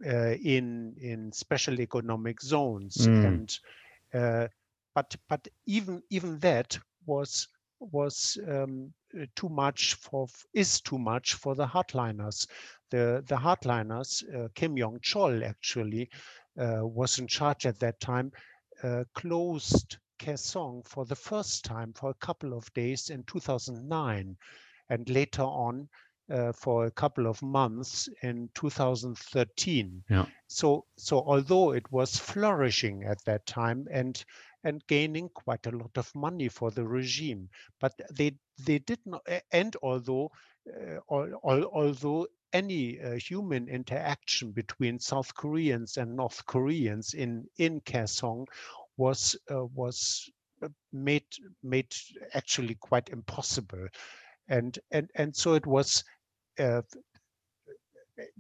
uh, 0.07 0.35
in 0.43 0.95
in 0.99 1.33
special 1.33 1.81
economic 1.81 2.41
zones, 2.41 3.07
mm. 3.07 3.27
and 3.27 3.59
uh, 4.15 4.49
but 4.95 5.15
but 5.29 5.47
even 5.67 6.03
even 6.11 6.39
that 6.39 6.79
was 7.07 7.49
was 7.81 8.39
um, 8.49 8.93
too 9.35 9.49
much 9.49 9.95
for 9.95 10.29
is 10.55 10.81
too 10.81 10.99
much 10.99 11.35
for 11.35 11.55
the 11.55 11.67
hardliners. 11.67 12.47
The 12.91 13.25
the 13.27 13.37
hardliners, 13.37 14.23
uh, 14.35 14.49
Kim 14.55 14.77
Yong 14.77 14.99
Chol 15.01 15.45
actually 15.45 16.09
uh, 16.59 16.81
was 16.83 17.19
in 17.19 17.27
charge 17.27 17.67
at 17.67 17.79
that 17.81 18.01
time, 18.01 18.33
uh, 18.83 19.05
closed 19.15 19.97
Kaesong 20.19 20.87
for 20.87 21.05
the 21.05 21.17
first 21.17 21.65
time 21.65 21.93
for 21.93 22.11
a 22.11 22.27
couple 22.27 22.55
of 22.55 22.73
days 22.75 23.11
in 23.11 23.25
2009, 23.25 24.37
and 24.89 25.09
later 25.09 25.43
on 25.43 25.89
uh, 26.31 26.53
for 26.53 26.87
a 26.87 26.91
couple 26.91 27.27
of 27.27 27.43
months 27.43 28.09
in 28.23 28.49
2013. 28.55 30.05
Yeah. 30.09 30.27
So, 30.47 30.85
so 30.97 31.19
although 31.19 31.73
it 31.73 31.91
was 31.91 32.17
flourishing 32.17 33.05
at 33.05 33.25
that 33.25 33.47
time 33.47 33.87
and 33.91 34.25
and 34.65 34.87
gaining 34.87 35.29
quite 35.31 35.67
a 35.67 35.71
lot 35.77 35.97
of 35.97 36.15
money 36.15 36.49
for 36.49 36.71
the 36.71 36.85
regime, 36.87 37.49
but 37.81 37.93
they 38.11 38.37
they 38.59 38.79
did 38.79 39.01
not. 39.07 39.23
And 39.53 39.77
although 39.83 40.31
uh, 40.69 40.99
although 41.11 42.27
any 42.53 43.01
uh, 43.01 43.17
human 43.17 43.69
interaction 43.69 44.53
between 44.53 44.99
South 44.99 45.35
Koreans 45.35 45.97
and 45.97 46.17
North 46.17 46.45
Koreans 46.47 47.15
in 47.15 47.47
in 47.59 47.81
Kaesong 47.81 48.47
was 48.97 49.37
uh, 49.51 49.65
was 49.67 50.31
uh, 50.63 50.69
made 50.93 51.27
made 51.63 51.93
actually 52.35 52.75
quite 52.77 53.09
impossible, 53.09 53.89
and 54.49 54.79
and 54.91 55.11
and 55.15 55.35
so 55.37 55.55
it 55.55 55.67
was 55.67 56.05
uh, 56.59 56.83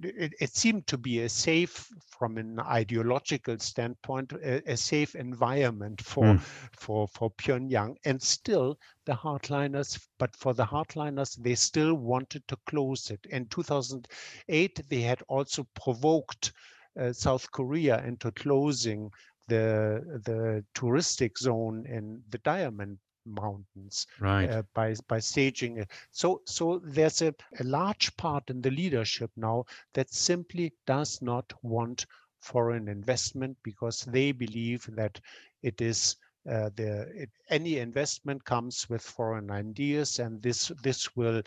it, 0.02 0.32
it, 0.40 0.54
seemed 0.54 0.86
to 0.86 0.98
be 0.98 1.20
a 1.20 1.28
safe, 1.28 1.88
from 2.18 2.38
an 2.38 2.58
ideological 2.60 3.58
standpoint, 3.58 4.32
a, 4.32 4.72
a 4.72 4.76
safe 4.76 5.14
environment 5.14 6.00
for 6.00 6.24
mm. 6.24 6.40
for 6.76 7.08
for 7.08 7.30
Pyongyang. 7.32 7.96
And 8.04 8.20
still, 8.20 8.78
the 9.06 9.14
hardliners, 9.14 10.00
but 10.18 10.34
for 10.36 10.54
the 10.54 10.64
hardliners, 10.64 11.36
they 11.42 11.54
still 11.54 11.94
wanted 11.94 12.46
to 12.48 12.56
close 12.66 13.10
it. 13.10 13.24
In 13.30 13.46
2008, 13.46 14.88
they 14.88 15.00
had 15.00 15.22
also 15.28 15.66
provoked 15.74 16.52
uh, 16.98 17.12
South 17.12 17.50
Korea 17.50 18.02
into 18.04 18.30
closing 18.32 19.10
the 19.48 20.20
the 20.24 20.64
touristic 20.74 21.38
zone 21.38 21.84
in 21.86 22.22
the 22.30 22.38
Diamond 22.38 22.98
mountains 23.26 24.06
right. 24.20 24.50
uh, 24.50 24.62
by 24.74 24.94
by 25.08 25.18
staging 25.18 25.78
it. 25.78 25.90
So 26.10 26.42
so 26.46 26.80
there's 26.84 27.22
a, 27.22 27.34
a 27.60 27.64
large 27.64 28.16
part 28.16 28.50
in 28.50 28.60
the 28.62 28.70
leadership 28.70 29.30
now 29.36 29.64
that 29.94 30.12
simply 30.12 30.72
does 30.86 31.20
not 31.22 31.52
want 31.62 32.06
foreign 32.40 32.88
investment 32.88 33.56
because 33.62 34.04
they 34.04 34.32
believe 34.32 34.88
that 34.96 35.20
it 35.62 35.80
is 35.80 36.16
uh, 36.50 36.70
the 36.74 37.02
it, 37.14 37.30
any 37.50 37.78
investment 37.78 38.44
comes 38.44 38.88
with 38.88 39.00
foreign 39.02 39.50
ideas 39.50 40.18
and 40.18 40.42
this 40.42 40.72
this 40.82 41.14
will 41.16 41.42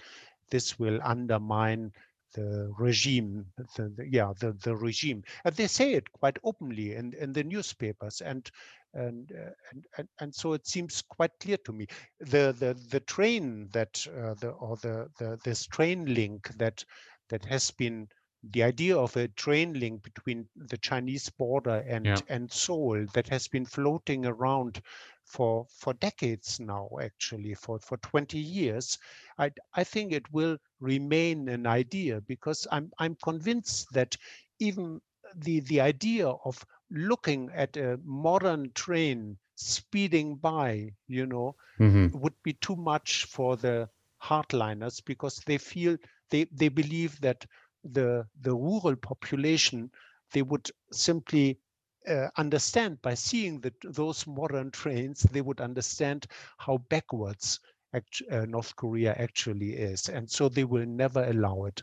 this 0.50 0.80
will 0.80 1.00
undermine 1.04 1.92
the 2.34 2.72
regime 2.78 3.46
the, 3.76 3.90
the, 3.96 4.08
yeah 4.10 4.32
the 4.40 4.54
the 4.64 4.76
regime 4.76 5.24
and 5.44 5.56
they 5.56 5.68
say 5.68 5.94
it 5.94 6.12
quite 6.12 6.38
openly 6.44 6.94
in 6.96 7.14
in 7.14 7.34
the 7.34 7.44
newspapers 7.44 8.22
and 8.22 8.52
and, 8.96 9.32
uh, 9.32 9.52
and, 9.72 9.86
and 9.98 10.08
and 10.20 10.36
so 10.36 10.54
it 10.54 10.66
seems 10.68 11.02
quite 11.02 11.32
clear 11.40 11.58
to 11.58 11.74
me 11.74 11.88
the 12.20 12.56
the 12.60 12.76
the 12.90 13.00
train 13.02 13.70
that 13.72 14.06
uh, 14.08 14.34
the 14.36 14.50
or 14.50 14.78
the 14.78 15.10
the 15.20 15.38
this 15.44 15.66
train 15.68 16.06
link 16.14 16.50
that 16.58 16.84
that 17.30 17.46
has 17.46 17.72
been 17.72 18.08
the 18.52 18.64
idea 18.64 18.96
of 18.96 19.16
a 19.18 19.28
train 19.30 19.74
link 19.80 20.04
between 20.04 20.48
the 20.56 20.78
Chinese 20.78 21.30
border 21.30 21.84
and 21.88 22.06
yeah. 22.06 22.18
and 22.30 22.52
Seoul 22.52 23.06
that 23.14 23.28
has 23.30 23.48
been 23.48 23.66
floating 23.66 24.26
around 24.26 24.82
for 25.26 25.66
for 25.70 25.94
decades 25.96 26.60
now 26.60 26.88
actually 27.02 27.56
for 27.56 27.80
for 27.80 27.98
20 27.98 28.38
years 28.38 29.00
i 29.40 29.52
i 29.74 29.84
think 29.84 30.14
it 30.14 30.32
will 30.32 30.58
remain 30.80 31.50
an 31.50 31.66
idea 31.66 32.22
because 32.22 32.68
i'm 32.72 32.92
i'm 33.00 33.16
convinced 33.24 33.88
that 33.92 34.16
even 34.60 35.02
the 35.36 35.62
the 35.62 35.82
idea 35.82 36.28
of 36.28 36.64
looking 36.92 37.50
at 37.54 37.78
a 37.78 38.00
modern 38.04 38.72
train 38.74 39.38
speeding 39.56 40.36
by, 40.36 40.92
you 41.08 41.26
know, 41.26 41.56
mm-hmm. 41.80 42.18
would 42.18 42.34
be 42.44 42.54
too 42.54 42.76
much 42.76 43.26
for 43.26 43.56
the 43.58 43.90
hardliners 44.24 45.04
because 45.06 45.40
they 45.46 45.58
feel 45.58 45.98
they 46.30 46.46
they 46.52 46.70
believe 46.70 47.20
that 47.22 47.46
the 47.84 48.26
the 48.42 48.54
rural 48.54 48.96
population 48.96 49.92
they 50.32 50.42
would 50.42 50.70
simply 50.92 51.60
uh, 52.08 52.28
understand 52.38 53.02
by 53.02 53.14
seeing 53.14 53.60
that 53.62 53.74
those 53.84 54.26
modern 54.28 54.72
trains 54.72 55.22
they 55.32 55.42
would 55.42 55.60
understand 55.62 56.28
how 56.58 56.78
backwards 56.90 57.60
act, 57.94 58.22
uh, 58.32 58.46
North 58.46 58.76
Korea 58.76 59.14
actually 59.18 59.74
is 59.74 60.10
and 60.10 60.30
so 60.30 60.50
they 60.50 60.64
will 60.64 60.86
never 60.86 61.24
allow 61.24 61.66
it. 61.66 61.82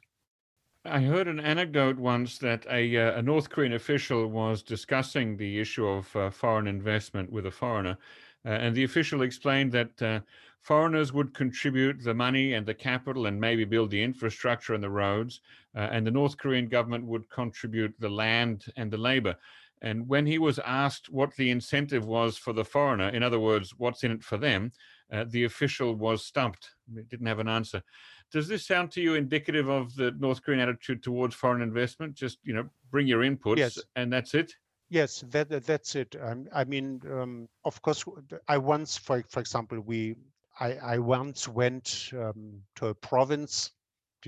I 0.85 1.01
heard 1.03 1.29
an 1.29 1.39
anecdote 1.39 1.97
once 1.97 2.39
that 2.39 2.67
a, 2.69 2.97
uh, 2.97 3.19
a 3.19 3.23
North 3.23 3.51
Korean 3.51 3.75
official 3.75 4.27
was 4.27 4.65
discussing 4.65 5.37
the 5.37 5.61
issue 5.61 5.87
of 5.87 6.17
uh, 6.17 6.31
foreign 6.31 6.67
investment 6.67 7.31
with 7.31 7.47
a 7.47 7.53
foreigner, 7.53 7.97
uh, 8.45 8.49
and 8.49 8.75
the 8.75 8.83
official 8.83 9.23
explained 9.23 9.71
that 9.73 10.03
uh, 10.03 10.21
foreigners 10.61 11.13
would 11.13 11.35
contribute 11.35 12.03
the 12.03 12.15
money 12.15 12.55
and 12.55 12.67
the 12.67 12.75
capital 12.75 13.27
and 13.27 13.41
maybe 13.41 13.65
build 13.65 13.91
the 13.91 14.03
infrastructure 14.03 14.75
and 14.75 14.83
the 14.83 14.91
roads, 14.91 15.41
uh, 15.77 15.89
and 15.93 16.05
the 16.05 16.11
North 16.11 16.37
Korean 16.37 16.67
government 16.67 17.05
would 17.05 17.31
contribute 17.31 17.95
the 18.01 18.09
land 18.09 18.65
and 18.77 18.91
the 18.91 18.99
labor. 18.99 19.37
And 19.83 20.09
when 20.09 20.27
he 20.27 20.39
was 20.39 20.59
asked 20.61 21.11
what 21.11 21.35
the 21.37 21.51
incentive 21.51 22.07
was 22.07 22.37
for 22.37 22.53
the 22.53 22.65
foreigner, 22.65 23.09
in 23.09 23.23
other 23.23 23.41
words, 23.41 23.75
what's 23.79 24.03
in 24.03 24.11
it 24.11 24.25
for 24.25 24.37
them, 24.37 24.73
uh, 25.13 25.27
the 25.29 25.45
official 25.45 25.95
was 25.95 26.25
stumped. 26.25 26.71
Didn't 27.09 27.27
have 27.27 27.41
an 27.41 27.49
answer. 27.49 27.83
Does 28.33 28.49
this 28.49 28.67
sound 28.67 28.91
to 28.93 29.01
you 29.01 29.15
indicative 29.15 29.69
of 29.69 29.95
the 29.95 30.13
North 30.13 30.43
Korean 30.43 30.61
attitude 30.61 31.03
towards 31.03 31.35
foreign 31.35 31.63
investment? 31.63 32.15
Just 32.15 32.39
you 32.43 32.55
know, 32.55 32.69
bring 32.91 33.07
your 33.07 33.21
inputs, 33.21 33.59
yes. 33.59 33.79
and 33.95 34.13
that's 34.13 34.35
it. 34.35 34.55
Yes, 34.89 35.25
that 35.31 35.49
that's 35.65 35.95
it. 35.95 36.17
Um, 36.21 36.49
I 36.55 36.65
mean, 36.65 37.01
um, 37.11 37.49
of 37.65 37.81
course, 37.83 38.05
I 38.49 38.59
once, 38.59 38.97
for 38.97 39.23
for 39.29 39.41
example, 39.41 39.81
we 39.81 40.17
I, 40.61 40.75
I 40.75 40.99
once 40.99 41.49
went 41.49 42.11
um, 42.13 42.63
to 42.77 42.89
a 42.89 42.95
province 42.95 43.71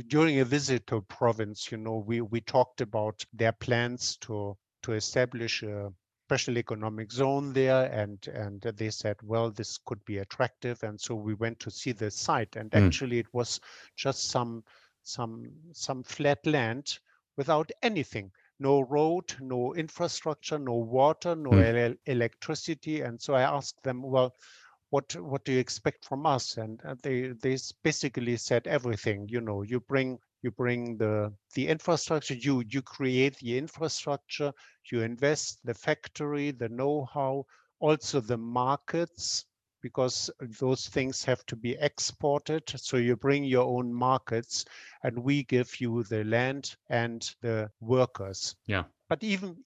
during 0.08 0.40
a 0.40 0.44
visit 0.44 0.86
to 0.88 0.96
a 0.96 1.02
province. 1.02 1.70
You 1.70 1.78
know, 1.78 1.98
we 2.06 2.20
we 2.20 2.40
talked 2.40 2.80
about 2.80 3.24
their 3.32 3.52
plans 3.52 4.16
to 4.22 4.56
to 4.82 4.92
establish 4.92 5.62
a 5.62 5.92
special 6.26 6.56
economic 6.56 7.12
zone 7.12 7.52
there 7.52 7.84
and 7.92 8.28
and 8.28 8.62
they 8.62 8.88
said 8.88 9.16
well 9.22 9.50
this 9.50 9.76
could 9.84 10.02
be 10.06 10.18
attractive 10.18 10.82
and 10.82 10.98
so 10.98 11.14
we 11.14 11.34
went 11.34 11.58
to 11.60 11.70
see 11.70 11.92
the 11.92 12.10
site 12.10 12.56
and 12.56 12.70
mm. 12.70 12.86
actually 12.86 13.18
it 13.18 13.26
was 13.34 13.60
just 13.96 14.30
some 14.30 14.64
some 15.02 15.44
some 15.72 16.02
flat 16.02 16.38
land 16.46 16.98
without 17.36 17.70
anything 17.82 18.30
no 18.58 18.80
road 18.82 19.34
no 19.40 19.74
infrastructure 19.74 20.58
no 20.58 20.74
water 20.74 21.34
no 21.34 21.50
mm. 21.50 21.96
electricity 22.06 23.02
and 23.02 23.20
so 23.20 23.34
i 23.34 23.42
asked 23.42 23.82
them 23.82 24.00
well 24.00 24.32
what 24.88 25.14
what 25.16 25.44
do 25.44 25.52
you 25.52 25.58
expect 25.58 26.06
from 26.06 26.24
us 26.24 26.56
and 26.56 26.80
they 27.02 27.34
they 27.42 27.56
basically 27.82 28.36
said 28.36 28.66
everything 28.66 29.28
you 29.28 29.40
know 29.42 29.62
you 29.62 29.80
bring 29.80 30.18
you 30.42 30.50
bring 30.50 30.96
the 30.96 31.32
the 31.54 31.66
infrastructure 31.66 32.34
you 32.34 32.62
you 32.68 32.80
create 32.80 33.36
the 33.38 33.58
infrastructure 33.58 34.52
you 34.90 35.02
invest 35.02 35.58
the 35.64 35.74
factory 35.74 36.50
the 36.50 36.68
know-how 36.68 37.46
also 37.80 38.20
the 38.20 38.36
markets 38.38 39.44
because 39.82 40.30
those 40.58 40.88
things 40.88 41.24
have 41.24 41.44
to 41.44 41.54
be 41.54 41.76
exported. 41.78 42.62
So 42.74 42.96
you 42.96 43.16
bring 43.16 43.44
your 43.44 43.66
own 43.66 43.92
markets 43.92 44.64
and 45.02 45.18
we 45.18 45.42
give 45.44 45.78
you 45.78 46.02
the 46.04 46.24
land 46.24 46.74
and 46.88 47.22
the 47.42 47.70
workers. 47.80 48.56
Yeah. 48.66 48.84
But 49.10 49.22
even 49.22 49.56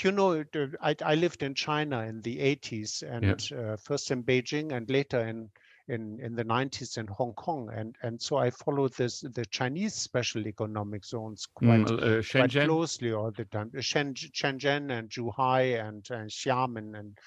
you 0.00 0.10
know 0.10 0.44
I, 0.82 0.96
I 1.04 1.14
lived 1.14 1.44
in 1.44 1.54
china 1.54 2.00
in 2.02 2.22
the 2.22 2.38
80s 2.38 3.02
and 3.02 3.50
yeah. 3.50 3.56
uh, 3.56 3.76
first 3.76 4.10
in 4.10 4.24
beijing 4.24 4.72
and 4.72 4.90
later 4.90 5.20
in 5.20 5.50
in, 5.88 6.18
in 6.20 6.34
the 6.34 6.44
90s 6.44 6.98
in 6.98 7.06
Hong 7.06 7.32
Kong. 7.34 7.70
And, 7.74 7.96
and 8.02 8.20
so 8.20 8.36
I 8.36 8.50
followed 8.50 8.92
this 8.94 9.20
the 9.20 9.44
Chinese 9.46 9.94
special 9.94 10.46
economic 10.46 11.04
zones 11.04 11.46
quite, 11.46 11.86
mm, 11.86 12.20
uh, 12.20 12.22
quite 12.30 12.52
closely 12.66 13.12
all 13.12 13.30
the 13.30 13.44
time. 13.46 13.70
Shen, 13.80 14.14
Shenzhen 14.14 14.90
and 14.90 15.08
Zhuhai 15.08 15.86
and, 15.86 16.06
and 16.10 16.30
Xiamen 16.30 16.98
and, 16.98 17.18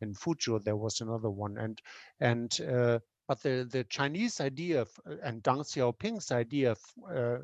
and 0.00 0.16
Fuzhou, 0.16 0.62
there 0.62 0.76
was 0.76 1.00
another 1.00 1.30
one. 1.30 1.58
And, 1.58 1.80
and 2.20 2.60
uh, 2.60 2.98
but 3.28 3.42
the, 3.42 3.68
the 3.70 3.84
Chinese 3.84 4.40
idea 4.40 4.80
of, 4.80 4.90
and 5.22 5.42
Deng 5.42 5.60
Xiaoping's 5.60 6.32
idea 6.32 6.72
of, 6.72 6.80
uh, 7.14 7.38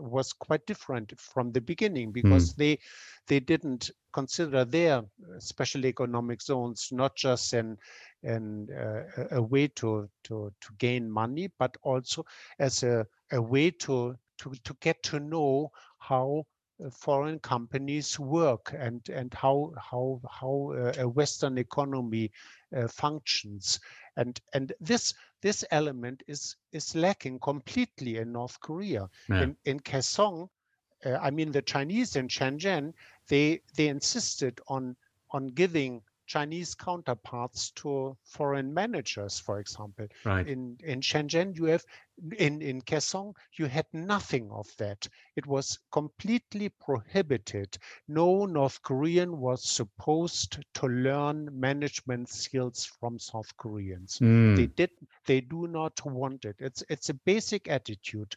was 0.00 0.32
quite 0.32 0.64
different 0.64 1.12
from 1.20 1.50
the 1.50 1.60
beginning 1.60 2.12
because 2.12 2.52
mm. 2.52 2.56
they 2.56 2.78
they 3.26 3.40
didn't 3.40 3.90
consider 4.12 4.64
their 4.64 5.02
special 5.38 5.86
economic 5.86 6.40
zones 6.40 6.90
not 6.92 7.16
just 7.16 7.52
an 7.54 7.78
and 8.22 8.70
uh, 8.70 9.02
a 9.32 9.42
way 9.42 9.68
to, 9.68 10.08
to, 10.24 10.52
to 10.60 10.68
gain 10.78 11.10
money, 11.10 11.50
but 11.58 11.76
also 11.82 12.24
as 12.58 12.82
a, 12.82 13.06
a 13.32 13.40
way 13.40 13.70
to, 13.70 14.16
to, 14.38 14.52
to 14.64 14.76
get 14.80 15.02
to 15.02 15.20
know 15.20 15.70
how 15.98 16.38
uh, 16.40 16.53
foreign 16.90 17.38
companies 17.38 18.18
work 18.18 18.74
and 18.76 19.08
and 19.08 19.32
how 19.32 19.72
how 19.78 20.20
how 20.28 20.72
uh, 20.76 20.92
a 20.98 21.08
western 21.08 21.56
economy 21.58 22.30
uh, 22.76 22.88
functions 22.88 23.78
and 24.16 24.40
and 24.54 24.72
this 24.80 25.14
this 25.40 25.64
element 25.70 26.22
is 26.26 26.56
is 26.72 26.94
lacking 26.94 27.38
completely 27.38 28.16
in 28.16 28.32
north 28.32 28.58
korea 28.60 29.08
yeah. 29.28 29.42
in 29.42 29.56
in 29.64 29.78
kaesong 29.80 30.48
uh, 31.06 31.18
i 31.22 31.30
mean 31.30 31.52
the 31.52 31.62
chinese 31.62 32.16
in 32.16 32.26
shenzhen 32.28 32.92
they 33.28 33.60
they 33.76 33.88
insisted 33.88 34.60
on 34.68 34.96
on 35.30 35.46
giving 35.48 36.02
Chinese 36.26 36.74
counterparts 36.74 37.70
to 37.72 38.16
foreign 38.24 38.72
managers, 38.72 39.38
for 39.38 39.60
example. 39.60 40.06
Right. 40.24 40.46
In 40.46 40.78
in 40.82 41.00
Shenzhen, 41.00 41.56
you 41.56 41.66
have 41.66 41.84
in 42.38 42.62
in 42.62 42.80
Kaesong, 42.82 43.34
you 43.58 43.66
had 43.66 43.86
nothing 43.92 44.50
of 44.50 44.66
that. 44.78 45.08
It 45.36 45.46
was 45.46 45.78
completely 45.90 46.68
prohibited. 46.68 47.76
No 48.08 48.46
North 48.46 48.82
Korean 48.82 49.38
was 49.38 49.64
supposed 49.64 50.58
to 50.74 50.86
learn 50.86 51.48
management 51.58 52.28
skills 52.28 52.84
from 52.84 53.18
South 53.18 53.56
Koreans. 53.56 54.18
Mm. 54.18 54.56
They 54.56 54.66
did. 54.66 54.90
They 55.26 55.40
do 55.40 55.66
not 55.66 56.04
want 56.04 56.44
it. 56.44 56.56
It's 56.58 56.82
it's 56.88 57.08
a 57.10 57.14
basic 57.14 57.68
attitude. 57.68 58.34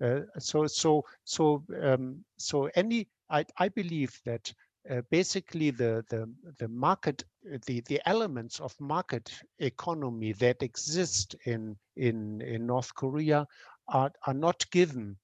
Uh, 0.00 0.20
so 0.38 0.66
so 0.66 1.04
so 1.24 1.64
um, 1.80 2.24
so 2.36 2.68
any 2.74 3.08
I 3.30 3.44
I 3.56 3.68
believe 3.68 4.20
that 4.24 4.52
uh, 4.90 5.00
basically 5.10 5.70
the, 5.70 6.04
the, 6.08 6.28
the 6.58 6.68
market, 6.68 7.24
the, 7.66 7.80
the 7.82 8.00
elements 8.06 8.60
of 8.60 8.78
market 8.80 9.32
economy 9.58 10.32
that 10.32 10.62
exist 10.62 11.36
in, 11.46 11.76
in, 11.96 12.40
in 12.40 12.66
North 12.66 12.94
Korea 12.94 13.46
are, 13.88 14.12
are 14.26 14.34
not 14.34 14.64
given, 14.70 15.16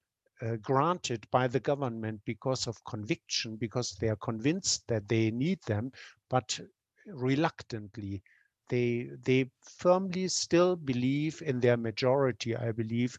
uh, 0.42 0.56
granted 0.62 1.26
by 1.30 1.48
the 1.48 1.60
government 1.60 2.20
because 2.24 2.66
of 2.66 2.82
conviction, 2.84 3.56
because 3.56 3.96
they 4.00 4.08
are 4.08 4.16
convinced 4.16 4.86
that 4.86 5.08
they 5.08 5.30
need 5.30 5.58
them, 5.66 5.90
but 6.30 6.58
reluctantly. 7.06 8.22
They, 8.68 9.08
they 9.24 9.50
firmly 9.62 10.28
still 10.28 10.76
believe 10.76 11.42
in 11.44 11.58
their 11.58 11.76
majority, 11.76 12.54
I 12.54 12.70
believe, 12.72 13.18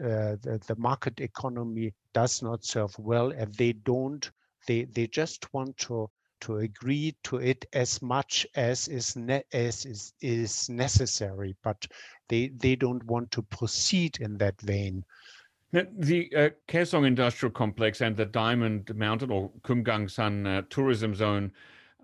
uh, 0.00 0.34
the, 0.42 0.60
the 0.66 0.74
market 0.76 1.20
economy 1.20 1.94
does 2.12 2.42
not 2.42 2.64
serve 2.64 2.98
well 2.98 3.30
and 3.30 3.54
they 3.54 3.72
don't 3.72 4.28
they 4.66 4.84
they 4.84 5.06
just 5.06 5.52
want 5.52 5.76
to 5.78 6.10
to 6.40 6.58
agree 6.58 7.16
to 7.24 7.38
it 7.38 7.64
as 7.72 8.02
much 8.02 8.46
as 8.54 8.88
is 8.88 9.16
as 9.52 9.86
is, 9.86 10.12
is 10.20 10.68
necessary, 10.68 11.56
but 11.62 11.86
they 12.28 12.48
they 12.48 12.76
don't 12.76 13.04
want 13.04 13.30
to 13.32 13.42
proceed 13.42 14.18
in 14.20 14.36
that 14.38 14.60
vein. 14.60 15.04
The 15.72 16.30
uh, 16.34 16.50
Kaesong 16.68 17.06
Industrial 17.06 17.52
Complex 17.52 18.00
and 18.00 18.16
the 18.16 18.24
Diamond 18.24 18.94
Mountain 18.94 19.30
or 19.30 19.50
Kumgangsan 19.62 20.46
uh, 20.46 20.62
Tourism 20.70 21.14
Zone 21.14 21.52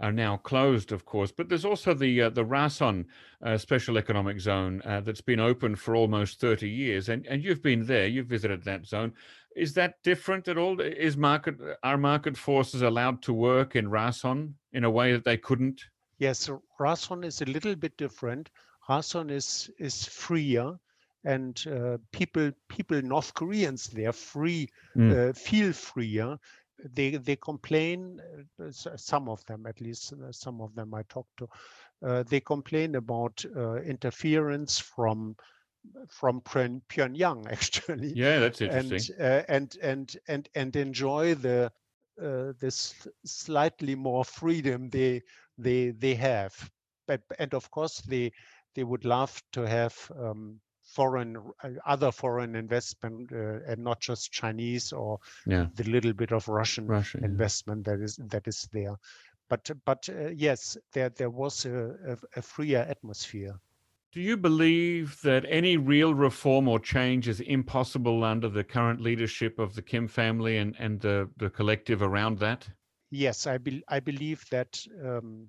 are 0.00 0.12
now 0.12 0.36
closed, 0.36 0.90
of 0.92 1.04
course. 1.04 1.30
But 1.30 1.48
there's 1.48 1.64
also 1.64 1.94
the 1.94 2.22
uh, 2.22 2.30
the 2.30 2.44
Rason 2.44 3.06
uh, 3.42 3.56
Special 3.56 3.96
Economic 3.96 4.40
Zone 4.40 4.82
uh, 4.84 5.00
that's 5.00 5.20
been 5.20 5.40
open 5.40 5.76
for 5.76 5.94
almost 5.94 6.40
30 6.40 6.68
years, 6.68 7.08
and 7.08 7.26
and 7.26 7.42
you've 7.42 7.62
been 7.62 7.86
there, 7.86 8.06
you've 8.06 8.26
visited 8.26 8.64
that 8.64 8.86
zone. 8.86 9.12
Is 9.56 9.74
that 9.74 10.02
different 10.02 10.48
at 10.48 10.58
all? 10.58 10.80
Is 10.80 11.16
market 11.16 11.56
are 11.82 11.98
market 11.98 12.36
forces 12.36 12.82
allowed 12.82 13.22
to 13.22 13.32
work 13.32 13.76
in 13.76 13.88
Rason 13.88 14.54
in 14.72 14.84
a 14.84 14.90
way 14.90 15.12
that 15.12 15.24
they 15.24 15.36
couldn't? 15.36 15.84
Yes, 16.18 16.48
Rason 16.78 17.24
is 17.24 17.42
a 17.42 17.46
little 17.46 17.74
bit 17.74 17.96
different. 17.96 18.50
Rason 18.88 19.30
is 19.30 19.70
is 19.78 20.04
freer 20.04 20.78
and 21.24 21.64
uh, 21.68 21.98
people 22.10 22.50
people 22.68 23.00
North 23.02 23.34
Koreans 23.34 23.86
they're 23.86 24.12
free 24.12 24.68
mm. 24.96 25.30
uh, 25.30 25.32
feel 25.32 25.72
freer 25.72 26.38
they 26.94 27.16
they 27.16 27.36
complain 27.36 28.20
uh, 28.60 28.70
some 28.70 29.28
of 29.28 29.44
them 29.46 29.66
at 29.66 29.80
least 29.80 30.12
uh, 30.12 30.32
some 30.32 30.60
of 30.60 30.74
them 30.74 30.94
i 30.94 31.02
talked 31.04 31.36
to 31.36 31.48
uh, 32.04 32.22
they 32.24 32.40
complain 32.40 32.96
about 32.96 33.44
uh, 33.56 33.76
interference 33.76 34.78
from 34.78 35.36
from 36.08 36.40
pyongyang 36.40 37.46
actually 37.50 38.12
yeah 38.14 38.38
that's 38.38 38.60
interesting 38.60 39.16
and 39.18 39.26
uh, 39.26 39.42
and 39.48 39.76
and 39.82 40.16
and 40.28 40.48
and 40.54 40.76
enjoy 40.76 41.34
the 41.34 41.70
uh, 42.22 42.52
this 42.60 42.94
slightly 43.24 43.94
more 43.94 44.24
freedom 44.24 44.88
they 44.90 45.20
they 45.58 45.90
they 45.90 46.14
have 46.14 46.70
but 47.06 47.20
and 47.38 47.54
of 47.54 47.70
course 47.70 48.00
they 48.02 48.30
they 48.74 48.84
would 48.84 49.04
love 49.04 49.42
to 49.52 49.62
have 49.66 49.94
um, 50.18 50.60
foreign 50.82 51.36
uh, 51.62 51.70
other 51.86 52.12
foreign 52.12 52.54
investment 52.54 53.30
uh, 53.32 53.60
and 53.66 53.82
not 53.82 54.00
just 54.00 54.32
Chinese 54.32 54.92
or 54.92 55.18
yeah. 55.46 55.66
the 55.74 55.84
little 55.84 56.12
bit 56.12 56.32
of 56.32 56.48
Russian 56.48 56.86
Russia, 56.86 57.18
investment 57.22 57.86
yeah. 57.86 57.94
that 57.94 58.02
is 58.02 58.16
that 58.28 58.46
is 58.46 58.68
there. 58.72 58.96
But 59.48 59.70
but 59.84 60.08
uh, 60.08 60.28
yes, 60.28 60.76
there 60.92 61.10
there 61.10 61.30
was 61.30 61.64
a, 61.66 61.94
a, 62.06 62.16
a 62.36 62.42
freer 62.42 62.86
atmosphere. 62.88 63.58
Do 64.12 64.20
you 64.20 64.36
believe 64.36 65.18
that 65.22 65.46
any 65.48 65.78
real 65.78 66.12
reform 66.12 66.68
or 66.68 66.78
change 66.78 67.28
is 67.28 67.40
impossible 67.40 68.24
under 68.24 68.50
the 68.50 68.62
current 68.62 69.00
leadership 69.00 69.58
of 69.58 69.74
the 69.74 69.80
Kim 69.80 70.06
family 70.06 70.58
and, 70.58 70.76
and 70.78 71.00
the, 71.00 71.30
the 71.38 71.48
collective 71.48 72.02
around 72.02 72.38
that? 72.40 72.68
Yes, 73.10 73.46
I, 73.46 73.56
be, 73.56 73.82
I 73.88 74.00
believe 74.00 74.44
that 74.50 74.78
um, 75.02 75.48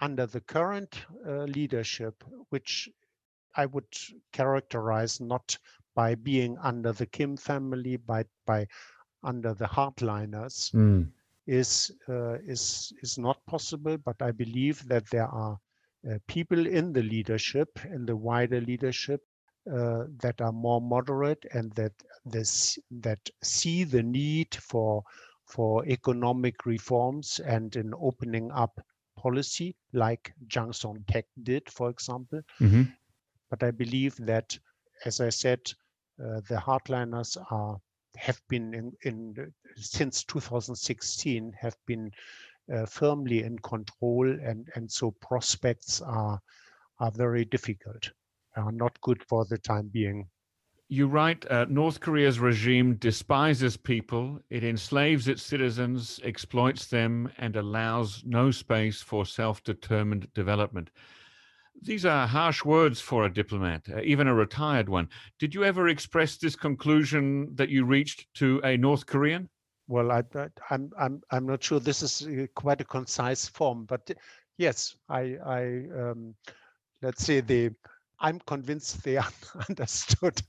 under 0.00 0.26
the 0.26 0.40
current 0.40 1.04
uh, 1.24 1.44
leadership, 1.44 2.24
which 2.48 2.88
I 3.54 3.66
would 3.66 3.86
characterize 4.32 5.20
not 5.20 5.56
by 5.94 6.16
being 6.16 6.58
under 6.58 6.92
the 6.92 7.06
Kim 7.06 7.36
family, 7.36 7.98
but 7.98 8.26
by 8.46 8.66
under 9.22 9.54
the 9.54 9.66
hardliners, 9.66 10.72
mm. 10.72 11.08
is 11.46 11.92
uh, 12.08 12.38
is 12.46 12.92
is 13.02 13.18
not 13.18 13.44
possible. 13.46 13.96
But 13.98 14.16
I 14.22 14.32
believe 14.32 14.88
that 14.88 15.08
there 15.10 15.28
are 15.28 15.58
people 16.26 16.66
in 16.66 16.92
the 16.92 17.02
leadership, 17.02 17.78
in 17.84 18.06
the 18.06 18.16
wider 18.16 18.60
leadership, 18.60 19.22
uh, 19.70 20.04
that 20.18 20.40
are 20.40 20.52
more 20.52 20.80
moderate 20.80 21.46
and 21.52 21.70
that 21.72 21.92
this 22.24 22.78
that 22.90 23.20
see 23.42 23.84
the 23.84 24.02
need 24.02 24.52
for 24.56 25.04
for 25.46 25.86
economic 25.86 26.66
reforms 26.66 27.40
and 27.44 27.76
an 27.76 27.92
opening 28.00 28.50
up 28.50 28.80
policy 29.16 29.76
like 29.92 30.32
Jang 30.48 30.72
Song-thaek 30.72 31.24
did, 31.44 31.70
for 31.70 31.90
example. 31.90 32.40
Mm-hmm. 32.60 32.82
But 33.50 33.62
I 33.62 33.70
believe 33.70 34.16
that, 34.16 34.58
as 35.04 35.20
I 35.20 35.28
said, 35.28 35.60
uh, 36.20 36.40
the 36.48 36.56
hardliners 36.56 37.36
are 37.50 37.78
have 38.16 38.40
been 38.48 38.74
in, 38.74 38.92
in 39.02 39.52
since 39.76 40.24
2016 40.24 41.52
have 41.58 41.76
been 41.86 42.08
uh, 42.08 42.10
firmly 42.86 43.42
in 43.42 43.58
control, 43.58 44.28
and 44.28 44.68
and 44.74 44.90
so 44.90 45.10
prospects 45.20 46.00
are 46.00 46.40
are 46.98 47.10
very 47.10 47.44
difficult, 47.44 48.10
are 48.56 48.72
not 48.72 49.00
good 49.00 49.22
for 49.28 49.44
the 49.44 49.58
time 49.58 49.88
being. 49.88 50.28
You 50.88 51.06
write, 51.06 51.50
uh, 51.50 51.64
North 51.70 52.00
Korea's 52.00 52.38
regime 52.38 52.96
despises 52.96 53.78
people, 53.78 54.38
it 54.50 54.62
enslaves 54.62 55.26
its 55.26 55.42
citizens, 55.42 56.20
exploits 56.22 56.86
them, 56.86 57.32
and 57.38 57.56
allows 57.56 58.22
no 58.26 58.50
space 58.50 59.00
for 59.00 59.24
self 59.24 59.64
determined 59.64 60.30
development. 60.34 60.90
These 61.80 62.04
are 62.04 62.26
harsh 62.26 62.62
words 62.62 63.00
for 63.00 63.24
a 63.24 63.32
diplomat, 63.32 63.88
uh, 63.88 64.02
even 64.02 64.26
a 64.26 64.34
retired 64.34 64.88
one. 64.90 65.08
Did 65.38 65.54
you 65.54 65.64
ever 65.64 65.88
express 65.88 66.36
this 66.36 66.54
conclusion 66.54 67.54
that 67.54 67.70
you 67.70 67.86
reached 67.86 68.26
to 68.34 68.60
a 68.62 68.76
North 68.76 69.06
Korean? 69.06 69.48
Well, 69.92 70.10
I, 70.10 70.22
I'm 70.70 70.90
I'm 70.98 71.22
I'm 71.30 71.46
not 71.46 71.62
sure 71.62 71.78
this 71.78 72.02
is 72.02 72.26
uh, 72.26 72.46
quite 72.54 72.80
a 72.80 72.84
concise 72.84 73.46
form, 73.46 73.84
but 73.84 74.10
yes, 74.56 74.96
I 75.10 75.36
I 75.44 75.62
um, 75.94 76.34
let's 77.02 77.22
say 77.22 77.40
the 77.40 77.70
I'm 78.18 78.40
convinced 78.40 79.04
they 79.04 79.18
understood 79.68 80.40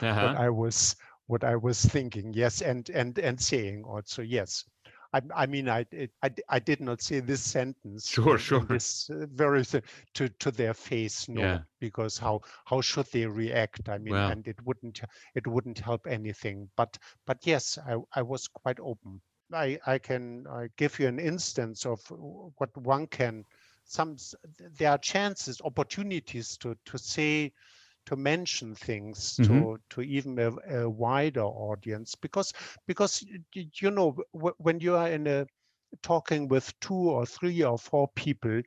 uh-huh. 0.00 0.28
what 0.28 0.36
I 0.36 0.48
was 0.50 0.94
what 1.26 1.42
I 1.42 1.56
was 1.56 1.84
thinking. 1.84 2.32
Yes, 2.32 2.62
and 2.62 2.88
and 2.90 3.18
and 3.18 3.40
saying 3.40 3.82
also 3.84 4.22
yes. 4.22 4.64
I, 5.12 5.20
I 5.34 5.46
mean, 5.46 5.68
I, 5.68 5.84
I, 6.22 6.30
I 6.48 6.58
did 6.58 6.80
not 6.80 7.02
say 7.02 7.20
this 7.20 7.42
sentence. 7.42 8.08
Sure, 8.08 8.38
sure. 8.38 8.60
This 8.60 9.10
uh, 9.10 9.26
very 9.32 9.62
to 9.64 10.28
to 10.28 10.50
their 10.50 10.74
face, 10.74 11.28
no, 11.28 11.40
yeah. 11.40 11.58
because 11.80 12.16
how 12.16 12.40
how 12.64 12.80
should 12.80 13.06
they 13.12 13.26
react? 13.26 13.88
I 13.88 13.98
mean, 13.98 14.14
well. 14.14 14.30
and 14.30 14.46
it 14.48 14.56
wouldn't 14.64 15.02
it 15.34 15.46
wouldn't 15.46 15.78
help 15.78 16.06
anything. 16.06 16.70
But 16.76 16.96
but 17.26 17.38
yes, 17.44 17.78
I 17.86 17.96
I 18.14 18.22
was 18.22 18.48
quite 18.48 18.80
open. 18.80 19.20
I 19.52 19.78
I 19.86 19.98
can 19.98 20.46
I 20.48 20.68
give 20.78 20.98
you 20.98 21.08
an 21.08 21.18
instance 21.18 21.84
of 21.84 22.00
what 22.56 22.76
one 22.76 23.06
can. 23.06 23.44
Some 23.84 24.16
there 24.78 24.90
are 24.92 24.98
chances, 24.98 25.60
opportunities 25.62 26.56
to 26.58 26.74
to 26.86 26.98
say 26.98 27.52
to 28.06 28.16
mention 28.16 28.74
things 28.74 29.36
mm-hmm. 29.36 29.60
to 29.60 29.78
to 29.90 30.00
even 30.02 30.38
a, 30.38 30.52
a, 30.76 30.90
wider 30.90 31.44
audience 31.44 32.14
because 32.14 32.52
because 32.86 33.24
you 33.54 33.90
know 33.90 34.16
when 34.58 34.80
you 34.80 34.96
are 34.96 35.08
in 35.08 35.26
a 35.26 35.46
talking 36.02 36.48
with 36.48 36.72
two 36.80 37.10
or 37.10 37.26
three 37.26 37.62
or 37.62 37.78
four 37.78 38.08
people 38.14 38.62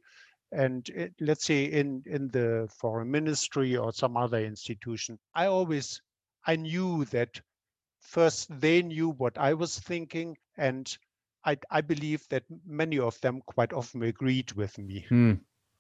and 0.51 0.87
it, 0.89 1.13
let's 1.19 1.45
say 1.45 1.65
in 1.65 2.03
in 2.05 2.29
the 2.29 2.67
foreign 2.79 3.09
ministry 3.09 3.75
or 3.75 3.91
some 3.91 4.15
other 4.15 4.39
institution 4.39 5.17
i 5.33 5.45
always 5.47 6.01
i 6.45 6.55
knew 6.55 7.03
that 7.05 7.41
first 7.99 8.47
they 8.61 8.81
knew 8.81 9.09
what 9.09 9.37
i 9.37 9.53
was 9.53 9.79
thinking 9.79 10.37
and 10.57 10.97
i 11.43 11.57
i 11.71 11.81
believe 11.81 12.25
that 12.29 12.43
many 12.65 12.99
of 12.99 13.19
them 13.21 13.41
quite 13.45 13.73
often 13.73 14.03
agreed 14.03 14.51
with 14.53 14.77
me 14.77 15.05
mm. 15.09 15.39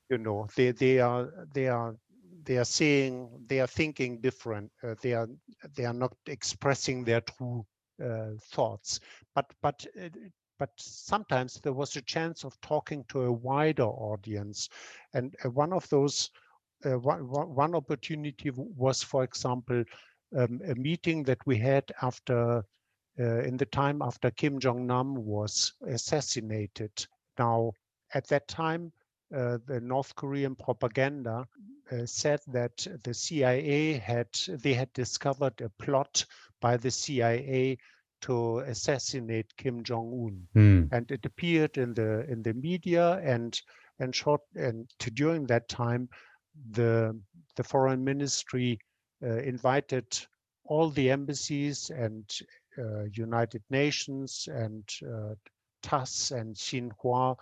you 0.09 0.17
know 0.17 0.47
they 0.55 0.71
they 0.71 0.99
are 0.99 1.29
they 1.53 1.67
are 1.67 1.95
they 2.45 2.57
are 2.57 2.65
seeing 2.65 3.29
they 3.47 3.59
are 3.59 3.67
thinking 3.67 4.21
different 4.21 4.71
uh, 4.83 4.95
they 5.01 5.13
are 5.13 5.27
they 5.75 5.85
are 5.85 5.93
not 5.93 6.13
expressing 6.27 7.03
their 7.03 7.21
true 7.21 7.65
uh, 8.03 8.31
thoughts. 8.51 8.99
But 9.33 9.45
but 9.61 9.85
uh, 10.01 10.09
but 10.59 10.69
sometimes 10.77 11.59
there 11.61 11.73
was 11.73 11.95
a 11.95 12.01
chance 12.01 12.43
of 12.45 12.59
talking 12.61 13.03
to 13.09 13.23
a 13.23 13.31
wider 13.31 13.83
audience. 13.85 14.69
And 15.13 15.35
uh, 15.43 15.49
one 15.49 15.73
of 15.73 15.87
those 15.89 16.31
uh, 16.85 16.97
one, 16.99 17.21
one 17.27 17.75
opportunity 17.75 18.51
was 18.55 19.03
for 19.03 19.23
example 19.23 19.83
um, 20.37 20.61
a 20.67 20.75
meeting 20.75 21.23
that 21.23 21.45
we 21.45 21.57
had 21.57 21.83
after 22.01 22.63
in 23.17 23.55
the 23.55 23.65
time 23.65 24.01
after 24.01 24.29
Kim 24.31 24.59
Jong 24.59 24.85
Nam 24.85 25.15
was 25.15 25.73
assassinated. 25.87 26.91
Now 27.39 27.71
at 28.13 28.27
that 28.27 28.47
time 28.49 28.91
uh, 29.33 29.57
the 29.65 29.79
North 29.81 30.15
Korean 30.15 30.55
propaganda 30.55 31.45
uh, 31.91 32.05
said 32.05 32.39
that 32.47 32.85
the 33.03 33.13
CIA 33.13 33.93
had 33.93 34.27
they 34.47 34.73
had 34.73 34.91
discovered 34.93 35.59
a 35.61 35.69
plot 35.69 36.25
by 36.61 36.77
the 36.77 36.91
CIA 36.91 37.77
to 38.21 38.59
assassinate 38.59 39.55
Kim 39.57 39.83
Jong 39.83 40.11
Un, 40.11 40.47
mm. 40.55 40.89
and 40.91 41.11
it 41.11 41.25
appeared 41.25 41.77
in 41.77 41.93
the 41.93 42.25
in 42.29 42.41
the 42.43 42.53
media 42.53 43.19
and 43.23 43.59
and 43.99 44.15
short 44.15 44.41
and 44.55 44.89
to, 44.99 45.11
during 45.11 45.45
that 45.47 45.69
time, 45.69 46.09
the 46.71 47.19
the 47.55 47.63
foreign 47.63 48.03
ministry 48.03 48.79
uh, 49.23 49.37
invited 49.37 50.05
all 50.65 50.89
the 50.89 51.11
embassies 51.11 51.89
and 51.91 52.29
uh, 52.77 53.03
United 53.13 53.63
Nations 53.69 54.47
and 54.51 54.83
uh, 55.07 55.35
TASS 55.83 56.31
and 56.31 56.55
Xinhua 56.55 57.35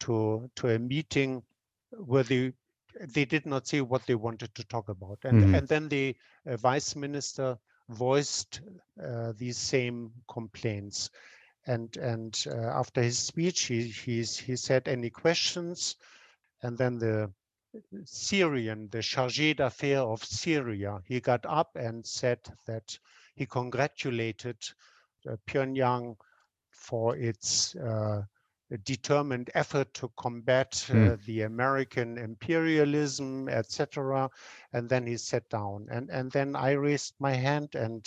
to 0.00 0.50
to 0.56 0.68
a 0.68 0.78
meeting 0.78 1.42
where 1.90 2.22
they 2.22 2.52
they 3.00 3.24
did 3.24 3.46
not 3.46 3.66
say 3.66 3.80
what 3.80 4.06
they 4.06 4.14
wanted 4.14 4.54
to 4.54 4.64
talk 4.64 4.88
about. 4.88 5.18
And, 5.24 5.42
mm-hmm. 5.42 5.54
and 5.54 5.68
then 5.68 5.88
the 5.88 6.16
uh, 6.46 6.56
vice 6.56 6.96
minister 6.96 7.58
voiced 7.88 8.60
uh, 9.02 9.32
these 9.36 9.58
same 9.58 10.10
complaints. 10.28 11.10
And, 11.66 11.96
and 11.96 12.42
uh, 12.50 12.56
after 12.56 13.02
his 13.02 13.18
speech, 13.18 13.64
he, 13.64 13.88
he's, 13.88 14.36
he 14.38 14.56
said, 14.56 14.88
Any 14.88 15.10
questions? 15.10 15.96
And 16.62 16.78
then 16.78 16.98
the 16.98 17.30
Syrian, 18.04 18.88
the 18.90 18.98
chargé 18.98 19.56
d'affaires 19.56 20.04
of 20.04 20.24
Syria, 20.24 21.00
he 21.04 21.20
got 21.20 21.44
up 21.46 21.76
and 21.76 22.06
said 22.06 22.38
that 22.66 22.98
he 23.34 23.46
congratulated 23.46 24.56
uh, 25.28 25.36
Pyongyang 25.46 26.16
for 26.70 27.16
its 27.16 27.74
uh, 27.76 28.22
determined 28.84 29.50
effort 29.54 29.92
to 29.94 30.10
combat 30.16 30.72
mm. 30.88 31.12
uh, 31.12 31.16
the 31.26 31.42
American 31.42 32.18
imperialism, 32.18 33.48
etc. 33.48 34.28
And 34.72 34.88
then 34.88 35.06
he 35.06 35.16
sat 35.16 35.48
down, 35.48 35.86
and 35.90 36.10
and 36.10 36.30
then 36.32 36.56
I 36.56 36.72
raised 36.72 37.14
my 37.20 37.32
hand, 37.32 37.74
and 37.74 38.04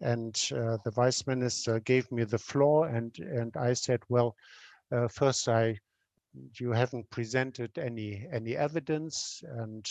and 0.00 0.40
uh, 0.54 0.78
the 0.84 0.92
vice 0.92 1.26
minister 1.26 1.80
gave 1.80 2.10
me 2.12 2.24
the 2.24 2.38
floor, 2.38 2.86
and 2.86 3.18
and 3.18 3.56
I 3.56 3.72
said, 3.72 4.00
well, 4.08 4.36
uh, 4.92 5.08
first 5.08 5.48
I, 5.48 5.78
you 6.54 6.70
haven't 6.72 7.10
presented 7.10 7.76
any 7.78 8.26
any 8.32 8.56
evidence, 8.56 9.42
and 9.44 9.88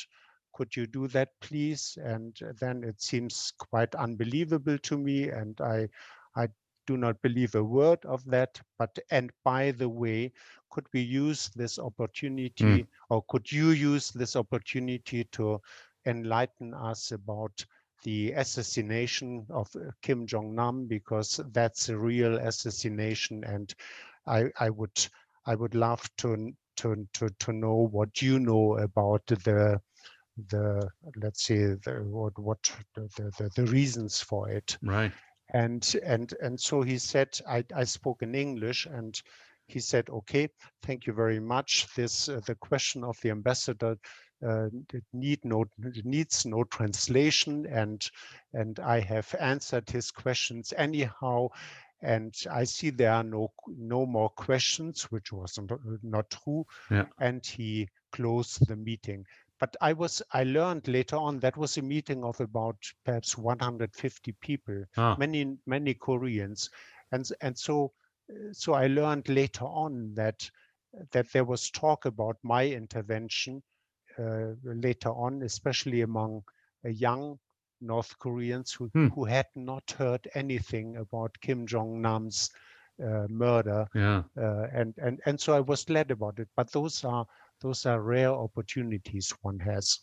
could 0.53 0.75
you 0.75 0.88
do 0.88 1.07
that, 1.09 1.29
please? 1.41 1.97
And 2.01 2.38
then 2.59 2.84
it 2.84 3.01
seems 3.01 3.51
quite 3.57 3.93
unbelievable 3.95 4.77
to 4.77 4.97
me, 4.97 5.29
and 5.29 5.59
I 5.59 5.89
I 6.35 6.47
do 6.88 6.97
not 6.97 7.22
believe 7.22 7.53
a 7.55 7.64
word 7.64 8.03
of 8.05 8.26
that. 8.26 8.59
But, 8.80 8.97
and 9.11 9.31
by 9.43 9.72
the 9.72 9.89
way, 9.89 10.31
could 10.72 10.85
we 10.93 11.01
use 11.01 11.49
this 11.55 11.77
opportunity 11.77 12.84
mm. 12.84 12.88
or 13.09 13.23
could 13.30 13.51
you 13.51 13.69
use 13.69 14.11
this 14.11 14.35
opportunity 14.35 15.26
to 15.34 15.61
enlighten 16.05 16.73
us 16.73 17.11
about 17.11 17.65
the 18.03 18.31
assassination 18.34 19.45
of 19.49 19.69
uh, 19.76 19.91
Kim 20.01 20.26
Jong 20.26 20.55
Nam 20.55 20.85
because 20.85 21.39
that's 21.51 21.89
a 21.89 21.97
real 21.97 22.38
assassination, 22.38 23.43
and 23.43 23.73
I, 24.26 24.45
I 24.59 24.69
would 24.69 25.07
I 25.45 25.55
would 25.55 25.76
love 25.76 26.07
to 26.18 26.53
to, 26.77 27.07
to, 27.14 27.30
to 27.39 27.53
know 27.53 27.89
what 27.91 28.22
you 28.22 28.39
know 28.39 28.77
about 28.77 29.26
the 29.26 29.81
the 30.49 30.88
let's 31.15 31.43
say 31.43 31.57
the 31.57 32.03
what 32.05 32.38
what 32.38 32.59
the, 32.93 33.09
the, 33.38 33.49
the 33.55 33.65
reasons 33.65 34.22
for 34.22 34.49
it 34.49 34.77
right 34.84 35.11
and 35.53 35.95
and 36.03 36.33
and 36.41 36.59
so 36.59 36.81
he 36.81 36.97
said 36.97 37.29
i 37.47 37.63
i 37.75 37.83
spoke 37.83 38.21
in 38.21 38.35
english 38.35 38.85
and 38.85 39.21
he 39.67 39.79
said 39.79 40.09
okay 40.09 40.47
thank 40.81 41.05
you 41.05 41.13
very 41.13 41.39
much 41.39 41.87
this 41.95 42.29
uh, 42.29 42.39
the 42.45 42.55
question 42.55 43.03
of 43.03 43.17
the 43.21 43.29
ambassador 43.29 43.97
uh, 44.45 44.67
need 45.13 45.43
no 45.43 45.65
needs 46.03 46.45
no 46.45 46.63
translation 46.65 47.65
and 47.65 48.09
and 48.53 48.79
i 48.79 48.99
have 48.99 49.33
answered 49.39 49.89
his 49.89 50.11
questions 50.11 50.73
anyhow 50.77 51.47
and 52.01 52.35
I 52.51 52.63
see 52.63 52.91
there 52.91 53.11
are 53.11 53.23
no 53.23 53.51
no 53.67 54.05
more 54.05 54.29
questions, 54.29 55.03
which 55.05 55.31
was 55.31 55.57
not 55.57 55.79
not 56.03 56.29
true. 56.29 56.65
Yeah. 56.91 57.05
And 57.19 57.45
he 57.45 57.89
closed 58.11 58.67
the 58.67 58.75
meeting. 58.75 59.25
But 59.59 59.75
I 59.81 59.93
was 59.93 60.21
I 60.31 60.43
learned 60.43 60.88
later 60.88 61.15
on 61.15 61.39
that 61.39 61.57
was 61.57 61.77
a 61.77 61.81
meeting 61.81 62.23
of 62.23 62.39
about 62.39 62.77
perhaps 63.03 63.38
150 63.38 64.31
people, 64.41 64.84
ah. 64.97 65.15
many 65.17 65.57
many 65.65 65.93
Koreans, 65.93 66.69
and 67.11 67.27
and 67.41 67.57
so 67.57 67.93
so 68.51 68.73
I 68.73 68.88
learned 68.88 69.29
later 69.29 69.65
on 69.65 70.13
that 70.15 70.49
that 71.11 71.31
there 71.31 71.45
was 71.45 71.69
talk 71.71 72.05
about 72.05 72.38
my 72.43 72.67
intervention 72.67 73.63
uh, 74.19 74.53
later 74.63 75.09
on, 75.09 75.41
especially 75.43 76.01
among 76.01 76.43
a 76.84 76.89
young 76.89 77.39
North 77.81 78.17
Koreans 78.19 78.71
who, 78.73 78.88
hmm. 78.88 79.07
who 79.07 79.25
had 79.25 79.45
not 79.55 79.91
heard 79.91 80.27
anything 80.34 80.97
about 80.97 81.39
Kim 81.41 81.67
Jong 81.67 82.01
Nam's 82.01 82.49
uh, 83.03 83.27
murder, 83.29 83.88
yeah. 83.93 84.23
uh, 84.38 84.67
and 84.73 84.95
and 84.97 85.21
and 85.25 85.39
so 85.39 85.53
I 85.53 85.59
was 85.59 85.84
glad 85.84 86.09
about 86.09 86.39
it. 86.39 86.49
But 86.55 86.71
those 86.71 87.03
are 87.03 87.27
those 87.61 87.85
are 87.85 88.01
rare 88.01 88.31
opportunities 88.31 89.34
one 89.41 89.59
has. 89.59 89.99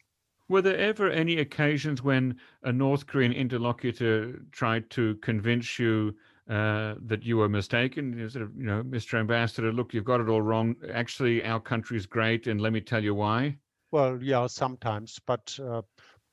Were 0.49 0.63
there 0.63 0.77
ever 0.77 1.11
any 1.11 1.39
occasions 1.39 2.03
when 2.03 2.39
a 2.63 2.73
North 2.73 3.07
Korean 3.07 3.33
interlocutor 3.33 4.43
tried 4.53 4.91
to 4.91 5.15
convince 5.17 5.79
you 5.79 6.15
uh, 6.51 6.97
that 7.07 7.23
you 7.23 7.39
were 7.39 7.49
mistaken? 7.49 8.19
You 8.19 8.29
sort 8.29 8.45
of, 8.45 8.57
you 8.57 8.65
know, 8.65 8.83
Mr. 8.83 9.19
Ambassador, 9.19 9.73
look, 9.73 9.95
you've 9.95 10.05
got 10.05 10.21
it 10.21 10.29
all 10.29 10.43
wrong. 10.43 10.77
Actually, 10.93 11.43
our 11.45 11.61
country's 11.61 12.05
great, 12.05 12.47
and 12.47 12.61
let 12.61 12.75
me 12.75 12.83
tell 12.83 13.03
you 13.03 13.15
why. 13.15 13.57
Well, 13.91 14.23
yeah, 14.23 14.47
sometimes, 14.49 15.19
but 15.25 15.59
uh, 15.63 15.83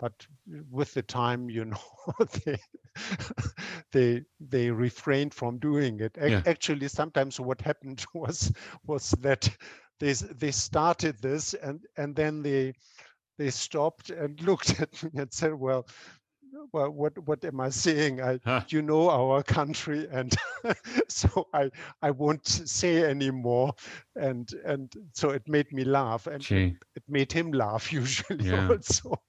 but 0.01 0.25
with 0.71 0.93
the 0.95 1.03
time, 1.03 1.49
you 1.49 1.65
know, 1.65 1.77
they 2.43 2.57
they 3.91 4.23
they 4.39 4.71
refrained 4.71 5.33
from 5.33 5.59
doing 5.59 5.99
it. 5.99 6.17
Yeah. 6.19 6.41
Actually, 6.45 6.87
sometimes 6.87 7.39
what 7.39 7.61
happened 7.61 8.03
was 8.13 8.51
was 8.87 9.11
that 9.21 9.49
they 10.01 10.13
they 10.13 10.51
started 10.51 11.15
this 11.21 11.53
and 11.53 11.79
and 11.95 12.15
then 12.15 12.41
they 12.41 12.73
they 13.37 13.49
stopped 13.49 14.09
and 14.09 14.41
looked 14.47 14.81
at 14.81 15.03
me 15.03 15.11
and 15.21 15.31
said, 15.31 15.53
"Well, 15.53 15.87
well, 16.73 16.89
what 16.89 17.17
what 17.27 17.45
am 17.45 17.61
I 17.61 17.69
saying? 17.69 18.21
I 18.21 18.39
huh. 18.43 18.61
you 18.67 18.81
know 18.81 19.09
our 19.09 19.43
country, 19.43 20.07
and 20.11 20.35
so 21.07 21.47
I 21.53 21.71
I 22.01 22.11
won't 22.11 22.47
say 22.47 23.03
anymore." 23.03 23.73
And 24.15 24.51
and 24.65 24.91
so 25.13 25.29
it 25.29 25.47
made 25.47 25.71
me 25.71 25.83
laugh, 25.83 26.27
and 26.27 26.43
it, 26.51 26.75
it, 26.95 27.03
made 27.07 27.31
him 27.31 27.51
laugh 27.51 27.93
usually 28.01 28.49
yeah. 28.49 28.69
also. 28.69 29.21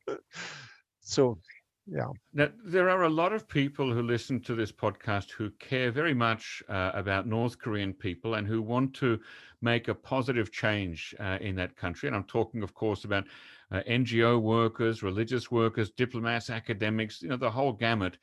So, 1.01 1.39
yeah. 1.87 2.07
Now, 2.33 2.49
there 2.65 2.89
are 2.89 3.03
a 3.03 3.09
lot 3.09 3.33
of 3.33 3.49
people 3.49 3.93
who 3.93 4.03
listen 4.03 4.41
to 4.43 4.55
this 4.55 4.71
podcast 4.71 5.31
who 5.31 5.51
care 5.59 5.91
very 5.91 6.15
much 6.15 6.63
uh, 6.69 6.93
about 6.95 7.27
North 7.27 7.59
Korean 7.59 7.93
people 7.93 8.35
and 8.35 8.47
who 8.47 8.63
want 8.63 8.95
to 8.95 9.19
make 9.61 9.89
a 9.89 9.95
positive 9.95 10.53
change 10.53 11.15
uh, 11.19 11.39
in 11.41 11.57
that 11.57 11.77
country. 11.77 12.07
And 12.07 12.15
I'm 12.15 12.25
talking, 12.25 12.63
of 12.63 12.75
course, 12.75 13.05
about 13.05 13.27
uh, 13.73 13.81
NGO 13.89 14.41
workers, 14.41 15.03
religious 15.03 15.51
workers, 15.51 15.91
diplomats, 15.91 16.51
academics, 16.51 17.23
you 17.23 17.29
know, 17.29 17.37
the 17.37 17.51
whole 17.51 17.73
gamut. 17.73 18.19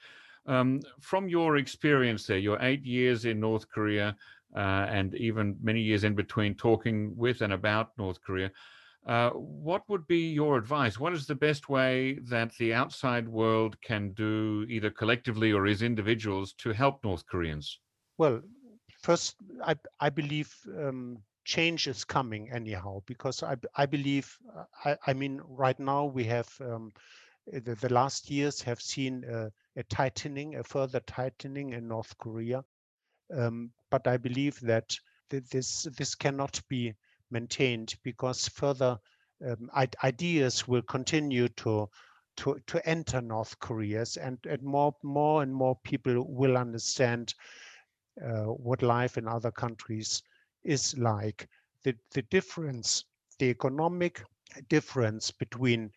Um, 0.46 0.80
from 1.02 1.28
your 1.28 1.58
experience 1.58 2.26
there, 2.26 2.38
your 2.38 2.58
eight 2.62 2.86
years 2.86 3.26
in 3.26 3.40
North 3.40 3.70
Korea, 3.70 4.16
uh, 4.56 4.88
and 4.90 5.14
even 5.16 5.58
many 5.62 5.82
years 5.82 6.04
in 6.04 6.16
between 6.16 6.56
talking 6.56 7.14
with 7.16 7.42
and 7.42 7.54
about 7.54 7.98
North 7.98 8.22
Korea, 8.22 8.52
uh, 9.06 9.30
what 9.32 9.84
would 9.88 10.06
be 10.08 10.32
your 10.32 10.58
advice? 10.58 11.00
What 11.00 11.14
is 11.14 11.26
the 11.26 11.36
best 11.36 11.70
way 11.70 12.20
that 12.24 12.54
the 12.58 12.74
outside 12.74 13.28
world 13.28 13.80
can 13.82 14.12
do, 14.12 14.66
either 14.70 14.90
collectively 14.90 15.52
or 15.52 15.66
as 15.68 15.82
individuals, 15.82 16.54
to 16.60 16.72
help 16.72 17.04
North 17.04 17.26
Koreans? 17.26 17.80
Well, 18.18 18.42
first, 19.02 19.36
I, 19.64 19.76
I 20.00 20.10
believe 20.10 20.54
um, 20.78 21.18
change 21.46 21.88
is 21.88 22.04
coming 22.04 22.52
anyhow, 22.52 23.02
because 23.06 23.42
I, 23.42 23.56
I 23.76 23.86
believe, 23.86 24.38
uh, 24.56 24.66
I, 24.86 24.98
I 25.08 25.14
mean, 25.14 25.42
right 25.48 25.80
now 25.80 26.06
we 26.06 26.26
have, 26.26 26.50
um, 26.62 26.92
the, 27.48 27.76
the, 27.76 27.92
last 27.92 28.30
years 28.30 28.62
have 28.62 28.82
seen 28.82 29.24
a, 29.24 29.50
a, 29.78 29.84
tightening, 29.84 30.58
a 30.58 30.64
further 30.64 31.00
tightening 31.02 31.72
in 31.74 31.88
North 31.88 32.16
Korea. 32.18 32.64
Um, 33.34 33.72
but 33.90 34.08
I 34.08 34.18
believe 34.18 34.60
that 34.60 34.96
this, 35.30 35.88
this 35.98 36.14
cannot 36.14 36.62
be 36.68 36.94
maintained 37.32 37.96
because 38.04 38.48
further 38.48 39.00
um, 39.46 39.70
ideas 40.04 40.68
will 40.68 40.82
continue 40.84 41.48
to 41.50 41.90
to 42.38 42.60
to 42.68 42.88
enter 42.88 43.22
North 43.22 43.58
Korea's 43.60 44.18
and, 44.18 44.38
and 44.46 44.62
more 44.64 44.96
more 45.04 45.44
and 45.44 45.54
more 45.54 45.78
people 45.84 46.26
will 46.28 46.58
understand 46.58 47.34
uh, 48.24 48.46
what 48.46 48.82
life 48.82 49.18
in 49.18 49.28
other 49.28 49.52
countries 49.52 50.24
is 50.64 50.98
like. 50.98 51.48
The 51.84 51.96
the 52.12 52.22
difference, 52.24 53.06
the 53.40 53.48
economic 53.48 54.24
difference 54.68 55.32
between 55.32 55.92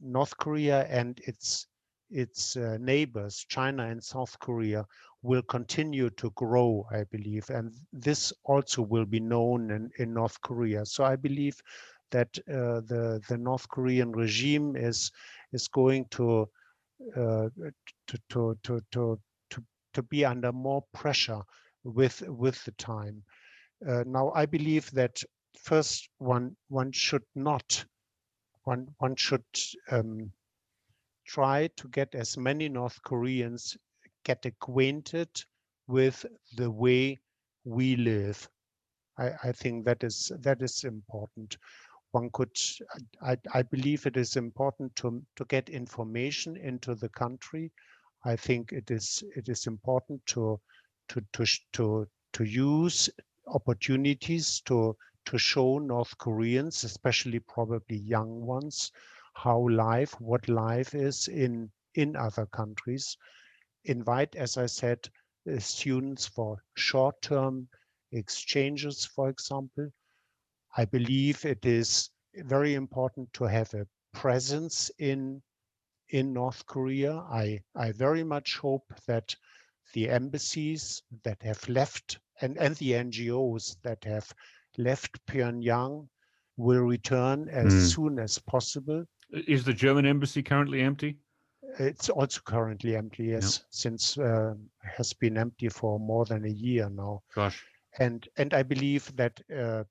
North 0.00 0.36
Korea 0.36 0.84
and 0.86 1.20
its 1.20 1.66
its 2.12 2.56
uh, 2.56 2.78
neighbors, 2.80 3.44
China 3.48 3.88
and 3.88 4.02
South 4.02 4.38
Korea, 4.38 4.84
will 5.22 5.42
continue 5.42 6.10
to 6.10 6.30
grow, 6.30 6.86
I 6.90 7.04
believe. 7.04 7.48
And 7.50 7.72
this 7.92 8.32
also 8.44 8.82
will 8.82 9.04
be 9.06 9.20
known 9.20 9.70
in, 9.70 9.90
in 9.98 10.14
North 10.14 10.40
Korea. 10.40 10.84
So 10.84 11.04
I 11.04 11.16
believe 11.16 11.60
that 12.10 12.28
uh, 12.48 12.80
the, 12.86 13.20
the 13.28 13.38
North 13.38 13.68
Korean 13.68 14.12
regime 14.12 14.76
is, 14.76 15.10
is 15.52 15.68
going 15.68 16.06
to, 16.10 16.48
uh, 17.16 17.48
to, 18.06 18.18
to, 18.28 18.58
to, 18.62 18.82
to, 18.90 19.20
to, 19.50 19.64
to 19.94 20.02
be 20.02 20.24
under 20.24 20.52
more 20.52 20.84
pressure 20.92 21.40
with, 21.84 22.22
with 22.28 22.62
the 22.64 22.72
time. 22.72 23.22
Uh, 23.88 24.04
now, 24.06 24.32
I 24.34 24.46
believe 24.46 24.90
that 24.92 25.22
first 25.58 26.08
one, 26.18 26.56
one 26.68 26.92
should 26.92 27.24
not, 27.34 27.84
one, 28.64 28.88
one 28.98 29.16
should 29.16 29.44
um, 29.90 30.30
try 31.32 31.66
to 31.76 31.88
get 31.88 32.14
as 32.14 32.36
many 32.36 32.68
North 32.68 33.02
Koreans 33.02 33.76
get 34.24 34.44
acquainted 34.44 35.30
with 35.86 36.26
the 36.56 36.70
way 36.70 37.18
we 37.64 37.96
live. 37.96 38.48
I, 39.18 39.32
I 39.44 39.52
think 39.52 39.86
that 39.86 40.04
is 40.04 40.30
that 40.40 40.60
is 40.60 40.84
important. 40.84 41.56
One 42.10 42.28
could, 42.32 42.54
I, 43.22 43.38
I 43.54 43.62
believe 43.62 44.04
it 44.06 44.18
is 44.18 44.36
important 44.36 44.94
to 44.96 45.22
to 45.36 45.44
get 45.46 45.70
information 45.70 46.56
into 46.56 46.94
the 46.94 47.08
country. 47.08 47.72
I 48.24 48.36
think 48.36 48.72
it 48.72 48.90
is 48.90 49.24
it 49.34 49.48
is 49.48 49.66
important 49.66 50.24
to 50.26 50.60
to 51.08 51.22
to 51.32 51.44
to 51.72 52.06
to 52.34 52.44
use 52.44 53.08
opportunities 53.46 54.60
to 54.66 54.96
to 55.24 55.38
show 55.38 55.78
North 55.78 56.16
Koreans, 56.18 56.84
especially 56.84 57.40
probably 57.40 57.96
young 57.96 58.44
ones, 58.44 58.92
how 59.34 59.68
life, 59.68 60.20
what 60.20 60.48
life 60.48 60.94
is 60.94 61.28
in 61.28 61.70
in 61.94 62.16
other 62.16 62.46
countries. 62.46 63.16
Invite, 63.84 64.34
as 64.36 64.56
I 64.56 64.66
said, 64.66 64.98
uh, 65.50 65.58
students 65.58 66.26
for 66.26 66.62
short-term 66.76 67.68
exchanges, 68.12 69.04
for 69.04 69.28
example. 69.28 69.90
I 70.76 70.84
believe 70.84 71.44
it 71.44 71.66
is 71.66 72.10
very 72.34 72.74
important 72.74 73.32
to 73.34 73.44
have 73.44 73.74
a 73.74 73.86
presence 74.14 74.90
in 74.98 75.42
in 76.08 76.32
North 76.32 76.64
Korea. 76.66 77.16
I, 77.30 77.60
I 77.74 77.92
very 77.92 78.22
much 78.22 78.58
hope 78.58 78.92
that 79.06 79.34
the 79.94 80.10
embassies 80.10 81.02
that 81.24 81.42
have 81.42 81.68
left 81.68 82.18
and, 82.40 82.58
and 82.58 82.76
the 82.76 82.92
NGOs 82.92 83.76
that 83.82 84.04
have 84.04 84.32
left 84.76 85.24
Pyongyang 85.26 86.08
will 86.56 86.82
return 86.82 87.48
as 87.48 87.72
mm. 87.72 87.94
soon 87.94 88.18
as 88.18 88.38
possible. 88.38 89.04
Is 89.32 89.64
the 89.64 89.72
German 89.72 90.06
embassy 90.06 90.42
currently 90.42 90.82
empty? 90.82 91.18
It's 91.78 92.10
also 92.10 92.40
currently 92.44 92.96
empty, 92.96 93.24
yes, 93.26 93.64
since 93.70 94.18
uh, 94.18 94.54
has 94.82 95.14
been 95.14 95.38
empty 95.38 95.70
for 95.70 95.98
more 95.98 96.26
than 96.26 96.44
a 96.44 96.50
year 96.50 96.90
now. 96.90 97.22
Gosh. 97.34 97.64
And 97.98 98.28
and 98.36 98.52
I 98.52 98.62
believe 98.62 99.14
that 99.16 99.40
uh, 99.50 99.84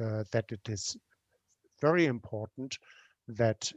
uh, 0.00 0.24
that 0.32 0.46
it 0.50 0.68
is 0.68 0.96
very 1.80 2.06
important 2.06 2.78
that 3.28 3.72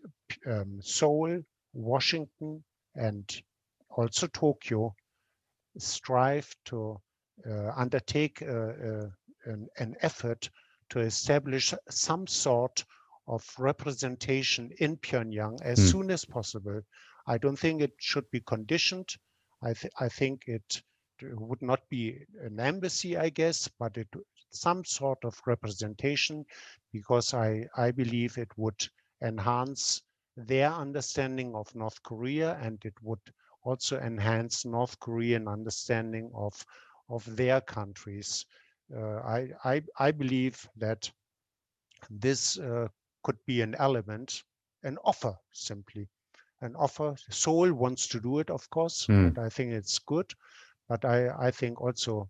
um, 0.48 0.80
Seoul, 0.82 1.44
Washington, 1.74 2.64
and 2.96 3.42
also 3.90 4.28
Tokyo 4.28 4.96
strive 5.78 6.56
to 6.66 7.00
uh, 7.48 7.72
undertake 7.76 8.42
uh, 8.42 8.46
uh, 8.46 9.10
an, 9.46 9.68
an 9.78 9.96
effort 10.02 10.50
to 10.90 11.00
establish 11.00 11.74
some 11.90 12.28
sort 12.28 12.84
of 13.28 13.46
representation 13.58 14.72
in 14.80 14.98
Pyongyang 14.98 15.62
as 15.62 15.80
Mm. 15.80 15.92
soon 15.92 16.12
as 16.12 16.26
possible. 16.26 16.82
I 17.28 17.38
don't 17.38 17.58
think 17.58 17.82
it 17.82 17.94
should 18.00 18.30
be 18.32 18.42
conditioned. 18.42 19.16
I, 19.62 19.74
th- 19.74 19.94
I 20.00 20.10
think 20.10 20.44
it 20.48 20.82
would 21.22 21.62
not 21.62 21.88
be 21.90 22.26
an 22.42 22.60
embassy, 22.60 23.18
I 23.18 23.30
guess, 23.30 23.68
but 23.68 23.98
it 23.98 24.08
some 24.52 24.84
sort 24.86 25.24
of 25.26 25.42
representation 25.46 26.46
because 26.92 27.34
I, 27.34 27.68
I 27.76 27.92
believe 27.92 28.38
it 28.38 28.52
would 28.58 28.88
enhance 29.22 30.02
their 30.36 30.72
understanding 30.72 31.56
of 31.56 31.74
North 31.76 32.02
Korea 32.04 32.58
and 32.62 32.80
it 32.86 32.94
would 33.02 33.20
also 33.64 34.00
enhance 34.00 34.66
North 34.66 35.00
Korean 35.00 35.48
understanding 35.48 36.32
of, 36.36 36.66
of 37.10 37.24
their 37.36 37.62
countries. 37.62 38.46
Uh, 38.96 39.18
I, 39.18 39.50
I, 39.64 39.84
I 39.98 40.12
believe 40.12 40.68
that 40.78 41.12
this 42.10 42.58
uh, 42.60 42.88
could 43.24 43.38
be 43.46 43.62
an 43.62 43.76
element, 43.76 44.44
an 44.84 44.98
offer 45.04 45.38
simply, 45.52 46.10
an 46.62 46.76
offer. 46.76 47.16
Seoul 47.30 47.74
wants 47.74 48.08
to 48.10 48.20
do 48.20 48.40
it, 48.40 48.50
of 48.50 48.70
course, 48.70 49.10
Mm. 49.10 49.28
and 49.28 49.40
I 49.40 49.50
think 49.50 49.72
it's 49.74 50.00
good. 50.00 50.34
But 50.90 51.06
I, 51.06 51.30
I 51.48 51.52
think 51.52 51.82
also 51.82 52.30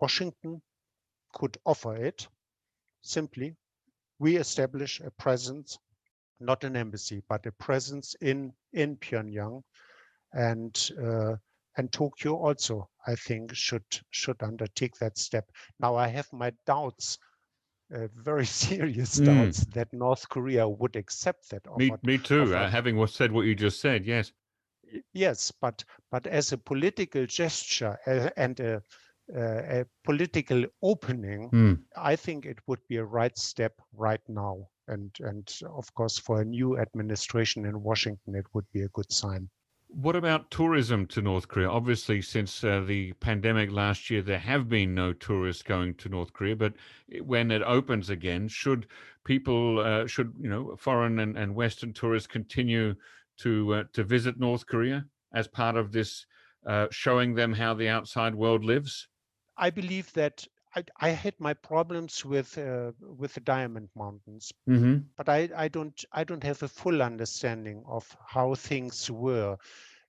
Washington 0.00 0.62
could 1.32 1.58
offer 1.64 1.96
it 1.96 2.28
simply. 3.02 3.56
We 4.18 4.36
establish 4.36 5.00
a 5.00 5.10
presence, 5.10 5.78
not 6.40 6.64
an 6.64 6.76
embassy, 6.76 7.22
but 7.28 7.46
a 7.46 7.52
presence 7.52 8.14
in, 8.20 8.52
in 8.72 8.96
Pyongyang. 8.96 9.62
And 10.32 10.90
uh, 11.02 11.36
and 11.76 11.92
Tokyo 11.92 12.36
also, 12.36 12.88
I 13.06 13.14
think, 13.16 13.54
should 13.54 13.84
should 14.10 14.42
undertake 14.42 14.94
that 14.98 15.18
step. 15.18 15.50
Now 15.80 15.96
I 15.96 16.08
have 16.08 16.32
my 16.32 16.52
doubts, 16.66 17.18
uh, 17.92 18.06
very 18.14 18.46
serious 18.66 19.18
Mm. 19.18 19.24
doubts 19.24 19.64
that 19.66 19.92
North 19.92 20.28
Korea 20.28 20.68
would 20.68 20.96
accept 20.96 21.50
that 21.50 21.66
offer. 21.66 21.98
Me, 21.98 21.98
me 22.02 22.18
too. 22.18 22.54
Uh, 22.54 22.68
having 22.70 23.06
said 23.06 23.32
what 23.32 23.46
you 23.46 23.54
just 23.54 23.80
said, 23.80 24.04
yes. 24.06 24.32
Yes, 25.12 25.50
but 25.50 25.84
but 26.10 26.26
as 26.26 26.52
a 26.52 26.58
political 26.58 27.26
gesture 27.26 27.98
uh, 28.06 28.30
and 28.36 28.58
a, 28.60 28.82
uh, 29.34 29.80
a 29.80 29.86
political 30.04 30.64
opening, 30.82 31.52
Mm. 31.52 31.84
I 31.96 32.16
think 32.16 32.44
it 32.46 32.58
would 32.66 32.80
be 32.88 32.96
a 32.96 33.04
right 33.04 33.36
step 33.38 33.80
right 33.92 34.20
now. 34.28 34.68
And 34.88 35.14
and 35.20 35.48
of 35.66 35.92
course, 35.94 36.18
for 36.18 36.40
a 36.40 36.44
new 36.44 36.78
administration 36.78 37.64
in 37.64 37.82
Washington, 37.82 38.34
it 38.34 38.46
would 38.54 38.70
be 38.72 38.82
a 38.82 38.88
good 38.88 39.10
sign. 39.12 39.50
What 39.94 40.16
about 40.16 40.50
tourism 40.50 41.06
to 41.08 41.22
North 41.22 41.46
Korea? 41.46 41.70
Obviously, 41.70 42.20
since 42.20 42.64
uh, 42.64 42.82
the 42.84 43.12
pandemic 43.14 43.70
last 43.70 44.10
year, 44.10 44.22
there 44.22 44.40
have 44.40 44.68
been 44.68 44.92
no 44.92 45.12
tourists 45.12 45.62
going 45.62 45.94
to 45.94 46.08
North 46.08 46.32
Korea. 46.32 46.56
But 46.56 46.74
when 47.22 47.52
it 47.52 47.62
opens 47.62 48.10
again, 48.10 48.48
should 48.48 48.88
people, 49.24 49.78
uh, 49.78 50.08
should 50.08 50.34
you 50.40 50.48
know, 50.48 50.74
foreign 50.76 51.20
and, 51.20 51.38
and 51.38 51.54
Western 51.54 51.92
tourists 51.92 52.26
continue 52.26 52.96
to 53.38 53.74
uh, 53.74 53.84
to 53.92 54.02
visit 54.02 54.38
North 54.38 54.66
Korea 54.66 55.06
as 55.32 55.46
part 55.46 55.76
of 55.76 55.92
this, 55.92 56.26
uh, 56.66 56.88
showing 56.90 57.34
them 57.34 57.52
how 57.52 57.72
the 57.72 57.88
outside 57.88 58.34
world 58.34 58.64
lives? 58.64 59.08
I 59.56 59.70
believe 59.70 60.12
that 60.14 60.44
I, 60.74 60.84
I 61.00 61.08
had 61.10 61.38
my 61.40 61.54
problems 61.54 62.24
with 62.24 62.56
uh, 62.58 62.92
with 63.00 63.34
the 63.34 63.40
Diamond 63.40 63.88
Mountains, 63.94 64.52
Mm-hmm. 64.68 65.06
but 65.16 65.28
I, 65.28 65.48
I 65.56 65.68
don't 65.68 66.04
I 66.12 66.24
don't 66.24 66.42
have 66.44 66.62
a 66.62 66.68
full 66.68 67.02
understanding 67.02 67.82
of 67.86 68.16
how 68.26 68.54
things 68.54 69.10
were. 69.10 69.56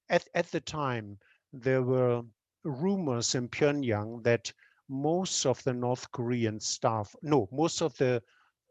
At 0.10 0.28
at 0.34 0.52
the 0.52 0.62
time, 0.62 1.20
there 1.54 1.82
were 1.84 2.24
rumors 2.64 3.36
in 3.36 3.50
Pyongyang 3.50 4.24
that 4.24 4.54
most 4.90 5.46
of 5.46 5.64
the 5.64 5.74
North 5.74 6.12
Korean 6.12 6.60
staff, 6.60 7.16
no, 7.22 7.48
most 7.52 7.82
of 7.82 7.98
the 7.98 8.22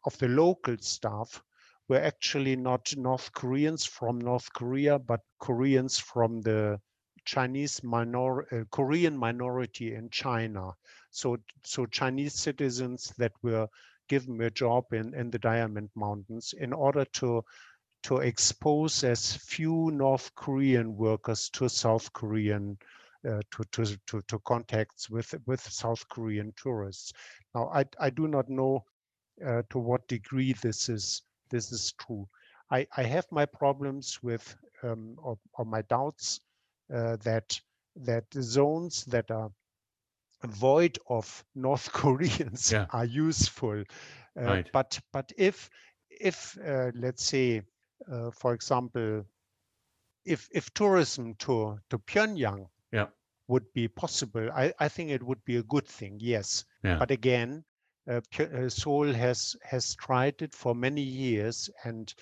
of 0.04 0.16
the 0.18 0.28
local 0.28 0.76
staff 0.78 1.42
were 1.88 2.00
actually 2.00 2.56
not 2.56 2.96
North 2.96 3.32
Koreans 3.32 3.84
from 3.84 4.18
North 4.20 4.52
Korea, 4.52 4.98
but 4.98 5.20
Koreans 5.38 5.98
from 5.98 6.40
the 6.42 6.80
Chinese 7.24 7.82
minor 7.82 8.42
uh, 8.52 8.64
Korean 8.70 9.16
minority 9.16 9.94
in 9.94 10.08
China. 10.10 10.72
So 11.14 11.38
so 11.62 11.86
Chinese 11.86 12.34
citizens 12.34 13.12
that 13.18 13.32
were 13.42 13.68
given 14.08 14.40
a 14.42 14.50
job 14.50 14.92
in, 14.92 15.14
in 15.14 15.30
the 15.30 15.38
Diamond 15.38 15.90
Mountains 15.94 16.54
in 16.58 16.72
order 16.72 17.04
to 17.20 17.44
to 18.02 18.16
expose 18.18 19.02
as 19.02 19.36
few 19.36 19.90
North 19.90 20.34
Korean 20.34 20.96
workers 20.96 21.48
to 21.50 21.68
South 21.68 22.12
Korean 22.12 22.76
uh, 23.26 23.40
to, 23.50 23.64
to, 23.72 23.96
to, 24.06 24.20
to 24.28 24.38
contacts 24.40 25.08
with, 25.08 25.34
with 25.46 25.60
South 25.62 26.06
Korean 26.10 26.52
tourists. 26.62 27.14
Now, 27.54 27.70
I, 27.72 27.86
I 27.98 28.10
do 28.10 28.28
not 28.28 28.50
know 28.50 28.84
uh, 29.44 29.62
to 29.70 29.78
what 29.78 30.06
degree 30.08 30.52
this 30.52 30.90
is 30.90 31.22
this 31.48 31.72
is 31.72 31.92
true. 31.92 32.28
I, 32.70 32.86
I 32.96 33.04
have 33.04 33.26
my 33.30 33.46
problems 33.46 34.18
with 34.22 34.54
um, 34.82 35.16
or, 35.22 35.38
or 35.54 35.64
my 35.64 35.82
doubts 35.82 36.40
uh, 36.92 37.16
that 37.22 37.58
that 37.96 38.24
zones 38.34 39.04
that 39.06 39.30
are 39.30 39.50
void 40.46 40.98
of 41.08 41.44
North 41.54 41.92
Koreans 41.92 42.74
Yeah. 42.74 42.88
are 42.90 43.04
useful. 43.04 43.84
Uh, 44.38 44.56
Right. 44.56 44.72
But 44.72 45.00
but 45.12 45.32
if 45.36 45.70
if 46.10 46.56
uh, 46.58 46.90
let's 46.94 47.24
say, 47.24 47.62
uh, 48.10 48.30
for 48.30 48.54
example, 48.54 49.24
if 50.24 50.48
if 50.52 50.72
tourism 50.74 51.34
to 51.34 51.78
to 51.90 51.98
Pyongyang 51.98 52.68
Yeah. 52.92 53.06
would 53.48 53.72
be 53.72 53.88
possible, 53.88 54.50
I, 54.52 54.72
I 54.78 54.88
think 54.88 55.10
it 55.10 55.22
would 55.22 55.44
be 55.44 55.56
a 55.56 55.62
good 55.62 55.86
thing. 55.86 56.18
Yes, 56.20 56.64
Yeah. 56.82 56.98
but 56.98 57.10
again, 57.10 57.64
uh, 58.08 58.20
uh, 58.38 58.68
Seoul 58.68 59.12
has 59.12 59.56
has 59.62 59.94
tried 59.94 60.42
it 60.42 60.54
for 60.54 60.74
many 60.74 61.02
years, 61.02 61.70
and 61.84 62.12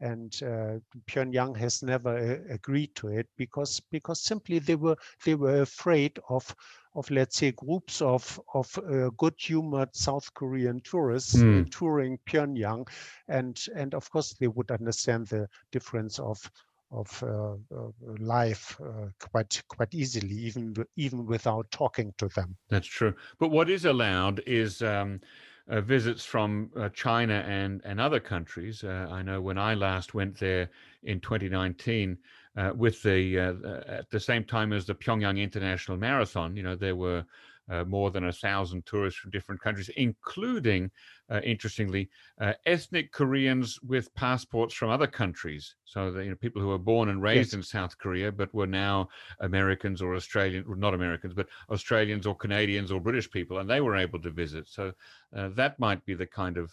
and 0.00 0.32
uh, 0.42 0.78
Pyongyang 1.06 1.56
has 1.56 1.82
never 1.82 2.16
uh, 2.16 2.52
agreed 2.54 2.94
to 2.96 3.08
it 3.08 3.28
because 3.36 3.80
because 3.90 4.20
simply 4.22 4.58
they 4.58 4.76
were 4.76 4.96
they 5.24 5.34
were 5.34 5.62
afraid 5.62 6.18
of 6.28 6.54
of 6.94 7.10
let's 7.10 7.36
say 7.36 7.52
groups 7.52 8.00
of 8.02 8.40
of 8.54 8.78
uh, 8.78 9.10
good 9.16 9.34
humored 9.38 9.94
South 9.94 10.32
Korean 10.34 10.80
tourists 10.82 11.44
Mm. 11.44 11.70
touring 11.70 12.18
Pyongyang, 12.26 12.88
and 13.28 13.58
and 13.74 13.94
of 13.94 14.10
course 14.10 14.34
they 14.34 14.48
would 14.48 14.70
understand 14.70 15.28
the 15.28 15.48
difference 15.72 16.18
of 16.18 16.50
of 16.90 17.22
uh, 17.22 17.52
uh, 17.54 17.90
life 18.18 18.80
uh, 18.80 19.08
quite 19.20 19.62
quite 19.68 19.94
easily 19.94 20.34
even 20.34 20.74
even 20.96 21.26
without 21.26 21.70
talking 21.70 22.12
to 22.18 22.28
them. 22.28 22.56
That's 22.68 22.86
true. 22.86 23.14
But 23.38 23.50
what 23.50 23.68
is 23.68 23.84
allowed 23.84 24.40
is 24.46 24.82
um, 24.82 25.20
uh, 25.70 25.80
visits 25.80 26.24
from 26.24 26.70
uh, 26.76 26.88
China 26.90 27.44
and, 27.46 27.80
and 27.84 28.00
other 28.00 28.20
countries. 28.20 28.84
Uh, 28.84 29.08
I 29.10 29.22
know 29.22 29.40
when 29.40 29.58
I 29.58 29.74
last 29.74 30.14
went 30.14 30.38
there 30.38 30.68
in 31.04 31.20
2019, 31.20 32.18
uh, 32.56 32.72
with 32.74 33.02
the 33.02 33.38
uh, 33.38 33.52
uh, 33.64 33.82
at 33.86 34.10
the 34.10 34.18
same 34.18 34.44
time 34.44 34.72
as 34.72 34.84
the 34.84 34.94
Pyongyang 34.94 35.40
International 35.40 35.96
Marathon, 35.96 36.56
you 36.56 36.62
know, 36.62 36.74
there 36.74 36.96
were 36.96 37.24
uh, 37.70 37.84
more 37.84 38.10
than 38.10 38.24
a 38.24 38.32
thousand 38.32 38.84
tourists 38.84 39.20
from 39.20 39.30
different 39.30 39.60
countries, 39.60 39.90
including, 39.96 40.90
uh, 41.30 41.40
interestingly, 41.44 42.10
uh, 42.40 42.52
ethnic 42.66 43.12
Koreans 43.12 43.80
with 43.82 44.12
passports 44.14 44.74
from 44.74 44.90
other 44.90 45.06
countries. 45.06 45.76
So, 45.84 46.10
the, 46.10 46.24
you 46.24 46.30
know, 46.30 46.36
people 46.36 46.60
who 46.60 46.68
were 46.68 46.78
born 46.78 47.08
and 47.08 47.22
raised 47.22 47.52
Yes. 47.52 47.54
in 47.54 47.62
South 47.62 47.96
Korea, 47.98 48.32
but 48.32 48.52
were 48.52 48.66
now 48.66 49.08
Americans 49.40 50.02
or 50.02 50.14
Australian, 50.14 50.64
well, 50.66 50.76
not 50.76 50.94
Americans, 50.94 51.34
but 51.34 51.48
Australians 51.68 52.26
or 52.26 52.34
Canadians 52.34 52.90
or 52.90 53.00
British 53.00 53.30
people, 53.30 53.58
and 53.58 53.70
they 53.70 53.80
were 53.80 53.96
able 53.96 54.20
to 54.22 54.30
visit. 54.30 54.66
So 54.68 54.92
uh, 55.36 55.48
that 55.50 55.78
might 55.78 56.04
be 56.04 56.14
the 56.14 56.26
kind 56.26 56.56
of 56.56 56.72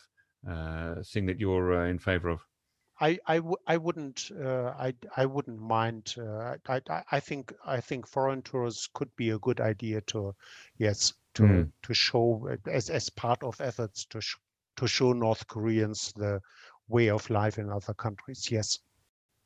uh, 0.50 1.04
thing 1.04 1.26
that 1.28 1.40
you're 1.40 1.82
uh, 1.82 1.88
in 1.88 2.00
favor 2.00 2.30
of. 2.30 2.42
I 3.00 3.20
I, 3.26 3.38
w- 3.38 3.58
I 3.66 3.78
wouldn't 3.78 4.32
uh, 4.32 4.74
I 4.78 4.94
I 5.16 5.26
wouldn't 5.26 5.60
mind. 5.60 6.14
Uh, 6.18 6.58
I, 6.68 6.82
I 6.90 7.04
I 7.12 7.20
think 7.20 7.54
I 7.66 7.82
think 7.82 8.08
foreign 8.08 8.42
tours 8.44 8.88
could 8.94 9.16
be 9.16 9.30
a 9.32 9.40
good 9.40 9.60
idea 9.62 10.02
to, 10.02 10.36
yes, 10.78 11.14
to 11.36 11.44
Mm. 11.44 11.72
to 11.84 11.94
show 11.94 12.48
uh, 12.50 12.58
as 12.70 12.90
as 12.90 13.10
part 13.10 13.44
of 13.44 13.60
efforts 13.62 14.06
to 14.06 14.22
sh- 14.22 14.38
to 14.78 14.88
show 14.88 15.14
North 15.14 15.48
Koreans 15.48 16.14
the 16.16 16.42
way 16.88 17.10
of 17.10 17.30
life 17.30 17.58
in 17.58 17.70
other 17.72 17.94
countries. 17.94 18.52
Yes. 18.52 18.80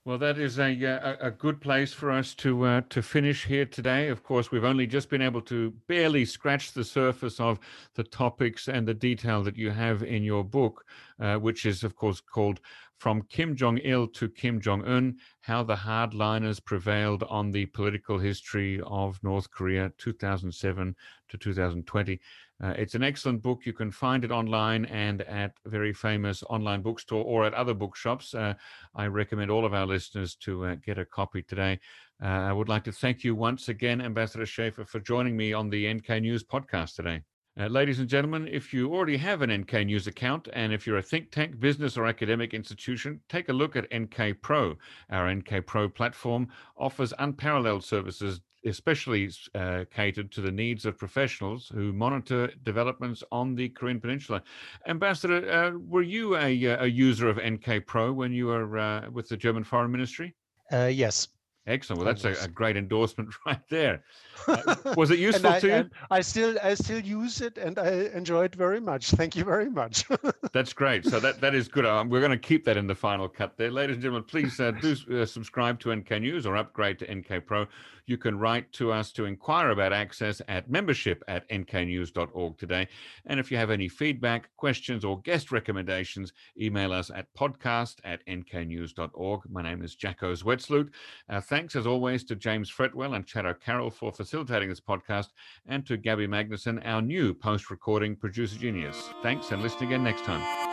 Well, 0.03 0.17
that 0.17 0.39
is 0.39 0.57
a 0.57 0.71
uh, 0.83 1.15
a 1.21 1.27
a 1.27 1.31
good 1.31 1.61
place 1.61 1.93
for 1.93 2.09
us 2.09 2.33
to 2.35 2.65
uh, 2.65 2.81
to 2.89 3.03
finish 3.03 3.45
here 3.45 3.67
today. 3.67 4.07
Of 4.07 4.23
course, 4.23 4.51
we've 4.51 4.63
only 4.63 4.87
just 4.87 5.09
been 5.09 5.21
able 5.21 5.41
to 5.41 5.71
barely 5.87 6.25
scratch 6.25 6.71
the 6.71 6.83
surface 6.83 7.39
of 7.39 7.59
the 7.93 8.03
topics 8.03 8.67
and 8.67 8.87
the 8.87 8.95
detail 8.95 9.43
that 9.43 9.57
you 9.57 9.69
have 9.69 10.01
in 10.01 10.23
your 10.23 10.43
book, 10.43 10.85
uh, 11.19 11.35
which 11.35 11.67
is, 11.67 11.83
of 11.83 11.95
course, 11.95 12.19
called 12.19 12.61
"From 12.97 13.21
Kim 13.29 13.55
Jong 13.55 13.77
Il 13.77 14.07
to 14.07 14.27
Kim 14.27 14.59
Jong 14.59 14.83
Un: 14.85 15.17
How 15.41 15.61
the 15.61 15.75
Hardliners 15.75 16.65
Prevailed 16.65 17.21
on 17.29 17.51
the 17.51 17.67
Political 17.67 18.17
History 18.17 18.81
of 18.83 19.21
North 19.21 19.51
Korea, 19.51 19.91
2007 19.99 20.95
to 21.29 21.37
2020." 21.37 22.19
Uh, 22.61 22.73
it's 22.77 22.93
an 22.93 23.03
excellent 23.03 23.41
book. 23.41 23.65
You 23.65 23.73
can 23.73 23.91
find 23.91 24.23
it 24.23 24.31
online 24.31 24.85
and 24.85 25.21
at 25.23 25.53
very 25.65 25.93
famous 25.93 26.43
online 26.43 26.81
bookstore 26.81 27.23
or 27.23 27.45
at 27.45 27.53
other 27.53 27.73
bookshops. 27.73 28.35
Uh, 28.35 28.53
I 28.95 29.07
recommend 29.07 29.49
all 29.49 29.65
of 29.65 29.73
our 29.73 29.87
listeners 29.87 30.35
to 30.37 30.65
uh, 30.65 30.75
get 30.75 30.99
a 30.99 31.05
copy 31.05 31.41
today. 31.41 31.79
Uh, 32.23 32.27
I 32.27 32.53
would 32.53 32.69
like 32.69 32.83
to 32.83 32.91
thank 32.91 33.23
you 33.23 33.33
once 33.35 33.69
again, 33.69 33.99
Ambassador 33.99 34.45
Schaefer, 34.45 34.85
for 34.85 34.99
joining 34.99 35.35
me 35.35 35.53
on 35.53 35.69
the 35.69 35.91
NK 35.91 36.21
News 36.21 36.43
podcast 36.43 36.95
today. 36.95 37.21
Uh, 37.59 37.67
ladies 37.67 37.99
and 37.99 38.07
gentlemen, 38.07 38.47
if 38.47 38.73
you 38.73 38.93
already 38.93 39.17
have 39.17 39.41
an 39.41 39.51
NK 39.51 39.85
News 39.85 40.07
account 40.07 40.47
and 40.53 40.71
if 40.71 40.87
you're 40.87 40.99
a 40.99 41.01
think 41.01 41.31
tank, 41.31 41.59
business, 41.59 41.97
or 41.97 42.05
academic 42.05 42.53
institution, 42.53 43.19
take 43.27 43.49
a 43.49 43.53
look 43.53 43.75
at 43.75 43.93
NK 43.93 44.41
Pro. 44.41 44.77
Our 45.09 45.33
NK 45.33 45.65
Pro 45.65 45.89
platform 45.89 46.47
offers 46.77 47.13
unparalleled 47.19 47.83
services, 47.83 48.39
especially 48.65 49.29
uh, 49.55 49.85
catered 49.93 50.31
to 50.31 50.41
the 50.41 50.51
needs 50.51 50.85
of 50.85 50.97
professionals 50.97 51.71
who 51.73 51.93
monitor 51.93 52.51
developments 52.63 53.23
on 53.31 53.55
the 53.55 53.69
Korean 53.69 53.99
Peninsula. 53.99 54.41
Ambassador, 54.87 55.49
uh, 55.51 55.77
were 55.77 56.01
you 56.01 56.37
a, 56.37 56.67
uh, 56.67 56.83
a, 56.83 56.87
user 56.87 57.29
of 57.29 57.37
NK 57.37 57.85
Pro 57.85 58.11
when 58.13 58.31
you 58.31 58.47
were 58.47 58.77
uh, 58.77 59.09
with 59.11 59.29
the 59.29 59.37
German 59.37 59.63
Foreign 59.63 59.91
Ministry? 59.91 60.35
Uh, 60.71 60.85
yes. 60.85 61.27
Excellent. 61.67 62.03
Well, 62.03 62.13
that's 62.13 62.25
a, 62.25 62.45
a, 62.45 62.47
great 62.47 62.75
endorsement 62.75 63.33
right 63.45 63.61
there. 63.69 64.03
Uh, 64.47 64.75
was 64.97 65.11
it 65.11 65.19
useful 65.19 65.51
I, 65.51 65.59
to 65.59 65.67
you? 65.67 65.89
I 66.09 66.21
still, 66.21 66.57
I 66.63 66.73
still 66.73 66.99
use 66.99 67.41
it, 67.41 67.57
and 67.57 67.77
I 67.77 68.09
enjoy 68.13 68.45
it 68.45 68.55
very 68.55 68.79
much. 68.79 69.11
Thank 69.21 69.35
you 69.35 69.43
very 69.43 69.69
much. 69.69 70.05
that's 70.53 70.73
great. 70.73 71.05
So 71.05 71.19
that 71.19 71.41
that 71.41 71.55
is 71.55 71.67
good. 71.67 71.85
Um, 71.85 72.09
we're 72.09 72.19
going 72.19 72.31
to 72.31 72.37
keep 72.37 72.65
that 72.65 72.77
in 72.77 72.87
the 72.87 72.95
final 72.95 73.27
cut 73.27 73.57
there, 73.57 73.71
ladies 73.71 73.95
and 73.95 74.03
gentlemen. 74.03 74.23
Please 74.27 74.59
uh, 74.59 74.71
do 74.71 74.95
uh, 75.13 75.25
subscribe 75.25 75.79
to 75.81 75.95
NK 75.95 76.11
News 76.21 76.45
or 76.45 76.57
upgrade 76.57 76.99
to 76.99 77.13
NK 77.13 77.45
Pro. 77.45 77.67
You 78.07 78.17
can 78.17 78.37
write 78.37 78.71
to 78.73 78.91
us 78.91 79.11
to 79.13 79.25
inquire 79.25 79.69
about 79.69 79.93
access 79.93 80.41
at 80.47 80.69
membership 80.69 81.23
at 81.27 81.47
nknews.org 81.49 82.57
today. 82.57 82.87
And 83.25 83.39
if 83.39 83.51
you 83.51 83.57
have 83.57 83.69
any 83.69 83.87
feedback, 83.87 84.49
questions, 84.57 85.05
or 85.05 85.21
guest 85.21 85.51
recommendations, 85.51 86.33
email 86.59 86.91
us 86.91 87.09
at 87.13 87.33
podcast 87.33 87.97
at 88.03 88.25
nknews.org. 88.25 89.41
My 89.49 89.61
name 89.61 89.81
is 89.81 89.95
Jacco 89.95 90.33
Zwetsloot. 90.33 90.89
Uh, 91.29 91.41
thanks, 91.41 91.75
as 91.75 91.87
always, 91.87 92.23
to 92.25 92.35
James 92.35 92.69
Fretwell 92.69 93.15
and 93.15 93.25
Chad 93.25 93.45
O'Carroll 93.45 93.91
for 93.91 94.11
facilitating 94.21 94.69
this 94.69 94.79
podcast, 94.79 95.29
and 95.67 95.85
to 95.87 95.97
Gabby 95.97 96.27
Magnuson, 96.27 96.85
our 96.85 97.01
new 97.01 97.33
post 97.33 97.71
recording 97.71 98.15
producer 98.15 98.57
genius. 98.57 99.09
Thanks, 99.23 99.51
and 99.51 99.61
listen 99.63 99.87
again 99.87 100.03
next 100.03 100.23
time. 100.25 100.70